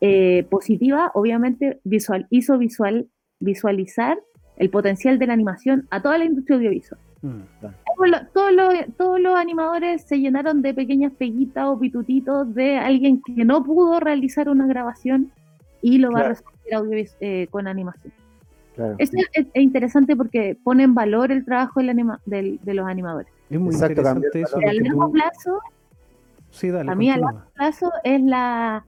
eh, 0.00 0.44
positiva, 0.50 1.10
obviamente 1.14 1.80
visual, 1.84 2.26
hizo 2.30 2.58
visual, 2.58 3.08
visualizar 3.40 4.18
el 4.56 4.70
potencial 4.70 5.18
de 5.18 5.26
la 5.26 5.34
animación 5.34 5.86
a 5.90 6.02
toda 6.02 6.18
la 6.18 6.24
industria 6.24 6.56
audiovisual. 6.56 7.00
Mm. 7.22 7.40
Todos 7.60 8.08
los, 8.10 8.32
todos 8.32 8.52
los- 8.52 8.96
todos 8.96 9.20
los 9.20 9.34
animadores 9.34 10.02
se 10.02 10.18
llenaron 10.20 10.62
de 10.62 10.72
pequeñas 10.74 11.12
peguitas 11.12 11.66
o 11.66 11.78
pitutitos 11.78 12.54
de 12.54 12.76
alguien 12.78 13.20
que 13.22 13.44
no 13.44 13.64
pudo 13.64 13.98
realizar 13.98 14.48
una 14.48 14.66
grabación 14.66 15.32
y 15.82 15.98
lo 15.98 16.10
va 16.12 16.20
a 16.20 16.28
resolver 16.28 16.54
audiovis- 16.72 17.16
eh, 17.20 17.48
con 17.50 17.66
animación. 17.66 18.12
Claro. 18.76 18.94
Eso 18.98 19.12
es, 19.32 19.46
es 19.52 19.62
interesante 19.62 20.14
porque 20.14 20.56
pone 20.62 20.84
en 20.84 20.94
valor 20.94 21.32
el 21.32 21.44
trabajo 21.44 21.80
del 21.80 21.90
anima- 21.90 22.20
del- 22.26 22.60
de 22.62 22.74
los 22.74 22.86
animadores. 22.86 23.32
Es 23.50 23.58
muy 23.58 23.74
Exacto, 23.74 24.00
interesante 24.00 24.40
eso. 24.42 24.56
A 24.56 24.72
largo 24.72 25.06
tú- 25.06 25.12
plazo, 25.12 25.58
Sí, 26.50 26.68
dale, 26.70 26.90
a 26.90 26.94
mí 26.94 27.10
a 27.10 27.14
continúa. 27.14 27.32
largo 27.32 27.50
plazo 27.54 27.92
es 28.04 28.20
la 28.22 28.84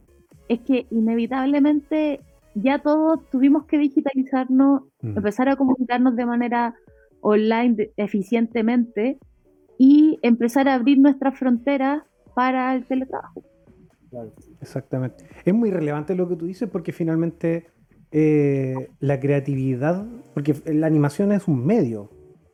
es 0.49 0.61
que 0.61 0.87
inevitablemente 0.91 2.21
ya 2.55 2.81
todos 2.81 3.21
tuvimos 3.31 3.65
que 3.67 3.79
digitalizarnos, 3.79 4.83
Mm. 5.03 5.17
empezar 5.17 5.49
a 5.49 5.57
comunicarnos 5.57 6.17
de 6.17 6.27
manera 6.27 6.75
online 7.21 7.75
de- 7.75 7.93
eficientemente 7.97 9.19
y 9.79 10.19
empezar 10.23 10.69
a 10.69 10.75
abrir 10.75 10.99
nuestras 10.99 11.39
fronteras 11.39 12.03
para 12.35 12.75
el 12.75 12.85
teletrabajo. 12.87 13.43
claro. 14.11 14.33
Exactamente. 14.61 15.25
Es 15.45 15.55
muy 15.55 15.71
relevante 15.71 16.15
lo 16.15 16.29
que 16.29 16.37
tú 16.37 16.47
dices 16.47 16.69
porque 16.71 16.93
finalmente 16.93 17.67
eh, 18.13 18.89
la 18.99 19.21
creatividad, 19.21 20.05
porque 20.35 20.55
la 20.67 20.87
animación 20.87 21.31
es 21.33 21.47
un 21.49 21.65
medio, 21.65 22.11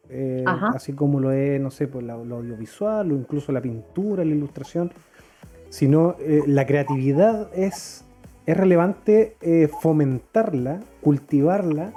eh, 0.08 0.44
así 0.74 0.92
como 0.92 1.18
lo 1.18 1.32
es, 1.32 1.60
no 1.60 1.70
sé, 1.70 1.88
pues, 1.88 2.04
la- 2.04 2.16
lo 2.22 2.36
audiovisual 2.36 3.10
o 3.10 3.16
incluso 3.16 3.52
la 3.52 3.60
pintura, 3.62 4.24
la 4.24 4.34
ilustración, 4.34 4.92
sino 5.70 6.14
eh, 6.20 6.42
la 6.46 6.64
creatividad 6.66 7.50
es, 7.58 8.04
es 8.46 8.56
relevante 8.56 9.36
fomentarla, 9.80 10.80
cultivarla, 11.00 11.92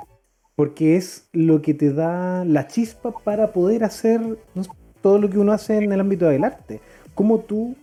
porque 0.59 0.97
es 0.97 1.29
lo 1.31 1.61
que 1.61 1.73
te 1.73 1.93
da 1.93 2.43
la 2.43 2.67
chispa 2.67 3.13
para 3.23 3.53
poder 3.53 3.85
hacer 3.85 4.19
todo 5.01 5.17
lo 5.17 5.29
que 5.29 5.39
uno 5.39 5.53
hace 5.53 5.77
en 5.77 5.89
el 5.93 6.01
ámbito 6.01 6.27
del 6.27 6.43
arte. 6.43 6.81
Cómo 7.15 7.39
tú 7.39 7.77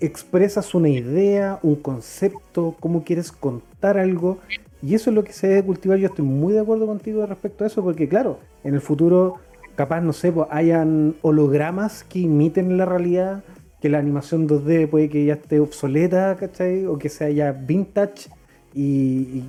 expresas 0.00 0.74
una 0.74 0.88
idea, 0.88 1.60
un 1.62 1.76
concepto, 1.76 2.74
cómo 2.80 3.04
quieres 3.04 3.30
contar 3.30 3.96
algo. 3.96 4.38
Y 4.82 4.96
eso 4.96 5.10
es 5.10 5.14
lo 5.14 5.22
que 5.22 5.32
se 5.32 5.46
debe 5.46 5.62
cultivar. 5.62 5.98
Yo 5.98 6.08
estoy 6.08 6.24
muy 6.24 6.52
de 6.52 6.58
acuerdo 6.58 6.88
contigo 6.88 7.24
respecto 7.26 7.62
a 7.62 7.68
eso, 7.68 7.80
porque 7.80 8.08
claro, 8.08 8.40
en 8.64 8.74
el 8.74 8.80
futuro, 8.80 9.36
capaz, 9.76 10.00
no 10.00 10.12
sé, 10.12 10.32
pues, 10.32 10.48
hayan 10.50 11.14
hologramas 11.22 12.02
que 12.02 12.18
imiten 12.18 12.76
la 12.76 12.86
realidad, 12.86 13.44
que 13.80 13.88
la 13.88 14.00
animación 14.00 14.48
2D 14.48 14.90
puede 14.90 15.08
que 15.08 15.26
ya 15.26 15.34
esté 15.34 15.60
obsoleta, 15.60 16.36
¿cachai? 16.36 16.86
O 16.86 16.98
que 16.98 17.08
sea 17.08 17.30
ya 17.30 17.52
vintage. 17.52 18.30
Y 18.74 19.44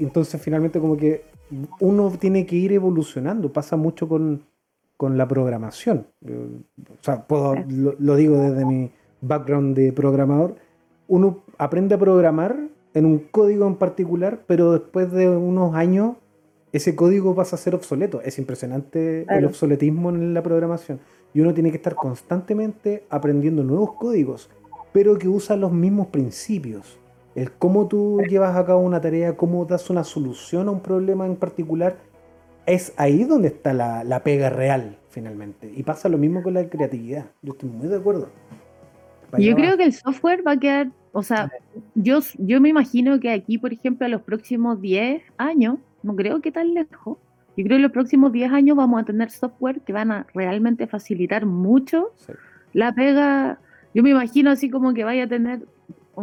entonces 0.00 0.40
finalmente 0.40 0.78
como 0.78 0.96
que 0.96 1.29
uno 1.80 2.10
tiene 2.18 2.46
que 2.46 2.56
ir 2.56 2.72
evolucionando. 2.72 3.52
Pasa 3.52 3.76
mucho 3.76 4.08
con, 4.08 4.42
con 4.96 5.18
la 5.18 5.26
programación. 5.26 6.06
O 6.24 7.02
sea, 7.02 7.26
puedo, 7.26 7.54
lo, 7.68 7.94
lo 7.98 8.16
digo 8.16 8.38
desde 8.38 8.64
mi 8.64 8.90
background 9.20 9.76
de 9.76 9.92
programador. 9.92 10.56
Uno 11.08 11.40
aprende 11.58 11.94
a 11.94 11.98
programar 11.98 12.56
en 12.94 13.04
un 13.04 13.18
código 13.18 13.66
en 13.66 13.76
particular, 13.76 14.42
pero 14.46 14.72
después 14.72 15.10
de 15.12 15.28
unos 15.28 15.74
años 15.74 16.16
ese 16.72 16.94
código 16.94 17.34
pasa 17.34 17.56
a 17.56 17.58
ser 17.58 17.74
obsoleto. 17.74 18.20
Es 18.22 18.38
impresionante 18.38 19.26
el 19.28 19.44
obsoletismo 19.44 20.10
en 20.10 20.34
la 20.34 20.42
programación. 20.42 21.00
Y 21.34 21.40
uno 21.40 21.52
tiene 21.52 21.70
que 21.70 21.76
estar 21.76 21.94
constantemente 21.94 23.04
aprendiendo 23.10 23.64
nuevos 23.64 23.94
códigos, 23.94 24.50
pero 24.92 25.18
que 25.18 25.28
usan 25.28 25.60
los 25.60 25.72
mismos 25.72 26.08
principios. 26.08 26.99
El 27.34 27.52
cómo 27.52 27.86
tú 27.88 28.20
llevas 28.28 28.56
a 28.56 28.66
cabo 28.66 28.80
una 28.80 29.00
tarea, 29.00 29.36
cómo 29.36 29.64
das 29.64 29.88
una 29.90 30.04
solución 30.04 30.68
a 30.68 30.72
un 30.72 30.80
problema 30.80 31.26
en 31.26 31.36
particular, 31.36 31.96
es 32.66 32.92
ahí 32.96 33.24
donde 33.24 33.48
está 33.48 33.72
la, 33.72 34.04
la 34.04 34.22
pega 34.22 34.50
real, 34.50 34.98
finalmente. 35.10 35.72
Y 35.74 35.82
pasa 35.82 36.08
lo 36.08 36.18
mismo 36.18 36.42
con 36.42 36.54
la 36.54 36.68
creatividad. 36.68 37.26
Yo 37.42 37.52
estoy 37.52 37.68
muy 37.68 37.88
de 37.88 37.96
acuerdo. 37.96 38.28
Yo 39.38 39.54
creo 39.54 39.70
va. 39.72 39.76
que 39.76 39.84
el 39.84 39.92
software 39.92 40.44
va 40.46 40.52
a 40.52 40.56
quedar, 40.58 40.90
o 41.12 41.22
sea, 41.22 41.50
yo, 41.94 42.18
yo 42.38 42.60
me 42.60 42.68
imagino 42.68 43.20
que 43.20 43.30
aquí, 43.30 43.58
por 43.58 43.72
ejemplo, 43.72 44.06
a 44.06 44.08
los 44.08 44.22
próximos 44.22 44.80
10 44.80 45.22
años, 45.38 45.78
no 46.02 46.16
creo 46.16 46.40
que 46.40 46.50
tan 46.50 46.74
lejos, 46.74 47.16
yo 47.56 47.64
creo 47.64 47.68
que 47.68 47.74
en 47.76 47.82
los 47.82 47.92
próximos 47.92 48.32
10 48.32 48.52
años 48.52 48.76
vamos 48.76 49.00
a 49.00 49.04
tener 49.04 49.30
software 49.30 49.80
que 49.82 49.92
van 49.92 50.10
a 50.10 50.26
realmente 50.34 50.86
facilitar 50.88 51.46
mucho 51.46 52.12
Sí. 52.16 52.32
la 52.72 52.92
pega. 52.92 53.60
Yo 53.94 54.02
me 54.02 54.10
imagino 54.10 54.50
así 54.50 54.68
como 54.70 54.94
que 54.94 55.04
vaya 55.04 55.24
a 55.24 55.28
tener, 55.28 55.60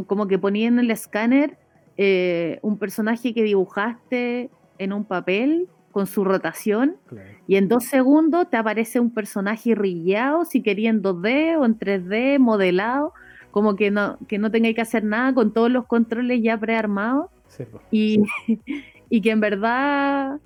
como 0.04 0.28
que 0.28 0.38
ponía 0.40 0.68
en 0.68 0.80
el 0.80 0.92
escáner 0.92 1.58
eh, 1.98 2.60
un 2.62 2.78
personaje 2.78 3.34
que 3.34 3.44
dibujaste 3.44 4.50
en 4.78 4.94
un 4.94 5.04
papel 5.06 5.68
con 5.92 6.06
su 6.06 6.24
rotación 6.24 6.98
Claro. 7.08 7.28
y 7.48 7.56
en 7.56 7.68
dos 7.68 7.86
segundos 7.86 8.50
te 8.50 8.58
aparece 8.58 9.00
un 9.00 9.10
personaje 9.12 9.74
rillado, 9.74 10.46
si 10.46 10.62
quería 10.62 10.90
en 10.92 11.02
2D 11.02 11.58
o 11.58 11.66
en 11.66 11.78
3D, 11.80 12.38
modelado, 12.38 13.14
como 13.52 13.76
que 13.76 13.90
no, 13.90 14.18
que 14.28 14.38
no 14.38 14.52
tengáis 14.52 14.76
que 14.76 14.82
hacer 14.82 15.04
nada 15.04 15.34
con 15.34 15.52
todos 15.54 15.72
los 15.72 15.86
controles 15.88 16.42
ya 16.44 16.58
prearmados 16.60 17.32
Sí, 17.48 17.64
y, 17.90 18.24
y 19.10 19.22
que 19.22 19.32
en 19.32 19.40
verdad 19.40 20.40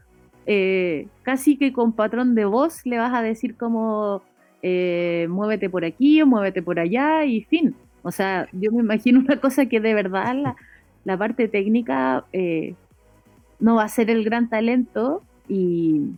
eh, 0.45 1.07
casi 1.23 1.57
que 1.57 1.73
con 1.73 1.91
patrón 1.93 2.35
de 2.35 2.45
voz 2.45 2.85
le 2.85 2.97
vas 2.97 3.13
a 3.13 3.21
decir 3.21 3.57
como 3.57 4.21
eh, 4.61 5.27
muévete 5.29 5.69
por 5.69 5.83
aquí 5.83 6.21
o 6.21 6.27
muévete 6.27 6.61
por 6.61 6.79
allá 6.79 7.25
y 7.25 7.41
fin. 7.41 7.75
O 8.03 8.11
sea, 8.11 8.47
yo 8.51 8.71
me 8.71 8.79
imagino 8.79 9.19
una 9.19 9.39
cosa 9.39 9.67
que 9.67 9.79
de 9.79 9.93
verdad 9.93 10.35
la, 10.35 10.55
la 11.03 11.17
parte 11.17 11.47
técnica 11.47 12.25
eh, 12.33 12.75
no 13.59 13.75
va 13.75 13.83
a 13.83 13.89
ser 13.89 14.09
el 14.09 14.23
gran 14.23 14.49
talento 14.49 15.23
y 15.47 16.11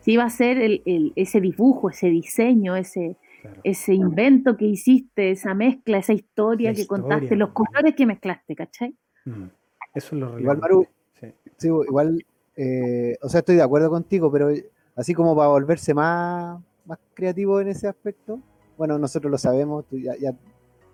sí 0.00 0.16
va 0.16 0.24
a 0.24 0.30
ser 0.30 0.58
el, 0.58 0.82
el, 0.84 1.12
ese 1.16 1.40
dibujo, 1.40 1.90
ese 1.90 2.08
diseño, 2.08 2.76
ese, 2.76 3.16
claro. 3.40 3.60
ese 3.64 3.94
invento 3.94 4.56
que 4.56 4.66
hiciste, 4.66 5.30
esa 5.30 5.54
mezcla, 5.54 5.98
esa 5.98 6.12
historia 6.12 6.70
la 6.70 6.74
que 6.74 6.82
historia, 6.82 7.02
contaste, 7.02 7.36
los 7.36 7.50
colores 7.50 7.94
que 7.94 8.06
mezclaste, 8.06 8.56
¿cachai? 8.56 8.96
Mm. 9.24 9.44
Eso 9.94 10.16
es 10.16 10.20
lo 10.20 10.28
real. 10.28 10.40
Igual, 10.40 10.58
Maru, 10.58 10.86
sí. 11.20 11.26
Sí, 11.56 11.68
igual, 11.68 12.24
eh, 12.56 13.16
o 13.22 13.28
sea, 13.28 13.40
estoy 13.40 13.56
de 13.56 13.62
acuerdo 13.62 13.90
contigo, 13.90 14.32
pero 14.32 14.48
así 14.96 15.14
como 15.14 15.36
para 15.36 15.48
volverse 15.48 15.94
más, 15.94 16.60
más 16.86 16.98
creativo 17.14 17.60
en 17.60 17.68
ese 17.68 17.86
aspecto, 17.86 18.40
bueno, 18.76 18.98
nosotros 18.98 19.30
lo 19.30 19.38
sabemos, 19.38 19.84
tú 19.86 19.98
ya, 19.98 20.16
ya 20.16 20.34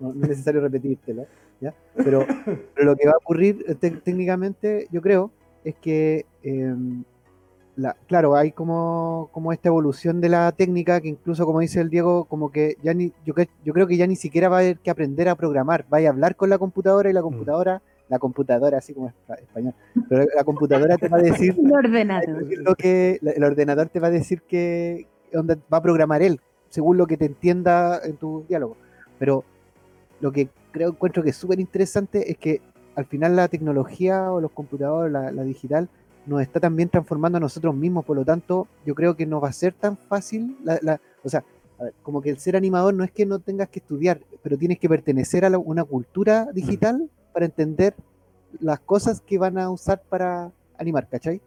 no, 0.00 0.12
no, 0.12 0.22
es 0.22 0.30
necesario 0.30 0.60
repetírtelo, 0.60 1.26
¿ya? 1.60 1.74
Pero, 1.96 2.26
pero, 2.74 2.90
lo 2.90 2.96
que 2.96 3.06
va 3.06 3.12
a 3.12 3.18
ocurrir 3.18 3.64
técnicamente, 3.78 4.88
yo 4.90 5.02
creo, 5.02 5.30
es 5.64 5.74
que, 5.76 6.26
eh, 6.42 6.74
la, 7.76 7.96
claro, 8.06 8.34
hay 8.34 8.52
como, 8.52 9.30
como 9.32 9.52
esta 9.52 9.68
evolución 9.68 10.20
de 10.20 10.28
la 10.28 10.50
técnica 10.52 11.00
que 11.00 11.08
incluso, 11.08 11.46
como 11.46 11.60
dice 11.60 11.80
el 11.80 11.90
Diego, 11.90 12.24
como 12.24 12.50
que 12.50 12.76
ya 12.82 12.92
ni, 12.94 13.12
yo, 13.24 13.34
yo 13.64 13.72
creo 13.72 13.86
que 13.86 13.96
ya 13.96 14.06
ni 14.06 14.16
siquiera 14.16 14.48
va 14.48 14.56
a 14.56 14.60
haber 14.60 14.78
que 14.78 14.90
aprender 14.90 15.28
a 15.28 15.36
programar, 15.36 15.84
vaya 15.88 16.08
a 16.08 16.12
hablar 16.12 16.36
con 16.36 16.50
la 16.50 16.58
computadora 16.58 17.10
y 17.10 17.12
la 17.12 17.22
computadora... 17.22 17.78
Mm 17.78 17.98
la 18.08 18.18
computadora, 18.18 18.78
así 18.78 18.94
como 18.94 19.12
español, 19.38 19.74
pero 20.08 20.26
la 20.34 20.44
computadora 20.44 20.96
te 20.96 21.08
va 21.08 21.18
a 21.18 21.22
decir 21.22 21.54
el 21.64 21.72
ordenador. 21.72 22.44
Lo 22.58 22.74
que, 22.74 23.18
el 23.22 23.44
ordenador 23.44 23.88
te 23.88 24.00
va 24.00 24.08
a 24.08 24.10
decir 24.10 24.42
que 24.42 25.06
donde 25.32 25.56
va 25.72 25.78
a 25.78 25.82
programar 25.82 26.22
él, 26.22 26.40
según 26.70 26.96
lo 26.96 27.06
que 27.06 27.18
te 27.18 27.26
entienda 27.26 28.00
en 28.02 28.16
tu 28.16 28.46
diálogo. 28.48 28.76
Pero 29.18 29.44
lo 30.20 30.32
que 30.32 30.48
creo 30.72 30.90
encuentro 30.90 31.22
que 31.22 31.30
es 31.30 31.36
súper 31.36 31.60
interesante 31.60 32.30
es 32.30 32.38
que 32.38 32.60
al 32.96 33.06
final 33.06 33.36
la 33.36 33.48
tecnología 33.48 34.32
o 34.32 34.40
los 34.40 34.50
computadores, 34.50 35.12
la, 35.12 35.30
la, 35.30 35.44
digital, 35.44 35.88
nos 36.26 36.42
está 36.42 36.58
también 36.60 36.88
transformando 36.88 37.38
a 37.38 37.40
nosotros 37.40 37.74
mismos, 37.74 38.04
por 38.04 38.16
lo 38.16 38.24
tanto, 38.24 38.66
yo 38.84 38.94
creo 38.94 39.16
que 39.16 39.24
no 39.24 39.40
va 39.40 39.48
a 39.48 39.52
ser 39.52 39.72
tan 39.72 39.96
fácil, 39.96 40.56
la, 40.64 40.78
la, 40.82 41.00
o 41.22 41.28
sea, 41.28 41.44
ver, 41.80 41.94
como 42.02 42.20
que 42.20 42.30
el 42.30 42.38
ser 42.38 42.56
animador 42.56 42.94
no 42.94 43.04
es 43.04 43.12
que 43.12 43.24
no 43.24 43.38
tengas 43.38 43.68
que 43.68 43.78
estudiar, 43.78 44.20
pero 44.42 44.58
tienes 44.58 44.78
que 44.78 44.88
pertenecer 44.88 45.44
a 45.44 45.58
una 45.58 45.84
cultura 45.84 46.48
digital 46.52 47.08
para 47.32 47.46
entender 47.46 47.94
las 48.60 48.80
cosas 48.80 49.20
que 49.20 49.38
van 49.38 49.58
a 49.58 49.70
usar 49.70 50.02
para 50.08 50.50
animar, 50.76 51.08
¿cachai? 51.08 51.40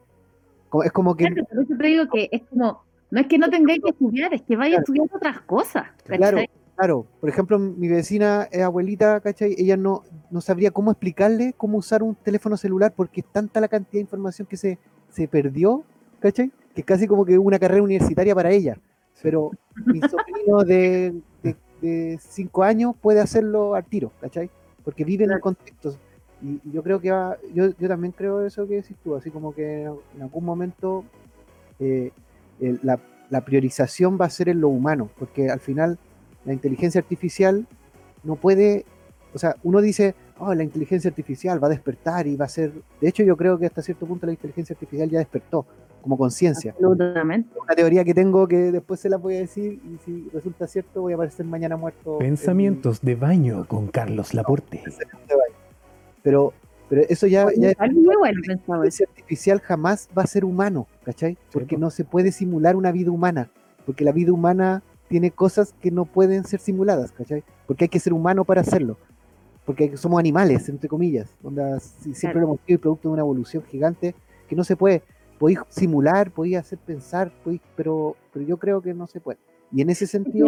Como, 0.69 0.83
es 0.83 0.91
como 0.91 1.15
que... 1.15 1.25
Claro, 1.25 1.47
eso 1.51 1.75
te 1.77 1.87
digo 1.87 2.07
que 2.11 2.29
es 2.31 2.43
como, 2.49 2.83
no 3.09 3.19
es 3.19 3.27
que 3.27 3.37
no 3.37 3.49
tengáis 3.49 3.81
que 3.83 3.89
estudiar, 3.89 4.33
es 4.33 4.41
que 4.43 4.55
vaya 4.55 4.77
claro. 4.77 4.83
estudiando 4.83 5.17
otras 5.17 5.41
cosas. 5.41 5.87
¿cachai? 6.05 6.17
Claro, 6.17 6.41
claro. 6.75 7.05
Por 7.19 7.29
ejemplo, 7.29 7.59
mi 7.59 7.87
vecina 7.87 8.47
es 8.51 8.61
abuelita, 8.61 9.19
¿cachai? 9.19 9.55
Ella 9.57 9.77
no, 9.77 10.03
no 10.29 10.41
sabría 10.41 10.71
cómo 10.71 10.91
explicarle 10.91 11.53
cómo 11.57 11.77
usar 11.77 12.03
un 12.03 12.15
teléfono 12.15 12.57
celular 12.57 12.93
porque 12.95 13.21
es 13.21 13.27
tanta 13.31 13.61
la 13.61 13.67
cantidad 13.67 13.93
de 13.93 14.01
información 14.01 14.47
que 14.47 14.57
se, 14.57 14.77
se 15.09 15.27
perdió, 15.27 15.83
¿cachai? 16.19 16.51
Que 16.73 16.81
es 16.81 16.85
casi 16.85 17.07
como 17.07 17.25
que 17.25 17.37
una 17.37 17.59
carrera 17.59 17.83
universitaria 17.83 18.35
para 18.35 18.51
ella. 18.51 18.77
Pero 19.21 19.51
mi 19.85 19.99
sobrino 20.01 20.63
de, 20.63 21.13
de, 21.43 21.55
de 21.81 22.19
cinco 22.19 22.63
años 22.63 22.95
puede 22.99 23.19
hacerlo 23.19 23.75
al 23.75 23.85
tiro, 23.85 24.11
¿cachai? 24.19 24.49
porque 24.83 25.03
vive 25.03 25.25
en 25.25 25.31
el 25.31 25.39
contexto. 25.39 25.95
Y, 26.41 26.59
y 26.63 26.71
yo 26.71 26.83
creo 26.83 26.99
que 26.99 27.11
va, 27.11 27.37
yo, 27.53 27.69
yo 27.77 27.87
también 27.87 28.13
creo 28.13 28.45
eso 28.45 28.67
que 28.67 28.75
decís 28.75 28.97
tú, 29.03 29.15
así 29.15 29.29
como 29.29 29.53
que 29.53 29.83
en 29.83 30.21
algún 30.21 30.43
momento 30.43 31.05
eh, 31.79 32.11
el, 32.59 32.79
la, 32.81 32.99
la, 33.29 33.45
priorización 33.45 34.17
va 34.19 34.25
a 34.25 34.29
ser 34.29 34.49
en 34.49 34.59
lo 34.59 34.69
humano, 34.69 35.09
porque 35.19 35.49
al 35.49 35.59
final 35.59 35.99
la 36.45 36.53
inteligencia 36.53 36.99
artificial 36.99 37.67
no 38.23 38.35
puede, 38.35 38.85
o 39.33 39.39
sea, 39.39 39.55
uno 39.63 39.81
dice, 39.81 40.15
oh, 40.39 40.53
la 40.53 40.63
inteligencia 40.63 41.09
artificial 41.09 41.63
va 41.63 41.67
a 41.67 41.71
despertar 41.71 42.27
y 42.27 42.35
va 42.35 42.45
a 42.45 42.49
ser, 42.49 42.71
de 42.99 43.07
hecho 43.07 43.23
yo 43.23 43.37
creo 43.37 43.57
que 43.57 43.65
hasta 43.65 43.81
cierto 43.81 44.05
punto 44.05 44.25
la 44.25 44.33
inteligencia 44.33 44.73
artificial 44.73 45.09
ya 45.09 45.19
despertó 45.19 45.65
como 46.01 46.17
conciencia. 46.17 46.71
Absolutamente. 46.71 47.49
Una 47.61 47.75
teoría 47.75 48.03
que 48.03 48.13
tengo 48.13 48.47
que 48.47 48.71
después 48.71 48.99
se 48.99 49.09
la 49.09 49.17
voy 49.17 49.35
a 49.35 49.39
decir 49.39 49.79
y 49.85 49.97
si 50.03 50.29
resulta 50.33 50.67
cierto 50.67 51.01
voy 51.01 51.13
a 51.13 51.15
aparecer 51.15 51.45
mañana 51.45 51.77
muerto. 51.77 52.17
Pensamientos 52.17 52.99
en... 53.03 53.07
de 53.07 53.15
baño 53.15 53.67
con 53.67 53.87
Carlos 53.87 54.33
Laporte. 54.33 54.81
No, 54.85 55.37
pero, 56.23 56.53
pero 56.89 57.03
eso 57.07 57.27
ya, 57.27 57.47
ya 57.55 57.69
es 57.71 57.93
muy 57.93 58.15
bueno, 58.15 58.41
la 58.45 58.53
inteligencia 58.53 59.07
artificial 59.09 59.59
jamás 59.59 60.09
va 60.17 60.23
a 60.23 60.27
ser 60.27 60.43
humano, 60.43 60.87
¿cachai? 61.03 61.37
Porque 61.51 61.77
no 61.77 61.89
se 61.89 62.03
puede 62.03 62.31
simular 62.31 62.75
una 62.75 62.91
vida 62.91 63.11
humana, 63.11 63.51
porque 63.85 64.03
la 64.03 64.11
vida 64.11 64.33
humana 64.33 64.83
tiene 65.11 65.29
cosas 65.29 65.75
que 65.79 65.91
no 65.91 66.05
pueden 66.05 66.43
ser 66.45 66.59
simuladas, 66.59 67.11
¿cachai? 67.11 67.43
Porque 67.67 67.85
hay 67.85 67.89
que 67.89 67.99
ser 67.99 68.13
humano 68.13 68.45
para 68.45 68.61
hacerlo. 68.61 68.97
Porque 69.65 69.95
somos 69.95 70.19
animales, 70.19 70.67
entre 70.69 70.89
comillas, 70.89 71.35
donde 71.43 71.79
siempre 71.79 72.41
lo 72.41 72.47
hemos 72.47 72.59
sido 72.65 72.79
producto 72.79 73.09
de 73.09 73.13
una 73.13 73.21
evolución 73.21 73.63
gigante 73.69 74.15
que 74.47 74.55
no 74.55 74.63
se 74.63 74.75
puede 74.75 75.03
podéis 75.41 75.59
simular, 75.69 76.29
podéis 76.29 76.57
hacer 76.57 76.77
pensar, 76.77 77.31
podéis, 77.43 77.61
pero, 77.75 78.15
pero 78.31 78.45
yo 78.45 78.57
creo 78.57 78.79
que 78.79 78.93
no 78.93 79.07
se 79.07 79.19
puede. 79.19 79.39
Y 79.71 79.81
en 79.81 79.89
ese 79.89 80.05
sentido... 80.05 80.47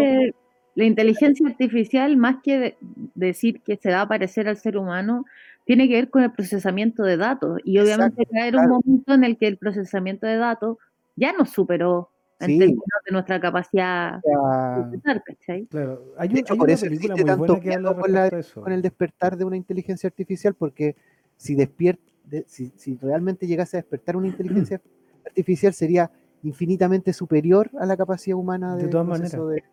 La 0.76 0.86
inteligencia 0.86 1.48
artificial, 1.48 2.16
más 2.16 2.38
que 2.44 2.60
de 2.60 2.78
decir 3.16 3.62
que 3.62 3.76
se 3.78 3.90
va 3.90 4.02
a 4.02 4.08
parecer 4.08 4.48
al 4.48 4.58
ser 4.58 4.78
humano, 4.78 5.26
tiene 5.66 5.88
que 5.88 5.96
ver 5.96 6.10
con 6.12 6.22
el 6.22 6.32
procesamiento 6.32 7.02
de 7.02 7.18
datos. 7.18 7.60
Y 7.64 7.80
obviamente 7.80 8.28
va 8.32 8.40
a 8.40 8.42
haber 8.44 8.56
un 8.56 8.70
momento 8.70 9.14
en 9.16 9.24
el 9.24 9.38
que 9.38 9.48
el 9.48 9.58
procesamiento 9.58 10.28
de 10.28 10.38
datos 10.38 10.78
ya 11.16 11.34
nos 11.34 11.50
superó 11.50 12.10
en 12.44 12.50
sí. 12.52 12.60
términos 12.60 12.84
de 13.06 13.12
nuestra 13.12 13.40
capacidad 13.40 14.22
ya. 14.24 14.78
de 14.80 14.92
pensar, 14.92 15.24
¿cachai? 15.24 15.66
Claro, 15.66 16.04
hay, 16.18 16.30
de 16.30 16.40
hecho, 16.40 16.54
hay 16.54 16.60
por 16.60 16.68
una 16.68 16.74
eso 16.74 16.86
película 16.86 17.14
existe 17.14 17.24
muy 17.24 17.28
tanto 17.30 17.54
buena 17.54 17.64
que 17.64 17.74
habla 17.76 17.90
miedo 17.90 18.02
con, 18.02 18.12
la- 18.14 18.28
eso. 18.28 18.62
con 18.62 18.72
el 18.72 18.82
despertar 18.82 19.38
de 19.38 19.46
una 19.46 19.58
inteligencia 19.58 20.08
artificial, 20.08 20.54
porque 20.54 20.96
si 21.38 21.56
despierta, 21.56 22.02
si, 22.48 22.72
si 22.76 22.98
realmente 23.02 23.46
llegase 23.48 23.78
a 23.78 23.82
despertar 23.82 24.16
una 24.16 24.28
inteligencia 24.28 24.82
artificial 25.26 25.74
sería 25.74 26.10
infinitamente 26.44 27.14
superior 27.14 27.70
a 27.80 27.86
la 27.86 27.96
capacidad 27.98 28.38
humana 28.38 28.76
De 28.76 28.84
de, 28.84 28.90
todas 28.90 29.08
proceso 29.08 29.46
maneras. 29.46 29.64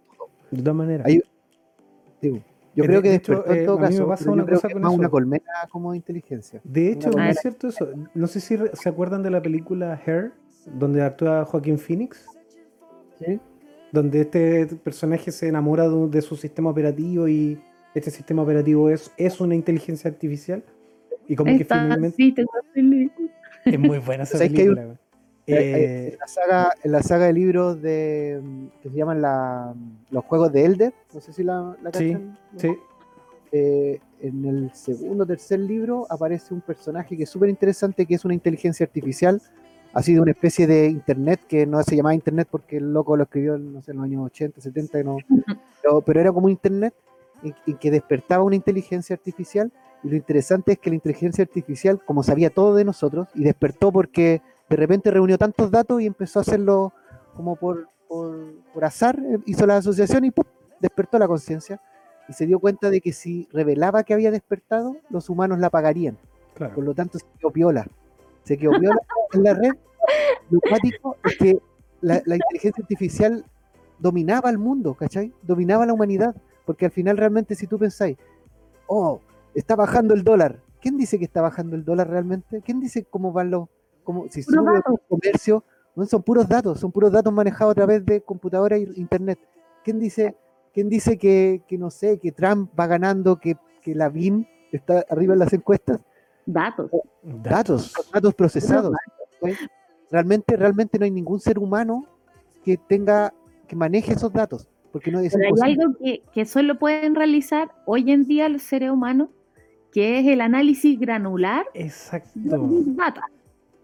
de- 0.51 0.57
De 0.57 0.63
todas 0.63 0.77
maneras. 0.77 1.07
Hay- 1.07 1.23
digo, 2.21 2.39
yo 2.75 2.85
Eh, 2.85 2.87
creo 2.87 2.99
de- 2.99 3.03
que 3.03 3.09
de 3.11 3.15
hecho, 3.17 3.47
en 3.47 3.53
eh, 3.59 3.65
todo 3.65 3.79
a 3.79 3.81
mí 3.81 3.85
me 3.87 3.91
caso, 3.91 4.09
pasa 4.09 4.31
una 4.31 4.47
cosa 4.47 4.69
con 4.71 4.83
más 4.83 4.93
eso. 4.93 4.99
una 5.01 5.09
colmena 5.09 5.45
como 5.71 5.95
inteligencia. 5.95 6.61
De 6.65 6.93
hecho, 6.93 7.11
¿no 7.11 7.23
es 7.25 7.41
cierto 7.41 7.69
eso? 7.69 7.89
No 8.15 8.27
sé 8.29 8.41
si 8.41 8.57
se 8.75 8.89
acuerdan 8.89 9.23
de 9.25 9.31
la 9.31 9.43
película 9.43 10.01
Hair, 10.07 10.33
donde 10.67 11.03
actúa 11.03 11.45
Joaquín 11.45 11.79
Phoenix, 11.79 12.30
¿sí? 13.25 13.41
donde 13.93 14.21
este 14.21 14.67
personaje 14.67 15.33
se 15.33 15.49
enamora 15.49 15.89
de, 15.89 16.23
su 16.23 16.37
sistema 16.37 16.71
operativo 16.71 17.29
y 17.29 17.61
este 17.95 18.11
sistema 18.11 18.43
operativo 18.43 18.89
es, 18.89 19.11
es 19.17 19.41
una 19.41 19.55
inteligencia 19.55 20.11
artificial. 20.11 20.63
Y 21.27 21.37
como 21.37 21.57
que 21.57 21.65
finalmente 21.65 22.17
sí, 22.17 22.35
es 23.65 23.79
muy 23.79 23.99
buena 23.99 24.25
esa 24.25 24.33
¿Sabes 24.39 24.53
que 24.53 24.63
hay 24.63 24.69
un- 24.69 24.75
película. 24.77 25.01
Eh, 25.47 26.11
en, 26.13 26.19
la 26.19 26.29
saga, 26.29 26.73
en 26.85 26.93
la 26.93 27.03
saga 27.03 27.27
de 27.27 27.33
libros 27.33 27.83
de 27.83 28.41
que 28.83 28.89
se 28.89 28.95
llaman 28.95 29.21
la, 29.21 29.75
los 30.11 30.25
juegos 30.25 30.53
de 30.53 30.65
Elder, 30.65 30.95
no 31.13 31.21
sé 31.21 31.33
si 31.33 31.43
la, 31.43 31.77
la 31.83 31.93
Sí, 31.93 32.17
sí, 32.57 32.69
Eh, 33.51 33.99
en 34.21 34.45
el 34.45 34.71
segundo 34.75 35.25
o 35.25 35.27
tercer 35.27 35.59
libro 35.59 36.07
aparece 36.09 36.55
un 36.55 36.61
personaje 36.61 37.17
que 37.17 37.25
es 37.25 37.31
súper 37.31 37.49
interesante, 37.49 38.07
que 38.07 38.15
es 38.15 38.25
una 38.25 38.35
inteligencia 38.35 38.85
artificial, 38.87 39.43
así 39.93 40.15
de 40.15 40.21
una 40.21 40.33
especie 40.33 40.67
de 40.67 40.87
internet, 40.87 41.41
que 41.49 41.67
no 41.67 41.83
se 41.83 41.97
llamaba 41.97 42.15
internet 42.15 42.49
porque 42.51 42.79
el 42.79 42.93
loco 42.93 43.17
lo 43.17 43.25
escribió 43.25 43.55
en, 43.55 43.73
no 43.73 43.83
sé, 43.83 43.93
en 43.93 43.99
los 43.99 44.05
años 44.05 44.27
80, 44.27 44.61
70, 44.61 45.01
y 45.01 45.05
no, 45.05 45.17
pero, 46.05 46.21
era 46.21 46.33
como 46.33 46.47
un 46.47 46.53
internet 46.53 46.95
y, 47.43 47.55
y 47.67 47.75
que 47.75 47.91
despertaba 47.91 48.45
una 48.45 48.57
inteligencia 48.57 49.15
artificial. 49.15 49.73
Y 50.03 50.09
lo 50.09 50.17
interesante 50.17 50.73
es 50.73 50.79
que 50.79 50.91
la 50.91 50.97
inteligencia 50.97 51.43
artificial, 51.43 52.01
como 52.05 52.23
sabía 52.23 52.51
todo 52.51 52.75
de 52.75 52.85
nosotros, 52.85 53.29
y 53.35 53.45
despertó 53.45 53.93
porque 53.93 54.41
de 54.69 54.77
repente 54.77 55.11
reunió 55.11 55.37
tantos 55.37 55.71
datos 55.71 56.01
y 56.01 56.07
empezó 56.07 56.39
a 56.39 56.43
hacerlo 56.43 56.93
como 57.37 57.57
por, 57.57 57.89
por, 58.09 58.53
por 58.73 58.85
azar, 58.85 59.19
eh, 59.19 59.39
hizo 59.47 59.67
la 59.67 59.77
asociación 59.77 60.25
y 60.25 60.31
¡pum! 60.31 60.45
despertó 60.81 61.19
la 61.19 61.29
conciencia 61.29 61.81
y 62.29 62.33
se 62.33 62.47
dio 62.47 62.61
cuenta 62.61 62.91
de 62.91 63.01
que 63.01 63.13
si 63.13 63.49
revelaba 63.53 64.05
que 64.05 64.15
había 64.15 64.31
despertado, 64.31 64.97
los 65.11 65.29
humanos 65.29 65.59
la 65.59 65.69
pagarían. 65.69 66.17
Por 66.53 66.69
claro. 66.69 66.83
lo 66.83 66.95
tanto, 66.95 67.19
se 67.19 67.25
quedó 67.39 67.51
piola. 67.51 67.87
Se 68.45 68.57
quedó 68.57 68.73
en 68.75 69.43
la 69.43 69.55
red. 69.55 69.73
Lo 70.51 70.61
cuático 70.61 71.17
es 71.25 71.37
que 71.37 71.59
la, 72.01 72.23
la 72.25 72.37
inteligencia 72.37 72.83
artificial 72.83 73.45
dominaba 73.99 74.51
el 74.51 74.59
mundo, 74.59 74.95
¿cachai? 74.95 75.33
Dominaba 75.43 75.87
la 75.87 75.93
humanidad. 75.93 76.35
Porque 76.65 76.87
al 76.87 76.91
final, 76.91 77.17
realmente, 77.17 77.55
si 77.55 77.67
tú 77.67 77.79
pensáis, 77.79 78.17
oh, 78.87 79.21
está 79.55 79.77
bajando 79.77 80.15
el 80.15 80.25
dólar. 80.25 80.61
¿Quién 80.81 80.97
dice 80.97 81.19
que 81.19 81.25
está 81.25 81.43
bajando 81.43 81.77
el 81.77 81.85
dólar 81.85 82.09
realmente? 82.09 82.63
¿Quién 82.63 82.81
dice 82.81 83.05
cómo 83.05 83.33
van 83.33 83.51
los. 83.51 83.69
Cómo, 84.05 84.27
si 84.29 84.43
sube 84.43 84.77
el 84.77 84.83
comercio, 85.09 85.63
no, 85.95 86.07
son 86.07 86.23
puros 86.23 86.49
datos, 86.49 86.81
son 86.81 86.91
puros 86.91 87.13
datos 87.13 87.33
manejados 87.33 87.73
a 87.73 87.75
través 87.75 88.05
de 88.05 88.23
computadora 88.23 88.77
e 88.77 88.89
internet. 88.97 89.39
¿Quién 89.85 90.01
dice, 90.01 90.37
quién 90.73 90.89
dice 90.89 91.19
que, 91.19 91.63
que 91.69 91.77
no 91.77 91.91
sé, 91.91 92.19
que 92.19 92.33
Trump 92.33 92.71
va 92.79 92.87
ganando, 92.87 93.39
que, 93.39 93.57
que 93.83 93.95
la 93.95 94.09
BIM 94.09 94.47
está 94.73 95.05
arriba 95.11 95.35
en 95.35 95.41
las 95.41 95.53
encuestas? 95.53 96.01
Datos. 96.47 96.91
datos, 97.23 97.93
datos 98.13 98.35
procesados. 98.35 98.95
¿sí? 99.43 99.53
Realmente, 100.11 100.57
realmente 100.57 100.99
no 100.99 101.05
hay 101.05 101.11
ningún 101.11 101.39
ser 101.41 101.59
humano 101.59 102.05
que 102.65 102.77
tenga, 102.77 103.33
que 103.69 103.77
maneje 103.77 104.13
esos 104.13 104.33
datos. 104.33 104.67
¿Por 104.93 105.01
qué 105.01 105.13
no 105.13 105.21
es 105.21 105.33
Pero 105.33 105.55
hay 105.63 105.73
algo 105.75 105.95
que, 106.03 106.23
que 106.33 106.45
solo 106.47 106.79
pueden 106.79 107.15
realizar 107.15 107.71
hoy 107.87 108.11
en 108.11 108.27
día 108.27 108.49
los 108.49 108.63
seres 108.63 108.91
humanos, 108.91 109.29
que 109.93 110.19
es 110.19 110.27
el 110.27 110.41
análisis 110.41 110.99
granular 110.99 111.65
de 111.75 111.83
Exacto. 111.83 112.31
Big 112.67 112.97
Data. 112.97 113.23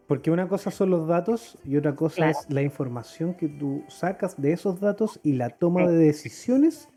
Porque 0.09 0.31
una 0.31 0.49
cosa 0.49 0.71
son 0.71 0.91
los 0.91 1.07
datos 1.09 1.59
y 1.65 1.77
otra 1.77 1.95
cosa 1.95 2.17
Claro. 2.17 2.33
es 2.41 2.53
la 2.53 2.63
información 2.63 3.35
que 3.35 3.49
tú 3.49 3.83
sacas 3.89 4.41
de 4.41 4.53
esos 4.53 4.81
datos 4.81 5.21
y 5.23 5.33
la 5.35 5.51
toma 5.51 5.83
Sí. 5.83 5.87
de 5.89 5.97
decisiones 5.99 6.89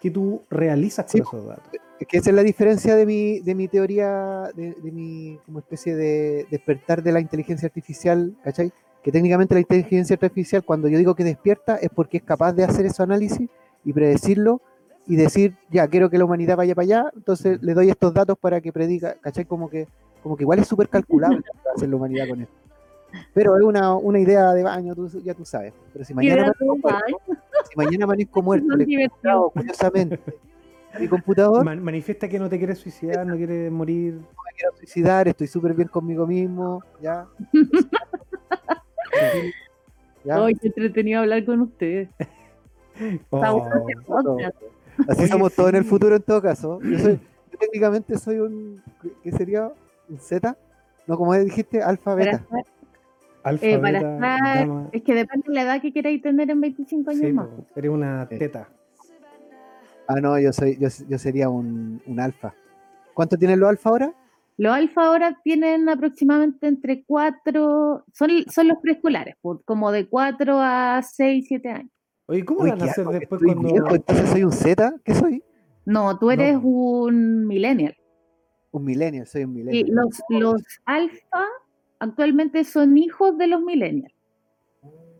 que 0.00 0.10
tú 0.10 0.42
realizas 0.50 1.10
Sí. 1.10 1.20
con 1.20 1.38
esos 1.40 1.48
datos. 1.48 1.72
Es 2.00 2.06
que 2.08 2.18
esa 2.18 2.30
es 2.30 2.36
la 2.36 2.42
diferencia 2.42 2.96
de 2.96 3.06
mi, 3.06 3.40
de 3.40 3.54
mi 3.54 3.68
teoría, 3.68 4.50
de, 4.54 4.74
de 4.74 4.92
mi 4.92 5.38
como 5.46 5.60
especie 5.60 5.94
de 5.94 6.46
despertar 6.50 7.02
de 7.02 7.12
la 7.12 7.20
inteligencia 7.20 7.66
artificial, 7.66 8.34
¿cachai? 8.42 8.72
Que 9.02 9.12
técnicamente 9.12 9.54
la 9.54 9.60
inteligencia 9.60 10.14
artificial, 10.14 10.64
cuando 10.64 10.88
yo 10.88 10.98
digo 10.98 11.14
que 11.14 11.24
despierta, 11.24 11.76
es 11.76 11.90
porque 11.94 12.16
es 12.18 12.22
capaz 12.24 12.52
de 12.52 12.64
hacer 12.64 12.86
ese 12.86 13.02
análisis 13.02 13.48
y 13.84 13.92
predecirlo 13.92 14.60
y 15.06 15.16
decir, 15.16 15.54
ya, 15.70 15.86
quiero 15.86 16.08
que 16.10 16.18
la 16.18 16.24
humanidad 16.24 16.56
vaya 16.56 16.74
para 16.74 16.84
allá, 16.84 17.04
entonces 17.14 17.62
le 17.62 17.74
doy 17.74 17.90
estos 17.90 18.12
datos 18.14 18.38
para 18.38 18.60
que 18.60 18.72
prediga, 18.72 19.14
¿cachai? 19.20 19.44
Como 19.44 19.68
que, 19.68 19.86
como 20.22 20.36
que 20.36 20.42
igual 20.44 20.58
es 20.58 20.66
súper 20.66 20.88
calculable 20.88 21.42
hacer 21.76 21.88
la 21.90 21.96
humanidad 21.96 22.26
con 22.28 22.40
esto. 22.40 22.54
Pero 23.32 23.56
es 23.56 23.62
una, 23.62 23.94
una 23.94 24.18
idea 24.18 24.52
de 24.52 24.62
baño, 24.64 24.94
tú- 24.94 25.20
ya 25.22 25.34
tú 25.34 25.44
sabes. 25.44 25.72
Pero 25.92 26.04
si 26.04 26.14
mañana, 26.14 26.42
amanezco 26.64 26.76
muerto, 26.76 27.18
si 27.70 27.76
mañana 27.76 28.04
amanezco 28.04 28.42
muerto, 28.42 28.76
le 28.76 28.82
he 28.84 28.86
curiosamente, 29.52 30.20
mi 31.00 31.08
computador, 31.08 31.64
Man- 31.64 31.82
manifiesta 31.82 32.28
que 32.28 32.38
no 32.38 32.48
te 32.48 32.58
quieres 32.58 32.78
suicidar, 32.78 33.26
no 33.26 33.36
quieres 33.36 33.70
morir. 33.72 34.14
me 34.14 34.52
quiero 34.56 34.76
suicidar, 34.76 35.28
estoy 35.28 35.46
súper 35.46 35.74
bien 35.74 35.88
conmigo 35.88 36.26
mismo, 36.26 36.82
ya. 37.02 37.26
Ya, 40.24 40.42
Ay, 40.42 40.54
qué 40.54 40.68
entretenido 40.68 41.20
hablar 41.20 41.44
con 41.44 41.60
ustedes. 41.60 42.08
Oh, 43.30 43.68
este. 44.38 44.66
Así 45.08 45.26
somos 45.28 45.52
todos 45.54 45.70
en 45.70 45.76
el 45.76 45.84
futuro 45.84 46.16
en 46.16 46.22
todo 46.22 46.40
caso. 46.40 46.80
Yo, 46.82 46.98
soy, 46.98 47.20
yo 47.52 47.58
técnicamente 47.58 48.16
soy 48.18 48.38
un, 48.38 48.80
¿qué 49.22 49.32
sería? 49.32 49.70
¿Un 50.08 50.18
Z? 50.18 50.56
No, 51.06 51.18
como 51.18 51.34
dijiste, 51.34 51.82
alfa, 51.82 52.12
Para 52.12 52.16
beta. 52.24 52.36
estar- 52.36 52.64
alfa, 53.42 53.66
eh, 53.66 53.78
para 53.78 53.98
beta, 54.00 54.62
estar- 54.62 54.88
es 54.92 55.02
que 55.02 55.14
depende 55.14 55.44
de 55.48 55.54
la 55.54 55.62
edad 55.62 55.82
que 55.82 55.92
queráis 55.92 56.22
tener 56.22 56.50
en 56.50 56.60
25 56.60 57.10
años 57.10 57.22
Sí, 57.26 57.32
más. 57.32 57.48
eres 57.76 57.90
una 57.90 58.26
teta. 58.28 58.68
Ah, 60.08 60.20
no, 60.20 60.38
yo 60.38 60.52
soy, 60.52 60.76
yo, 60.78 60.88
yo 61.08 61.18
sería 61.18 61.48
un, 61.48 62.02
un 62.06 62.20
alfa. 62.20 62.54
¿Cuánto 63.14 63.36
tienen 63.36 63.60
los 63.60 63.68
alfa 63.70 63.90
ahora? 63.90 64.14
Los 64.56 64.72
alfa 64.74 65.06
ahora 65.06 65.40
tienen 65.42 65.88
aproximadamente 65.88 66.66
entre 66.68 67.04
4, 67.04 68.04
son, 68.12 68.30
son 68.52 68.68
los 68.68 68.78
preescolares, 68.78 69.34
pues, 69.40 69.58
como 69.64 69.90
de 69.90 70.08
4 70.08 70.58
a 70.60 71.02
6, 71.02 71.46
7 71.48 71.68
años. 71.70 71.90
Oye, 72.26 72.44
¿cómo 72.44 72.60
Uy, 72.60 72.70
van 72.70 72.82
a 72.82 72.84
hacer 72.84 73.06
después 73.08 73.42
cuando.? 73.44 73.68
viejo, 73.68 73.94
entonces 73.94 74.28
soy 74.30 74.44
un 74.44 74.52
Z, 74.52 74.94
¿qué 75.04 75.14
soy? 75.14 75.42
No, 75.86 76.18
tú 76.18 76.30
eres 76.30 76.54
No. 76.54 76.60
un 76.68 77.46
millennial. 77.46 77.96
Un 78.70 78.84
millennial, 78.84 79.26
soy 79.26 79.44
un 79.44 79.50
Y 79.52 79.54
millennial. 79.64 79.90
los, 79.90 80.20
los 80.30 80.62
alfa 80.86 81.44
actualmente 81.98 82.64
son 82.64 82.96
hijos 82.96 83.36
de 83.38 83.46
los 83.48 83.60
millennials. 83.62 84.14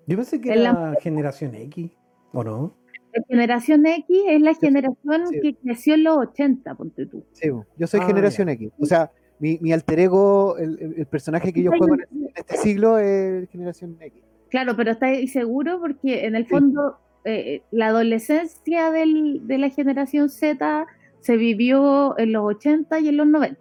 Yo 0.07 0.17
pensé 0.17 0.41
que 0.41 0.53
en 0.53 0.63
la- 0.65 0.71
era 0.71 0.95
generación 1.01 1.55
X, 1.55 1.91
¿o 2.33 2.45
no? 2.45 2.77
La 3.15 3.23
generación 3.29 3.87
X 3.87 4.07
es 4.29 4.41
la 4.43 4.55
generación 4.55 5.27
sí. 5.29 5.41
que 5.41 5.55
creció 5.55 5.95
en 5.95 6.05
los 6.05 6.17
80, 6.19 6.75
ponte 6.75 7.07
tú. 7.07 7.25
Sí, 7.33 7.49
yo 7.77 7.87
soy 7.87 8.01
Ah, 8.03 8.07
generación 8.07 8.49
X. 8.49 8.71
O 8.79 8.87
sea, 8.87 9.11
mi, 9.39 9.59
mi 9.61 9.73
alter 9.73 10.01
ego, 10.01 10.57
el, 10.59 11.07
personaje 11.11 11.53
que 11.53 11.63
yo 11.63 11.71
juego 11.71 11.95
en 11.95 12.01
en 12.11 12.29
este 12.35 12.57
siglo 12.57 12.99
es 12.99 13.49
generación 13.51 13.97
X. 14.01 14.23
Claro, 14.51 14.75
pero 14.77 14.91
estáis 14.93 15.33
seguro 15.33 15.79
porque 15.81 16.27
en 16.27 16.35
el 16.37 16.45
Sí. 16.45 16.51
fondo 16.51 16.99
eh, 17.27 17.63
la 17.71 17.87
adolescencia 17.87 18.91
del- 18.91 19.47
de 19.47 19.57
la 19.59 19.71
generación 19.71 20.29
Z 20.29 20.87
se 21.21 21.37
vivió 21.39 22.19
en 22.19 22.33
los 22.33 22.45
80 22.45 23.01
y 23.01 23.09
en 23.09 23.17
los 23.17 23.27
90, 23.27 23.59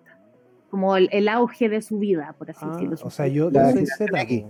como 0.69 0.97
el, 0.97 1.07
el 1.13 1.29
auge 1.29 1.69
de 1.69 1.81
su 1.81 1.97
vida, 1.99 2.35
por 2.37 2.49
así 2.51 2.59
Ah, 2.63 2.71
decirlo. 2.73 2.97
o 3.01 3.09
sea, 3.09 3.27
yo, 3.27 3.49
La 3.51 3.71
soy 3.71 3.85
Z. 3.85 4.21
X. 4.23 4.43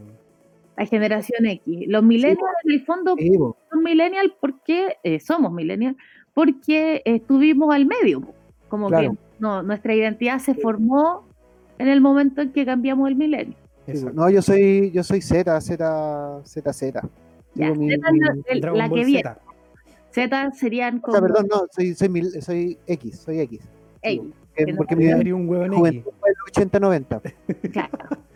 La 0.78 0.86
generación 0.86 1.46
X. 1.46 1.86
Los 1.88 2.04
millennials 2.04 2.40
en 2.66 2.72
el 2.72 2.86
fondo 2.86 3.16
Sí, 3.18 3.32
son 3.36 3.84
millennials 3.84 4.34
porque 4.42 4.98
eh, 5.04 5.20
somos 5.20 5.52
millennials, 5.54 5.98
porque 6.34 7.02
estuvimos 7.06 7.74
al 7.74 7.86
medio, 7.86 8.24
como 8.70 8.88
Claro. 8.88 9.12
que 9.12 9.18
no, 9.40 9.62
nuestra 9.62 9.94
identidad 9.94 10.40
se 10.40 10.56
formó 10.56 11.28
en 11.78 11.88
el 11.90 12.02
momento 12.02 12.42
en 12.42 12.52
que 12.52 12.66
cambiamos 12.66 13.08
el 13.10 13.16
milenio. 13.16 13.56
No, 14.14 14.30
yo 14.30 14.42
soy, 14.42 14.92
yo 14.92 15.04
soy 15.04 15.22
Z, 15.22 15.60
Z, 15.62 16.42
Z, 16.46 16.74
Z. 16.74 17.02
Ya, 17.54 17.66
Digo, 17.72 17.76
mi- 17.76 17.92
Z 17.92 18.12
mi- 18.12 18.20
la- 18.20 18.34
el- 18.48 18.62
Dragon 18.62 18.78
la 18.80 18.88
Ball 18.88 19.00
que 19.00 19.06
viene. 19.06 19.22
Z. 19.22 19.40
Z 20.12 20.52
serían 20.54 20.98
O 20.98 21.02
como 21.02 21.18
sea, 21.18 21.22
perdón, 21.28 21.48
no, 21.52 21.64
soy, 21.72 21.94
soy, 21.94 22.10
mil- 22.10 22.42
soy 22.42 22.78
X, 22.88 23.20
soy 23.20 23.40
X. 23.42 23.60
Ey, 24.02 24.18
Eh, 24.56 24.66
que 24.66 24.72
no 24.72 24.78
porque 24.78 24.96
mi 24.96 25.32
un 25.32 25.50
huevo 25.50 25.66
en 25.66 25.72
X. 25.74 25.80
juventud 25.80 26.12
fue 26.20 26.30
el 26.30 26.36
80-90. 26.52 27.22
claro. 27.72 27.90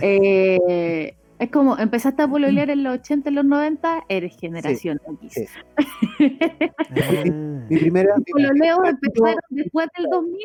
Eh, 0.00 1.14
es 1.38 1.50
como 1.50 1.78
empezaste 1.78 2.22
a 2.22 2.28
pololear 2.28 2.70
en 2.70 2.82
los 2.84 2.94
80, 2.98 3.28
en 3.28 3.34
los 3.36 3.44
90, 3.44 4.04
eres 4.08 4.36
generación 4.38 5.00
X. 5.22 5.32
sí. 5.32 5.44
Ah. 6.18 7.24
Mi 7.68 7.76
primera. 7.78 8.16
mi 8.16 8.24
Pololeos 8.24 8.78
primera- 8.78 8.88
empezaron 8.90 9.40
después 9.50 9.88
del 9.96 10.06
2000, 10.10 10.40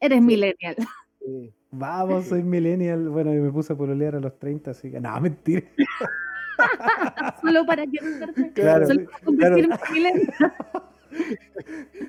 eres 0.00 0.22
millennial. 0.22 0.76
Sí. 1.24 1.52
Vamos, 1.70 2.26
soy 2.26 2.42
millennial. 2.42 3.08
Bueno, 3.08 3.32
yo 3.34 3.40
me 3.42 3.50
puse 3.50 3.72
a 3.72 3.76
pololear 3.76 4.14
a 4.16 4.20
los 4.20 4.38
30, 4.38 4.72
así 4.72 4.90
que 4.90 5.00
no, 5.00 5.18
mentira. 5.20 5.62
Solo 7.40 7.64
para 7.66 7.84
quedarte. 7.86 8.50
Claro, 8.54 8.86
Solo 8.86 9.04
para 9.06 9.24
convertirme 9.24 9.74
en 9.74 9.92
millennial. 9.92 10.34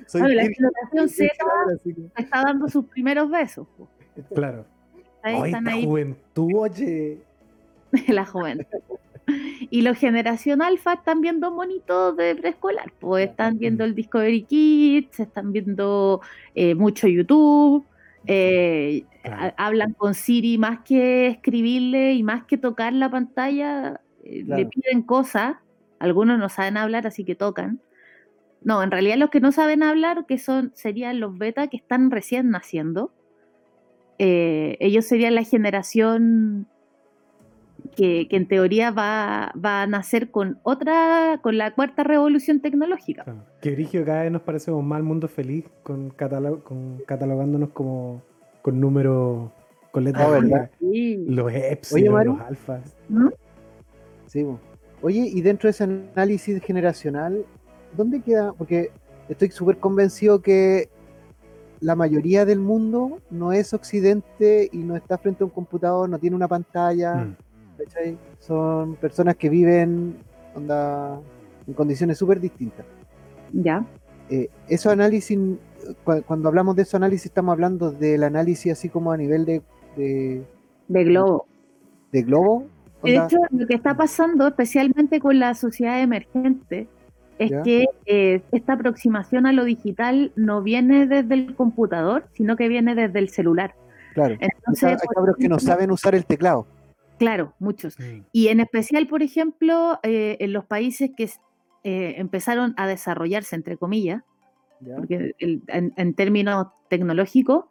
Soy 0.06 0.20
Bueno, 0.20 0.34
la 0.36 0.42
generación 0.42 1.08
Z 1.08 1.34
claro, 1.38 1.78
que- 1.82 2.22
está 2.22 2.42
dando 2.42 2.68
sus 2.68 2.84
primeros 2.86 3.30
besos. 3.30 3.66
po. 3.76 3.88
Claro. 4.34 4.66
Ahí 5.22 5.36
Ay, 5.36 5.50
están 5.50 5.68
ahí 5.68 5.84
juventud, 5.86 6.52
oye. 6.54 7.22
la 8.08 8.26
juventud. 8.26 8.80
Y 9.70 9.82
los 9.82 9.96
generación 9.96 10.60
alfa 10.60 10.94
están 10.94 11.20
viendo 11.20 11.50
monitos 11.50 12.16
de 12.16 12.36
preescolar, 12.36 12.92
pues 13.00 13.30
están 13.30 13.58
viendo 13.58 13.84
el 13.84 13.94
Discovery 13.94 14.42
Kids, 14.42 15.18
están 15.18 15.52
viendo 15.52 16.20
eh, 16.54 16.74
mucho 16.74 17.08
YouTube, 17.08 17.86
eh, 18.26 19.04
Claro. 19.22 19.54
hablan 19.56 19.94
con 19.94 20.12
Siri 20.12 20.58
más 20.58 20.80
que 20.80 21.28
escribirle 21.28 22.12
y 22.12 22.22
más 22.22 22.44
que 22.44 22.58
tocar 22.58 22.92
la 22.92 23.10
pantalla, 23.10 24.02
eh, 24.22 24.44
le 24.46 24.66
piden 24.66 25.00
cosas, 25.02 25.56
algunos 25.98 26.38
no 26.38 26.50
saben 26.50 26.76
hablar, 26.76 27.06
así 27.06 27.24
que 27.24 27.34
tocan. 27.34 27.80
No, 28.60 28.82
en 28.82 28.90
realidad 28.90 29.16
los 29.16 29.30
que 29.30 29.40
no 29.40 29.50
saben 29.50 29.82
hablar, 29.82 30.26
que 30.26 30.36
son, 30.36 30.72
serían 30.74 31.20
los 31.20 31.38
beta 31.38 31.68
que 31.68 31.78
están 31.78 32.10
recién 32.10 32.50
naciendo, 32.50 33.14
ellos 34.18 35.06
serían 35.06 35.34
la 35.34 35.42
generación 35.42 36.68
que, 37.94 38.26
que 38.28 38.36
en 38.36 38.48
teoría 38.48 38.90
va, 38.90 39.52
va 39.62 39.82
a 39.82 39.86
nacer 39.86 40.30
con 40.30 40.58
otra, 40.62 41.38
con 41.42 41.56
la 41.58 41.74
cuarta 41.74 42.02
revolución 42.04 42.60
tecnológica. 42.60 43.24
Claro. 43.24 43.44
Que 43.60 43.70
Brigio 43.72 44.04
cada 44.04 44.22
vez 44.22 44.32
nos 44.32 44.42
parecemos 44.42 44.82
más 44.84 44.96
al 44.98 45.02
mundo 45.04 45.28
feliz 45.28 45.64
con, 45.82 46.10
catalo- 46.16 46.62
con 46.62 46.98
catalogándonos 47.06 47.70
como 47.70 48.22
con 48.62 48.80
números, 48.80 49.50
con 49.90 50.04
letras 50.04 50.26
Ah, 50.26 50.30
¿verdad? 50.30 50.70
Sí. 50.80 51.24
Los 51.28 51.52
Epsilon, 51.52 52.14
Oye, 52.16 52.24
los 52.26 52.40
alfas. 52.40 52.96
¿Mm? 53.08 53.28
Sí. 54.26 54.46
Oye, 55.02 55.20
y 55.32 55.40
dentro 55.42 55.68
de 55.68 55.72
ese 55.72 55.84
análisis 55.84 56.62
generacional, 56.62 57.44
¿dónde 57.96 58.20
queda? 58.22 58.52
Porque 58.54 58.90
estoy 59.28 59.50
súper 59.50 59.76
convencido 59.78 60.40
que 60.40 60.88
la 61.80 61.94
mayoría 61.94 62.46
del 62.46 62.58
mundo 62.60 63.18
no 63.30 63.52
es 63.52 63.74
occidente 63.74 64.70
y 64.72 64.78
no 64.78 64.96
está 64.96 65.18
frente 65.18 65.44
a 65.44 65.46
un 65.46 65.50
computador, 65.50 66.08
no 66.08 66.18
tiene 66.18 66.34
una 66.36 66.48
pantalla, 66.48 67.16
Mm. 67.16 67.36
¿Cachai? 67.78 68.18
Son 68.38 68.96
personas 68.96 69.36
que 69.36 69.48
viven 69.48 70.16
onda, 70.54 71.20
en 71.66 71.74
condiciones 71.74 72.18
súper 72.18 72.40
distintas. 72.40 72.86
Ya. 73.52 73.84
Eh, 74.30 74.48
esos 74.68 74.92
análisis, 74.92 75.38
cu- 76.04 76.22
cuando 76.26 76.48
hablamos 76.48 76.76
de 76.76 76.82
esos 76.82 76.94
análisis, 76.94 77.26
estamos 77.26 77.52
hablando 77.52 77.90
del 77.90 78.22
análisis 78.24 78.72
así 78.72 78.88
como 78.88 79.12
a 79.12 79.16
nivel 79.16 79.44
de, 79.44 79.62
de, 79.96 80.42
De 80.88 81.04
globo. 81.04 81.46
de 82.12 82.22
globo. 82.22 82.66
De 83.02 83.16
hecho, 83.16 83.36
lo 83.50 83.66
que 83.66 83.74
está 83.74 83.94
pasando, 83.96 84.46
especialmente 84.48 85.20
con 85.20 85.38
la 85.38 85.54
sociedad 85.54 86.00
emergente, 86.00 86.88
es 87.38 87.50
Ya. 87.50 87.62
que 87.62 87.84
eh, 88.06 88.40
esta 88.52 88.74
aproximación 88.74 89.44
a 89.46 89.52
lo 89.52 89.64
digital 89.64 90.32
no 90.36 90.62
viene 90.62 91.06
desde 91.06 91.34
el 91.34 91.54
computador, 91.54 92.24
sino 92.32 92.56
que 92.56 92.68
viene 92.68 92.94
desde 92.94 93.18
el 93.18 93.28
celular. 93.28 93.74
claro. 94.14 94.36
Entonces, 94.40 94.84
hay 95.02 95.08
cabros 95.14 95.36
que 95.36 95.48
no 95.48 95.58
saben 95.58 95.90
usar 95.90 96.14
el 96.14 96.24
teclado. 96.24 96.66
Claro, 97.18 97.54
muchos. 97.58 97.96
Y 98.32 98.48
en 98.48 98.60
especial, 98.60 99.06
por 99.06 99.22
ejemplo, 99.22 99.98
eh, 100.02 100.36
en 100.40 100.52
los 100.52 100.64
países 100.64 101.10
que 101.16 101.30
eh, 101.84 102.14
empezaron 102.18 102.74
a 102.76 102.86
desarrollarse, 102.86 103.54
entre 103.56 103.76
comillas, 103.76 104.22
¿ya? 104.80 104.96
porque 104.96 105.34
el- 105.38 105.62
en, 105.68 105.92
en 105.96 106.14
términos 106.14 106.68
tecnológicos, 106.88 107.66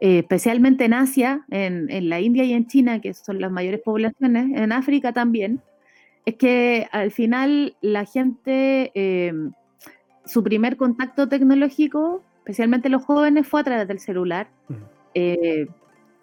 eh, 0.00 0.18
especialmente 0.20 0.84
en 0.86 0.94
Asia, 0.94 1.44
en, 1.50 1.88
en 1.90 2.08
la 2.08 2.20
India 2.20 2.44
y 2.44 2.52
en 2.54 2.66
China, 2.66 3.00
que 3.00 3.14
son 3.14 3.40
las 3.40 3.52
mayores 3.52 3.80
poblaciones, 3.84 4.50
en 4.58 4.72
África 4.72 5.12
también, 5.12 5.60
es 6.26 6.34
que 6.36 6.88
al 6.92 7.10
final 7.10 7.76
la 7.82 8.04
gente 8.04 8.90
su 10.24 10.42
primer 10.44 10.76
contacto 10.76 11.28
tecnológico, 11.28 12.22
especialmente 12.38 12.88
los 12.88 13.04
jóvenes, 13.04 13.46
fue 13.46 13.60
a 13.60 13.64
través 13.64 13.88
del 13.88 13.98
celular. 13.98 14.48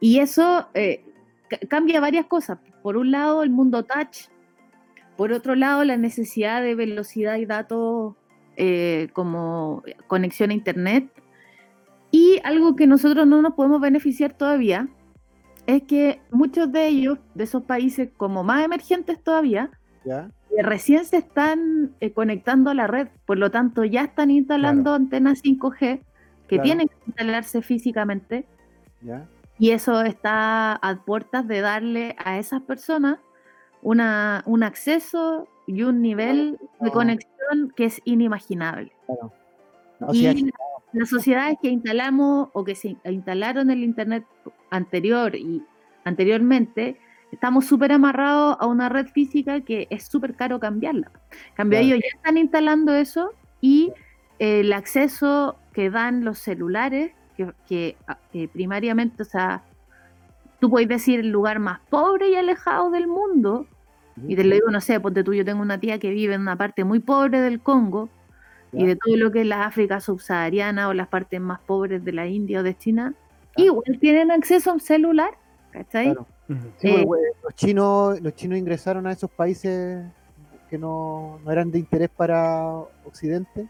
Y 0.02 0.19
eso 0.19 0.68
cambia 1.67 1.99
varias 1.99 2.26
cosas. 2.26 2.59
Por 2.81 2.97
un 2.97 3.11
lado, 3.11 3.43
el 3.43 3.49
mundo 3.49 3.84
touch. 3.84 4.30
Por 5.17 5.34
otro 5.34 5.55
lado, 5.55 5.84
la 5.84 5.97
necesidad 5.97 6.61
de 6.61 6.76
velocidad 6.76 7.38
y 7.38 7.45
datos 7.45 8.15
eh, 8.55 9.09
como 9.13 9.84
conexión 10.07 10.51
a 10.51 10.53
Internet. 10.53 11.09
Y 12.11 12.39
algo 12.43 12.76
que 12.76 12.88
nosotros 12.88 13.27
no 13.27 13.41
nos 13.41 13.53
podemos 13.53 13.81
beneficiar 13.81 14.34
todavía 14.34 14.88
es 15.67 15.84
que 15.84 16.21
muchos 16.31 16.71
de 16.71 16.88
ellos, 16.88 17.19
de 17.35 17.43
esos 17.43 17.63
países 17.63 18.09
como 18.17 18.43
más 18.43 18.65
emergentes 18.65 19.21
todavía, 19.21 19.69
recién 20.57 21.05
se 21.05 21.17
están 21.17 21.95
conectando 22.15 22.71
a 22.71 22.73
la 22.73 22.88
red, 22.88 23.07
por 23.26 23.38
lo 23.38 23.51
tanto 23.51 23.84
ya 23.84 24.03
están 24.03 24.31
instalando 24.31 24.93
antenas 24.93 25.43
5G 25.43 26.01
que 26.47 26.59
tienen 26.59 26.88
que 26.88 26.95
instalarse 27.05 27.61
físicamente. 27.61 28.45
Y 29.60 29.72
eso 29.72 30.02
está 30.03 30.73
a 30.73 30.95
puertas 31.03 31.48
de 31.48 31.61
darle 31.61 32.15
a 32.18 32.40
esas 32.40 32.61
personas 32.61 33.19
una, 33.81 34.44
un 34.45 34.64
acceso 34.64 35.48
y 35.68 35.84
un 35.84 36.02
nivel 36.02 36.57
de 36.80 36.91
conexión 36.91 37.72
que 37.76 37.86
es 37.86 38.02
inimaginable. 38.06 38.91
y 40.14 40.52
las 40.94 41.10
sociedades 41.10 41.57
que 41.61 41.69
instalamos 41.69 42.49
o 42.53 42.64
que 42.64 42.73
se 42.73 42.98
instalaron 43.03 43.69
el 43.69 43.84
Internet 43.84 44.26
anterior 44.72 45.36
y 45.36 45.64
anteriormente, 46.03 46.98
estamos 47.31 47.65
súper 47.65 47.91
amarrados 47.91 48.57
a 48.60 48.65
una 48.65 48.90
red 48.90 49.07
física 49.07 49.61
que 49.61 49.88
es 49.90 50.06
súper 50.06 50.36
caro 50.36 50.60
cambiarla. 50.60 51.11
cambio, 51.53 51.80
ellos 51.80 51.99
ya 52.02 52.15
están 52.15 52.38
instalando 52.38 52.94
eso 52.95 53.31
y 53.61 53.91
el 54.40 54.73
acceso 54.73 55.60
que 55.73 55.90
dan 55.90 56.23
los 56.23 56.40
celulares, 56.40 57.11
que, 57.68 57.95
ah, 58.07 58.18
que, 58.32 58.48
primariamente, 58.48 59.24
o 59.24 59.26
sea, 59.26 59.64
tú 60.60 60.70
puedes 60.70 60.88
decir 60.88 61.20
el 61.20 61.30
lugar 61.30 61.60
más 61.60 61.80
pobre 61.90 62.30
y 62.30 62.36
alejado 62.36 62.90
del 62.91 63.07
mundo, 63.07 63.66
y 64.28 64.36
te 64.36 64.44
lo 64.44 64.53
digo, 64.53 64.70
no 64.70 64.82
sé, 64.82 64.99
ponte 64.99 65.24
tú, 65.24 65.34
yo 65.34 65.45
tengo 65.45 65.61
una 65.61 65.80
tía 65.80 65.98
que 65.98 66.10
vive 66.10 66.34
en 66.34 66.41
una 66.41 66.57
parte 66.57 66.84
muy 66.84 66.99
pobre 66.99 67.41
del 67.41 67.61
Congo, 67.61 68.10
y 68.72 68.86
de 68.86 68.95
todo 68.95 69.18
lo 69.18 69.32
que 69.32 69.41
es 69.41 69.48
la 69.48 69.66
África 69.66 69.99
subsahariana 69.99 70.90
o 70.90 70.94
las 70.94 71.07
partes 71.07 71.41
más 71.41 71.60
pobres 71.60 72.06
de 72.06 72.11
la 72.11 72.28
India 72.28 72.60
o 72.60 72.64
de 72.64 72.78
China, 72.78 73.16
igual 73.56 73.98
tienen 73.99 74.30
acceso 74.30 74.70
a 74.70 74.74
un 74.74 74.80
celular, 74.80 75.32
¿cachai? 75.72 76.10
Eh, 76.10 77.06
pues, 77.06 77.22
los, 77.44 77.56
chinos, 77.56 78.22
los 78.22 78.36
chinos 78.36 78.60
ingresaron 78.60 79.07
a 79.07 79.11
esos 79.11 79.30
países 79.32 80.06
que 80.70 80.78
no, 80.78 81.40
no 81.44 81.52
eran 81.52 81.72
de 81.72 81.80
interés 81.80 82.10
para 82.10 82.68
Occidente 83.06 83.68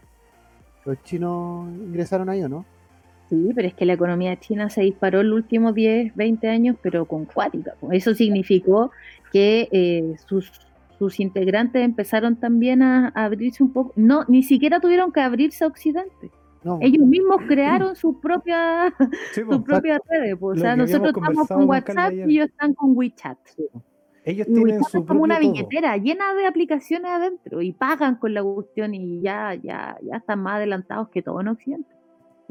los 0.84 1.02
chinos 1.02 1.68
ingresaron 1.68 2.28
ahí, 2.28 2.42
¿o 2.42 2.48
no? 2.48 2.64
Sí, 3.30 3.52
pero 3.54 3.68
es 3.68 3.74
que 3.74 3.86
la 3.86 3.92
economía 3.92 4.38
china 4.40 4.68
se 4.70 4.82
disparó 4.82 5.20
en 5.20 5.30
los 5.30 5.36
últimos 5.36 5.72
10, 5.72 6.16
20 6.16 6.48
años, 6.48 6.76
pero 6.82 7.04
con 7.04 7.26
cuática. 7.26 7.74
Eso 7.92 8.12
significó 8.12 8.90
que 9.32 9.68
eh, 9.70 10.16
sus, 10.26 10.50
sus 10.98 11.20
integrantes 11.20 11.84
empezaron 11.84 12.34
también 12.34 12.82
a, 12.82 13.12
abrirse 13.14 13.62
un 13.62 13.72
poco. 13.72 13.92
No, 13.94 14.24
ni 14.26 14.42
siquiera 14.42 14.80
tuvieron 14.80 15.12
que 15.12 15.20
abrirse 15.20 15.62
a 15.62 15.68
Occidente. 15.68 16.32
Ellos 16.80 17.06
mismos 17.06 17.36
crearon 17.46 17.94
sus 17.96 18.16
propias 18.16 18.92
su 19.32 19.64
pues, 19.64 19.80
redes. 20.08 20.36
Pues. 20.38 20.58
O 20.58 20.60
sea, 20.60 20.74
nosotros 20.74 21.12
estamos 21.16 21.46
con 21.46 21.68
WhatsApp 21.68 22.12
y 22.12 22.32
ellos 22.32 22.48
están 22.48 22.74
con 22.74 22.96
WeChat. 22.96 23.38
Ellos 24.24 24.46
tienen 24.48 24.82
su 24.82 25.06
como 25.06 25.22
una 25.22 25.38
billetera 25.38 25.96
llena 25.96 26.34
de 26.34 26.46
aplicaciones 26.46 27.10
adentro 27.10 27.62
y 27.62 27.72
pagan 27.72 28.16
con 28.16 28.34
la 28.34 28.42
cuestión 28.42 28.92
y 28.92 29.22
ya, 29.22 29.54
ya, 29.54 29.96
ya 30.02 30.16
están 30.16 30.42
más 30.42 30.56
adelantados 30.56 31.08
que 31.10 31.22
todo 31.22 31.40
en 31.40 31.48
Occidente. 31.48 31.99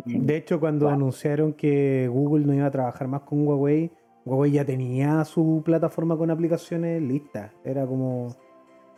De 0.06 0.38
hecho, 0.38 0.60
cuando 0.60 0.90
anunciaron 0.90 1.54
que 1.54 2.08
Google 2.08 2.46
no 2.46 2.54
iba 2.54 2.66
a 2.66 2.72
trabajar 2.72 3.08
más 3.08 3.22
con 3.22 3.48
Huawei, 3.48 3.92
Huawei 4.26 4.52
ya 4.52 4.66
tenía 4.66 5.24
su 5.26 5.62
plataforma 5.64 6.18
con 6.18 6.32
aplicaciones 6.32 7.02
lista. 7.02 7.52
Era 7.64 7.86
como. 7.86 8.36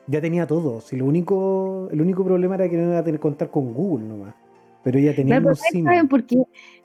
Ya 0.07 0.19
tenía 0.19 0.47
todo. 0.47 0.81
Si 0.81 0.97
lo 0.97 1.05
único, 1.05 1.87
el 1.91 2.01
único 2.01 2.23
problema 2.23 2.55
era 2.55 2.69
que 2.69 2.77
no 2.77 2.89
iba 2.89 2.99
a 2.99 3.03
tener 3.03 3.19
que 3.19 3.23
contar 3.23 3.49
con 3.49 3.73
Google 3.73 4.07
nomás. 4.07 4.35
Pero 4.83 4.99
ya 4.99 5.15
tenía 5.15 5.39
claro, 5.39 5.55
¿Saben 5.55 6.07
por 6.07 6.23
qué? 6.25 6.41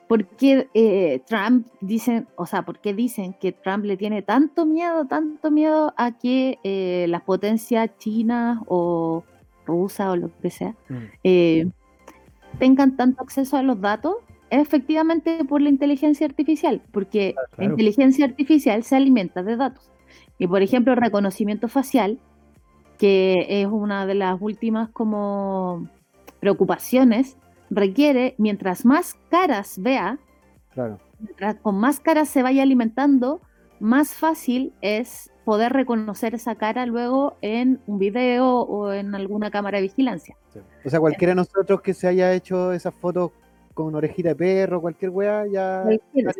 Porque 0.07 0.69
eh, 0.73 1.21
Trump 1.25 1.67
dicen, 1.81 2.27
o 2.35 2.45
sea, 2.45 2.61
¿por 2.61 2.79
qué 2.79 2.93
dicen 2.93 3.33
que 3.33 3.51
Trump 3.51 3.83
le 3.85 3.97
tiene 3.97 4.21
tanto 4.21 4.65
miedo, 4.65 5.05
tanto 5.05 5.51
miedo 5.51 5.93
a 5.97 6.17
que 6.17 6.59
eh, 6.63 7.07
las 7.09 7.23
potencias 7.23 7.89
chinas 7.97 8.59
o 8.67 9.23
rusas 9.65 10.09
o 10.09 10.15
lo 10.15 10.31
que 10.41 10.49
sea 10.49 10.75
mm. 10.87 10.95
eh, 11.23 11.67
tengan 12.59 12.95
tanto 12.95 13.23
acceso 13.23 13.57
a 13.57 13.63
los 13.63 13.79
datos? 13.81 14.15
Es 14.49 14.61
efectivamente 14.61 15.43
por 15.45 15.61
la 15.61 15.69
inteligencia 15.69 16.25
artificial, 16.25 16.81
porque 16.91 17.35
la 17.57 17.65
inteligencia 17.65 18.25
artificial 18.25 18.83
se 18.83 18.95
alimenta 18.95 19.43
de 19.43 19.57
datos. 19.57 19.91
Y 20.37 20.47
por 20.47 20.61
ejemplo, 20.61 20.93
el 20.93 20.99
reconocimiento 20.99 21.67
facial, 21.67 22.19
que 22.97 23.45
es 23.61 23.67
una 23.67 24.05
de 24.05 24.15
las 24.15 24.37
últimas 24.39 24.89
como 24.89 25.87
preocupaciones 26.39 27.37
requiere, 27.69 28.35
mientras 28.37 28.85
más 28.85 29.15
caras 29.29 29.79
vea, 29.81 30.17
con 31.61 31.79
más 31.79 31.99
caras 31.99 32.29
se 32.29 32.43
vaya 32.43 32.63
alimentando, 32.63 33.41
más 33.79 34.13
fácil 34.13 34.73
es 34.81 35.31
poder 35.47 35.71
reconocer 35.71 36.35
esa 36.35 36.55
cara 36.55 36.85
luego 36.85 37.37
en 37.41 37.79
un 37.87 37.99
video 37.99 38.63
o 38.63 38.91
en 38.91 39.15
alguna 39.15 39.49
cámara 39.49 39.77
de 39.77 39.83
vigilancia. 39.83 40.35
O 40.83 40.89
sea, 40.89 40.99
cualquiera 40.99 41.31
de 41.31 41.35
nosotros 41.35 41.79
que 41.79 41.93
se 41.93 42.05
haya 42.05 42.33
hecho 42.33 42.73
esas 42.73 42.93
fotos 42.93 43.31
con 43.73 43.95
orejita 43.95 44.27
de 44.27 44.35
perro, 44.35 44.81
cualquier 44.81 45.09
weá, 45.09 45.47
ya... 45.47 45.85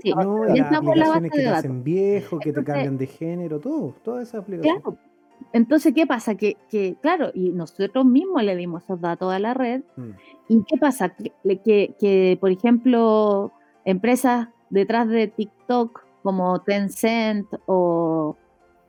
Sí. 0.04 0.12
No, 0.12 0.44
las 0.44 0.74
aplicaciones 0.74 1.32
que 1.32 1.40
te 1.40 1.48
hacen 1.48 1.86
viejo, 1.86 2.38
que 2.38 2.52
te 2.52 2.62
cambian 2.66 2.98
de 2.98 3.08
género, 3.08 3.62
todo, 3.62 3.96
todas 4.04 4.28
esas 4.28 4.42
aplicaciones. 4.42 4.84
Entonces, 5.54 5.94
¿qué 5.94 6.06
pasa? 6.06 6.36
Que, 6.36 6.58
que, 6.70 6.98
claro, 7.02 7.32
y 7.34 7.52
nosotros 7.52 8.04
mismos 8.04 8.44
le 8.44 8.58
dimos 8.58 8.84
esos 8.84 9.00
datos 9.00 9.32
a 9.32 9.40
la 9.40 9.54
red. 9.54 9.84
Mm. 9.96 10.10
¿Y 10.50 10.64
qué 10.64 10.78
pasa? 10.78 11.16
Que, 11.16 11.96
que, 11.98 12.38
por 12.42 12.52
ejemplo, 12.52 13.54
empresas 13.86 14.50
detrás 14.70 15.08
de 15.08 15.30
TikTok 15.30 16.04
como 16.24 16.60
Tencent 16.64 17.48
o, 17.68 18.36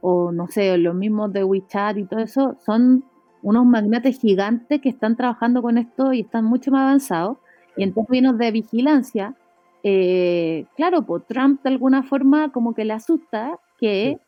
o, 0.01 0.33
no 0.33 0.49
sé, 0.49 0.77
los 0.79 0.95
mismos 0.95 1.33
de 1.33 1.45
WeChat 1.45 1.97
y 1.99 2.05
todo 2.05 2.21
eso, 2.21 2.57
son 2.65 3.05
unos 3.43 3.67
magnates 3.67 4.21
gigantes 4.21 4.81
que 4.81 4.89
están 4.89 5.17
trabajando 5.17 5.63
con 5.63 5.79
esto 5.79 6.13
y 6.13 6.21
están 6.21 6.45
mucho 6.45 6.71
más 6.71 6.83
avanzados. 6.83 7.39
Y 7.77 7.85
en 7.85 7.95
términos 7.95 8.37
de 8.39 8.51
vigilancia, 8.51 9.35
eh, 9.83 10.67
claro, 10.77 11.03
pues 11.03 11.25
Trump 11.27 11.63
de 11.63 11.71
alguna 11.71 12.03
forma 12.03 12.51
como 12.51 12.75
que 12.75 12.85
le 12.85 12.95
asusta 12.95 13.59
que 13.79 14.19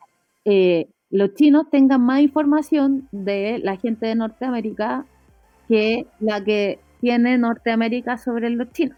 eh, 0.45 0.87
los 1.09 1.33
chinos 1.35 1.69
tengan 1.69 2.01
más 2.01 2.21
información 2.21 3.09
de 3.11 3.59
la 3.61 3.75
gente 3.75 4.05
de 4.05 4.15
Norteamérica 4.15 5.05
que 5.67 6.07
la 6.19 6.43
que 6.43 6.79
tiene 7.01 7.37
Norteamérica 7.37 8.17
sobre 8.17 8.49
los 8.49 8.71
chinos. 8.71 8.97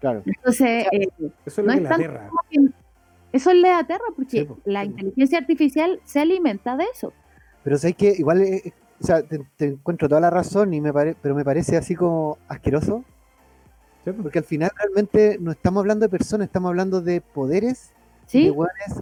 Claro. 0.00 0.22
Entonces, 0.24 0.86
eh, 0.92 1.08
eso 1.44 1.60
es 1.60 1.66
no 1.66 1.72
es 1.72 1.90
Aterra. 1.90 2.30
Eso 3.32 3.52
le 3.52 3.70
aterra 3.70 4.04
porque 4.14 4.48
la 4.64 4.84
inteligencia 4.84 5.38
artificial 5.38 6.00
se 6.04 6.20
alimenta 6.20 6.76
de 6.76 6.84
eso. 6.92 7.12
Pero 7.62 7.78
sé 7.78 7.92
que 7.94 8.14
igual, 8.18 8.40
eh, 8.42 8.62
eh, 8.64 8.72
o 9.00 9.06
sea, 9.06 9.22
te, 9.22 9.64
encuentro 9.64 10.08
toda 10.08 10.20
la 10.20 10.30
razón, 10.30 10.74
y 10.74 10.80
me 10.80 10.92
pero 10.92 11.34
me 11.34 11.44
parece 11.44 11.76
así 11.76 11.94
como 11.94 12.38
asqueroso. 12.48 13.04
Porque 14.22 14.38
al 14.38 14.44
final 14.44 14.70
realmente 14.76 15.36
no 15.40 15.52
estamos 15.52 15.80
hablando 15.82 16.06
de 16.06 16.08
personas, 16.08 16.46
estamos 16.46 16.70
hablando 16.70 17.02
de 17.02 17.20
poderes 17.20 17.92
¿Sí? 18.30 18.54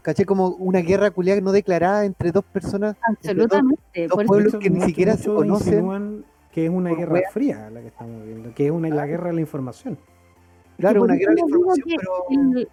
caché 0.02 0.24
como 0.24 0.48
una 0.48 0.80
guerra 0.80 1.10
culiada 1.10 1.38
no 1.42 1.52
declarada 1.52 2.06
entre 2.06 2.32
dos 2.32 2.44
personas. 2.44 2.96
Absolutamente. 3.02 4.08
Dos, 4.08 4.24
pueblos 4.24 4.54
que 4.54 4.70
ni 4.70 4.80
siquiera 4.80 5.18
se 5.18 5.28
conocen. 5.28 6.24
Que 6.50 6.64
es 6.64 6.70
una 6.70 6.94
guerra 6.94 7.20
fría 7.30 7.68
la 7.68 7.80
que 7.80 7.88
estamos 7.88 8.24
viendo, 8.24 8.54
que 8.54 8.66
es 8.66 8.72
una, 8.72 8.88
la 8.88 9.06
guerra 9.06 9.28
de 9.28 9.34
la 9.34 9.40
información. 9.42 9.98
Claro, 10.78 11.02
una 11.02 11.14
la 11.14 11.40
información, 11.40 11.98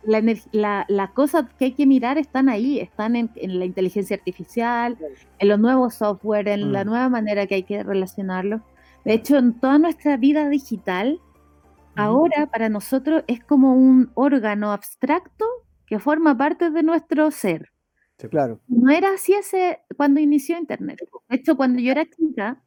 pero... 0.04 0.86
las 0.88 1.10
cosas 1.12 1.46
que 1.58 1.66
hay 1.66 1.72
que 1.72 1.88
mirar 1.88 2.20
están 2.20 2.50
ahí, 2.50 2.80
están 2.80 3.16
en, 3.16 3.32
la 3.36 3.66
inteligencia 3.66 4.16
artificial, 4.16 4.96
en 5.40 5.48
los 5.48 5.60
nuevos 5.60 5.96
software, 5.96 6.48
en 6.48 6.72
la 6.72 6.84
mm. 6.84 6.88
nueva 6.88 7.10
manera 7.10 7.48
que 7.48 7.56
hay 7.56 7.64
que 7.64 7.82
relacionarlo. 7.82 8.62
De 9.06 9.14
hecho, 9.14 9.38
en 9.38 9.60
toda 9.60 9.80
nuestra 9.80 10.18
vida 10.18 10.48
digital, 10.50 11.20
ahora 11.96 12.46
para 12.46 12.70
nosotros 12.70 13.24
es 13.26 13.44
como 13.44 13.74
un 13.74 14.12
órgano 14.14 14.72
abstracto 14.72 15.46
que 15.88 15.98
forma 15.98 16.38
parte 16.38 16.70
de 16.70 16.84
nuestro 16.84 17.32
ser. 17.32 17.72
claro. 18.30 18.60
No 18.68 18.92
era 18.92 19.16
así 19.16 19.34
ese 19.34 19.80
cuando 19.98 20.20
inició 20.20 20.60
Internet. 20.60 21.00
De 21.28 21.38
hecho, 21.38 21.58
cuando 21.58 21.82
yo 21.82 21.92
era 21.92 22.06
chica 22.06 22.62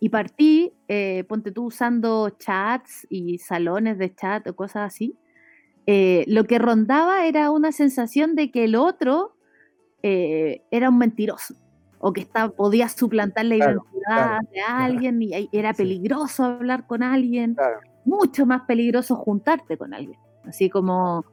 y 0.00 0.08
partí, 0.10 0.72
eh, 0.88 1.24
ponte 1.28 1.52
tú 1.52 1.66
usando 1.66 2.30
chats 2.38 3.06
y 3.10 3.38
salones 3.38 3.98
de 3.98 4.14
chat 4.14 4.46
o 4.48 4.54
cosas 4.56 4.86
así, 4.94 5.16
eh, 5.86 6.24
lo 6.28 6.44
que 6.44 6.58
rondaba 6.58 7.26
era 7.26 7.50
una 7.50 7.72
sensación 7.72 8.34
de 8.34 8.50
que 8.50 8.64
el 8.64 8.74
otro 8.76 9.34
eh, 10.02 10.62
era 10.70 10.90
un 10.90 10.98
mentiroso. 10.98 11.54
o 12.00 12.12
que 12.12 12.20
está, 12.20 12.48
podía 12.50 12.88
suplantar 12.88 13.44
la 13.46 13.56
Claro, 13.56 13.72
identidad 13.90 14.38
claro, 14.38 14.48
de 14.52 14.60
alguien 14.60 15.20
y 15.22 15.34
ahí 15.34 15.48
era 15.52 15.74
Sí. 15.74 15.82
peligroso 15.82 16.44
hablar 16.44 16.86
con 16.86 17.02
alguien, 17.02 17.54
Claro. 17.54 17.80
mucho 18.04 18.46
más 18.46 18.62
peligroso 18.68 19.16
juntarte 19.16 19.76
con 19.76 19.92
alguien. 19.94 20.18
Así 20.44 20.70
como... 20.70 21.24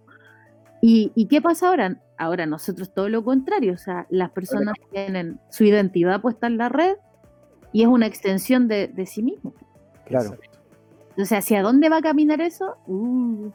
¿Y, 0.81 1.11
y 1.15 1.27
qué 1.27 1.41
pasa 1.41 1.69
ahora? 1.69 2.01
Ahora 2.17 2.45
nosotros 2.47 2.93
todo 2.93 3.09
lo 3.09 3.23
contrario, 3.23 3.73
o 3.73 3.77
sea, 3.77 4.07
las 4.09 4.31
personas 4.31 4.75
tienen 4.91 5.39
su 5.51 5.65
identidad 5.65 6.21
puesta 6.21 6.47
en 6.47 6.57
la 6.57 6.69
red 6.69 6.95
y 7.75 7.81
es 7.81 7.87
una 7.89 8.05
extensión 8.07 8.69
de, 8.69 8.87
de 8.87 9.05
sí 9.05 9.21
mismo. 9.21 9.53
Claro. 10.05 10.37
Entonces, 11.09 11.37
¿hacia 11.37 11.61
dónde 11.61 11.89
va 11.89 11.97
a 11.97 12.01
caminar 12.01 12.39
eso? 12.39 12.77
Uh, 12.87 13.49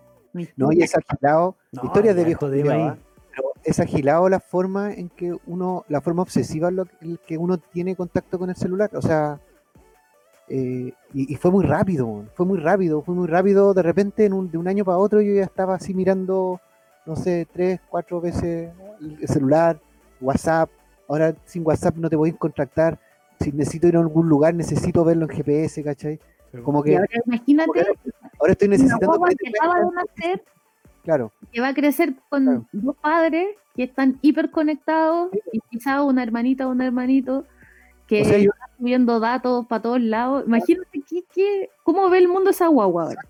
No, 0.57 0.73
y 0.73 0.83
es 0.83 0.95
agilado. 0.95 1.57
No, 1.73 1.85
historias 1.85 2.15
de 2.17 2.25
viejo 2.25 2.51
de 2.51 2.71
ahí. 2.71 2.83
¿ah? 2.83 2.99
Pero 3.31 3.53
es 3.65 3.81
agilado 3.81 4.29
la 4.29 4.39
forma 4.41 4.93
en 4.93 5.09
que 5.09 5.35
uno, 5.47 5.87
la 5.89 6.03
forma 6.03 6.21
obsesiva 6.23 6.69
en 6.69 6.77
lo 6.77 6.85
que, 6.85 6.97
en 7.01 7.19
que 7.27 7.39
uno 7.39 7.57
tiene 7.57 7.97
contacto 7.97 8.39
con 8.39 8.51
el 8.51 8.57
celular. 8.57 8.91
O 8.95 9.01
sea, 9.01 9.41
eh, 10.49 10.93
y, 11.15 11.33
y 11.33 11.37
fue 11.37 11.51
muy 11.51 11.65
rápido, 11.65 12.25
fue 12.35 12.45
muy 12.45 12.59
rápido, 12.59 13.01
fue 13.03 13.15
muy 13.15 13.27
rápido. 13.27 13.73
De 13.73 13.83
repente, 13.83 14.27
en 14.27 14.35
un- 14.35 14.51
de 14.51 14.59
un 14.59 14.69
año 14.69 14.85
para 14.85 14.99
otro, 14.99 15.23
yo 15.23 15.33
ya 15.33 15.45
estaba 15.45 15.77
así 15.77 15.95
mirando, 15.95 16.61
no 17.07 17.17
sé, 17.17 17.47
tres, 17.51 17.81
cuatro 17.89 18.21
veces 18.21 18.71
el 19.01 19.29
celular, 19.29 19.81
WhatsApp. 20.21 20.69
Ahora 21.09 21.35
sin 21.47 21.65
WhatsApp 21.67 21.97
no 21.97 22.11
te 22.11 22.17
podéis 22.19 22.37
contactar. 22.37 22.99
Si 23.41 23.53
necesito 23.53 23.89
ir 23.89 23.97
a 23.97 24.01
algún 24.01 24.29
lugar, 24.29 24.55
necesito 24.55 25.05
verlo 25.05 25.25
en 25.25 25.31
GPS, 25.31 25.83
¿cachai? 25.83 26.21
Como 26.63 26.81
Y 26.81 26.91
que 26.91 26.97
ahora 26.97 27.09
imagínate 27.27 27.81
ahora 28.39 28.53
estoy 28.53 28.69
una 28.69 28.77
necesitando. 28.77 29.07
guagua 29.07 29.29
que 29.31 29.49
acaba 29.49 29.81
de 29.81 29.87
nacer 29.95 30.45
Claro, 31.05 31.33
que 31.51 31.61
va 31.61 31.69
a 31.69 31.75
crecer 31.75 32.15
con 32.29 32.45
Claro. 32.45 32.67
dos 32.73 32.97
padres 32.97 33.57
que 33.75 33.85
están 33.85 34.19
hiper 34.21 34.51
conectados 34.51 35.31
y 35.53 35.61
quizás 35.71 36.03
una 36.03 36.23
hermanita 36.23 36.67
o 36.69 36.71
un 36.73 36.83
hermanito 36.83 37.47
que 38.07 38.23
O 38.23 38.25
sea, 38.25 38.39
yo- 38.39 38.51
está 38.51 38.67
subiendo 38.77 39.21
datos 39.21 39.67
para 39.67 39.81
todos 39.83 40.01
lados. 40.01 40.45
Imagínate 40.47 41.01
qué, 41.09 41.23
qué- 41.33 41.71
cómo 41.85 42.11
ve 42.11 42.19
el 42.19 42.29
mundo 42.29 42.51
esa 42.51 42.67
guagua 42.67 43.05
ahora. 43.05 43.23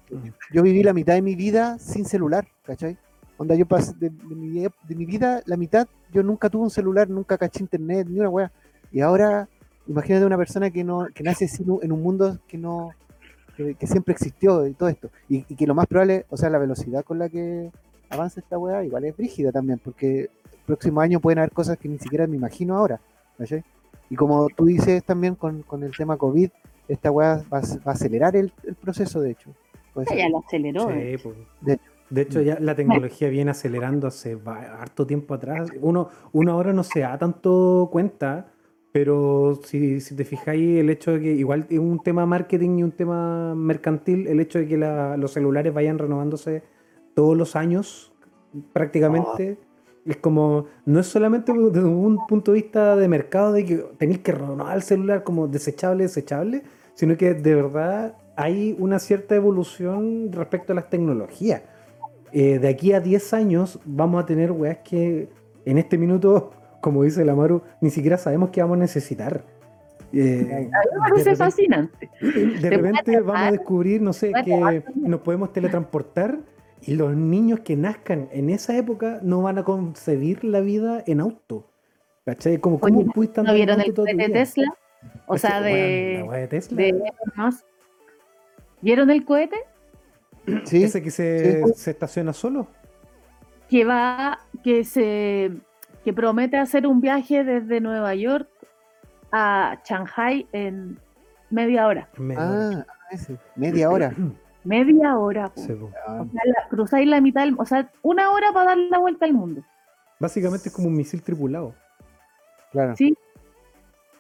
yo 0.53 0.63
viví 0.63 0.83
la 0.83 0.93
mitad 0.95 1.15
de 1.15 1.23
mi 1.23 1.37
vida 1.37 1.79
sin 1.79 2.05
celular, 2.05 2.49
¿cachai? 2.65 2.97
Onda, 3.37 3.55
yo 3.55 3.67
pasé 3.67 3.93
de, 3.99 4.11
de 4.11 4.35
mi, 4.35 4.51
de 4.61 4.95
mi 4.97 5.07
vida, 5.07 5.43
la 5.47 5.57
mitad, 5.57 5.87
yo 6.13 6.23
nunca 6.23 6.49
tuve 6.51 6.65
un 6.65 6.71
celular, 6.71 7.09
nunca 7.09 7.39
caché 7.39 7.61
internet, 7.63 8.07
ni 8.09 8.19
una 8.19 8.29
wea. 8.31 8.51
Y 8.91 9.01
ahora, 9.01 9.49
imagínate 9.91 10.25
una 10.25 10.37
persona 10.37 10.71
que 10.71 10.83
no 10.85 11.07
que 11.15 11.23
nace 11.23 11.47
en 11.83 11.93
un 11.93 12.03
mundo 12.03 12.39
que 12.49 12.57
no 12.57 12.91
que, 13.57 13.75
que 13.75 13.87
siempre 13.87 14.13
existió 14.15 14.67
y 14.67 14.73
todo 14.75 14.89
esto. 14.89 15.11
Y, 15.29 15.45
y 15.49 15.55
que 15.57 15.67
lo 15.67 15.75
más 15.75 15.87
probable, 15.87 16.25
o 16.31 16.37
sea, 16.37 16.49
la 16.49 16.59
velocidad 16.59 17.05
con 17.05 17.19
la 17.19 17.29
que 17.29 17.71
avanza 18.09 18.41
esta 18.41 18.57
wea 18.59 18.83
igual 18.85 19.05
es 19.05 19.17
brígida 19.17 19.53
también, 19.53 19.79
porque 19.79 20.21
el 20.23 20.31
próximo 20.67 21.01
año 21.01 21.21
pueden 21.21 21.39
haber 21.41 21.53
cosas 21.53 21.77
que 21.77 21.89
ni 21.89 21.99
siquiera 21.99 22.27
me 22.27 22.37
imagino 22.37 22.77
ahora, 22.77 23.01
¿cachai? 23.37 23.63
Y 24.09 24.17
como 24.17 24.49
tú 24.49 24.65
dices 24.65 25.05
también 25.05 25.35
con, 25.35 25.63
con 25.63 25.83
el 25.85 25.95
tema 25.97 26.17
COVID, 26.17 26.49
esta 26.89 27.11
wea 27.11 27.43
va, 27.53 27.59
a- 27.59 27.79
va 27.87 27.93
a 27.93 27.95
acelerar 27.95 28.35
el, 28.35 28.53
el 28.65 28.75
proceso, 28.77 29.21
de 29.21 29.33
hecho. 29.33 29.51
Ser. 30.09 30.17
Ya 30.19 30.29
lo 30.29 30.39
aceleró. 30.39 30.89
Sí, 30.89 30.95
eh. 30.97 31.19
pues. 31.23 31.37
De 31.61 31.73
hecho. 31.75 31.85
De 32.11 32.23
hecho, 32.23 32.41
ya 32.41 32.59
la 32.59 32.75
tecnología 32.75 33.29
viene 33.29 33.53
acelerando 33.53 34.09
hace 34.09 34.37
harto 34.45 35.07
tiempo 35.07 35.33
atrás. 35.35 35.69
Uno, 35.81 36.09
uno 36.33 36.53
ahora 36.53 36.73
no 36.73 36.83
se 36.83 37.01
da 37.01 37.17
tanto 37.17 37.89
cuenta, 37.93 38.47
pero 38.93 39.61
si, 39.65 40.01
si 40.01 40.17
te 40.17 40.25
fijáis, 40.25 40.79
el 40.81 40.91
hecho 40.91 41.13
de 41.13 41.21
que 41.21 41.33
igual 41.33 41.67
es 41.71 41.79
un 41.79 42.01
tema 42.03 42.27
marketing 42.27 42.79
y 42.79 42.83
un 42.83 42.93
tema 42.93 43.55
mercantil, 43.55 44.27
el 44.27 44.41
hecho 44.41 44.59
de 44.59 44.67
que 44.67 44.77
los 44.77 45.33
celulares 45.33 45.73
vayan 45.73 45.99
renovándose 45.99 46.63
todos 47.15 47.37
los 47.37 47.55
años, 47.55 48.13
prácticamente, 48.73 49.59
es 50.05 50.17
como, 50.17 50.67
no 50.87 51.01
es 51.01 51.07
solamente 51.07 51.53
desde 51.53 51.85
un 51.85 52.27
punto 52.27 52.53
de 52.53 52.63
vista 52.63 52.97
de 52.97 53.07
mercado 53.07 53.53
de 53.53 53.65
que 53.65 53.77
tenéis 53.99 54.21
que 54.21 54.33
renovar 54.33 54.77
el 54.77 54.83
celular 54.83 55.23
como 55.23 55.47
desechable, 55.47 56.05
desechable, 56.05 56.63
sino 56.95 57.17
que 57.17 57.35
de 57.35 57.55
verdad 57.55 58.17
hay 58.37 58.75
una 58.79 58.99
cierta 58.99 59.37
evolución 59.37 60.33
respecto 60.33 60.73
a 60.73 60.77
las 60.77 60.91
tecnologías. 60.91 61.63
Eh, 62.33 62.59
de 62.59 62.69
aquí 62.69 62.93
a 62.93 63.01
10 63.01 63.35
años 63.35 63.79
vamos 63.85 64.23
a 64.23 64.27
tener 64.27 64.53
weas 64.53 64.79
que 64.79 65.29
en 65.65 65.79
este 65.79 65.99
minuto, 65.99 66.53
como 66.81 67.03
dice 67.03 67.25
la 67.25 67.35
Maru, 67.35 67.63
ni 67.81 67.91
siquiera 67.91 68.17
sabemos 68.19 68.51
que 68.51 68.61
vamos 68.63 68.77
a 68.77 68.81
necesitar. 68.81 69.45
Eh, 70.13 70.45
Me 70.49 70.57
de 70.65 70.71
parece 70.99 71.31
repente- 71.31 71.37
fascinante. 71.37 72.11
de 72.21 72.59
Te 72.61 72.71
repente 72.71 73.21
vamos 73.21 73.41
a 73.43 73.53
descubrir, 73.53 74.03
no 74.03 74.13
sé, 74.13 74.31
puede 74.33 74.45
que 74.45 74.85
nos 74.97 75.21
podemos 75.21 75.53
teletransportar 75.53 76.39
y 76.83 76.95
los 76.95 77.15
niños 77.15 77.61
que 77.61 77.77
nazcan 77.77 78.29
en 78.33 78.51
esa 78.51 78.77
época 78.77 79.21
no 79.23 79.43
van 79.43 79.59
a 79.59 79.65
concebir 79.65 80.43
la 80.45 80.61
vida 80.61 81.03
en 81.07 81.21
auto. 81.21 81.67
¿Cachai? 82.25 82.59
Como, 82.59 82.79
¿cómo 82.81 83.01
Oye, 83.01 83.11
pudiste 83.15 83.43
¿No 83.43 83.51
en 83.51 83.55
vieron 83.57 83.81
auto 83.81 84.07
el 84.07 84.17
vida? 84.17 84.29
Tesla? 84.33 84.75
O 85.27 85.39
sea, 85.39 85.61
de, 85.63 86.25
wea 86.29 86.41
de 86.41 86.49
Tesla. 86.49 86.77
de. 86.77 87.13
¿Vieron 88.83 89.11
el 89.11 89.25
cohete? 89.25 89.57
Sí, 90.65 90.83
Ese 90.85 91.03
que 91.03 91.11
se, 91.11 91.67
se 91.75 91.91
estaciona 91.91 92.33
solo. 92.33 92.67
que 93.69 93.85
va, 93.85 94.41
que 94.65 94.85
se, 94.85 95.53
que 96.05 96.13
promete 96.13 96.57
hacer 96.57 96.87
un 96.87 97.01
viaje 97.01 97.45
desde 97.45 97.81
Nueva 97.81 98.15
York 98.15 98.49
a 99.33 99.79
Shanghai 99.85 100.47
en 100.53 100.99
media 101.51 101.87
hora. 101.87 102.09
Me- 102.17 102.37
Ah, 102.39 102.85
ese, 103.11 103.37
media 103.57 103.91
hora. 103.91 104.15
Media 104.63 105.17
hora. 105.17 105.51
Sí. 105.57 105.73
Ah, 106.07 106.21
O 106.21 106.31
sea, 106.31 106.43
la- 106.45 106.69
cruzáis 106.69 107.09
la 107.09 107.23
mitad, 107.23 107.45
del- 107.47 107.57
o 107.59 107.65
sea, 107.65 107.91
una 108.03 108.31
hora 108.31 108.53
para 108.53 108.67
dar 108.67 108.77
la 108.77 108.99
vuelta 108.99 109.25
al 109.25 109.33
mundo. 109.33 109.63
Básicamente 110.19 110.69
es 110.69 110.75
como 110.75 110.89
un 110.89 110.95
misil 110.97 111.23
tripulado. 111.23 111.75
claro. 112.71 112.95
Sí. 112.95 113.17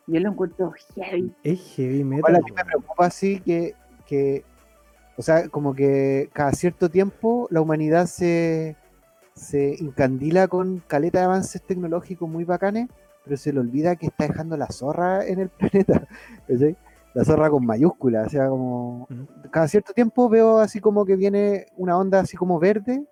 Yo 0.06 0.18
lo 0.18 0.30
encuentro 0.30 0.72
heavy. 0.96 1.30
Es 1.44 1.60
heavy 1.76 2.02
metal. 2.04 2.36
a 2.36 2.38
mí 2.38 2.52
me 2.56 2.64
preocupa 2.64 3.04
así 3.06 3.38
que, 3.40 3.74
que, 4.06 4.42
o 5.18 5.22
sea, 5.22 5.46
como 5.50 5.74
que 5.74 6.30
cada 6.32 6.52
cierto 6.52 6.88
tiempo 6.88 7.46
la 7.50 7.60
humanidad 7.60 8.06
se, 8.06 8.76
se 9.40 9.74
incandila 9.80 10.48
con 10.48 10.82
caleta 10.86 11.20
de 11.20 11.24
avances 11.24 11.62
tecnológicos 11.62 12.28
muy 12.28 12.44
bacanes, 12.44 12.88
pero 13.24 13.38
se 13.38 13.52
le 13.52 13.60
olvida 13.60 13.96
que 13.96 14.06
está 14.06 14.26
dejando 14.26 14.56
la 14.56 14.66
zorra 14.66 15.26
en 15.26 15.40
el 15.40 15.48
planeta. 15.48 16.06
La 17.14 17.24
zorra 17.24 17.50
con 17.50 17.64
mayúscula, 17.64 18.24
o 18.26 18.28
sea, 18.28 18.48
como 18.48 19.08
cada 19.50 19.66
cierto 19.66 19.92
tiempo 19.92 20.28
veo 20.28 20.58
así 20.58 20.78
como 20.78 21.04
que 21.04 21.16
viene 21.16 21.66
una 21.76 21.98
onda 21.98 22.20
así 22.20 22.36
como 22.36 22.60
verde, 22.60 23.04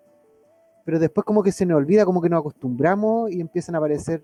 pero 0.85 0.99
después 0.99 1.25
como 1.25 1.43
que 1.43 1.51
se 1.51 1.65
nos 1.65 1.77
olvida, 1.77 2.05
como 2.05 2.21
que 2.21 2.29
nos 2.29 2.39
acostumbramos 2.39 3.31
y 3.31 3.41
empiezan 3.41 3.75
a 3.75 3.79
aparecer, 3.79 4.23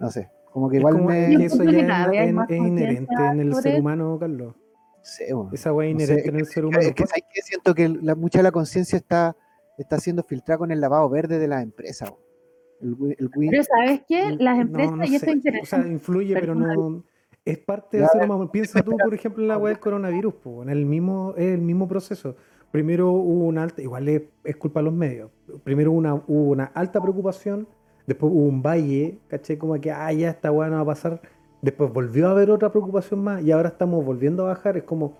no 0.00 0.10
sé, 0.10 0.30
como 0.52 0.70
que 0.70 0.76
Es 0.76 0.80
igual 0.80 0.94
como 0.94 1.08
me... 1.08 1.36
que 1.36 1.44
eso 1.44 1.64
ya 1.64 2.04
es, 2.12 2.30
inherente 2.50 3.14
en 3.14 3.40
el 3.40 3.54
ser 3.56 3.80
humano, 3.80 4.16
Carlos. 4.18 4.54
Sí, 5.02 5.24
bueno. 5.32 5.50
Esa 5.52 5.72
weá 5.72 5.88
es 5.88 5.94
No 5.94 6.00
sé, 6.00 6.04
inherente 6.04 6.28
en 6.30 6.36
el 6.36 6.46
ser 6.46 6.64
humano. 6.64 6.82
Es 6.82 6.94
que, 6.94 7.42
siento 7.42 7.74
que 7.74 7.88
la, 7.88 8.14
mucha 8.14 8.38
de 8.38 8.44
la 8.44 8.52
conciencia 8.52 8.96
está, 8.96 9.36
está 9.78 9.98
siendo 9.98 10.22
filtrada 10.22 10.58
con 10.58 10.70
el 10.70 10.80
lavado 10.80 11.08
verde 11.08 11.38
de 11.38 11.48
las 11.48 11.62
empresas. 11.62 12.12
El, 12.80 13.16
el 13.18 13.30
Pero 13.30 13.64
¿sabes 13.64 14.02
qué? 14.08 14.36
Las 14.38 14.58
empresas, 14.58 14.96
no 14.96 15.04
y 15.04 15.14
esto 15.14 15.30
O 15.62 15.66
sea, 15.66 15.86
influye, 15.86 16.34
pero 16.34 16.54
no. 16.54 17.04
Es 17.44 17.58
parte 17.58 17.98
Ya, 17.98 18.08
ser 18.08 18.24
humano. 18.24 18.50
Piensa 18.50 18.82
tú, 18.82 18.96
por 18.96 19.12
ejemplo, 19.12 19.42
en 19.42 19.48
la 19.48 19.58
weá 19.58 19.68
del 19.68 19.80
coronavirus, 19.80 20.34
po, 20.34 20.62
en 20.62 20.70
el 20.70 20.86
mismo, 20.86 21.34
es 21.36 21.52
el 21.52 21.60
mismo 21.60 21.86
proceso. 21.86 22.36
Primero 22.70 23.12
hubo 23.12 23.44
una 23.44 23.62
alta, 23.62 23.82
igual 23.82 24.08
es, 24.08 24.22
es 24.44 24.56
culpa 24.56 24.80
de 24.80 24.84
los 24.84 24.94
medios. 24.94 25.30
Primero 25.62 25.92
hubo 25.92 25.98
una, 25.98 26.14
hubo 26.14 26.50
una 26.50 26.64
alta 26.64 27.00
preocupación, 27.02 27.68
después 28.06 28.32
hubo 28.32 28.46
un 28.46 28.62
valle, 28.62 29.18
caché 29.28 29.58
como 29.58 29.78
que, 29.80 29.92
ah, 29.92 30.10
ya 30.12 30.30
esta 30.30 30.50
weá 30.50 30.68
no 30.68 30.76
va 30.76 30.82
a 30.82 30.86
pasar. 30.86 31.20
Después 31.60 31.92
volvió 31.92 32.28
a 32.28 32.30
haber 32.32 32.50
otra 32.50 32.70
preocupación 32.70 33.22
más 33.22 33.42
y 33.42 33.52
ahora 33.52 33.68
estamos 33.68 34.04
volviendo 34.04 34.44
a 34.46 34.54
bajar. 34.54 34.78
Es 34.78 34.84
como, 34.84 35.16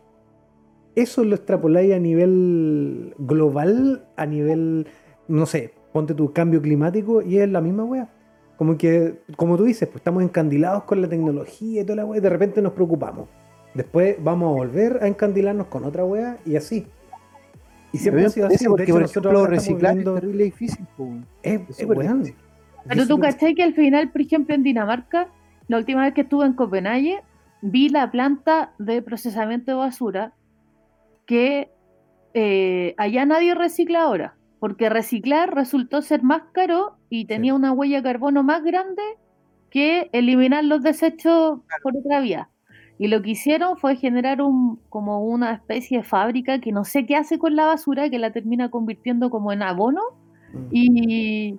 eso 0.97 1.25
lo 1.25 1.35
extrapoláis 1.35 1.93
a 1.93 1.99
nivel 1.99 3.15
global, 3.19 4.05
a 4.17 4.27
nivel, 4.27 4.87
no 5.29 5.47
sé, 5.47 5.73
ponte 5.93 6.15
tu 6.15 6.33
cambio 6.33 6.61
climático 6.63 7.23
y 7.23 7.39
es 7.39 7.49
la 7.49 7.61
misma 7.61 7.85
wea. 7.85 8.09
Como 8.57 8.77
que, 8.79 9.21
como 9.37 9.57
tú 9.57 9.65
dices, 9.65 9.89
pues 9.89 9.97
estamos 9.97 10.23
encandilados 10.23 10.85
con 10.85 11.03
la 11.03 11.09
tecnología 11.09 11.83
y 11.83 11.85
toda 11.85 11.97
la 11.97 12.05
wea 12.05 12.19
y 12.19 12.23
de 12.23 12.31
repente 12.31 12.63
nos 12.63 12.73
preocupamos. 12.73 13.29
Después 13.75 14.17
vamos 14.23 14.51
a 14.51 14.55
volver 14.55 14.99
a 15.03 15.09
encandilarnos 15.09 15.67
con 15.67 15.85
otra 15.85 16.05
wea 16.05 16.39
y 16.47 16.55
así. 16.57 16.87
Y 17.93 17.99
siempre 17.99 18.23
me 18.23 18.27
ha 18.27 18.31
sido 18.31 18.47
así. 18.47 18.65
De 18.65 18.69
porque, 18.71 18.85
hecho, 18.85 18.93
por 18.95 19.03
ejemplo, 19.05 19.47
reciclar 19.47 19.91
es 19.93 19.97
viendo- 19.97 20.15
terrible 20.15 20.45
difícil. 20.45 20.87
es, 21.43 21.61
es 21.69 21.81
es 21.81 21.89
difícil. 21.89 22.35
Pero 22.89 23.03
Es 23.03 23.09
tú 23.09 23.19
cachai 23.19 23.55
que 23.55 23.63
al 23.63 23.75
final, 23.75 24.11
por 24.11 24.21
ejemplo, 24.21 24.55
en 24.55 24.63
Dinamarca, 24.63 25.29
la 25.69 25.79
última 25.79 26.03
vez 26.03 26.15
que 26.15 26.21
estuve 26.21 26.45
en 26.47 26.53
Copenhague, 26.53 27.21
vi 27.63 27.89
la 27.89 28.11
planta 28.11 28.73
de 28.79 29.01
procesamiento 29.03 29.71
de 29.73 29.77
basura 29.79 30.33
que 31.27 31.71
eh, 32.35 32.95
allá 32.99 33.25
nadie 33.27 33.55
recicla 33.55 34.03
ahora, 34.03 34.37
porque 34.61 34.89
reciclar 34.89 35.55
resultó 35.55 36.03
ser 36.03 36.23
más 36.23 36.43
caro 36.53 36.97
y 37.11 37.27
tenía 37.27 37.55
una 37.55 37.73
huella 37.73 37.99
de 37.99 38.03
carbono 38.03 38.43
más 38.43 38.63
grande 38.63 39.03
que 39.71 40.09
eliminar 40.13 40.65
los 40.65 40.83
desechos 40.83 41.61
por 41.83 41.97
otra 41.97 42.21
vía. 42.21 42.49
Y 42.99 43.09
lo 43.09 43.23
que 43.23 43.31
hicieron 43.31 43.77
fue 43.77 43.97
generar 43.97 44.41
un, 44.41 44.81
como 44.89 45.25
una 45.25 45.53
especie 45.53 45.99
de 45.99 46.05
fábrica 46.05 46.61
que 46.61 46.71
no 46.73 46.85
sé 46.85 47.07
qué 47.07 47.17
hace 47.17 47.39
con 47.39 47.57
la 47.57 47.67
basura, 47.67 48.09
que 48.09 48.19
la 48.21 48.33
termina 48.33 48.71
convirtiendo 48.71 49.31
como 49.31 49.53
en 49.53 49.63
abono 49.63 50.01
Mm. 50.55 50.69
y, 50.71 51.59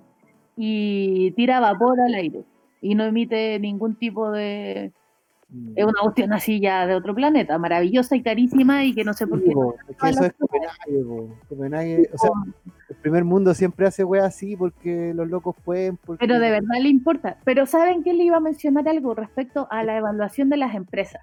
y 0.56 1.30
tira 1.32 1.60
vapor 1.60 2.00
al 2.00 2.14
aire. 2.14 2.44
y 2.80 2.94
no 2.94 3.04
emite 3.04 3.58
ningún 3.58 3.96
tipo 3.96 4.30
de... 4.30 4.92
Es 5.76 5.84
una 5.84 6.00
cuestión 6.02 6.32
así 6.32 6.60
ya 6.60 6.86
de 6.86 6.94
otro 6.96 7.14
planeta, 7.14 7.56
maravillosa 7.56 8.16
y 8.16 8.22
carísima 8.22 8.84
y 8.84 8.94
que 8.94 9.04
no 9.04 9.14
sé 9.14 9.28
por 9.28 9.40
qué... 9.42 9.52
Sí, 9.52 9.58
es 9.88 9.96
que 9.96 10.08
eso 10.08 10.24
es 10.24 10.32
Copenhague. 10.32 11.28
Copenhague, 11.48 12.10
o 12.12 12.18
sea, 12.18 12.30
el 12.88 12.96
primer 12.96 13.24
mundo 13.24 13.54
siempre 13.54 13.86
hace 13.86 14.02
weas 14.02 14.26
así 14.26 14.56
porque 14.56 15.12
los 15.14 15.28
locos 15.28 15.54
pueden. 15.64 15.98
Porque... 15.98 16.26
Pero 16.26 16.40
de 16.40 16.50
verdad 16.50 16.80
le 16.80 16.88
importa. 16.88 17.36
Pero 17.44 17.64
¿saben 17.64 18.02
qué 18.02 18.12
le 18.12 18.24
iba 18.24 18.38
a 18.38 18.40
mencionar 18.40 18.88
algo 18.88 19.14
respecto 19.14 19.68
a 19.70 19.84
la 19.84 19.96
evaluación 19.96 20.48
de 20.48 20.56
las 20.56 20.74
empresas? 20.74 21.22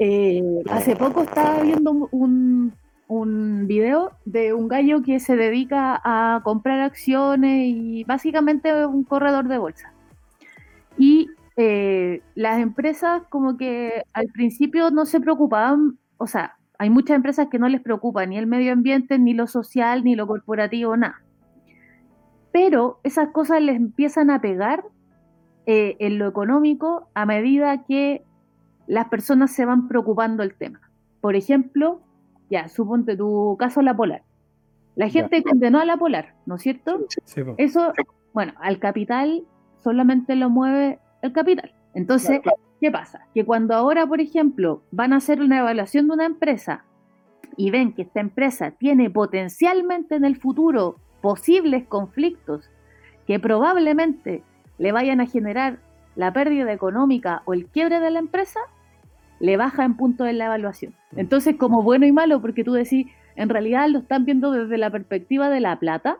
Eh, 0.00 0.42
hace 0.70 0.96
poco 0.96 1.22
estaba 1.22 1.62
viendo 1.62 1.92
un, 1.92 2.08
un, 2.10 2.72
un 3.06 3.66
video 3.68 4.12
de 4.24 4.52
un 4.52 4.66
gallo 4.66 5.02
que 5.02 5.20
se 5.20 5.36
dedica 5.36 6.00
a 6.04 6.40
comprar 6.42 6.80
acciones 6.80 7.66
y 7.68 8.02
básicamente 8.02 8.84
un 8.84 9.04
corredor 9.04 9.46
de 9.46 9.58
bolsa. 9.58 9.92
Y 10.98 11.30
eh, 11.60 12.22
las 12.36 12.60
empresas 12.60 13.22
como 13.30 13.56
que 13.56 14.04
al 14.12 14.28
principio 14.28 14.92
no 14.92 15.06
se 15.06 15.20
preocupaban, 15.20 15.98
o 16.16 16.28
sea, 16.28 16.56
hay 16.78 16.88
muchas 16.88 17.16
empresas 17.16 17.48
que 17.50 17.58
no 17.58 17.68
les 17.68 17.80
preocupa 17.80 18.24
ni 18.26 18.38
el 18.38 18.46
medio 18.46 18.72
ambiente, 18.72 19.18
ni 19.18 19.34
lo 19.34 19.48
social, 19.48 20.04
ni 20.04 20.14
lo 20.14 20.28
corporativo, 20.28 20.96
nada. 20.96 21.20
Pero 22.52 23.00
esas 23.02 23.30
cosas 23.30 23.60
les 23.60 23.74
empiezan 23.74 24.30
a 24.30 24.40
pegar 24.40 24.84
eh, 25.66 25.96
en 25.98 26.20
lo 26.20 26.28
económico 26.28 27.08
a 27.14 27.26
medida 27.26 27.84
que 27.86 28.22
las 28.86 29.08
personas 29.08 29.50
se 29.50 29.64
van 29.64 29.88
preocupando 29.88 30.44
el 30.44 30.54
tema. 30.54 30.80
Por 31.20 31.34
ejemplo, 31.34 32.00
ya, 32.48 32.68
suponte 32.68 33.16
tu 33.16 33.56
caso 33.58 33.82
la 33.82 33.96
Polar. 33.96 34.22
La 34.94 35.08
gente 35.08 35.42
condenó 35.42 35.80
a 35.80 35.84
la 35.84 35.96
Polar, 35.96 36.36
¿no 36.46 36.54
es 36.54 36.62
cierto? 36.62 37.04
Sí. 37.24 37.42
Eso, 37.56 37.92
bueno, 38.32 38.52
al 38.60 38.78
capital 38.78 39.42
solamente 39.82 40.36
lo 40.36 40.50
mueve 40.50 41.00
el 41.22 41.32
capital. 41.32 41.72
Entonces, 41.94 42.40
¿qué 42.80 42.90
pasa? 42.90 43.26
Que 43.34 43.44
cuando 43.44 43.74
ahora, 43.74 44.06
por 44.06 44.20
ejemplo, 44.20 44.82
van 44.90 45.12
a 45.12 45.16
hacer 45.16 45.40
una 45.40 45.58
evaluación 45.58 46.08
de 46.08 46.14
una 46.14 46.26
empresa 46.26 46.84
y 47.56 47.70
ven 47.70 47.92
que 47.92 48.02
esta 48.02 48.20
empresa 48.20 48.72
tiene 48.72 49.10
potencialmente 49.10 50.14
en 50.14 50.24
el 50.24 50.36
futuro 50.36 50.96
posibles 51.20 51.86
conflictos 51.86 52.70
que 53.26 53.40
probablemente 53.40 54.42
le 54.78 54.92
vayan 54.92 55.20
a 55.20 55.26
generar 55.26 55.80
la 56.14 56.32
pérdida 56.32 56.72
económica 56.72 57.42
o 57.44 57.54
el 57.54 57.66
quiebre 57.66 58.00
de 58.00 58.10
la 58.10 58.18
empresa, 58.18 58.60
le 59.40 59.56
baja 59.56 59.84
en 59.84 59.96
punto 59.96 60.26
en 60.26 60.38
la 60.38 60.46
evaluación. 60.46 60.94
Entonces, 61.16 61.56
como 61.56 61.82
bueno 61.82 62.06
y 62.06 62.12
malo, 62.12 62.40
porque 62.40 62.64
tú 62.64 62.72
decís, 62.72 63.06
en 63.36 63.48
realidad 63.48 63.88
lo 63.88 64.00
están 64.00 64.24
viendo 64.24 64.50
desde 64.50 64.78
la 64.78 64.90
perspectiva 64.90 65.48
de 65.48 65.60
la 65.60 65.78
plata, 65.78 66.18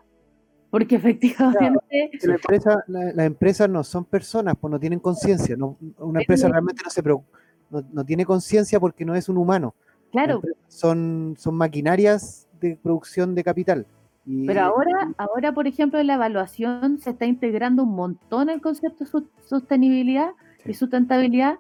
porque 0.70 0.97
efectivamente 0.97 2.11
Que 2.20 2.27
la 2.27 2.35
empresa, 2.35 2.85
la- 2.89 3.12
las 3.12 3.27
empresas 3.27 3.69
no 3.69 3.82
son 3.85 4.05
personas, 4.05 4.55
pues 4.61 4.70
no 4.70 4.78
tienen 4.78 4.99
conciencia. 5.01 5.57
No, 5.57 5.77
una 5.99 6.20
empresa 6.20 6.49
realmente 6.49 6.82
no 6.85 6.90
se 6.90 7.03
preocu- 7.03 7.24
no, 7.70 7.82
no 7.93 8.05
tiene 8.05 8.24
conciencia 8.24 8.78
porque 8.81 9.05
no 9.05 9.15
es 9.15 9.28
un 9.28 9.36
humano. 9.39 9.74
Claro, 10.11 10.40
Son, 10.69 11.35
son 11.39 11.55
maquinarias 11.55 12.49
de 12.61 12.77
producción 12.82 13.35
de 13.35 13.45
capital. 13.45 13.86
Y, 14.24 14.47
pero 14.47 14.62
ahora, 14.62 15.12
ahora, 15.16 15.53
por 15.53 15.66
ejemplo, 15.66 15.99
en 16.01 16.07
la 16.07 16.15
evaluación 16.15 16.99
se 16.99 17.11
está 17.11 17.24
integrando 17.27 17.82
un 17.82 17.95
montón 17.95 18.51
el 18.51 18.61
concepto 18.61 19.05
de 19.05 19.11
sostenibilidad 19.47 20.31
y 20.66 20.74
sustentabilidad, 20.74 21.59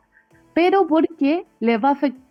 pero 0.54 0.86
porque 0.86 1.46
les 1.60 1.82
va 1.82 1.90
a 1.90 1.92
afectar 1.92 2.22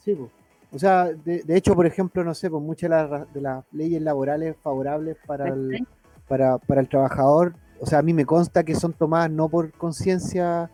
Sí, 0.00 0.14
po. 0.14 0.30
O 0.74 0.78
sea, 0.78 1.04
de, 1.12 1.42
de 1.42 1.56
hecho, 1.56 1.74
por 1.74 1.86
ejemplo, 1.86 2.24
no 2.24 2.34
sé, 2.34 2.50
pues 2.50 2.62
muchas 2.62 2.90
de 2.90 2.96
las 2.96 3.10
ra- 3.10 3.26
de 3.32 3.40
las 3.40 3.64
leyes 3.72 4.02
laborales 4.02 4.56
favorables 4.62 5.16
para 5.24 5.48
el, 5.48 5.86
para, 6.26 6.58
para 6.58 6.80
el 6.80 6.88
trabajador, 6.88 7.54
o 7.80 7.86
sea, 7.86 8.00
a 8.00 8.02
mí 8.02 8.12
me 8.12 8.26
consta 8.26 8.64
que 8.64 8.74
son 8.74 8.92
tomadas 8.92 9.30
no 9.30 9.48
por 9.48 9.70
conciencia, 9.72 10.70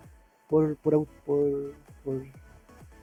por, 0.49 0.77
por, 0.77 1.07
por, 1.27 1.75
por- 2.05 2.23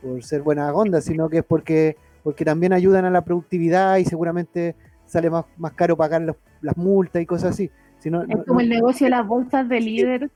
por 0.02 0.24
ser 0.24 0.41
buena 0.41 0.74
onda, 0.74 0.99
sino 1.02 1.30
que 1.30 1.40
es 1.40 1.44
porque, 1.44 1.98
porque 2.24 2.44
también 2.45 2.74
ayudan 2.74 3.06
a 3.06 3.10
la 3.11 3.22
productividad 3.22 3.98
y 3.98 4.06
seguramente 4.06 4.76
sale 5.06 5.30
más, 5.30 5.45
más 5.57 5.74
caro 5.74 5.95
pagar 5.95 6.22
los- 6.24 6.36
las 6.61 6.76
multas 6.78 7.22
y 7.22 7.26
cosas 7.28 7.52
así. 7.52 7.69
Si 7.99 8.10
no- 8.10 8.22
Es 8.24 8.28
no- 8.30 8.44
como 8.44 8.56
no- 8.56 8.61
el 8.61 8.69
negocio 8.69 9.06
de 9.06 9.11
las 9.11 9.26
bolsas 9.28 9.69
de 9.69 9.80
líder. 9.82 10.32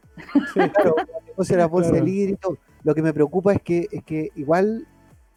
claro, 0.54 0.96
el 0.98 1.26
negocio 1.28 1.56
de 1.56 1.62
las 1.62 1.70
bolsas 1.72 1.92
Claro. 1.92 2.06
de 2.06 2.12
líder 2.12 2.30
y 2.32 2.36
todo. 2.36 2.58
Lo 2.84 2.94
que 2.96 3.02
me 3.02 3.14
preocupa 3.14 3.54
es 3.54 3.62
que, 3.62 3.88
es 3.92 4.04
que 4.04 4.30
igual 4.36 4.88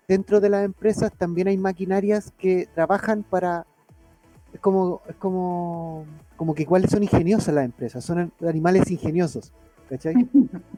dentro 0.08 0.40
de 0.40 0.48
las 0.50 0.64
empresas 0.64 1.12
también 1.16 1.48
hay 1.48 1.56
maquinarias 1.56 2.32
que 2.38 2.68
trabajan 2.74 3.22
para. 3.22 3.66
Es 4.52 4.60
como, 4.60 5.00
es 5.08 5.16
como, 5.16 6.04
como 6.36 6.54
que 6.54 6.62
igual 6.62 6.88
son 6.88 7.02
ingeniosas 7.02 7.54
las 7.54 7.64
empresas, 7.64 8.04
son 8.04 8.18
an- 8.18 8.32
animales 8.46 8.90
ingeniosos. 8.90 9.52
¿Cachai? 9.88 10.14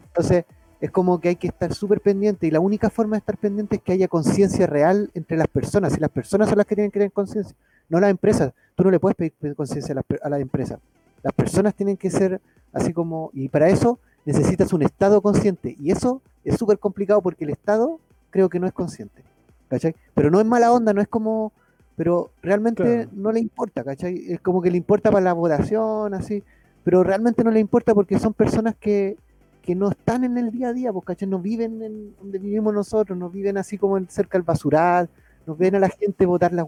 Entonces, 0.07 0.45
es 0.81 0.91
como 0.91 1.21
que 1.21 1.29
hay 1.31 1.37
que 1.37 1.49
estar 1.49 1.73
súper 1.75 2.01
pendiente 2.01 2.47
y 2.47 2.51
la 2.51 2.61
única 2.61 2.91
forma 2.91 3.17
de 3.17 3.19
estar 3.19 3.37
pendiente 3.37 3.77
es 3.77 3.83
que 3.83 3.93
haya 3.93 4.09
conciencia 4.09 4.67
real 4.67 5.11
entre 5.15 5.37
las 5.37 5.49
personas. 5.49 5.97
Y 5.97 6.01
las 6.01 6.11
personas 6.11 6.49
son 6.49 6.59
las 6.59 6.67
que 6.67 6.75
tienen 6.75 6.91
que 6.91 6.99
tener 7.01 7.13
conciencia, 7.13 7.55
no 7.89 8.01
las 8.01 8.11
empresas. 8.11 8.53
Tú 8.75 8.85
no 8.85 8.91
le 8.91 8.99
puedes 9.01 9.17
pedir 9.17 9.55
conciencia 9.55 9.93
a 9.93 9.97
las 9.97 10.05
a 10.23 10.29
las 10.29 10.41
empresas. 10.41 10.79
Las 11.23 11.33
personas 11.35 11.75
tienen 11.75 11.97
que 11.97 12.11
ser 12.11 12.41
así 12.73 12.93
como, 12.93 13.31
y 13.33 13.49
para 13.49 13.69
eso 13.69 13.99
necesitas 14.25 14.73
un 14.73 14.83
Estado 14.83 15.21
consciente. 15.21 15.77
Y 15.79 15.91
eso 15.91 16.23
es 16.45 16.57
súper 16.59 16.79
complicado 16.79 17.21
porque 17.23 17.45
el 17.45 17.51
Estado 17.51 18.01
creo 18.37 18.51
que 18.51 18.61
no 18.61 18.67
es 18.67 18.75
consciente. 18.75 19.23
¿Cachai? 19.69 19.95
Pero 20.15 20.31
no 20.31 20.39
es 20.41 20.47
mala 20.47 20.71
onda, 20.73 20.93
no 20.93 21.01
es 21.01 21.09
como, 21.09 21.53
pero 21.97 22.31
realmente 22.43 22.83
Claro. 22.85 23.11
no 23.15 23.33
le 23.33 23.41
importa, 23.41 23.83
¿cachai? 23.83 24.31
Es 24.31 24.41
como 24.41 24.61
que 24.61 24.71
le 24.71 24.77
importa 24.77 25.11
para 25.11 25.25
la 25.25 25.33
votación, 25.33 26.13
así, 26.13 26.45
pero 26.85 27.03
realmente 27.03 27.43
no 27.43 27.51
le 27.51 27.61
importa 27.61 27.95
porque 27.95 28.19
son 28.19 28.35
personas 28.35 28.77
que, 28.77 29.17
que 29.63 29.75
no 29.75 29.89
están 29.91 30.23
en 30.23 30.37
el 30.37 30.51
día 30.53 30.69
a 30.69 30.73
día, 30.75 30.93
pues, 30.93 31.05
¿cachai? 31.07 31.27
No 31.27 31.41
viven 31.41 31.83
en 31.83 32.15
donde 32.21 32.39
vivimos 32.39 32.75
nosotros, 32.75 33.17
no 33.19 33.31
viven 33.31 33.57
así 33.57 33.79
como 33.79 33.99
cerca 34.09 34.37
del 34.39 34.45
basural, 34.45 35.09
nos 35.47 35.57
ven 35.57 35.75
a 35.77 35.79
la 35.81 35.89
gente 35.89 36.27
votar 36.27 36.53
las 36.53 36.67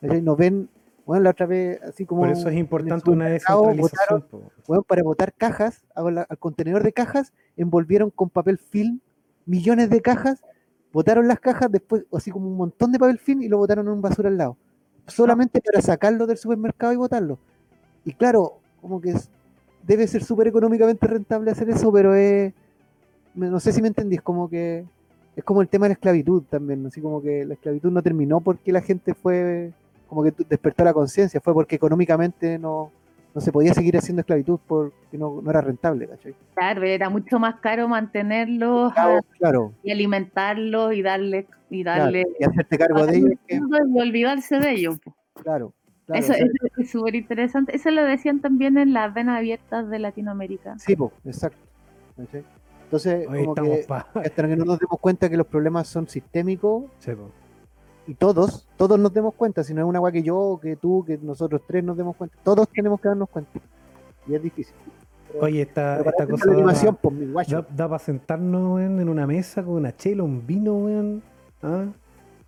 ¿cachai? 0.00 0.20
Nos 0.20 0.36
ven, 0.36 0.68
bueno, 1.06 1.22
la 1.22 1.30
otra 1.30 1.46
vez, 1.46 1.80
así 1.82 2.04
como 2.04 2.22
Por 2.22 2.30
eso 2.32 2.48
es 2.50 2.56
importante 2.56 3.08
una 3.08 3.28
descentralización. 3.28 4.26
votaron-. 4.28 4.50
Weón, 4.68 4.84
para 4.84 5.02
botar 5.02 5.32
cajas, 5.32 5.82
al 5.94 6.26
contenedor 6.38 6.82
de 6.82 6.92
cajas, 6.92 7.32
envolvieron 7.56 8.10
con 8.10 8.28
papel 8.28 8.58
film 8.58 9.00
millones 9.46 9.88
de 9.88 10.02
cajas, 10.02 10.42
botaron 10.92 11.28
las 11.28 11.40
cajas, 11.40 11.70
después, 11.70 12.04
así 12.12 12.30
como 12.30 12.48
un 12.48 12.56
montón 12.56 12.92
de 12.92 12.98
papel 12.98 13.18
film 13.18 13.42
y 13.42 13.48
lo 13.48 13.58
botaron 13.58 13.86
en 13.86 13.92
un 13.94 14.02
basura 14.02 14.28
al 14.28 14.36
lado. 14.38 14.56
Solamente 15.06 15.60
para 15.60 15.80
sacarlo 15.82 16.26
del 16.26 16.38
supermercado 16.38 16.92
y 16.92 16.96
botarlo. 16.96 17.38
Y 18.04 18.12
claro, 18.14 18.54
como 18.80 19.00
que 19.00 19.10
es- 19.12 19.30
debe 19.86 20.06
ser 20.06 20.24
súper 20.24 20.48
económicamente 20.48 21.06
rentable 21.06 21.50
hacer 21.50 21.70
eso, 21.70 21.92
pero 21.92 22.14
es. 22.14 22.52
No 23.34 23.60
sé 23.60 23.72
si 23.72 23.82
me 23.82 23.88
entendís, 23.88 24.22
como 24.22 24.48
que. 24.48 24.84
Es 25.36 25.44
como 25.44 25.62
el 25.62 25.68
tema 25.68 25.86
de 25.86 25.90
la 25.90 25.94
esclavitud 25.94 26.42
también, 26.50 26.84
así 26.86 27.00
como 27.00 27.22
que 27.22 27.44
la 27.46 27.54
esclavitud 27.54 27.90
no 27.90 28.02
terminó 28.02 28.40
porque 28.40 28.72
la 28.72 28.82
gente 28.82 29.14
fue. 29.14 29.72
Como 30.08 30.22
que 30.24 30.34
despertó 30.48 30.84
la 30.84 30.92
conciencia, 30.92 31.40
fue 31.40 31.54
porque 31.54 31.76
económicamente 31.76 32.58
no, 32.58 32.90
no 33.34 33.40
se 33.40 33.50
podía 33.52 33.72
seguir 33.74 33.96
haciendo 33.96 34.20
esclavitud 34.20 34.58
porque 34.66 35.16
no, 35.18 35.40
no 35.42 35.50
era 35.50 35.60
rentable, 35.60 36.06
¿cachai? 36.08 36.34
Claro, 36.54 36.82
era 36.84 37.08
mucho 37.08 37.38
más 37.38 37.56
caro 37.60 37.88
mantenerlos 37.88 38.92
Claro, 38.92 39.20
claro, 39.38 39.72
y 39.82 39.90
alimentarlos 39.90 40.94
y 40.94 41.02
darle 41.02 41.46
y 41.70 41.82
claro, 41.82 42.04
darle 42.04 42.24
y 42.38 42.44
hacerte 42.44 42.78
cargo 42.78 43.06
de 43.06 43.16
ellos, 43.16 43.30
que- 43.46 43.56
y 43.56 44.00
olvidarse 44.00 44.58
de 44.58 44.70
ellos. 44.72 44.98
claro, 45.42 45.72
claro, 46.06 46.20
Eso, 46.20 46.32
o 46.32 46.36
sea, 46.36 46.44
eso 46.46 46.66
es 46.76 46.90
súper 46.90 47.14
interesante. 47.14 47.74
Eso 47.74 47.90
lo 47.90 48.04
decían 48.04 48.40
también 48.40 48.76
en 48.76 48.92
las 48.92 49.12
venas 49.14 49.38
abiertas 49.38 49.88
de 49.88 49.98
Latinoamérica. 49.98 50.78
sí, 50.78 50.94
po, 50.96 51.12
exacto. 51.24 51.58
¿cachai? 52.16 52.44
Entonces, 52.84 53.26
Hoy 53.26 53.44
como 53.46 53.54
que 53.54 53.84
pa- 53.88 54.06
hasta 54.14 54.46
que 54.46 54.54
no 54.56 54.66
nos 54.66 54.78
demos 54.78 55.00
cuenta 55.00 55.30
que 55.30 55.36
los 55.38 55.46
problemas 55.46 55.88
son 55.88 56.06
sistémicos 56.06 56.84
Sí. 56.98 57.12
Y 58.06 58.14
todos, 58.14 58.66
todos 58.76 58.98
nos 58.98 59.12
demos 59.12 59.34
cuenta, 59.34 59.62
si 59.62 59.72
no 59.74 59.80
es 59.82 59.86
una 59.86 59.98
agua 59.98 60.10
que 60.12 60.22
yo, 60.22 60.58
que 60.62 60.76
tú, 60.76 61.04
que 61.06 61.18
nosotros 61.18 61.62
tres 61.66 61.84
nos 61.84 61.96
demos 61.96 62.16
cuenta, 62.16 62.36
todos 62.42 62.68
tenemos 62.68 63.00
que 63.00 63.08
darnos 63.08 63.28
cuenta. 63.28 63.50
Y 64.26 64.34
es 64.34 64.42
difícil. 64.42 64.74
Oye, 65.40 65.62
esta, 65.62 66.00
esta 66.00 66.26
cosa 66.26 66.46
da, 66.46 66.52
animación, 66.52 66.98
pues 67.00 67.14
mi 67.14 67.26
guacho. 67.32 67.64
da, 67.74 67.88
para 67.88 67.98
sentarnos 67.98 68.74
weón, 68.74 69.00
en 69.00 69.08
una 69.08 69.26
mesa 69.26 69.62
con 69.62 69.74
una 69.74 69.96
chela, 69.96 70.22
un 70.24 70.46
vino, 70.46 70.74
weón, 70.74 71.22
¿ah? 71.62 71.84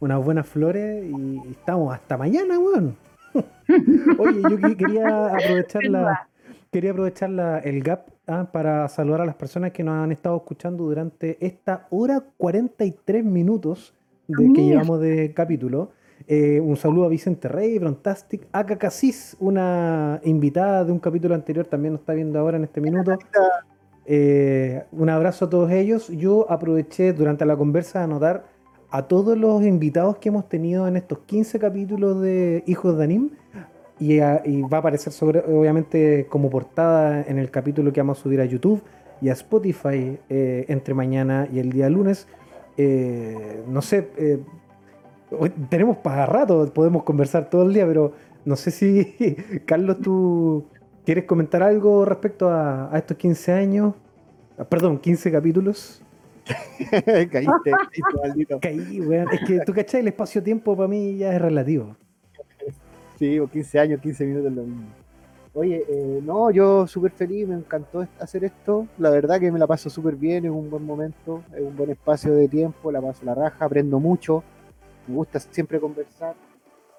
unas 0.00 0.24
buenas 0.24 0.46
flores 0.46 1.04
y, 1.04 1.36
y 1.46 1.50
estamos 1.52 1.94
hasta 1.94 2.16
mañana, 2.18 2.58
weón. 2.58 2.96
Oye, 4.18 4.42
yo 4.50 4.56
que- 4.58 4.76
quería 4.76 5.26
aprovechar 5.28 5.82
la, 5.88 6.28
quería 6.70 6.90
aprovechar 6.90 7.30
la- 7.30 7.58
el 7.60 7.82
gap 7.82 8.06
ah, 8.26 8.48
para 8.52 8.86
saludar 8.88 9.22
a 9.22 9.26
las 9.26 9.34
personas 9.36 9.72
que 9.72 9.82
nos 9.82 9.94
han 9.94 10.12
estado 10.12 10.36
escuchando 10.36 10.84
durante 10.84 11.38
esta 11.44 11.86
hora 11.90 12.22
43 12.36 13.24
minutos 13.24 13.94
de 14.28 14.52
que 14.52 14.64
llevamos 14.64 15.00
de 15.00 15.32
capítulo. 15.34 15.92
Eh, 16.26 16.60
un 16.60 16.76
saludo 16.76 17.04
a 17.04 17.08
Vicente 17.08 17.48
Rey, 17.48 17.78
Brontastic, 17.78 18.46
Aka 18.52 18.78
Casis, 18.78 19.36
una 19.40 20.20
invitada 20.24 20.84
de 20.84 20.92
un 20.92 20.98
capítulo 20.98 21.34
anterior, 21.34 21.66
también 21.66 21.94
nos 21.94 22.00
está 22.00 22.14
viendo 22.14 22.38
ahora 22.38 22.56
en 22.56 22.64
este 22.64 22.80
minuto. 22.80 23.18
Eh, 24.06 24.84
un 24.92 25.08
abrazo 25.10 25.46
a 25.46 25.50
todos 25.50 25.70
ellos. 25.70 26.08
Yo 26.08 26.50
aproveché 26.50 27.12
durante 27.12 27.44
la 27.44 27.56
conversa 27.56 28.00
de 28.00 28.04
anotar 28.06 28.44
a 28.90 29.08
todos 29.08 29.36
los 29.36 29.62
invitados 29.64 30.18
que 30.18 30.28
hemos 30.28 30.48
tenido 30.48 30.86
en 30.86 30.96
estos 30.96 31.18
15 31.20 31.58
capítulos 31.58 32.20
de 32.20 32.62
Hijos 32.66 32.96
de 32.96 33.04
Anim. 33.04 33.30
y, 33.98 34.18
va 34.18 34.78
a 34.78 34.80
aparecer 34.80 35.12
sobre, 35.12 35.40
obviamente 35.40 36.26
como 36.28 36.50
portada 36.50 37.22
en 37.22 37.38
el 37.38 37.50
capítulo 37.50 37.92
que 37.92 38.00
vamos 38.00 38.18
a 38.18 38.22
subir 38.22 38.40
a 38.40 38.44
YouTube 38.44 38.82
y 39.20 39.28
a 39.28 39.32
Spotify 39.32 40.18
eh, 40.28 40.64
entre 40.68 40.94
mañana 40.94 41.48
y 41.52 41.58
el 41.58 41.70
día 41.70 41.88
lunes. 41.88 42.26
Eh, 42.76 43.62
no 43.68 43.82
sé, 43.82 44.10
eh, 44.16 44.40
tenemos 45.68 45.98
para 45.98 46.26
rato, 46.26 46.72
podemos 46.72 47.02
conversar 47.04 47.48
todo 47.48 47.62
el 47.62 47.72
día, 47.72 47.86
pero 47.86 48.12
no 48.44 48.56
sé 48.56 48.70
si, 48.70 49.36
Carlos, 49.66 50.00
tú 50.00 50.66
quieres 51.04 51.24
comentar 51.24 51.62
algo 51.62 52.04
respecto 52.04 52.50
a, 52.50 52.90
estos 52.94 53.16
15 53.16 53.52
años, 53.52 53.94
ah, 54.58 54.64
perdón, 54.64 54.98
15 54.98 55.30
capítulos. 55.30 56.02
Caíste, 56.90 57.72
maldito. 58.22 58.60
Caí, 58.60 59.00
weón. 59.00 59.28
Es 59.32 59.40
que 59.46 59.60
tú 59.60 59.72
cachai, 59.72 60.02
el 60.02 60.08
espacio-tiempo 60.08 60.76
para 60.76 60.88
mí 60.88 61.16
ya 61.16 61.34
es 61.34 61.40
relativo. 61.40 61.96
Sí, 63.18 63.38
o 63.38 63.48
15 63.48 63.80
años, 63.80 64.00
15 64.00 64.26
minutos 64.26 64.52
lo 64.52 64.62
mismo. 64.64 65.03
Oye, 65.56 65.84
eh, 65.88 66.20
no, 66.24 66.50
yo 66.50 66.84
súper 66.88 67.12
feliz, 67.12 67.46
me 67.46 67.54
encantó 67.54 68.04
hacer 68.18 68.42
esto. 68.42 68.88
La 68.98 69.10
verdad 69.10 69.38
que 69.38 69.52
me 69.52 69.58
la 69.58 69.68
paso 69.68 69.88
súper 69.88 70.16
bien, 70.16 70.44
es 70.44 70.50
un 70.50 70.68
buen 70.68 70.84
momento, 70.84 71.44
es 71.54 71.62
un 71.62 71.76
buen 71.76 71.90
espacio 71.90 72.34
de 72.34 72.48
tiempo, 72.48 72.90
la 72.90 73.00
paso 73.00 73.24
la 73.24 73.36
raja, 73.36 73.64
aprendo 73.64 74.00
mucho. 74.00 74.42
Me 75.06 75.14
gusta 75.14 75.38
siempre 75.38 75.78
conversar. 75.78 76.34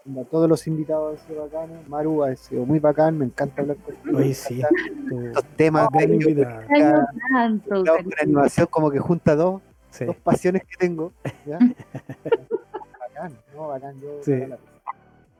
A 0.08 0.24
todos 0.26 0.48
los 0.48 0.66
invitados 0.68 1.20
han 1.20 1.28
sido 1.28 1.42
bacanes. 1.44 1.90
Maru 1.90 2.24
ha 2.24 2.36
sido 2.36 2.66
muy 2.66 2.80
bacán, 2.80 3.18
me 3.18 3.26
encanta 3.26 3.62
hablar 3.62 3.78
contigo. 3.78 4.20
Oye, 4.20 4.34
sí. 4.34 4.62
Estos 4.62 5.44
temas 5.58 5.90
de 5.92 6.04
animación 8.22 8.68
como 8.70 8.90
que 8.90 9.00
junta 9.00 9.36
dos, 9.36 9.62
dos 10.00 10.16
pasiones 10.18 10.62
que 10.64 10.78
tengo. 10.78 11.12
bacán, 11.46 13.34
no, 13.54 13.68
bacán. 13.68 14.00
Yo, 14.00 14.20
sí. 14.22 14.44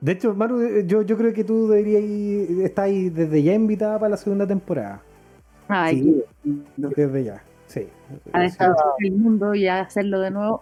De 0.02 0.12
hecho, 0.12 0.34
Maru, 0.34 0.62
eh, 0.62 0.84
yo, 0.86 1.02
yo 1.02 1.18
creo 1.18 1.34
que 1.34 1.44
tú 1.44 1.68
deberías 1.68 2.04
ir, 2.04 2.62
estar 2.62 2.86
ahí 2.86 3.10
desde 3.10 3.42
ya 3.42 3.54
invitada 3.54 3.98
para 3.98 4.10
la 4.10 4.18
segunda 4.18 4.46
temporada. 4.46 5.02
Ay, 5.68 6.24
sí, 6.44 6.64
desde 6.78 7.24
ya, 7.24 7.44
sí. 7.68 7.88
A 8.34 8.42
dejar 8.42 8.76
el 9.00 9.14
mundo 9.14 9.56
y 9.56 9.68
a 9.68 9.82
hacerlo 9.82 10.20
de 10.20 10.32
nuevo. 10.32 10.62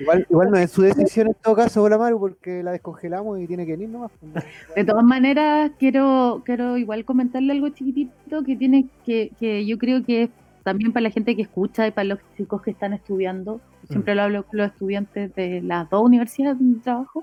Igual, 0.00 0.26
igual 0.30 0.50
no 0.50 0.58
es 0.58 0.70
su 0.70 0.82
decisión 0.82 1.28
en 1.28 1.34
todo 1.34 1.56
caso, 1.56 1.82
hola 1.82 1.98
Maru, 1.98 2.20
porque 2.20 2.62
la 2.62 2.72
descongelamos 2.72 3.40
y 3.40 3.46
tiene 3.46 3.66
que 3.66 3.72
venir 3.72 3.88
nomás. 3.88 4.12
Pues, 4.20 4.44
de 4.74 4.84
todas 4.84 5.04
maneras, 5.04 5.72
quiero, 5.78 6.42
quiero 6.44 6.76
igual 6.76 7.04
comentarle 7.04 7.52
algo 7.52 7.68
chiquitito 7.70 8.42
que 8.44 8.56
tiene 8.56 8.86
que, 9.04 9.32
que 9.38 9.66
yo 9.66 9.76
creo 9.78 10.04
que 10.04 10.24
es 10.24 10.30
también 10.62 10.92
para 10.92 11.04
la 11.04 11.10
gente 11.10 11.36
que 11.36 11.42
escucha 11.42 11.86
y 11.86 11.92
para 11.92 12.04
los 12.04 12.18
chicos 12.36 12.62
que 12.62 12.72
están 12.72 12.92
estudiando. 12.92 13.60
Siempre 13.88 14.14
mm. 14.14 14.16
lo 14.16 14.22
hablo 14.22 14.42
con 14.44 14.58
los 14.58 14.68
estudiantes 14.68 15.34
de 15.34 15.62
las 15.62 15.88
dos 15.90 16.02
universidades 16.02 16.58
donde 16.58 16.80
trabajo 16.80 17.22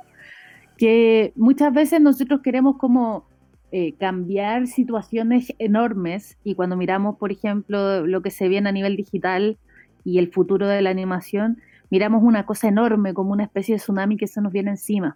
que 0.83 1.31
muchas 1.37 1.73
veces 1.73 2.01
nosotros 2.01 2.41
queremos 2.41 2.75
como 2.75 3.25
eh, 3.71 3.93
cambiar 3.93 4.67
situaciones 4.67 5.53
enormes 5.57 6.37
y 6.43 6.55
cuando 6.55 6.75
miramos, 6.75 7.15
por 7.15 7.31
ejemplo, 7.31 8.05
lo 8.05 8.21
que 8.21 8.31
se 8.31 8.49
viene 8.49 8.67
a 8.67 8.73
nivel 8.73 8.97
digital 8.97 9.57
y 10.03 10.17
el 10.17 10.29
futuro 10.29 10.67
de 10.67 10.81
la 10.81 10.89
animación, 10.89 11.61
miramos 11.89 12.21
una 12.21 12.45
cosa 12.45 12.67
enorme 12.67 13.13
como 13.13 13.31
una 13.31 13.45
especie 13.45 13.75
de 13.75 13.79
tsunami 13.79 14.17
que 14.17 14.27
se 14.27 14.41
nos 14.41 14.51
viene 14.51 14.71
encima. 14.71 15.15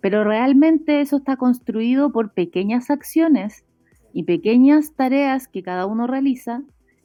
Pero 0.00 0.24
realmente 0.24 1.00
eso 1.00 1.18
está 1.18 1.36
construido 1.36 2.10
por 2.10 2.32
pequeñas 2.32 2.90
acciones 2.90 3.64
y 4.12 4.24
pequeñas 4.24 4.92
tareas 4.96 5.46
que 5.46 5.62
cada 5.62 5.86
uno 5.86 6.08
realiza 6.08 6.64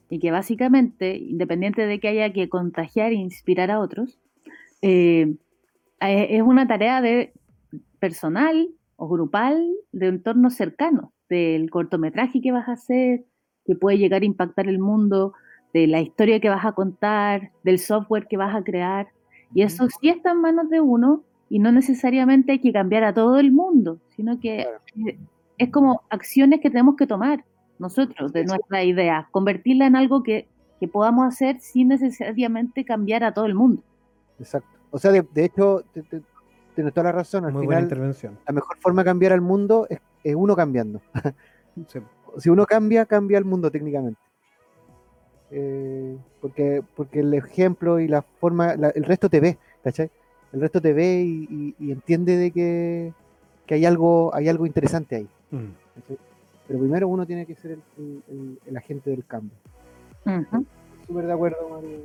y 0.09 0.17
que 0.17 0.31
básicamente, 0.31 1.17
independiente 1.17 1.85
de 1.85 1.99
que 1.99 2.07
haya 2.07 2.33
que 2.33 2.49
contagiar 2.49 3.11
e 3.11 3.17
inspirar 3.17 3.69
a 3.69 3.79
otros, 3.79 4.17
eh, 4.81 5.35
eh, 6.01 6.27
es 6.31 6.41
una 6.41 6.67
tarea 6.67 6.99
de 6.99 7.31
personal 7.99 8.69
o 8.95 9.07
grupal 9.07 9.71
de 9.91 10.07
entornos 10.07 10.55
cercanos, 10.55 11.09
del 11.29 11.69
cortometraje 11.69 12.41
que 12.41 12.51
vas 12.51 12.67
a 12.67 12.73
hacer, 12.73 13.25
que 13.65 13.75
puede 13.75 13.97
llegar 13.97 14.21
a 14.21 14.25
impactar 14.25 14.67
el 14.67 14.79
mundo, 14.79 15.33
de 15.73 15.87
la 15.87 16.01
historia 16.01 16.39
que 16.39 16.49
vas 16.49 16.65
a 16.65 16.73
contar, 16.73 17.51
del 17.63 17.79
software 17.79 18.27
que 18.27 18.37
vas 18.37 18.55
a 18.55 18.63
crear. 18.63 19.07
Y 19.53 19.63
eso 19.63 19.87
sí 19.99 20.09
está 20.09 20.31
en 20.31 20.41
manos 20.41 20.69
de 20.69 20.81
uno 20.81 21.23
y 21.49 21.59
no 21.59 21.71
necesariamente 21.71 22.53
hay 22.53 22.59
que 22.59 22.71
cambiar 22.71 23.03
a 23.03 23.13
todo 23.13 23.39
el 23.39 23.51
mundo, 23.51 23.99
sino 24.15 24.39
que 24.39 24.67
es 25.57 25.69
como 25.69 26.01
acciones 26.09 26.61
que 26.61 26.69
tenemos 26.69 26.95
que 26.95 27.07
tomar 27.07 27.43
nosotros 27.77 28.31
de 28.31 28.45
nuestra 28.45 28.83
idea, 28.83 29.27
convertirla 29.31 29.87
en 29.87 29.95
algo 29.95 30.23
que, 30.23 30.47
podamos 30.91 31.27
hacer 31.27 31.59
sin 31.59 31.89
necesariamente 31.89 32.83
cambiar 32.83 33.23
a 33.23 33.35
todo 33.35 33.45
el 33.45 33.53
mundo. 33.53 33.83
Exacto. 34.39 34.67
O 34.89 34.97
sea, 34.97 35.11
de, 35.11 35.45
hecho, 35.45 35.83
tienes 36.75 36.93
toda 36.93 37.05
la 37.05 37.11
razón. 37.11 37.45
Al 37.45 37.53
Muy 37.53 37.65
final, 37.65 37.83
intervención. 37.83 38.37
La 38.47 38.53
mejor 38.53 38.77
forma 38.77 39.03
de 39.03 39.05
cambiar 39.05 39.33
al 39.33 39.41
mundo 39.41 39.87
es, 39.89 39.99
uno 40.35 40.55
cambiando. 40.55 41.01
Si 42.37 42.49
uno 42.49 42.65
cambia, 42.65 43.05
cambia 43.05 43.37
el 43.37 43.43
mundo 43.43 43.69
técnicamente. 43.69 44.19
Eh, 45.49 46.17
porque, 46.39 46.81
porque 46.95 47.19
el 47.19 47.33
ejemplo 47.33 47.99
y 47.99 48.07
la 48.07 48.21
forma, 48.21 48.71
el 48.71 49.03
resto 49.03 49.27
te 49.29 49.41
ve, 49.41 49.57
¿cachai? 49.83 50.09
El 50.53 50.61
resto 50.61 50.81
te 50.81 50.93
ve 50.93 51.23
y, 51.23 51.75
entiende 51.91 52.37
de 52.37 52.51
que, 52.51 53.13
hay 53.69 53.85
algo, 53.85 54.33
hay 54.33 54.47
algo 54.47 54.65
interesante 54.65 55.17
ahí. 55.17 55.29
Mm. 55.51 55.71
Pero 56.67 56.79
primero 56.79 57.07
uno 57.09 57.25
tiene 57.25 57.45
que 57.45 57.55
ser 57.55 57.79
el, 57.97 58.77
agente 58.77 59.09
del 59.09 59.25
cambio. 59.25 59.57
Súper 61.05 61.25
de 61.25 61.33
acuerdo, 61.33 61.69
Mario. 61.69 61.99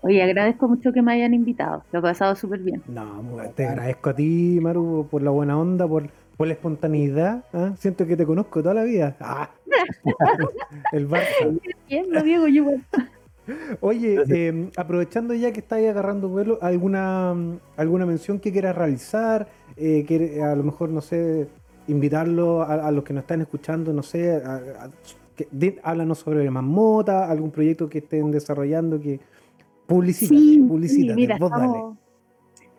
Oye, 0.00 0.22
agradezco 0.22 0.68
mucho 0.68 0.92
que 0.92 1.02
me 1.02 1.12
hayan 1.12 1.34
invitado. 1.34 1.82
Lo 1.92 1.98
he 1.98 2.02
pasado 2.02 2.36
súper 2.36 2.60
bien. 2.60 2.82
No, 2.86 3.22
te 3.56 3.66
agradezco 3.66 4.10
a 4.10 4.14
ti, 4.16 4.58
Maru, 4.60 5.08
por 5.10 5.22
la 5.22 5.30
buena 5.30 5.58
onda, 5.58 5.88
por, 5.88 6.08
por 6.36 6.46
la 6.46 6.52
espontaneidad. 6.52 7.44
¿ah? 7.52 7.72
Siento 7.76 8.06
que 8.06 8.16
te 8.16 8.24
conozco 8.24 8.62
toda 8.62 8.74
la 8.74 8.84
vida. 8.84 9.16
Ah. 9.20 9.50
El 10.92 11.08
Barça. 11.08 11.58
lo 11.90 12.48
yo. 12.48 12.64
Oye, 13.80 14.22
eh, 14.28 14.70
aprovechando 14.76 15.34
ya 15.34 15.52
que 15.52 15.60
estáis 15.60 15.88
agarrando 15.88 16.28
vuelo, 16.28 16.58
¿alguna, 16.60 17.34
alguna 17.76 18.06
mención 18.06 18.38
que 18.38 18.52
quieras 18.52 18.76
realizar? 18.76 19.48
Eh, 19.76 20.04
que, 20.06 20.42
a 20.42 20.54
lo 20.54 20.64
mejor, 20.64 20.90
no 20.90 21.00
sé, 21.00 21.48
invitarlo 21.88 22.62
a, 22.62 22.90
los 22.92 23.04
que 23.04 23.14
nos 23.14 23.22
están 23.22 23.40
escuchando, 23.40 23.92
no 23.92 24.02
sé, 24.02 24.42
háblanos 25.82 26.18
sobre 26.18 26.50
Mamota, 26.50 27.30
algún 27.30 27.50
proyecto 27.50 27.88
que 27.88 27.98
estén 27.98 28.30
desarrollando 28.30 29.00
que 29.00 29.20
Publicidad, 29.88 30.68
publicidad. 30.68 31.14
mira, 31.14 31.38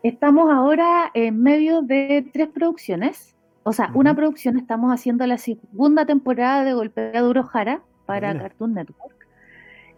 estamos, 0.04 0.52
ahora 0.52 1.10
en 1.16 1.42
medio 1.42 1.82
de 1.82 2.24
tres 2.32 2.50
producciones. 2.50 3.36
O 3.64 3.74
sea, 3.74 3.92
una 3.96 4.16
producción 4.16 4.58
estamos 4.58 4.94
haciendo 4.94 5.26
la 5.26 5.40
segunda 5.40 6.06
temporada 6.06 6.64
de 6.64 6.74
Golpea 6.74 7.22
Duro 7.22 7.44
Jara 7.44 7.82
para 8.06 8.38
Cartoon 8.38 8.76
Network. 8.76 9.28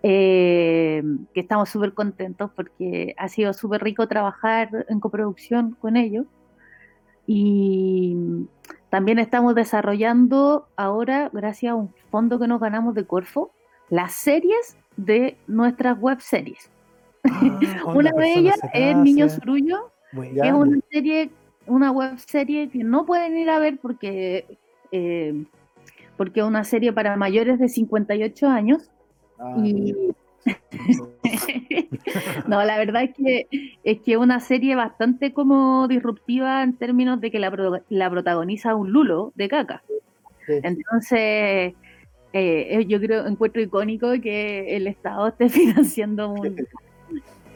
Eh, 0.03 1.03
que 1.33 1.41
estamos 1.41 1.69
súper 1.69 1.93
contentos 1.93 2.49
porque 2.55 3.13
ha 3.17 3.27
sido 3.27 3.53
súper 3.53 3.83
rico 3.83 4.07
trabajar 4.07 4.85
en 4.88 5.01
coproducción 5.01 5.75
con 5.81 5.97
ellos. 5.97 6.25
Y 7.27 8.15
también 8.89 9.19
estamos 9.19 9.53
desarrollando 9.53 10.69
ahora, 10.77 11.29
gracias 11.33 11.73
a 11.73 11.75
un 11.75 11.93
fondo 12.09 12.39
que 12.39 12.47
nos 12.47 12.61
ganamos 12.61 12.95
de 12.95 13.05
Corfo, 13.05 13.51
las 13.89 14.13
series 14.13 14.77
de 14.95 15.38
nuestras 15.47 15.99
web 15.99 16.21
series. 16.21 16.71
Ah, 17.23 17.23
una 17.95 18.11
de 18.11 18.34
ellas 18.34 18.60
es 18.73 18.95
Niño 18.98 19.30
Surullo, 19.30 19.91
que 20.14 20.48
es 20.48 20.53
una 20.53 20.80
serie, 20.91 21.30
una 21.68 21.91
web 21.91 22.18
serie 22.19 22.69
que 22.69 22.84
no 22.84 23.06
pueden 23.06 23.38
ir 23.38 23.49
a 23.49 23.60
ver 23.60 23.77
porque 23.81 24.45
eh, 24.91 25.43
porque 26.18 26.41
es 26.41 26.45
una 26.45 26.64
serie 26.64 26.93
para 26.93 27.15
mayores 27.18 27.60
de 27.60 27.69
58 27.69 28.48
años. 28.48 28.89
Ah, 29.39 29.56
y 29.64 29.95
no, 32.48 32.64
la 32.64 32.77
verdad 32.77 33.03
es 33.03 33.15
que 33.15 33.48
es 33.84 34.02
que 34.02 34.18
una 34.18 34.39
serie 34.39 34.76
bastante 34.76 35.34
como 35.34 35.88
disruptiva 35.88 36.64
en 36.64 36.73
términos 36.73 37.22
de 37.22 37.31
que 37.31 37.39
la, 37.39 37.81
la 37.89 38.10
protagoniza 38.10 38.76
un 38.76 38.91
lulo 38.91 39.31
de 39.35 39.49
caca. 39.49 39.84
Entonces, 40.48 41.73
eh, 42.34 42.85
yo 42.88 42.99
creo, 42.99 43.27
encuentro 43.27 43.61
icónico 43.61 44.11
que 44.22 44.76
el 44.76 44.88
Estado 44.88 45.27
esté 45.27 45.49
financiando 45.49 46.30
un, 46.30 46.56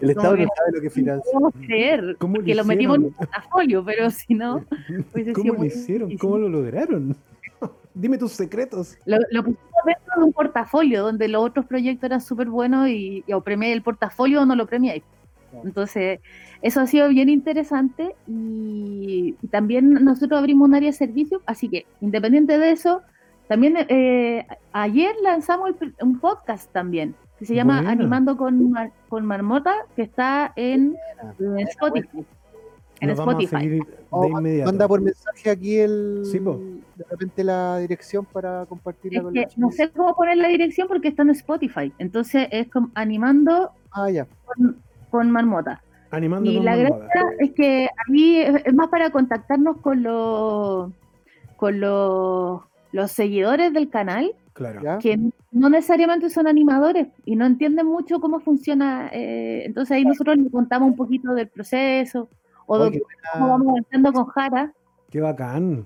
el 0.01 0.09
Estado 0.09 0.37
no 0.37 0.47
sabe 0.55 0.71
lo 0.73 0.81
que 0.81 0.89
financia. 0.89 1.39
No 1.39 1.51
creer 1.51 2.17
que 2.45 2.55
lo, 2.55 2.65
metimos 2.65 2.97
en 2.97 3.03
un 3.05 3.13
portafolio, 3.13 3.83
pero 3.85 4.09
si 4.09 4.33
no. 4.33 4.65
¿Cómo 5.33 5.53
lo 5.53 5.65
hicieron? 5.65 6.17
¿Cómo 6.17 6.37
lo 6.37 6.49
lograron? 6.49 7.15
Dime 7.93 8.17
tus 8.17 8.33
secretos. 8.33 8.97
Lo, 9.05 9.17
pusimos 9.43 9.59
dentro 9.85 10.13
de 10.17 10.23
un 10.23 10.33
portafolio 10.33 11.03
donde 11.03 11.27
los 11.27 11.43
otros 11.43 11.65
proyectos 11.65 12.07
eran 12.07 12.21
súper 12.21 12.49
buenos 12.49 12.89
y, 12.89 13.23
o 13.33 13.41
premié 13.41 13.71
el 13.71 13.81
portafolio 13.81 14.41
o 14.41 14.45
no 14.45 14.55
lo 14.55 14.65
premié. 14.65 15.03
Entonces, 15.63 16.19
eso 16.61 16.81
ha 16.81 16.87
sido 16.87 17.07
bien 17.07 17.29
interesante 17.29 18.15
y, 18.27 19.35
también 19.49 19.93
nosotros 19.93 20.37
abrimos 20.37 20.67
un 20.67 20.75
área 20.75 20.89
de 20.89 20.97
servicio, 20.97 21.41
así 21.45 21.69
que 21.69 21.85
independiente 22.01 22.57
de 22.57 22.71
eso, 22.71 23.01
también 23.47 23.77
eh, 23.87 24.45
ayer 24.73 25.15
lanzamos 25.23 25.71
un 26.01 26.19
podcast 26.19 26.69
también 26.73 27.15
que 27.39 27.45
se 27.45 27.53
llama 27.55 27.79
Animando 27.79 28.37
con, 28.37 28.73
con 29.09 29.25
Marmota, 29.25 29.73
que 29.95 30.03
está 30.03 30.53
en, 30.55 30.95
Spotify. 31.69 32.25
en 33.01 33.07
Nos 33.09 33.17
vamos 33.17 33.35
a 33.35 33.39
Spotify. 33.41 33.69
de 33.69 34.27
inmediato. 34.29 34.71
manda 34.71 34.87
por 34.87 35.01
mensaje 35.01 35.49
aquí 35.49 35.77
el 35.77 36.21
Sí, 36.25 36.39
de 36.39 37.03
repente 37.09 37.43
la 37.43 37.77
dirección 37.79 38.23
para 38.25 38.65
compartirla 38.67 39.19
Es 39.19 39.23
con 39.25 39.33
que 39.33 39.47
no 39.57 39.71
sé 39.71 39.89
cómo 39.89 40.15
poner 40.15 40.37
la 40.37 40.47
dirección 40.47 40.87
porque 40.87 41.09
está 41.09 41.23
en 41.23 41.31
Spotify. 41.31 41.91
Entonces 41.97 42.47
es 42.51 42.69
como 42.69 42.89
animando 42.95 43.71
Ah, 43.91 44.09
ya. 44.09 44.25
con, 44.45 44.77
con 45.11 45.29
Marmota. 45.31 45.81
Animando 46.11 46.49
Y 46.49 46.55
con 46.55 46.65
la 46.65 46.75
Marmota. 46.77 46.97
gracia 47.13 47.29
es 47.39 47.51
que 47.51 47.89
ahí 48.07 48.37
es 48.37 48.65
es 48.65 48.73
más 48.73 48.87
para 48.87 49.09
contactarnos 49.09 49.77
con 49.81 50.03
los 50.03 50.91
con 51.57 51.79
los, 51.81 52.61
los 52.93 53.11
seguidores 53.11 53.73
del 53.73 53.89
canal 53.89 54.33
Claro. 54.55 54.81
¿Ya? 54.81 54.99
que 54.99 55.19
no 55.51 55.69
necesariamente 55.69 56.29
son 56.29 56.47
animadores 56.47 57.09
y 57.25 57.35
no 57.35 57.45
entienden 57.45 57.87
mucho 57.87 58.21
cómo 58.21 58.39
funciona. 58.39 59.09
eh, 59.11 59.63
entonces 59.65 59.97
ahí 59.97 60.05
nosotros 60.05 60.37
les 60.37 60.49
contamos 60.49 60.91
un 60.91 60.95
poquito 60.95 61.33
del 61.33 61.49
proceso 61.49 62.29
o 62.65 62.79
de 62.79 63.01
cómo 63.33 63.49
vamos 63.49 63.67
avanzando 63.67 64.13
con 64.13 64.25
Jara. 64.27 64.73
Qué 65.09 65.19
bacán. 65.19 65.85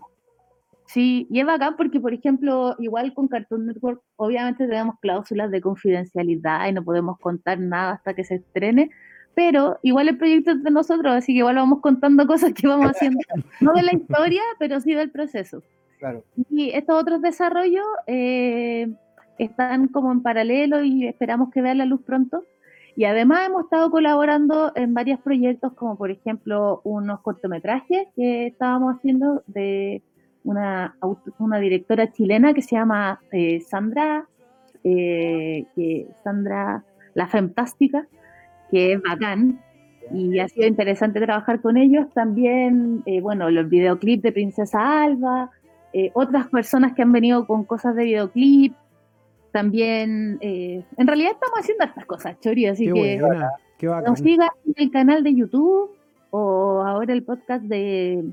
Sí, 0.85 1.27
y 1.31 1.39
es 1.39 1.47
bacán 1.47 1.77
porque, 1.77 1.99
por 1.99 2.13
ejemplo, 2.13 2.75
igual 2.77 3.11
con 3.15 3.27
Cartoon 3.27 3.65
Network, 3.65 4.01
obviamente 4.17 4.67
tenemos 4.67 4.99
cláusulas 4.99 5.49
de 5.49 5.61
confidencialidad 5.61 6.67
y 6.67 6.73
no 6.73 6.83
podemos 6.83 7.17
contar 7.17 7.59
nada 7.59 7.93
hasta 7.93 8.13
que 8.13 8.23
se 8.23 8.35
estrene, 8.35 8.91
pero 9.33 9.79
igual 9.81 10.09
el 10.09 10.17
proyecto 10.17 10.51
es 10.51 10.63
de 10.63 10.69
nosotros, 10.69 11.13
así 11.13 11.33
que 11.33 11.39
igual 11.39 11.55
vamos 11.55 11.81
contando 11.81 12.27
cosas 12.27 12.53
que 12.53 12.67
vamos 12.67 12.91
haciendo, 12.91 13.19
no 13.61 13.73
de 13.73 13.81
la 13.81 13.93
historia, 13.93 14.41
pero 14.59 14.79
sí 14.79 14.93
del 14.93 15.09
proceso. 15.09 15.63
Claro. 15.99 16.23
Y 16.49 16.71
estos 16.71 16.99
otros 16.99 17.21
desarrollos 17.21 17.85
eh, 18.07 18.87
están 19.37 19.87
como 19.87 20.11
en 20.11 20.21
paralelo 20.21 20.83
y 20.83 21.07
esperamos 21.07 21.51
que 21.51 21.61
vean 21.61 21.77
la 21.77 21.85
luz 21.85 22.01
pronto. 22.03 22.43
Y 22.95 23.05
además 23.05 23.47
hemos 23.47 23.63
estado 23.63 23.89
colaborando 23.91 24.73
en 24.75 24.93
varios 24.93 25.19
proyectos, 25.21 25.73
como 25.73 25.95
por 25.95 26.11
ejemplo 26.11 26.81
unos 26.83 27.21
cortometrajes 27.21 28.07
que 28.15 28.47
estábamos 28.47 28.97
haciendo 28.97 29.43
de 29.47 30.01
una, 30.43 30.95
una 31.37 31.59
directora 31.59 32.11
chilena 32.11 32.53
que 32.53 32.61
se 32.61 32.75
llama 32.75 33.21
eh, 33.31 33.61
Sandra, 33.61 34.25
eh, 34.83 35.65
que 35.75 36.07
Sandra 36.23 36.83
La 37.13 37.27
Fantástica, 37.27 38.07
que 38.71 38.93
es 38.93 39.01
bacán. 39.01 39.61
Y 40.11 40.39
ha 40.39 40.47
sido 40.47 40.67
interesante 40.67 41.21
trabajar 41.21 41.61
con 41.61 41.77
ellos. 41.77 42.07
También, 42.13 43.03
eh, 43.05 43.21
bueno, 43.21 43.49
los 43.51 43.69
videoclips 43.69 44.23
de 44.23 44.31
Princesa 44.31 45.03
Alba, 45.03 45.51
eh, 45.93 46.11
otras 46.13 46.47
personas 46.47 46.93
que 46.93 47.01
han 47.01 47.11
venido 47.11 47.45
con 47.47 47.63
cosas 47.65 47.95
de 47.95 48.03
videoclip. 48.05 48.73
También, 49.51 50.37
eh, 50.41 50.83
en 50.97 51.07
realidad 51.07 51.31
estamos 51.31 51.59
haciendo 51.59 51.83
estas 51.85 52.05
cosas, 52.05 52.39
Chori, 52.39 52.67
así 52.67 52.85
Qué 52.85 52.93
que 52.93 53.19
buena. 53.19 53.51
Qué 53.79 53.87
nos 53.87 54.19
sigan 54.19 54.49
en 54.65 54.73
el 54.75 54.91
canal 54.91 55.23
de 55.23 55.33
YouTube 55.33 55.89
o 56.29 56.83
ahora 56.85 57.13
el 57.13 57.23
podcast 57.23 57.63
de, 57.63 58.23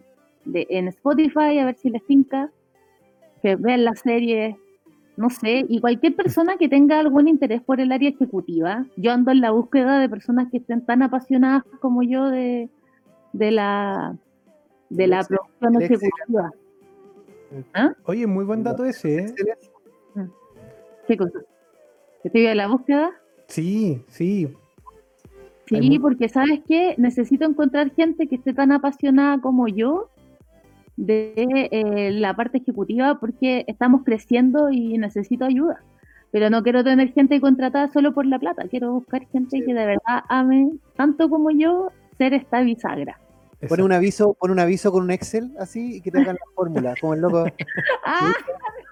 de- 0.44 0.66
en 0.68 0.88
Spotify, 0.88 1.58
a 1.58 1.64
ver 1.64 1.76
si 1.76 1.88
les 1.88 2.04
tinca, 2.04 2.50
que 3.42 3.56
vean 3.56 3.84
la 3.84 3.94
serie, 3.94 4.58
no 5.16 5.30
sé, 5.30 5.64
y 5.68 5.80
cualquier 5.80 6.14
persona 6.16 6.56
que 6.58 6.68
tenga 6.68 6.98
algún 7.00 7.28
interés 7.28 7.62
por 7.62 7.80
el 7.80 7.92
área 7.92 8.10
ejecutiva, 8.10 8.84
yo 8.96 9.12
ando 9.12 9.30
en 9.30 9.40
la 9.40 9.52
búsqueda 9.52 9.98
de 9.98 10.10
personas 10.10 10.48
que 10.50 10.58
estén 10.58 10.84
tan 10.84 11.00
apasionadas 11.02 11.62
como 11.80 12.02
yo 12.02 12.26
de, 12.26 12.68
de 13.32 13.50
la 13.52 14.16
de 14.90 15.06
la 15.06 15.24
producción 15.24 15.82
Excel. 15.82 16.10
Ejecutiva. 17.50 17.96
Oye, 18.04 18.26
muy 18.26 18.44
buen 18.44 18.62
dato 18.62 18.84
ese, 18.84 19.16
¿eh? 19.16 19.20
Excelente. 19.28 19.70
¿Qué 21.06 21.16
cosa? 21.16 21.38
¿Que 22.22 22.28
estoy 22.28 22.46
en 22.46 22.56
la 22.56 22.66
búsqueda? 22.68 23.10
Sí, 23.48 24.02
sí. 24.08 24.52
Sí, 25.66 25.98
porque 25.98 26.28
sabes 26.28 26.60
que 26.66 26.94
necesito 26.96 27.44
encontrar 27.44 27.92
gente 27.92 28.28
que 28.28 28.36
esté 28.36 28.52
tan 28.54 28.70
apasionada 28.72 29.40
como 29.40 29.66
yo 29.68 30.08
de 30.96 31.32
eh, 31.70 32.10
la 32.12 32.34
parte 32.34 32.58
ejecutiva 32.58 33.18
porque 33.18 33.64
estamos 33.66 34.02
creciendo 34.04 34.70
y 34.70 34.96
necesito 34.98 35.44
ayuda. 35.44 35.80
Pero 36.30 36.50
no 36.50 36.62
quiero 36.62 36.82
tener 36.84 37.12
gente 37.12 37.40
contratada 37.40 37.88
solo 37.88 38.12
por 38.14 38.26
la 38.26 38.38
plata, 38.38 38.66
quiero 38.68 38.92
buscar 38.92 39.26
gente 39.28 39.58
Sí. 39.58 39.64
que 39.64 39.74
de 39.74 39.86
verdad 39.86 40.24
ame 40.28 40.72
tanto 40.96 41.28
como 41.28 41.50
yo 41.50 41.90
ser 42.18 42.34
esta 42.34 42.60
bisagra. 42.60 43.18
Pone 43.68 43.82
un 43.82 43.92
aviso, 43.92 44.34
pone 44.34 44.52
un 44.52 44.60
aviso 44.60 44.92
con 44.92 45.04
un 45.04 45.10
Excel 45.10 45.54
así 45.58 45.96
y 45.96 46.00
que 46.00 46.10
te 46.10 46.18
hagan 46.20 46.36
la 46.36 46.52
fórmula, 46.54 46.94
como 47.00 47.14
el 47.14 47.20
loco. 47.20 47.44
¡Ah! 48.04 48.32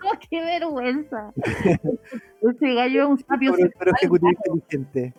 no, 0.03 0.11
¡Qué 0.31 0.41
vergüenza! 0.45 1.33
Ese 1.37 2.75
gallo 2.75 3.03
es 3.03 3.09
un 3.09 3.19
sapio, 3.29 3.55
Pero, 3.57 3.71
pero 3.79 3.93
sexual, 4.01 4.35
inteligente. 4.45 5.15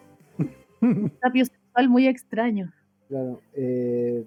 un 0.81 1.11
sapio 1.21 1.45
sexual 1.45 1.89
muy 1.89 2.07
extraño. 2.07 2.71
Claro. 3.07 3.41
Eh, 3.53 4.25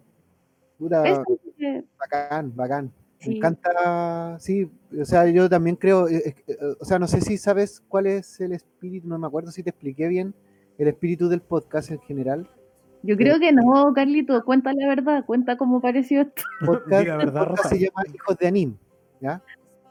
bacán, 1.98 2.54
bacán. 2.54 2.92
Sí. 3.20 3.30
Me 3.30 3.36
encanta, 3.38 4.36
sí, 4.38 4.70
o 4.96 5.04
sea, 5.04 5.26
yo 5.26 5.48
también 5.48 5.74
creo, 5.74 6.06
eh, 6.06 6.22
eh, 6.24 6.34
eh, 6.46 6.56
o 6.78 6.84
sea, 6.84 7.00
no 7.00 7.08
sé 7.08 7.20
si 7.20 7.36
sabes 7.36 7.82
cuál 7.88 8.06
es 8.06 8.40
el 8.40 8.52
espíritu, 8.52 9.08
no 9.08 9.18
me 9.18 9.26
acuerdo 9.26 9.50
si 9.50 9.64
te 9.64 9.70
expliqué 9.70 10.06
bien 10.06 10.34
el 10.78 10.86
espíritu 10.86 11.28
del 11.28 11.40
podcast 11.40 11.90
en 11.90 11.98
general. 12.00 12.48
Yo 13.02 13.16
creo 13.16 13.38
que 13.38 13.52
no, 13.52 13.92
Carlito, 13.94 14.44
cuenta 14.44 14.72
la 14.72 14.88
verdad, 14.88 15.24
cuenta 15.24 15.56
cómo 15.56 15.80
pareció 15.80 16.22
esto. 16.22 16.42
Podcast, 16.66 17.00
Diga 17.02 17.12
el 17.14 17.18
verdad, 17.18 17.46
podcast 17.48 17.68
se 17.70 17.78
llama 17.78 18.02
Hijos 18.12 18.36
de 18.38 18.46
Anim, 18.48 18.76
¿ya? 19.20 19.42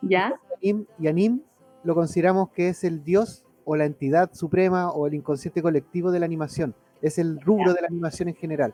¿Ya? 0.01 0.34
Anim, 0.61 0.85
y 0.99 1.07
Anim 1.07 1.41
lo 1.84 1.95
consideramos 1.95 2.49
que 2.51 2.69
es 2.69 2.84
el 2.84 3.03
dios 3.03 3.45
o 3.63 3.75
la 3.75 3.85
entidad 3.85 4.34
suprema 4.34 4.91
o 4.91 5.07
el 5.07 5.13
inconsciente 5.13 5.61
colectivo 5.61 6.11
de 6.11 6.19
la 6.19 6.25
animación. 6.25 6.75
Es 7.01 7.17
el 7.17 7.39
rubro 7.41 7.73
de 7.73 7.81
la 7.81 7.88
animación 7.88 8.29
en 8.29 8.35
general. 8.35 8.73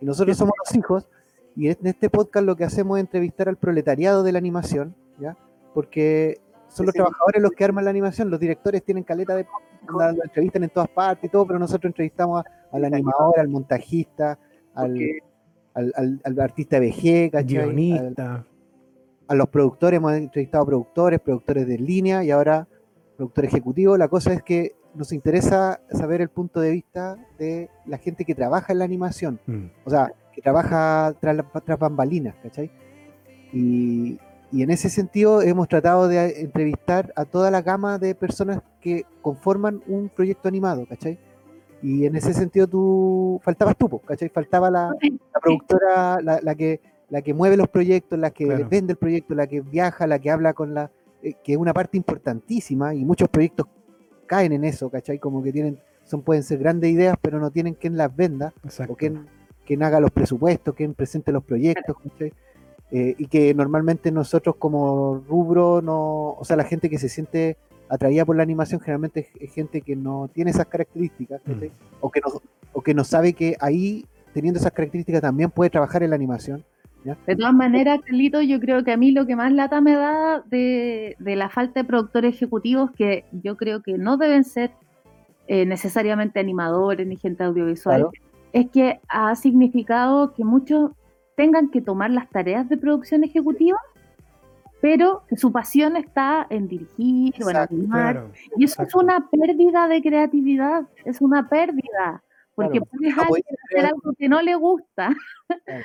Y 0.00 0.04
nosotros 0.04 0.36
somos 0.36 0.54
los 0.64 0.74
hijos, 0.76 1.08
y 1.56 1.68
en 1.68 1.78
este 1.84 2.10
podcast 2.10 2.44
lo 2.44 2.56
que 2.56 2.64
hacemos 2.64 2.98
es 2.98 3.02
entrevistar 3.04 3.48
al 3.48 3.56
proletariado 3.56 4.22
de 4.22 4.32
la 4.32 4.38
animación, 4.38 4.94
¿ya? 5.18 5.36
Porque 5.72 6.40
son 6.68 6.86
los 6.86 6.92
Sí. 6.92 6.98
trabajadores 6.98 7.40
los 7.42 7.52
que 7.52 7.64
arman 7.64 7.84
la 7.84 7.90
animación, 7.90 8.30
los 8.30 8.40
directores 8.40 8.82
tienen 8.84 9.04
caleta 9.04 9.34
de 9.36 9.44
lo 9.88 10.22
entrevistan 10.24 10.64
en 10.64 10.70
todas 10.70 10.88
partes 10.88 11.24
y 11.24 11.28
todo, 11.28 11.46
pero 11.46 11.58
nosotros 11.58 11.90
entrevistamos 11.90 12.42
a- 12.44 12.76
al 12.76 12.84
animador, 12.84 13.38
al 13.38 13.48
montajista, 13.48 14.38
al, 14.74 14.98
al, 15.74 15.92
al- 15.96 16.20
al 16.24 16.40
artista 16.40 16.78
VG, 16.78 17.30
Guionista. 17.44 18.44
a 19.26 19.34
los 19.34 19.48
productores, 19.48 19.96
hemos 19.98 20.12
entrevistado 20.14 20.66
productores, 20.66 21.20
productores 21.20 21.66
de 21.66 21.78
línea 21.78 22.22
y 22.24 22.30
ahora 22.30 22.66
productor 23.16 23.44
ejecutivo. 23.46 23.96
La 23.96 24.08
cosa 24.08 24.32
es 24.32 24.42
que 24.42 24.74
nos 24.94 25.12
interesa 25.12 25.80
saber 25.90 26.20
el 26.20 26.28
punto 26.28 26.60
de 26.60 26.70
vista 26.72 27.16
de 27.38 27.68
la 27.86 27.98
gente 27.98 28.24
que 28.24 28.34
trabaja 28.34 28.72
en 28.72 28.78
la 28.80 28.84
animación, 28.84 29.40
Mm. 29.46 29.64
o 29.84 29.90
sea, 29.90 30.12
que 30.32 30.42
trabaja 30.42 31.14
tras, 31.20 31.36
tras 31.64 31.78
bambalinas, 31.78 32.34
¿cachai? 32.42 32.70
Y, 33.52 34.18
y 34.52 34.62
en 34.62 34.70
ese 34.70 34.88
sentido 34.88 35.42
hemos 35.42 35.68
tratado 35.68 36.08
de 36.08 36.40
entrevistar 36.40 37.12
a 37.16 37.24
toda 37.24 37.50
la 37.50 37.62
gama 37.62 37.98
de 37.98 38.14
personas 38.14 38.60
que 38.80 39.04
conforman 39.22 39.82
un 39.86 40.08
proyecto 40.08 40.48
animado, 40.48 40.86
¿cachai? 40.86 41.18
Y 41.82 42.06
en 42.06 42.16
ese 42.16 42.32
sentido 42.32 42.66
tú, 42.66 43.40
faltabas 43.42 43.76
tú, 43.76 43.98
¿cachai? 44.00 44.28
Faltaba 44.28 44.70
la, 44.70 44.90
la 45.32 45.40
productora, 45.40 46.20
la, 46.22 46.40
la 46.42 46.54
que 46.54 46.80
la 47.10 47.20
que 47.22 47.34
mueve 47.34 47.56
los 47.56 47.68
proyectos, 47.68 48.18
la 48.18 48.30
que 48.30 48.46
Claro. 48.46 48.66
vende 48.68 48.92
el 48.94 48.96
proyecto, 48.98 49.34
la 49.34 49.46
que 49.46 49.60
viaja, 49.60 50.06
la 50.06 50.18
que 50.18 50.30
habla 50.30 50.54
con 50.54 50.72
la, 50.74 50.90
eh, 51.22 51.34
que 51.44 51.52
es 51.52 51.58
una 51.58 51.72
parte 51.74 51.96
importantísima 51.98 52.94
y 52.94 53.04
muchos 53.04 53.28
proyectos 53.28 53.66
caen 54.26 54.52
en 54.52 54.64
eso, 54.64 54.88
¿cachai? 54.90 55.18
Como 55.18 55.42
que 55.42 55.52
tienen, 55.52 55.78
son, 56.04 56.22
pueden 56.22 56.42
ser 56.42 56.58
grandes 56.58 56.90
ideas, 56.90 57.16
pero 57.20 57.38
no 57.38 57.50
tienen 57.50 57.74
quien 57.74 57.96
las 57.98 58.14
venda 58.16 58.52
Exacto. 58.64 58.94
o 58.94 58.96
quien, 58.96 59.26
quien 59.66 59.82
haga 59.82 60.00
los 60.00 60.10
presupuestos, 60.10 60.74
quien 60.74 60.94
presente 60.94 61.30
los 61.30 61.44
proyectos, 61.44 61.94
¿cachai? 62.02 62.32
Eh, 62.96 63.16
y 63.18 63.26
que 63.26 63.52
normalmente 63.54 64.12
nosotros 64.12 64.54
como 64.56 65.20
rubro, 65.28 65.82
no, 65.82 66.36
o 66.38 66.44
sea, 66.44 66.56
la 66.56 66.62
gente 66.62 66.88
que 66.88 66.96
se 66.96 67.08
siente 67.08 67.56
atraída 67.88 68.24
por 68.24 68.36
la 68.36 68.44
animación 68.44 68.80
generalmente 68.80 69.30
es, 69.40 69.52
gente 69.52 69.80
que 69.80 69.96
no 69.96 70.30
tiene 70.32 70.52
esas 70.52 70.66
características, 70.66 71.42
¿cachai? 71.44 71.72
o, 72.00 72.08
que 72.12 72.20
no, 72.20 72.40
o 72.72 72.82
que 72.82 72.94
no 72.94 73.02
sabe 73.02 73.32
que 73.32 73.56
ahí, 73.58 74.06
teniendo 74.32 74.60
esas 74.60 74.70
características, 74.70 75.22
también 75.22 75.50
puede 75.50 75.70
trabajar 75.70 76.04
en 76.04 76.10
la 76.10 76.16
animación. 76.16 76.64
De 77.26 77.34
todas 77.34 77.52
maneras, 77.52 77.98
Carlito, 78.06 78.40
yo 78.42 78.60
creo 78.60 78.84
que 78.84 78.92
a 78.92 78.96
mí 78.96 79.10
lo 79.10 79.26
que 79.26 79.34
más 79.34 79.52
lata 79.52 79.80
me 79.80 79.94
da 79.96 80.44
de, 80.46 81.16
de 81.18 81.34
la 81.34 81.50
falta 81.50 81.80
de 81.80 81.88
productores 81.88 82.36
ejecutivos, 82.36 82.92
que 82.92 83.24
yo 83.32 83.56
creo 83.56 83.82
que 83.82 83.98
no 83.98 84.18
deben 84.18 84.44
ser 84.44 84.70
eh, 85.48 85.66
necesariamente 85.66 86.38
animadores 86.38 87.08
ni 87.08 87.16
gente 87.16 87.42
audiovisual, 87.42 88.02
Claro. 88.02 88.10
es 88.52 88.70
que 88.70 89.00
ha 89.08 89.34
significado 89.34 90.32
que 90.32 90.44
muchos 90.44 90.92
tengan 91.36 91.68
que 91.70 91.80
tomar 91.80 92.10
las 92.10 92.28
tareas 92.30 92.68
de 92.68 92.76
producción 92.76 93.24
ejecutiva, 93.24 93.78
pero 94.80 95.22
su 95.36 95.50
pasión 95.50 95.96
está 95.96 96.46
en 96.50 96.68
dirigir 96.68 97.34
o 97.44 97.50
en 97.50 97.56
animar. 97.56 98.12
Claro. 98.14 98.30
Y 98.56 98.64
eso 98.64 98.82
es 98.82 98.94
una 98.94 99.28
pérdida 99.30 99.88
de 99.88 100.02
creatividad, 100.02 100.86
es 101.04 101.20
una 101.20 101.48
pérdida, 101.48 102.22
porque 102.54 102.78
Claro. 102.80 102.90
pones 102.90 103.12
a 103.18 103.22
No 103.22 103.28
podéis 103.28 103.46
alguien 103.46 103.56
a 103.60 103.64
hacer 103.66 103.86
algo 103.94 104.12
que 104.18 104.28
no 104.28 104.42
le 104.42 104.54
gusta 104.56 105.14
Claro. 105.64 105.84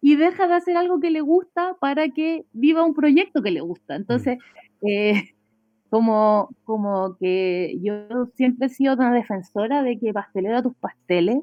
y 0.00 0.16
deja 0.16 0.48
de 0.48 0.54
hacer 0.54 0.76
algo 0.76 1.00
que 1.00 1.10
le 1.10 1.20
gusta 1.20 1.76
para 1.80 2.08
que 2.08 2.44
viva 2.52 2.84
un 2.84 2.94
proyecto 2.94 3.42
que 3.42 3.50
le 3.50 3.60
gusta. 3.60 3.96
Entonces, 3.96 4.38
eh, 4.82 5.34
como, 5.90 6.50
como 6.64 7.16
que 7.18 7.78
yo 7.82 8.26
siempre 8.34 8.66
he 8.66 8.70
sido 8.70 8.94
una 8.94 9.12
defensora 9.12 9.82
de 9.82 9.98
que 9.98 10.12
pastelero 10.12 10.58
a 10.58 10.62
tus 10.62 10.74
pasteles, 10.76 11.38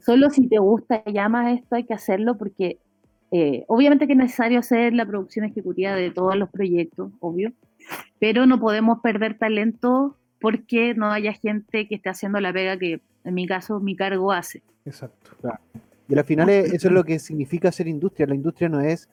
solo 0.00 0.30
si 0.30 0.46
te 0.48 0.58
gusta 0.58 1.02
y 1.06 1.18
amas 1.18 1.58
esto 1.58 1.74
hay 1.76 1.84
que 1.84 1.94
hacerlo 1.94 2.36
porque 2.38 2.78
eh, 3.30 3.64
obviamente 3.68 4.06
que 4.06 4.12
es 4.12 4.18
necesario 4.18 4.58
hacer 4.58 4.92
la 4.94 5.04
producción 5.06 5.44
ejecutiva 5.44 5.94
de 5.94 6.10
todos 6.10 6.36
los 6.36 6.48
proyectos, 6.50 7.10
obvio, 7.20 7.52
pero 8.18 8.46
no 8.46 8.58
podemos 8.60 9.00
perder 9.00 9.38
talento 9.38 10.16
porque 10.40 10.94
no 10.94 11.10
haya 11.10 11.32
gente 11.32 11.88
que 11.88 11.96
esté 11.96 12.08
haciendo 12.10 12.40
la 12.40 12.52
pega 12.52 12.78
que 12.78 13.00
en 13.24 13.34
mi 13.34 13.46
caso 13.46 13.80
mi 13.80 13.96
cargo 13.96 14.32
hace. 14.32 14.62
Exacto. 14.84 15.30
Y 16.08 16.16
al 16.18 16.24
final 16.24 16.48
es- 16.48 16.72
eso 16.72 16.88
es 16.88 16.94
lo 16.94 17.04
que 17.04 17.18
significa 17.18 17.70
ser 17.72 17.86
industria. 17.88 18.26
La 18.26 18.34
industria 18.34 18.68
no 18.68 18.80
es 18.80 19.08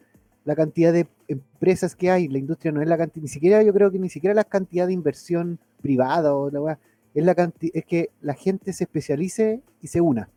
la 0.45 0.55
cantidad 0.55 0.93
de 0.93 1.07
empresas 1.27 1.95
que 1.95 2.11
hay, 2.11 2.27
la 2.27 2.37
industria 2.37 2.71
no 2.71 2.81
es 2.81 2.87
la 2.87 2.97
cantidad, 2.97 3.23
ni 3.23 3.27
siquiera 3.27 3.63
yo 3.63 3.73
creo 3.73 3.91
que 3.91 3.99
ni 3.99 4.09
siquiera 4.09 4.33
la 4.33 4.43
cantidad 4.43 4.85
de 4.87 4.93
inversión 4.93 5.59
privada 5.81 6.33
o 6.35 6.49
la 6.51 6.77
es 7.15 7.23
la 7.25 7.33
canti- 7.33 7.71
es 7.73 7.85
que 7.85 8.09
la 8.21 8.33
gente 8.33 8.71
se 8.73 8.83
especialice 8.83 9.61
y 9.81 9.87
se 9.87 10.01
una 10.01 10.29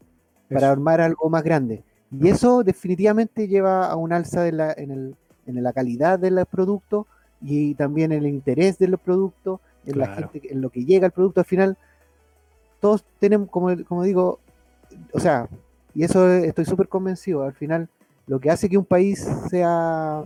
para 0.49 0.71
armar 0.71 1.01
algo 1.01 1.29
más 1.29 1.43
grande. 1.45 1.83
Y 2.11 2.29
eso 2.29 2.63
definitivamente 2.63 3.49
lleva 3.49 3.87
a 3.87 3.97
un 3.97 4.13
alza 4.13 4.43
de 4.43 4.53
la, 4.53 4.73
en, 4.73 4.91
el- 4.91 5.17
en 5.47 5.63
la 5.63 5.73
calidad 5.73 6.19
del 6.19 6.45
producto 6.47 7.07
y 7.41 7.75
también 7.75 8.13
en 8.13 8.25
el 8.25 8.29
interés 8.29 8.79
de 8.79 8.89
los 8.89 9.01
productos, 9.01 9.61
en 9.87 9.99
la 9.99 10.07
gente, 10.31 10.53
en 10.53 10.61
lo 10.61 10.71
que 10.71 10.85
llega 10.85 11.07
al 11.07 11.13
producto 11.13 11.41
al 11.41 11.47
final. 11.47 11.77
Todos 12.81 13.05
tenemos, 13.19 13.49
como, 13.51 13.75
como 13.85 14.03
digo, 14.05 14.39
o 15.13 15.21
sea, 15.21 15.49
y 15.95 16.05
eso 16.05 16.29
estoy 16.33 16.65
súper 16.65 16.89
convencido, 16.89 17.43
al 17.43 17.53
final 17.55 17.89
lo 18.27 18.39
que 18.41 18.51
hace 18.51 18.69
que 18.69 18.77
un 18.79 18.85
país 18.85 19.27
sea, 19.51 20.25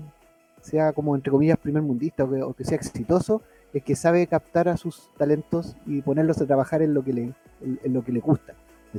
sea 0.60 0.92
como 0.92 1.14
entre 1.14 1.30
comillas 1.30 1.56
primer 1.59 1.82
mundista 1.82 2.24
o 2.24 2.30
que, 2.30 2.42
o 2.42 2.52
que 2.52 2.64
sea 2.64 2.76
exitoso 2.76 3.42
es 3.72 3.82
que 3.82 3.96
sabe 3.96 4.26
captar 4.26 4.68
a 4.68 4.76
sus 4.76 5.09
talentos 5.16 5.76
y 5.86 6.02
ponerlos 6.02 6.40
a 6.40 6.46
trabajar 6.46 6.82
en 6.82 6.92
lo 6.94 7.02
que 7.02 7.12
le, 7.12 7.22
en, 7.62 7.80
en 7.82 7.92
lo 7.92 8.04
que 8.04 8.12
le 8.12 8.20
gusta. 8.20 8.52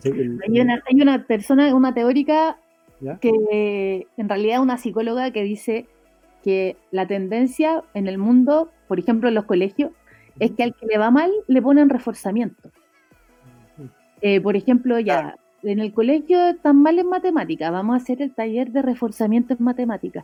Hay 0.03 0.59
una, 0.61 0.81
hay 0.89 1.01
una 1.01 1.23
persona, 1.27 1.75
una 1.75 1.93
teórica 1.93 2.57
¿Ya? 3.03 3.17
que 3.19 4.07
en 4.17 4.29
realidad 4.29 4.61
una 4.61 4.77
psicóloga 4.77 5.29
que 5.31 5.43
dice 5.43 5.87
que 6.43 6.77
la 6.91 7.05
tendencia 7.05 7.83
en 7.93 8.07
el 8.07 8.17
mundo, 8.17 8.71
por 8.87 8.97
ejemplo 8.97 9.27
en 9.29 9.35
los 9.35 9.45
colegios, 9.45 9.91
es 10.39 10.51
que 10.51 10.63
al 10.63 10.73
que 10.73 10.85
le 10.85 10.97
va 10.97 11.11
mal 11.11 11.31
le 11.47 11.61
ponen 11.61 11.89
reforzamiento. 11.89 12.69
Eh, 14.21 14.39
por 14.39 14.55
ejemplo, 14.55 14.99
ya 14.99 15.35
en 15.63 15.79
el 15.79 15.93
colegio 15.93 16.47
están 16.47 16.77
mal 16.81 16.97
en 16.97 17.07
matemáticas, 17.07 17.71
vamos 17.71 17.93
a 17.93 17.97
hacer 17.97 18.21
el 18.21 18.33
taller 18.33 18.71
de 18.71 18.81
reforzamiento 18.81 19.53
en 19.53 19.63
matemáticas. 19.63 20.23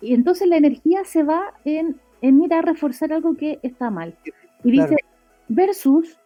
Y 0.00 0.14
entonces 0.14 0.48
la 0.48 0.56
energía 0.56 1.04
se 1.04 1.22
va 1.22 1.52
en, 1.64 1.96
en 2.22 2.42
ir 2.42 2.54
a 2.54 2.62
reforzar 2.62 3.12
algo 3.12 3.36
que 3.36 3.58
está 3.62 3.90
mal. 3.90 4.14
Y 4.64 4.72
Claro. 4.72 4.90
dice, 4.90 5.04
versus, 5.48 6.18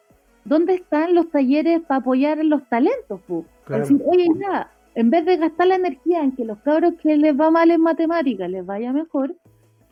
¿dónde 0.44 0.74
están 0.74 1.14
los 1.14 1.30
talleres 1.30 1.80
para 1.80 2.00
apoyar 2.00 2.44
los 2.44 2.64
talentos? 2.68 3.20
Claro. 3.64 3.84
Oye, 4.06 4.26
ya, 4.40 4.70
en 4.94 5.10
vez 5.10 5.24
de 5.24 5.36
gastar 5.36 5.68
la 5.68 5.76
energía 5.76 6.22
en 6.22 6.32
que 6.34 6.44
los 6.44 6.58
cabros 6.58 6.94
que 7.02 7.16
les 7.16 7.38
va 7.38 7.50
mal 7.50 7.70
en 7.70 7.80
matemáticas 7.80 8.50
les 8.50 8.64
vaya 8.64 8.92
mejor, 8.92 9.34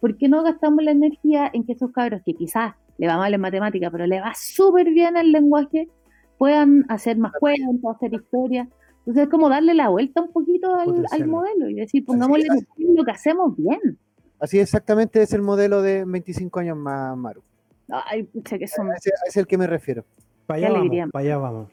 ¿por 0.00 0.16
qué 0.16 0.28
no 0.28 0.42
gastamos 0.42 0.82
la 0.82 0.90
energía 0.90 1.50
en 1.52 1.64
que 1.64 1.72
esos 1.72 1.92
cabros 1.92 2.22
que 2.24 2.34
quizás 2.34 2.74
le 2.98 3.06
va 3.06 3.16
mal 3.16 3.32
en 3.32 3.40
matemáticas, 3.40 3.90
pero 3.92 4.06
le 4.06 4.20
va 4.20 4.32
súper 4.34 4.90
bien 4.90 5.16
el 5.16 5.32
lenguaje, 5.32 5.88
puedan 6.36 6.84
hacer 6.88 7.16
más 7.16 7.32
cuentos, 7.38 7.96
hacer 7.96 8.14
historias? 8.14 8.68
Entonces 8.98 9.24
es 9.24 9.28
como 9.30 9.48
darle 9.48 9.74
la 9.74 9.88
vuelta 9.88 10.20
un 10.20 10.32
poquito 10.32 10.74
al, 10.74 11.06
al 11.10 11.26
modelo 11.26 11.70
y 11.70 11.74
decir, 11.74 12.04
pongámosle 12.04 12.46
es. 12.46 12.66
lo 12.78 13.04
que 13.04 13.10
hacemos 13.10 13.56
bien. 13.56 13.98
Así 14.40 14.58
exactamente 14.58 15.22
es 15.22 15.32
el 15.32 15.42
modelo 15.42 15.80
de 15.80 16.04
25 16.04 16.60
años 16.60 16.76
más, 16.76 17.16
Maru. 17.16 17.42
Ay, 17.88 18.24
pucha, 18.24 18.58
que 18.58 18.68
son... 18.68 18.92
Ese 18.92 19.10
es 19.26 19.36
el 19.36 19.46
que 19.46 19.56
me 19.56 19.66
refiero. 19.66 20.04
Para 20.46 20.58
allá 20.58 20.72
vamos, 20.72 21.10
para 21.10 21.24
allá 21.24 21.38
vamos. 21.38 21.70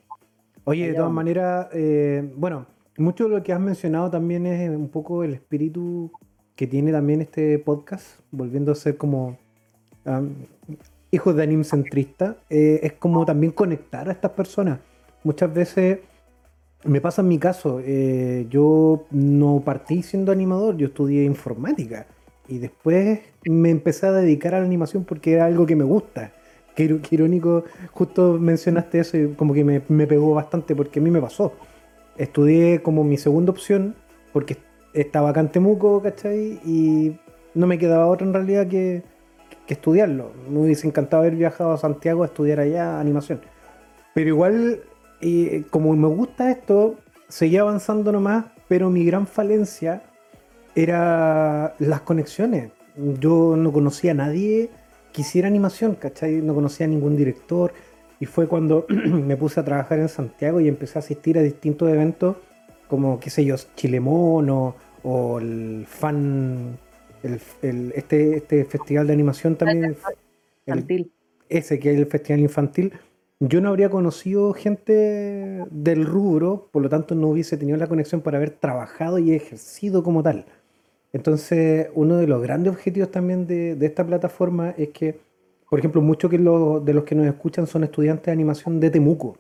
Oye, 0.64 0.82
de 0.82 0.86
Allá 0.88 0.96
todas 0.96 1.06
vamos. 1.08 1.16
maneras, 1.16 1.68
eh, 1.74 2.34
bueno, 2.36 2.66
mucho 2.98 3.26
de 3.26 3.30
lo 3.32 3.44
que 3.44 3.54
has 3.54 3.60
mencionado 3.60 4.10
también 4.10 4.46
es 4.46 4.70
un 4.70 4.90
poco 4.90 5.24
el 5.24 5.34
espíritu 5.34 6.12
que 6.56 6.68
tiene 6.68 6.92
también 6.92 7.22
este 7.22 7.60
podcast, 7.60 8.20
volviendo 8.32 8.72
a 8.72 8.76
ser 8.76 8.98
como 8.98 9.38
am, 10.06 10.34
hijos 11.12 11.36
de 11.36 11.44
anime 11.44 11.64
centrista, 11.64 12.38
eh, 12.50 12.80
es 12.84 12.94
como 12.94 13.26
también 13.26 13.52
conectar 13.52 14.08
a 14.08 14.12
estas 14.14 14.32
personas. 14.32 14.80
Muchas 15.24 15.54
veces 15.54 16.00
me 16.86 17.02
pasa 17.02 17.22
en 17.22 17.28
mi 17.28 17.40
caso, 17.40 17.82
eh, 17.84 18.46
yo 18.50 19.06
no 19.12 19.62
partí 19.66 20.04
siendo 20.04 20.32
animador, 20.32 20.78
yo 20.78 20.88
estudié 20.88 21.26
informática 21.26 22.06
y 22.48 22.60
después 22.60 23.20
me 23.44 23.72
empecé 23.72 24.06
a 24.06 24.12
dedicar 24.12 24.54
a 24.54 24.60
la 24.60 24.66
animación 24.66 25.04
porque 25.04 25.34
era 25.34 25.46
algo 25.46 25.66
que 25.66 25.76
me 25.76 25.84
gusta. 25.84 26.32
Qué, 26.76 27.00
qué 27.02 27.16
irónico, 27.16 27.64
justo 27.92 28.38
mencionaste 28.38 29.00
eso 29.00 29.18
y 29.18 29.34
como 29.34 29.54
que 29.54 29.64
me, 29.64 29.82
me 29.88 30.06
pegó 30.08 30.34
bastante 30.34 30.76
porque 30.76 31.00
a 31.00 31.02
mí 31.02 31.10
me 31.10 31.22
pasó. 31.22 31.54
Estudié 32.18 32.82
como 32.82 33.04
mi 33.04 33.18
segunda 33.18 33.52
opción 33.52 33.96
porque 34.32 34.58
estaba 34.94 35.30
acá 35.30 35.42
en 35.42 35.50
Temuco, 35.50 36.02
¿cachai? 36.02 36.60
Y 36.66 37.18
no 37.54 37.68
me 37.68 37.78
quedaba 37.78 38.08
otra 38.08 38.26
en 38.26 38.34
realidad 38.34 38.68
que, 38.68 39.04
estudiarlo. 39.68 40.32
Me 40.50 40.60
hubiese 40.60 40.88
encantado 40.88 41.24
haber 41.24 41.36
viajado 41.36 41.72
a 41.72 41.78
Santiago 41.78 42.24
a 42.24 42.28
estudiar 42.28 42.60
allá 42.60 43.00
animación. 43.00 43.42
Pero 44.14 44.30
igual, 44.30 44.82
como 45.72 45.96
me 45.96 46.08
gusta 46.08 46.52
esto, 46.52 46.96
seguía 47.28 47.62
avanzando 47.62 48.12
nomás, 48.12 48.46
pero 48.68 48.90
mi 48.90 49.04
gran 49.06 49.26
falencia 49.26 50.04
era 50.76 51.76
las 51.80 52.02
conexiones. 52.02 52.72
Yo 53.20 53.56
no 53.58 53.72
conocía 53.72 54.12
a 54.12 54.16
nadie 54.16 54.70
que 55.12 55.22
hiciera 55.22 55.48
animación, 55.48 55.96
¿cachai? 55.96 56.42
No 56.42 56.54
conocía 56.54 56.86
a 56.86 56.90
ningún 56.90 57.16
director. 57.16 57.74
Y 58.20 58.26
fue 58.26 58.48
cuando 58.48 58.86
me 58.90 59.38
puse 59.38 59.60
a 59.60 59.66
trabajar 59.66 60.00
en 60.00 60.10
Santiago 60.10 60.60
y 60.62 60.68
empecé 60.68 60.98
a 60.98 61.02
asistir 61.02 61.38
a 61.38 61.42
distintos 61.42 61.90
eventos, 61.90 62.38
como, 62.88 63.20
qué 63.20 63.30
sé 63.30 63.44
yo, 63.46 63.56
Chilemón 63.76 64.50
o, 64.50 64.76
o 65.04 65.40
el 65.40 65.86
fan, 65.88 66.78
el, 67.24 67.40
el- 67.62 67.92
este, 67.96 68.38
este 68.38 68.66
festival 68.66 69.08
de 69.08 69.14
animación 69.14 69.56
también, 69.56 69.86
el- 69.86 69.98
Infantil. 70.68 71.12
ese 71.50 71.80
que 71.80 71.92
es 71.94 71.98
el 72.00 72.06
festival 72.08 72.40
infantil, 72.42 72.94
yo 73.40 73.60
no 73.62 73.70
habría 73.70 73.90
conocido 73.90 74.54
gente 74.54 75.66
del 75.70 76.06
rubro, 76.06 76.70
por 76.72 76.82
lo 76.82 76.90
tanto 76.90 77.16
no 77.16 77.28
hubiese 77.30 77.58
tenido 77.58 77.78
la 77.78 77.88
conexión 77.88 78.22
para 78.22 78.38
haber 78.38 78.52
trabajado 78.52 79.20
y 79.20 79.34
ejercido 79.34 80.04
como 80.04 80.24
tal. 80.24 80.46
Entonces, 81.14 81.88
uno 81.96 82.18
de 82.18 82.28
los 82.28 82.42
grandes 82.42 82.74
objetivos 82.74 83.12
también 83.12 83.48
de, 83.48 83.76
de 83.76 83.86
esta 83.86 84.06
plataforma 84.06 84.72
es 84.78 84.90
que, 84.90 85.20
por 85.76 85.80
ejemplo, 85.82 86.02
muchos 86.02 86.32
que 86.32 86.38
lo- 86.38 86.80
de 86.80 86.94
los 86.94 87.04
que 87.04 87.16
nos 87.16 87.28
escuchan 87.28 87.68
son 87.68 87.84
estudiantes 87.84 88.28
de 88.28 88.32
animación 88.32 88.80
de 88.80 88.90
Temuco. 88.90 89.36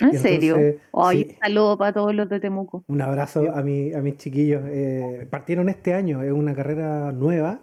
¿En 0.00 0.16
serio? 0.16 0.56
Ay, 0.92 1.24
sí. 1.24 1.28
un 1.32 1.38
saludo 1.40 1.76
para 1.76 1.92
todos 1.92 2.14
los 2.14 2.28
de 2.28 2.38
Temuco. 2.38 2.84
Un 2.86 3.02
abrazo 3.02 3.40
a, 3.52 3.60
mi, 3.64 3.92
a 3.92 4.00
mis 4.02 4.18
chiquillos. 4.18 4.62
Eh, 4.68 5.26
partieron 5.28 5.68
este 5.68 5.94
año, 5.94 6.22
es 6.22 6.30
una 6.30 6.54
carrera 6.54 7.10
nueva. 7.10 7.58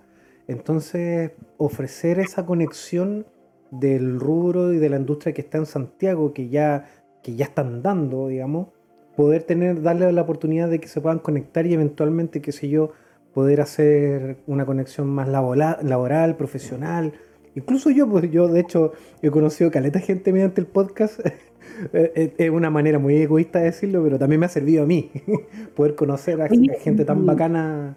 Entonces, 0.49 1.31
ofrecer 1.57 2.19
esa 2.19 2.45
conexión 2.45 3.25
del 3.71 4.19
rubro 4.19 4.73
y 4.73 4.77
de 4.77 4.89
la 4.89 4.97
industria 4.97 5.33
que 5.33 5.39
está 5.39 5.57
en 5.57 5.65
Santiago, 5.65 6.33
que 6.33 6.49
ya, 6.49 6.89
que 7.23 7.35
ya 7.37 7.45
están 7.45 7.81
dando, 7.81 8.27
digamos, 8.27 8.67
poder 9.15 9.43
tener, 9.43 9.81
darle 9.81 10.11
la 10.11 10.21
oportunidad 10.23 10.67
de 10.67 10.81
que 10.81 10.89
se 10.89 10.99
puedan 10.99 11.19
conectar 11.19 11.65
y 11.65 11.73
eventualmente, 11.73 12.41
qué 12.41 12.51
sé 12.51 12.67
yo, 12.67 12.91
poder 13.33 13.61
hacer 13.61 14.35
una 14.47 14.65
conexión 14.65 15.07
más 15.07 15.29
laboral, 15.29 15.77
laboral 15.81 16.35
profesional. 16.35 17.13
Incluso 17.55 17.89
yo, 17.89 18.07
pues 18.09 18.29
yo 18.31 18.47
de 18.47 18.59
hecho 18.59 18.93
he 19.21 19.29
conocido 19.29 19.69
caleta 19.71 19.99
gente 19.99 20.31
mediante 20.33 20.61
el 20.61 20.67
podcast. 20.67 21.19
Eh, 21.91 22.11
eh, 22.15 22.33
es 22.37 22.49
una 22.51 22.69
manera 22.69 22.99
muy 22.99 23.15
egoísta 23.15 23.57
de 23.59 23.65
decirlo, 23.65 24.03
pero 24.03 24.19
también 24.19 24.39
me 24.39 24.45
ha 24.45 24.49
servido 24.49 24.83
a 24.83 24.85
mí 24.85 25.09
poder 25.75 25.95
conocer 25.95 26.39
a 26.39 26.45
Oye, 26.45 26.77
gente 26.79 27.03
tan 27.03 27.25
bacana 27.25 27.95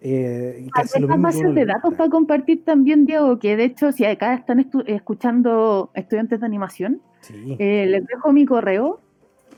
eh, 0.00 0.64
y 0.64 1.00
lo 1.00 1.08
mismo 1.08 1.22
bases 1.22 1.54
de 1.54 1.64
datos 1.64 1.94
para 1.94 2.08
compartir 2.10 2.64
también, 2.64 3.06
Diego, 3.06 3.38
que 3.40 3.56
de 3.56 3.64
hecho, 3.64 3.90
si 3.90 4.04
acá 4.04 4.34
están 4.34 4.58
estu- 4.60 4.84
escuchando 4.86 5.90
estudiantes 5.94 6.38
de 6.40 6.46
animación, 6.46 7.00
Sí. 7.22 7.56
eh, 7.58 7.86
les 7.88 8.06
dejo 8.06 8.32
mi 8.32 8.46
correo 8.46 9.00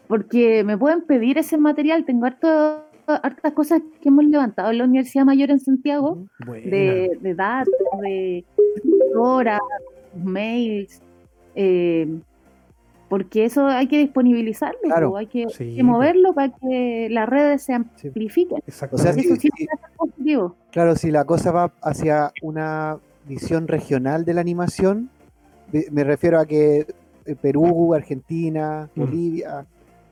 porque 0.06 0.64
me 0.64 0.78
pueden 0.78 1.02
pedir 1.02 1.36
ese 1.36 1.58
material. 1.58 2.04
Tengo 2.06 2.24
harto, 2.26 2.84
hartas 3.06 3.52
cosas 3.52 3.82
que 4.00 4.08
hemos 4.08 4.24
levantado 4.24 4.70
en 4.70 4.78
la 4.78 4.84
Universidad 4.84 5.24
Mayor 5.26 5.50
en 5.50 5.60
Santiago, 5.60 6.24
de, 6.46 7.18
de 7.20 7.34
datos, 7.34 7.74
de 8.02 8.44
horas, 9.16 9.60
mails, 10.14 11.00
eh, 11.54 12.08
porque 13.08 13.44
eso 13.44 13.66
hay 13.66 13.88
que 13.88 13.98
disponibilizarlo, 13.98 14.78
Claro. 14.84 15.16
hay 15.16 15.26
que, 15.26 15.46
Sí, 15.50 15.74
que 15.74 15.82
moverlo 15.82 16.32
para 16.32 16.52
que 16.52 17.08
las 17.10 17.28
redes 17.28 17.62
se 17.62 17.74
amplifiquen. 17.74 18.58
O 18.66 18.70
sea, 18.98 19.10
Eso 19.10 19.36
sí, 19.36 19.50
positivo. 19.96 20.54
Claro, 20.70 20.94
si 20.94 21.10
la 21.10 21.24
cosa 21.24 21.50
va 21.50 21.72
hacia 21.82 22.32
una 22.42 22.98
visión 23.26 23.66
regional 23.66 24.24
de 24.24 24.34
la 24.34 24.40
animación, 24.40 25.10
me 25.90 26.04
refiero 26.04 26.38
a 26.38 26.46
que 26.46 26.86
eh, 27.26 27.36
Perú, 27.40 27.94
Argentina, 27.94 28.88
Mm. 28.94 29.00
Bolivia, 29.00 29.66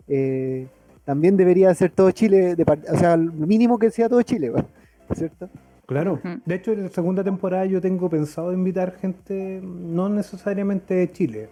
eh, 0.08 0.66
también 1.04 1.36
debería 1.36 1.72
ser 1.74 1.90
todo 1.90 2.10
Chile, 2.10 2.54
de 2.54 2.64
o 2.64 2.96
sea, 2.98 3.16
lo 3.16 3.32
mínimo 3.32 3.78
que 3.78 3.90
sea 3.90 4.08
todo 4.08 4.20
Chile, 4.22 4.52
¿cierto? 5.14 5.48
Claro. 5.88 6.20
De 6.44 6.54
hecho, 6.54 6.72
en 6.72 6.82
la 6.84 6.88
segunda 6.90 7.24
temporada 7.24 7.64
yo 7.64 7.80
tengo 7.80 8.10
pensado 8.10 8.52
invitar 8.52 8.92
gente, 8.98 9.60
no 9.64 10.10
necesariamente 10.10 10.92
de 10.94 11.10
Chile. 11.10 11.48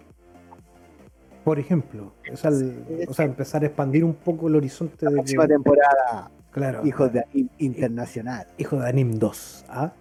Por 1.43 1.57
ejemplo, 1.57 2.13
o 2.31 2.37
sea, 2.37 2.51
el- 2.51 3.05
o 3.07 3.13
sea, 3.15 3.25
empezar 3.25 3.63
a 3.63 3.65
expandir 3.65 4.03
un 4.03 4.13
poco 4.13 4.47
el 4.47 4.55
horizonte 4.55 5.05
La 5.05 5.09
de 5.11 5.15
próxima 5.17 5.43
que, 5.47 5.53
temporada, 5.53 6.29
claro, 6.51 6.85
hijos 6.85 7.11
de 7.11 7.23
anime 7.33 7.49
internacional. 7.57 8.45
hijo 8.59 8.77
de 8.79 8.87
Anim 8.87 9.13
2, 9.17 9.65
¿ah? 9.69 9.91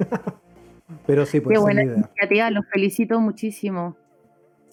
Pero 1.06 1.24
sí, 1.24 1.40
pues 1.40 1.56
Qué 1.56 1.62
buena 1.62 1.82
iniciativa, 1.84 2.50
los 2.50 2.66
felicito 2.72 3.20
muchísimo. 3.20 3.96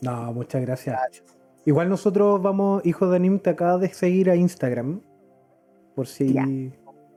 No, 0.01 0.33
muchas 0.33 0.61
gracias. 0.63 0.97
Gracias. 0.99 1.37
Igual 1.65 1.89
nosotros 1.89 2.41
vamos, 2.41 2.83
hijo 2.87 3.07
de 3.07 3.17
Anim, 3.17 3.37
te 3.37 3.51
acaba 3.51 3.77
de 3.77 3.89
seguir 3.89 4.31
a 4.31 4.35
Instagram. 4.35 4.99
Por 5.95 6.07
si. 6.07 6.33
Ya. 6.33 6.43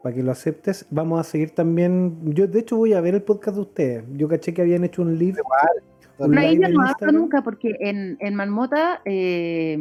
Para 0.05 0.15
que 0.15 0.23
lo 0.23 0.33
aceptes. 0.33 0.87
Vamos 0.91 1.19
a 1.19 1.25
seguir 1.25 1.53
también. 1.53 2.19
Yo, 2.35 2.47
de 2.47 2.61
hecho, 2.61 2.77
voy 2.77 2.93
a 2.93 3.01
ver 3.01 3.15
el 3.15 3.23
podcast 3.23 3.57
de 3.57 3.63
ustedes. 3.63 4.05
Yo 4.13 4.29
caché 4.29 4.53
que 4.53 4.61
habían 4.61 4.85
hecho 4.85 5.01
un 5.01 5.19
live. 5.19 5.39
Igual, 5.41 6.29
Un 6.31 6.37
ahí 6.39 6.57
live 6.57 6.69
no 6.69 6.83
hablo 6.87 7.13
nunca 7.13 7.41
porque 7.43 7.75
en, 7.81 8.19
en 8.21 8.35
Marmota 8.35 9.01
eh, 9.07 9.79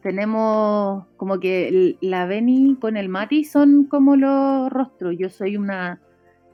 tenemos 0.00 1.04
como 1.16 1.40
que 1.40 1.68
el- 1.68 1.98
la 2.00 2.26
Beni 2.26 2.76
con 2.80 2.96
el 2.96 3.08
Mati 3.08 3.42
son 3.44 3.84
como 3.86 4.14
los 4.16 4.70
rostros. 4.70 5.16
Yo 5.18 5.28
soy 5.28 5.56
una 5.56 6.00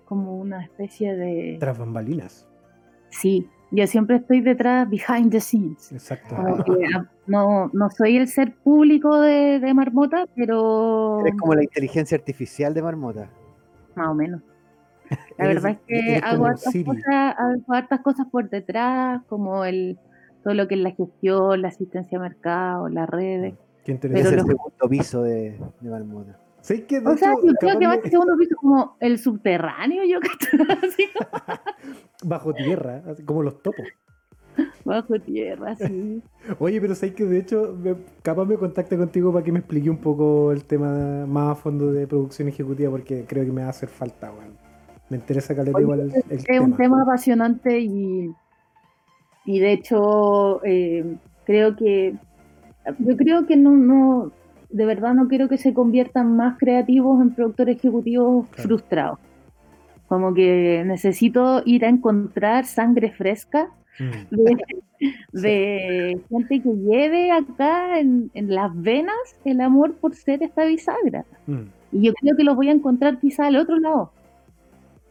como 0.07 0.37
una 0.39 0.63
especie 0.65 1.15
de... 1.15 1.57
Tras 1.61 1.79
bambalinas. 1.79 2.47
Sí, 3.11 3.47
yo 3.75 3.87
siempre 3.87 4.17
estoy 4.17 4.41
detrás, 4.41 4.89
behind 4.89 5.31
the 5.31 5.41
scenes. 5.41 5.93
Exacto. 5.93 6.37
Como 6.37 6.63
que, 6.65 6.87
ah, 6.95 7.07
no, 7.27 7.71
no 7.73 7.91
soy 7.91 8.17
el 8.17 8.29
ser 8.29 8.55
público 8.55 9.21
de, 9.21 9.59
de 9.61 9.75
Marmota, 9.75 10.27
pero 10.35 11.21
Eres 11.21 11.35
como 11.39 11.55
la 11.55 11.65
inteligencia 11.65 12.17
artificial 12.17 12.73
de 12.75 12.83
Marmota. 12.83 13.31
más 13.95 14.09
o 14.09 14.15
menos. 14.15 14.43
La 15.39 15.47
verdad 15.49 15.73
es 15.73 15.79
que 15.87 16.21
hago 16.23 16.47
hartas 16.47 16.75
cosas, 16.85 17.35
hago 17.39 17.75
hartas 17.75 18.01
cosas 18.01 18.27
por 18.31 18.49
detrás, 18.49 19.23
como 19.29 19.65
el 19.65 19.99
todo 20.43 20.55
lo 20.55 20.69
que 20.69 20.75
es 20.75 20.81
la 20.81 20.91
gestión, 20.91 21.63
la 21.63 21.69
asistencia 21.69 22.19
a 22.19 22.21
mercado, 22.21 22.89
las 22.89 23.09
redes. 23.09 23.55
Qué 23.85 23.93
Es 23.93 23.97
interesante. 23.97 24.31
Pero 24.31 24.43
el 24.43 24.47
segundo 24.47 24.89
piso 24.89 25.23
de, 25.23 25.59
de 25.81 25.91
Marmota. 25.91 26.39
O 27.05 27.17
sea, 27.17 27.33
yo 27.45 27.53
creo 27.61 27.79
que 27.79 27.87
más 27.87 27.97
me- 27.97 28.03
que 28.03 28.11
segundo 28.11 28.37
piso 28.39 28.57
como 28.57 28.97
el 29.01 29.19
subterráneo, 29.19 30.03
yo 30.05 30.19
creo, 30.21 30.67
así, 30.83 31.05
bajo 32.25 32.55
tierra, 32.55 33.03
como 33.27 33.43
los 33.43 33.63
topos. 33.63 33.87
bajo 34.85 35.19
tierra, 35.21 35.75
sí. 35.77 36.23
Oye, 36.59 36.81
pero 36.81 36.95
sabes 36.95 37.15
que 37.15 37.25
de 37.25 37.39
hecho, 37.39 37.77
capaz 38.23 38.45
me 38.47 38.57
contacte 38.57 38.97
contigo 38.97 39.33
para 39.33 39.45
que 39.45 39.53
me 39.53 39.59
explique 39.59 39.91
un 39.91 39.99
poco 39.99 40.53
el 40.53 40.65
tema 40.65 41.27
más 41.27 41.53
a 41.53 41.55
fondo 41.55 41.93
de 41.93 42.07
producción 42.07 42.49
ejecutiva, 42.49 42.91
porque 42.91 43.25
creo 43.29 43.45
que 43.45 43.53
me 43.53 43.61
va 43.63 43.67
a 43.67 43.71
hacer 43.71 43.89
falta, 43.89 44.31
weón. 44.33 44.57
Me 45.11 45.19
interesa 45.19 45.55
caleta 45.55 45.79
igual 45.81 46.01
el, 46.01 46.15
el 46.15 46.23
Es 46.31 46.45
tema. 46.45 46.65
un 46.65 46.77
tema 46.77 47.03
apasionante 47.03 47.79
y, 47.79 48.31
y 49.45 49.59
de 49.61 49.73
hecho 49.73 50.65
eh, 50.65 51.17
creo 51.45 51.77
que 51.77 52.15
yo 53.01 53.17
creo 53.17 53.47
que 53.47 53.57
no, 53.57 53.71
no, 53.73 54.33
de 54.77 54.87
verdad 54.87 55.15
no 55.15 55.29
quiero 55.29 55.49
que 55.49 55.57
se 55.59 55.73
conviertan 55.73 56.37
más 56.37 56.59
creativos 56.59 57.21
en 57.23 57.31
productores 57.35 57.77
ejecutivos 57.77 58.47
Claro. 58.49 58.69
frustrados. 58.69 59.19
Como 60.09 60.35
que 60.35 60.83
necesito 60.87 61.63
ir 61.65 61.85
a 61.85 61.89
encontrar 61.89 62.65
sangre 62.67 63.11
fresca 63.13 63.71
Mm, 64.01 64.35
de, 64.35 64.57
de 65.33 66.21
gente 66.29 66.61
que 66.61 66.69
lleve 66.75 67.31
acá 67.31 68.01
en, 68.01 68.29
en 68.35 68.53
las 68.53 68.71
venas 68.75 69.15
el 69.45 69.61
amor 69.61 69.95
por 69.95 70.17
ser 70.17 70.43
esta 70.43 70.65
bisagra. 70.65 71.25
mm. 71.47 71.63
Y 71.93 72.03
yo 72.07 72.13
creo 72.15 72.37
que 72.37 72.43
los 72.43 72.57
voy 72.57 72.69
a 72.71 72.73
encontrar 72.73 73.21
quizá 73.21 73.47
al 73.47 73.55
otro 73.57 73.79
lado, 73.79 74.11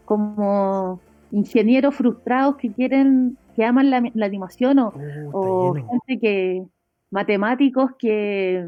como 0.03 0.99
ingenieros 1.31 1.95
frustrados 1.95 2.57
que 2.57 2.71
quieren, 2.73 3.37
que 3.55 3.63
aman 3.63 3.89
la, 3.89 4.03
la 4.13 4.25
animación 4.25 4.79
o, 4.79 4.93
Uh, 4.95 5.29
o 5.31 5.73
gente 5.75 6.19
que, 6.19 6.63
matemáticos 7.09 7.91
que, 7.97 8.67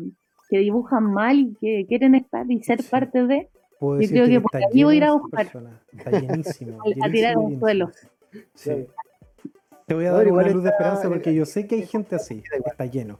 que 0.49 0.59
dibujan 0.59 1.03
mal 1.11 1.39
y 1.39 1.55
que 1.59 1.85
quieren 1.87 2.15
estar 2.15 2.49
y 2.49 2.61
ser 2.63 2.81
Sí. 2.81 2.89
parte 2.89 3.25
de, 3.25 3.49
Puedo 3.79 4.01
yo 4.01 4.07
creo 4.09 4.27
que 4.27 4.41
por 4.41 4.55
está 4.55 4.67
ahí 4.73 4.83
voy 4.83 4.93
a 4.95 4.97
ir 4.97 5.03
a 5.03 5.11
buscar. 5.13 5.47
Está 5.91 6.11
llenísimo. 6.19 6.77
a, 7.01 7.05
a 7.05 7.11
tirar 7.11 7.37
un 7.37 7.59
suelo. 7.59 7.89
Sí. 8.53 8.87
Te 9.85 9.93
voy 9.93 10.05
a 10.05 10.11
No, 10.11 10.17
dar 10.17 10.27
igual 10.27 10.45
una 10.45 10.53
luz 10.53 10.63
de 10.63 10.69
esperanza 10.69 11.07
porque 11.09 11.33
yo 11.35 11.45
sé 11.45 11.67
que 11.67 11.75
hay 11.75 11.85
gente 11.85 12.15
así. 12.15 12.41
Está 12.65 12.85
lleno. 12.85 13.19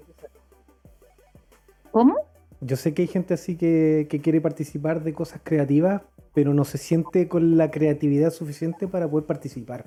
¿Cómo? 1.91 2.15
Yo 2.61 2.75
sé 2.75 2.93
que 2.93 3.03
hay 3.03 3.07
gente 3.07 3.33
así 3.33 3.55
que, 3.57 4.07
que 4.09 4.19
quiere 4.21 4.41
participar 4.41 5.03
de 5.03 5.13
cosas 5.13 5.41
creativas, 5.43 6.01
pero 6.33 6.53
no 6.53 6.65
se 6.65 6.77
siente 6.77 7.27
con 7.27 7.57
la 7.57 7.69
creatividad 7.69 8.31
suficiente 8.31 8.87
para 8.87 9.07
poder 9.09 9.25
participar. 9.25 9.85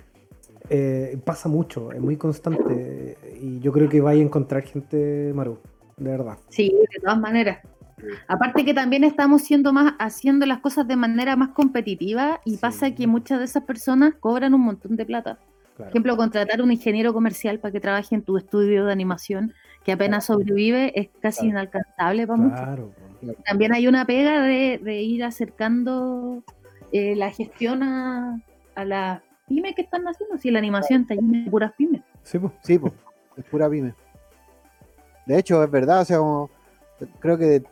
Eh, 0.70 1.18
pasa 1.24 1.48
mucho, 1.48 1.92
es 1.92 2.00
muy 2.00 2.16
constante 2.16 3.16
y 3.40 3.58
yo 3.60 3.72
creo 3.72 3.88
que 3.88 4.00
vaya 4.02 4.20
a 4.20 4.24
encontrar 4.24 4.62
gente, 4.62 5.32
Maru, 5.34 5.58
de 5.98 6.10
verdad. 6.10 6.38
Sí, 6.48 6.68
de 6.92 7.00
todas 7.00 7.18
maneras. 7.18 7.58
Aparte 8.28 8.64
que 8.64 8.74
también 8.74 9.02
estamos 9.04 9.42
siendo 9.42 9.72
más 9.72 9.94
haciendo 9.98 10.46
las 10.46 10.60
cosas 10.60 10.86
de 10.86 10.94
manera 10.96 11.34
más 11.34 11.48
competitiva 11.48 12.40
y 12.44 12.52
Sí. 12.52 12.56
pasa 12.58 12.92
que 12.94 13.06
muchas 13.06 13.40
de 13.40 13.44
esas 13.46 13.64
personas 13.64 14.14
cobran 14.20 14.54
un 14.54 14.60
montón 14.60 14.94
de 14.96 15.04
plata. 15.04 15.34
Por 15.34 15.76
Claro. 15.76 15.90
ejemplo, 15.90 16.16
contratar 16.16 16.62
un 16.62 16.70
ingeniero 16.72 17.12
comercial 17.12 17.58
para 17.58 17.72
que 17.72 17.80
trabaje 17.80 18.14
en 18.14 18.22
tu 18.22 18.36
estudio 18.36 18.84
de 18.84 18.92
animación 18.92 19.52
que 19.84 19.92
apenas 19.92 20.26
sobrevive 20.26 20.92
es 21.00 21.08
casi 21.20 21.40
Claro. 21.40 21.50
inalcanzable 21.50 22.26
para 22.26 22.36
muchos. 22.40 22.90
También 23.44 23.72
hay 23.72 23.86
una 23.88 24.04
pega 24.04 24.42
de, 24.42 24.78
de 24.82 25.02
ir 25.02 25.24
acercando 25.24 26.42
eh, 26.92 27.16
la 27.16 27.30
gestión 27.30 27.82
a, 27.82 28.40
a 28.76 28.84
las 28.84 29.22
pymes 29.48 29.74
que 29.74 29.82
están 29.82 30.04
haciendo. 30.06 30.38
Si 30.38 30.50
la 30.50 30.58
animación 30.60 31.02
está 31.02 31.14
llena 31.14 31.44
de 31.44 31.50
puras 31.50 31.72
pymes. 31.76 32.02
Sí, 32.22 32.38
po. 32.38 32.52
Sí, 32.62 32.78
po, 32.78 32.92
es 33.36 33.44
pura 33.46 33.68
pyme. 33.68 33.92
De 35.28 35.38
hecho, 35.38 35.62
es 35.62 35.70
verdad, 35.70 36.00
o 36.00 36.04
sea, 36.06 36.18
como, 36.18 36.50
creo 37.20 37.36
que 37.36 37.44
de- 37.44 37.64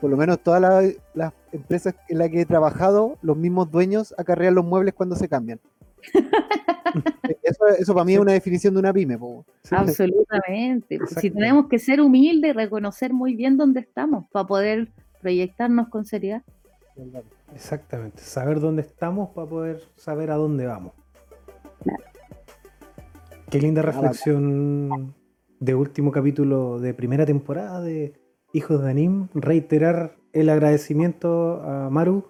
por 0.00 0.08
lo 0.08 0.16
menos 0.16 0.38
todas 0.38 0.60
las, 0.60 0.84
las 1.12 1.32
empresas 1.50 1.96
en 2.08 2.18
las 2.18 2.30
que 2.30 2.42
he 2.42 2.46
trabajado, 2.46 3.18
los 3.20 3.36
mismos 3.36 3.68
dueños 3.68 4.14
acarrean 4.16 4.54
los 4.54 4.64
muebles 4.64 4.94
cuando 4.94 5.16
se 5.16 5.28
cambian. 5.28 5.58
eso, 7.42 7.66
eso 7.66 7.92
para 7.94 8.04
mí 8.04 8.14
es 8.14 8.20
una 8.20 8.32
definición 8.32 8.74
de 8.74 8.80
una 8.80 8.92
pyme. 8.92 9.18
Sí. 9.64 9.74
Absolutamente. 9.74 10.98
Pues 10.98 11.10
Si 11.20 11.30
tenemos 11.32 11.66
que 11.66 11.80
ser 11.80 12.00
humildes 12.00 12.50
y 12.50 12.52
reconocer 12.52 13.12
muy 13.12 13.34
bien 13.34 13.56
dónde 13.56 13.80
estamos 13.80 14.26
para 14.30 14.46
poder 14.46 14.88
proyectarnos 15.20 15.88
con 15.88 16.06
seriedad. 16.06 16.42
Exactamente, 17.52 18.22
saber 18.22 18.60
dónde 18.60 18.82
estamos 18.82 19.30
para 19.30 19.48
poder 19.48 19.82
saber 19.96 20.30
a 20.30 20.36
dónde 20.36 20.66
vamos. 20.66 20.92
Qué 23.50 23.58
linda 23.60 23.82
reflexión 23.82 25.12
de 25.60 25.74
último 25.74 26.12
capítulo 26.12 26.78
de 26.78 26.94
primera 26.94 27.26
temporada 27.26 27.80
de 27.80 28.14
Hijos 28.52 28.82
de 28.82 28.90
Anim. 28.90 29.28
Reiterar 29.34 30.16
el 30.32 30.48
agradecimiento 30.50 31.62
a 31.62 31.90
Maru, 31.90 32.24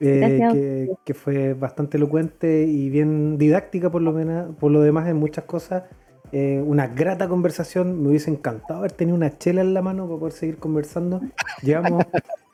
eh, 0.00 0.40
que, 0.52 0.90
que 1.04 1.14
fue 1.14 1.54
bastante 1.54 1.96
elocuente 1.96 2.64
y 2.64 2.90
bien 2.90 3.38
didáctica 3.38 3.90
por 3.90 4.02
lo, 4.02 4.12
menos, 4.12 4.54
por 4.56 4.70
lo 4.70 4.80
demás 4.82 5.08
en 5.08 5.16
muchas 5.16 5.44
cosas. 5.44 5.84
Eh, 6.30 6.62
una 6.64 6.88
grata 6.88 7.26
conversación. 7.28 8.02
Me 8.02 8.08
hubiese 8.08 8.30
encantado 8.30 8.80
haber 8.80 8.92
tenido 8.92 9.16
una 9.16 9.38
chela 9.38 9.62
en 9.62 9.72
la 9.72 9.82
mano 9.82 10.06
para 10.06 10.18
poder 10.18 10.32
seguir 10.34 10.58
conversando. 10.58 11.20
Llevamos, 11.62 12.04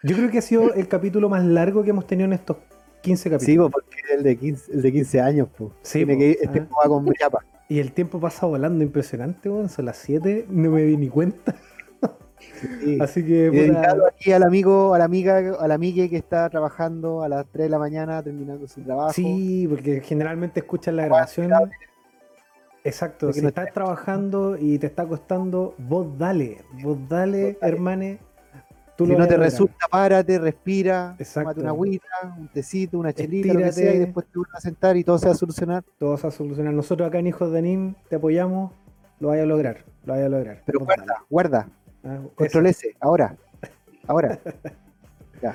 yo 0.03 0.17
creo 0.17 0.31
que 0.31 0.39
ha 0.39 0.43
sido 0.43 0.73
el 0.75 0.87
capítulo 0.89 1.29
más 1.29 1.45
largo 1.45 1.83
que 1.83 1.91
hemos 1.91 2.07
tenido 2.07 2.27
en 2.27 2.35
estos 2.35 2.59
15 3.03 3.31
capítulos. 3.31 3.47
Sí, 3.47 3.59
po, 3.59 3.71
porque 3.71 3.97
es 4.05 4.17
el 4.17 4.23
de 4.23 4.37
15, 4.37 4.73
el 4.73 4.83
de 4.83 4.93
15 4.93 5.21
años. 5.21 5.49
po. 5.49 5.73
Sí, 5.83 6.05
Tiene 6.05 6.15
po, 6.15 6.19
que 6.21 6.31
ir- 6.31 6.39
este 6.41 6.59
ah. 6.61 6.69
va 6.85 6.89
con 6.89 7.13
chapa. 7.15 7.45
Y 7.69 7.79
el 7.81 7.93
tiempo 7.93 8.21
pasa 8.21 8.47
volando 8.47 8.85
impresionante, 8.85 9.49
weón. 9.49 9.69
Son 9.69 9.85
las 9.87 9.97
7, 9.99 10.47
no 10.51 10.71
me 10.71 10.83
di 10.83 10.97
ni 10.97 11.09
cuenta. 11.09 11.55
Sí. 12.81 12.99
Así 13.01 13.25
que, 13.25 13.51
dedicado 13.51 14.07
aquí 14.07 14.33
al 14.33 14.43
amigo, 14.43 14.95
a 14.95 14.99
la 14.99 15.05
amiga, 15.05 15.39
a 15.59 15.67
la 15.69 15.75
amiga 15.75 16.09
que 16.09 16.17
está 16.17 16.49
trabajando 16.51 17.23
a 17.23 17.29
las 17.29 17.47
3 17.47 17.65
de 17.65 17.71
la 17.71 17.79
mañana 17.79 18.23
terminando 18.23 18.67
su 18.69 18.83
trabajo. 18.83 19.13
sí, 19.13 19.67
porque 19.69 20.01
generalmente 20.01 20.61
escuchas 20.61 20.95
la 20.95 21.07
grabación. 21.07 21.53
Exacto, 22.87 23.33
si 23.33 23.41
no 23.41 23.49
estás 23.49 23.73
trabajando 23.73 24.59
y 24.59 24.79
te 24.79 24.87
está 24.87 25.07
costando, 25.07 25.75
vos 25.79 26.19
dale, 26.19 26.59
vos 26.83 26.99
dale, 27.09 27.53
Vos 27.53 27.57
dale. 27.59 27.59
hermane. 27.63 28.19
Tú 28.97 29.07
si 29.07 29.17
no 29.17 29.27
te 29.27 29.37
resulta, 29.37 29.87
párate, 29.91 30.39
respira, 30.39 31.17
tómate 31.35 31.61
una 31.61 31.71
agüita, 31.71 32.07
un 32.39 32.49
tecito, 32.49 32.99
una 32.99 33.13
chelita, 33.13 33.53
lo 33.53 33.61
que 33.61 33.73
sea, 33.73 33.93
y 33.95 33.99
después 33.99 34.27
te 34.27 34.39
vuelves 34.39 34.55
a 34.55 34.61
sentar 34.61 34.97
y 34.97 35.03
todo 35.03 35.19
se 35.19 35.27
va 35.27 35.33
a 35.33 35.37
solucionar. 35.37 35.83
Todo 35.99 36.17
va 36.17 36.29
a 36.29 36.31
solucionar. 36.31 36.73
Nosotros 36.73 37.09
acá 37.09 37.19
en 37.19 37.27
Hijos 37.27 37.51
de 37.51 37.59
Anim 37.59 37.95
te 38.09 38.17
apoyamos, 38.17 38.71
lo 39.19 39.29
vaya 39.29 39.43
a 39.43 39.47
lograr, 39.47 39.85
lo 40.05 40.13
vaya 40.13 40.27
a 40.27 40.29
lograr. 40.29 40.63
Pero 40.65 40.81
guarda, 40.81 41.15
guarda, 41.29 41.69
Ah, 42.05 42.17
eso. 42.21 42.31
control 42.35 42.67
S, 42.67 42.95
ahora, 43.01 43.37
ahora. 44.07 44.39
Ya. 45.43 45.55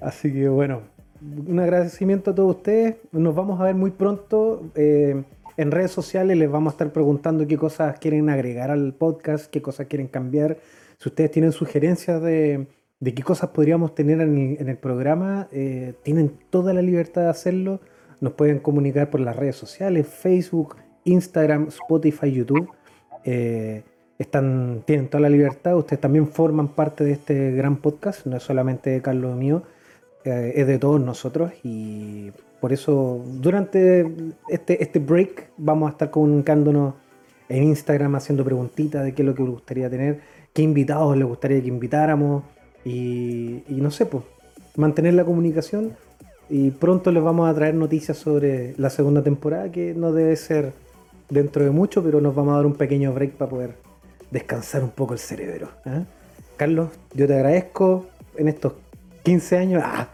Así 0.00 0.32
que 0.32 0.48
bueno, 0.48 0.80
un 1.46 1.60
agradecimiento 1.60 2.30
a 2.30 2.34
todos 2.34 2.56
ustedes. 2.56 2.96
Nos 3.12 3.34
vamos 3.34 3.60
a 3.60 3.64
ver 3.64 3.74
muy 3.74 3.90
pronto. 3.90 4.62
eh, 4.74 5.22
en 5.58 5.70
redes 5.70 5.90
sociales 5.90 6.36
les 6.38 6.50
vamos 6.50 6.72
a 6.72 6.74
estar 6.74 6.92
preguntando 6.92 7.46
qué 7.46 7.58
cosas 7.58 7.98
quieren 7.98 8.30
agregar 8.30 8.70
al 8.70 8.94
podcast, 8.94 9.50
qué 9.50 9.60
cosas 9.60 9.86
quieren 9.86 10.08
cambiar. 10.08 10.56
Si 11.02 11.08
ustedes 11.08 11.32
tienen 11.32 11.50
sugerencias 11.50 12.22
de, 12.22 12.68
qué 13.02 13.22
cosas 13.24 13.50
podríamos 13.50 13.92
tener 13.92 14.20
en 14.20 14.68
el, 14.68 14.76
programa, 14.76 15.48
eh, 15.50 15.94
tienen 16.04 16.30
toda 16.48 16.72
la 16.72 16.80
libertad 16.80 17.22
de 17.22 17.28
hacerlo. 17.28 17.80
Nos 18.20 18.34
pueden 18.34 18.60
comunicar 18.60 19.10
por 19.10 19.18
las 19.18 19.34
redes 19.34 19.56
sociales, 19.56 20.06
Facebook, 20.06 20.76
Instagram, 21.02 21.66
Spotify, 21.70 22.30
YouTube. 22.30 22.70
Eh, 23.24 23.82
están, 24.16 24.84
tienen 24.86 25.08
toda 25.08 25.22
la 25.22 25.28
libertad, 25.28 25.76
ustedes 25.76 26.00
también 26.00 26.28
forman 26.28 26.68
parte 26.68 27.02
de 27.02 27.12
este 27.14 27.50
gran 27.50 27.78
podcast, 27.78 28.24
no 28.26 28.36
es 28.36 28.44
solamente 28.44 28.90
de 28.90 29.02
Carlos 29.02 29.36
mío, 29.36 29.64
eh, 30.22 30.52
es 30.54 30.68
de 30.68 30.78
todos 30.78 31.00
nosotros 31.00 31.50
y 31.64 32.30
por 32.60 32.72
eso 32.72 33.24
durante 33.40 34.08
este, 34.48 34.80
este 34.80 35.00
break 35.00 35.50
vamos 35.56 35.88
a 35.88 35.92
estar 35.92 36.10
comunicándonos 36.12 36.94
en 37.48 37.64
Instagram 37.64 38.14
haciendo 38.14 38.44
preguntitas 38.44 39.02
de 39.02 39.12
qué 39.14 39.22
es 39.22 39.26
lo 39.26 39.34
que 39.34 39.42
gustaría 39.42 39.90
tener, 39.90 40.20
qué 40.52 40.62
invitados 40.62 41.16
les 41.16 41.26
gustaría 41.26 41.60
que 41.60 41.68
invitáramos 41.68 42.44
y, 42.84 43.62
y 43.68 43.80
no 43.80 43.90
sé, 43.90 44.06
pues 44.06 44.24
mantener 44.76 45.14
la 45.14 45.24
comunicación 45.24 45.92
y 46.48 46.70
pronto 46.70 47.10
les 47.12 47.22
vamos 47.22 47.48
a 47.48 47.54
traer 47.54 47.74
noticias 47.74 48.18
sobre 48.18 48.74
la 48.76 48.90
segunda 48.90 49.22
temporada 49.22 49.70
que 49.70 49.94
no 49.94 50.12
debe 50.12 50.36
ser 50.36 50.72
dentro 51.30 51.64
de 51.64 51.70
mucho, 51.70 52.02
pero 52.02 52.20
nos 52.20 52.34
vamos 52.34 52.52
a 52.52 52.56
dar 52.56 52.66
un 52.66 52.74
pequeño 52.74 53.12
break 53.12 53.32
para 53.32 53.50
poder 53.50 53.74
descansar 54.30 54.82
un 54.82 54.90
poco 54.90 55.14
el 55.14 55.18
cerebro. 55.18 55.68
¿eh? 55.86 56.04
Carlos, 56.56 56.90
yo 57.14 57.26
te 57.26 57.34
agradezco 57.34 58.06
en 58.36 58.48
estos 58.48 58.74
15 59.22 59.56
años. 59.56 59.82
¡ah! 59.84 60.08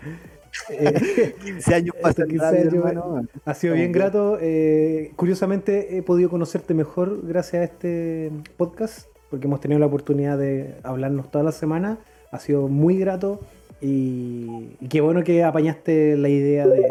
15 1.45 1.75
años 1.75 1.95
pasan 2.01 2.29
15 2.29 2.47
años, 2.47 2.75
hermano. 2.75 3.27
Ha 3.45 3.55
sido 3.55 3.75
bien 3.75 3.93
grato. 3.93 4.39
Eh, 4.41 5.13
curiosamente 5.17 5.97
he 5.97 6.03
podido 6.03 6.31
conocerte 6.31 6.75
mejor 6.75 7.27
gracias 7.27 7.63
a 7.63 7.65
este 7.65 8.31
podcast, 8.57 9.09
porque 9.31 9.47
hemos 9.47 9.61
tenido 9.61 9.79
la 9.79 9.87
oportunidad 9.87 10.39
de 10.39 10.75
hablarnos 10.83 11.31
toda 11.31 11.45
la 11.45 11.53
semana. 11.53 11.99
Ha 12.31 12.39
sido 12.39 12.69
muy 12.69 12.99
grato 12.99 13.41
y, 13.81 14.77
qué 14.89 15.01
bueno 15.01 15.23
que 15.25 15.45
apañaste 15.45 16.17
la 16.17 16.29
idea 16.29 16.67
de, 16.67 16.87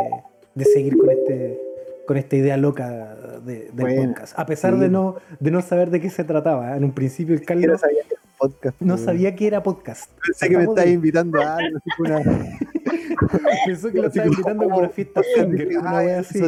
de 0.55 0.65
seguir 0.65 0.97
con 0.97 1.09
este 1.09 1.59
con 2.07 2.15
esta 2.15 2.37
idea 2.37 2.55
loca 2.55 3.17
de, 3.39 3.65
del 3.65 3.73
Bueno, 3.73 4.07
podcast. 4.13 4.37
A 4.39 4.45
pesar 4.45 4.73
sí. 4.75 4.79
de 4.81 4.89
no 4.89 5.15
de 5.39 5.51
no 5.51 5.61
saber 5.61 5.89
de 5.89 6.01
qué 6.01 6.09
se 6.09 6.23
trataba. 6.23 6.73
¿eh? 6.73 6.77
En 6.77 6.83
un 6.83 6.91
principio 6.91 7.35
el 7.35 7.41
Yo 7.41 7.45
no 7.45 7.47
Carlos 7.61 7.81
sabía 7.81 8.03
que 8.03 8.13
era 8.15 8.21
podcast. 8.37 8.81
no 8.81 8.97
sabía 8.97 9.35
que 9.35 9.47
era 9.47 9.63
podcast. 9.63 10.11
Pensé 10.25 10.49
que 10.49 10.57
me 10.57 10.63
estabas 10.63 10.85
de- 10.85 10.91
invitando 10.91 11.41
a 11.41 11.55
algo. 11.57 11.77
así 11.77 11.89
como 11.97 12.15
una- 12.15 12.59
Pensó 13.65 13.91
que 13.91 13.99
lo 14.01 14.07
estaba 14.07 14.27
invitando 14.27 14.63
como 14.65 14.77
una 14.77 14.89
fiesta 14.89 15.21
una 15.79 15.97
wea 15.97 16.19
así. 16.19 16.39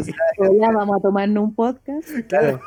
vamos 0.59 0.97
a 0.97 1.01
tomarnos 1.01 1.43
un 1.43 1.55
podcast. 1.55 2.07
Claro. 2.27 2.59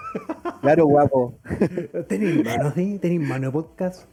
Claro, 0.61 0.87
guapo. 0.87 1.35
Tenéis 2.09 2.45
manos, 2.45 2.75
¿sí? 2.75 2.99
Tenéis 3.01 3.21
mano 3.21 3.47
de 3.47 3.53
podcast. 3.53 4.07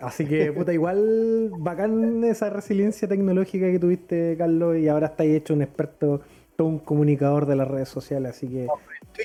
Así 0.00 0.24
que, 0.24 0.50
puta, 0.52 0.72
igual 0.72 1.50
bacán 1.58 2.24
esa 2.24 2.48
resiliencia 2.48 3.06
tecnológica 3.06 3.66
que 3.70 3.78
tuviste, 3.78 4.34
Carlos, 4.38 4.78
y 4.78 4.88
ahora 4.88 5.08
estáis 5.08 5.34
hecho 5.36 5.52
un 5.52 5.60
experto, 5.60 6.22
todo 6.56 6.68
un 6.68 6.78
comunicador 6.78 7.44
de 7.44 7.56
las 7.56 7.68
redes 7.68 7.90
sociales, 7.90 8.30
así 8.30 8.48
que 8.48 8.66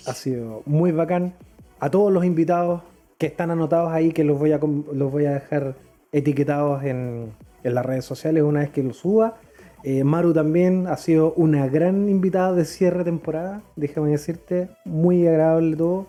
ha 0.05 0.13
sido 0.13 0.63
muy 0.65 0.91
bacán. 0.91 1.33
A 1.79 1.89
todos 1.89 2.11
los 2.11 2.25
invitados 2.25 2.81
que 3.17 3.27
están 3.27 3.51
anotados 3.51 3.91
ahí, 3.91 4.11
que 4.11 4.23
los 4.23 4.39
voy 4.39 4.51
a, 4.51 4.59
los 4.59 5.11
voy 5.11 5.25
a 5.25 5.33
dejar 5.33 5.75
etiquetados 6.11 6.83
en, 6.83 7.31
en 7.63 7.75
las 7.75 7.85
redes 7.85 8.05
sociales 8.05 8.43
una 8.43 8.61
vez 8.61 8.69
que 8.69 8.83
los 8.83 8.97
suba. 8.97 9.35
Eh, 9.83 10.03
Maru 10.03 10.33
también 10.33 10.87
ha 10.87 10.97
sido 10.97 11.33
una 11.33 11.67
gran 11.67 12.09
invitada 12.09 12.53
de 12.53 12.65
cierre 12.65 12.99
de 12.99 13.03
temporada, 13.05 13.61
déjame 13.75 14.09
decirte, 14.09 14.69
muy 14.83 15.27
agradable 15.27 15.75
todo. 15.75 16.07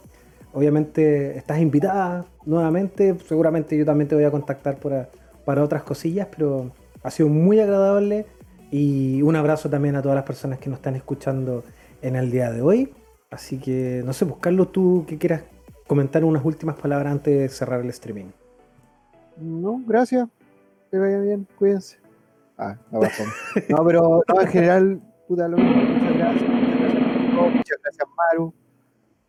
Obviamente 0.54 1.36
estás 1.36 1.58
invitada 1.58 2.24
nuevamente, 2.46 3.14
seguramente 3.28 3.76
yo 3.76 3.84
también 3.84 4.08
te 4.08 4.14
voy 4.14 4.24
a 4.24 4.30
contactar 4.30 4.78
para, 4.78 5.10
para 5.44 5.62
otras 5.62 5.82
cosillas, 5.82 6.28
pero 6.34 6.70
ha 7.02 7.10
sido 7.10 7.28
muy 7.28 7.60
agradable 7.60 8.24
y 8.70 9.20
un 9.20 9.36
abrazo 9.36 9.68
también 9.68 9.96
a 9.96 10.02
todas 10.02 10.16
las 10.16 10.24
personas 10.24 10.58
que 10.58 10.70
nos 10.70 10.78
están 10.78 10.96
escuchando 10.96 11.62
en 12.00 12.16
el 12.16 12.30
día 12.30 12.50
de 12.50 12.62
hoy. 12.62 12.94
Así 13.36 13.58
que, 13.58 14.00
no 14.02 14.14
sé, 14.14 14.24
pues 14.24 14.40
Carlos, 14.40 14.72
tú 14.72 15.04
que 15.06 15.18
quieras 15.18 15.42
comentar 15.86 16.24
unas 16.24 16.42
últimas 16.42 16.74
palabras 16.74 17.12
antes 17.12 17.38
de 17.38 17.48
cerrar 17.50 17.82
el 17.82 17.90
streaming. 17.90 18.30
No, 19.36 19.78
gracias. 19.86 20.26
Que 20.90 20.98
vaya 20.98 21.20
bien, 21.20 21.46
cuídense. 21.58 21.98
Ah, 22.56 22.78
no, 22.90 23.00
no 23.68 23.84
pero 23.84 24.22
no, 24.26 24.40
en 24.40 24.48
general, 24.48 25.00
puta, 25.28 25.48
lo 25.48 25.58
mismo. 25.58 25.82
Muchas 25.82 26.16
gracias. 26.16 26.48
Muchas 26.50 26.80
gracias, 26.80 27.20
Nico, 27.20 27.50
muchas 27.50 27.78
gracias, 27.82 28.08
Maru, 28.16 28.54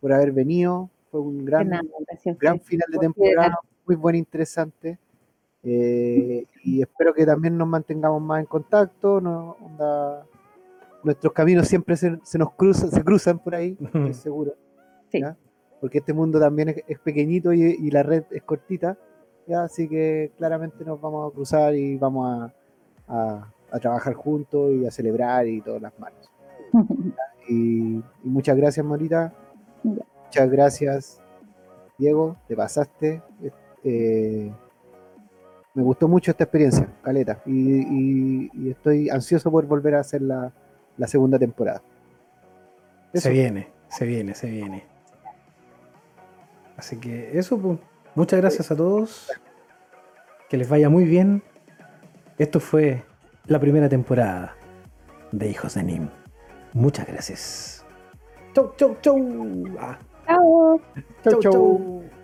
por 0.00 0.12
haber 0.14 0.32
venido. 0.32 0.88
Fue 1.10 1.20
un 1.20 1.44
gran, 1.44 1.68
nada, 1.68 1.82
gracias. 2.08 2.38
gran 2.38 2.60
final 2.60 2.88
de 2.90 2.96
Por 2.96 3.02
temporada, 3.02 3.58
muy 3.84 3.96
buen, 3.96 4.16
interesante. 4.16 4.98
Eh, 5.62 6.46
y 6.64 6.80
espero 6.80 7.12
que 7.12 7.26
también 7.26 7.58
nos 7.58 7.68
mantengamos 7.68 8.22
más 8.22 8.40
en 8.40 8.46
contacto. 8.46 9.20
No, 9.20 9.58
onda, 9.60 10.24
nuestros 11.04 11.32
caminos 11.32 11.68
siempre 11.68 11.96
se, 11.96 12.18
se 12.22 12.38
nos 12.38 12.52
cruzan, 12.54 12.90
se 12.90 13.02
cruzan 13.04 13.38
por 13.38 13.54
ahí, 13.54 13.76
estoy 13.80 14.14
seguro. 14.14 14.54
Sí. 15.10 15.20
¿ya? 15.20 15.36
Porque 15.80 15.98
este 15.98 16.12
mundo 16.12 16.40
también 16.40 16.70
es, 16.70 16.82
es 16.86 16.98
pequeñito 16.98 17.52
y, 17.52 17.62
y 17.62 17.90
la 17.90 18.02
red 18.02 18.24
es 18.30 18.42
cortita. 18.42 18.96
¿ya? 19.46 19.62
Así 19.62 19.88
que 19.88 20.32
claramente 20.36 20.84
nos 20.84 21.00
vamos 21.00 21.30
a 21.30 21.34
cruzar 21.34 21.74
y 21.74 21.96
vamos 21.96 22.26
a, 22.28 22.54
a- 23.08 23.52
a 23.70 23.78
trabajar 23.78 24.14
juntos 24.14 24.72
y 24.72 24.86
a 24.86 24.90
celebrar 24.90 25.46
y 25.46 25.60
todas 25.60 25.82
las 25.82 25.98
manos. 25.98 26.30
Y, 27.50 27.96
y 27.96 28.28
muchas 28.28 28.58
gracias, 28.58 28.84
Morita. 28.84 29.32
Ya. 29.82 30.04
Muchas 30.26 30.50
gracias, 30.50 31.20
Diego. 31.96 32.36
Te 32.46 32.54
pasaste. 32.54 33.22
Eh, 33.82 34.52
me 35.72 35.82
gustó 35.82 36.08
mucho 36.08 36.30
esta 36.30 36.44
experiencia, 36.44 36.86
Caleta. 37.00 37.40
Y, 37.46 37.52
y- 37.80 38.50
y 38.52 38.70
estoy 38.70 39.08
ansioso 39.08 39.50
por 39.50 39.64
volver 39.66 39.94
a 39.94 40.00
hacer 40.00 40.20
la, 40.98 41.06
segunda 41.06 41.38
temporada. 41.38 41.82
Se 43.14 43.30
viene, 43.30 43.68
se 43.88 44.04
viene, 44.04 44.34
se 44.34 44.48
viene. 44.50 44.84
Así 46.76 46.98
que 46.98 47.38
eso, 47.38 47.58
pues, 47.58 47.78
muchas 48.14 48.40
gracias 48.40 48.70
a 48.70 48.76
todos. 48.76 49.30
Que 50.48 50.56
les 50.56 50.68
vaya 50.68 50.88
muy 50.88 51.04
bien. 51.04 51.42
Esto 52.38 52.60
fue 52.60 53.02
la 53.46 53.58
primera 53.58 53.88
temporada 53.88 54.54
de 55.32 55.48
Hijos 55.48 55.74
de 55.74 55.82
Nim. 55.82 56.08
Muchas 56.72 57.06
gracias. 57.06 57.84
Chau, 58.54 58.74
chau, 58.76 58.96
chau. 59.00 59.64
Ah, 59.78 59.98
Chao. 60.26 60.80
Chau, 61.24 61.32
chau, 61.32 61.40
chau. 61.40 61.52
chau. 61.52 62.17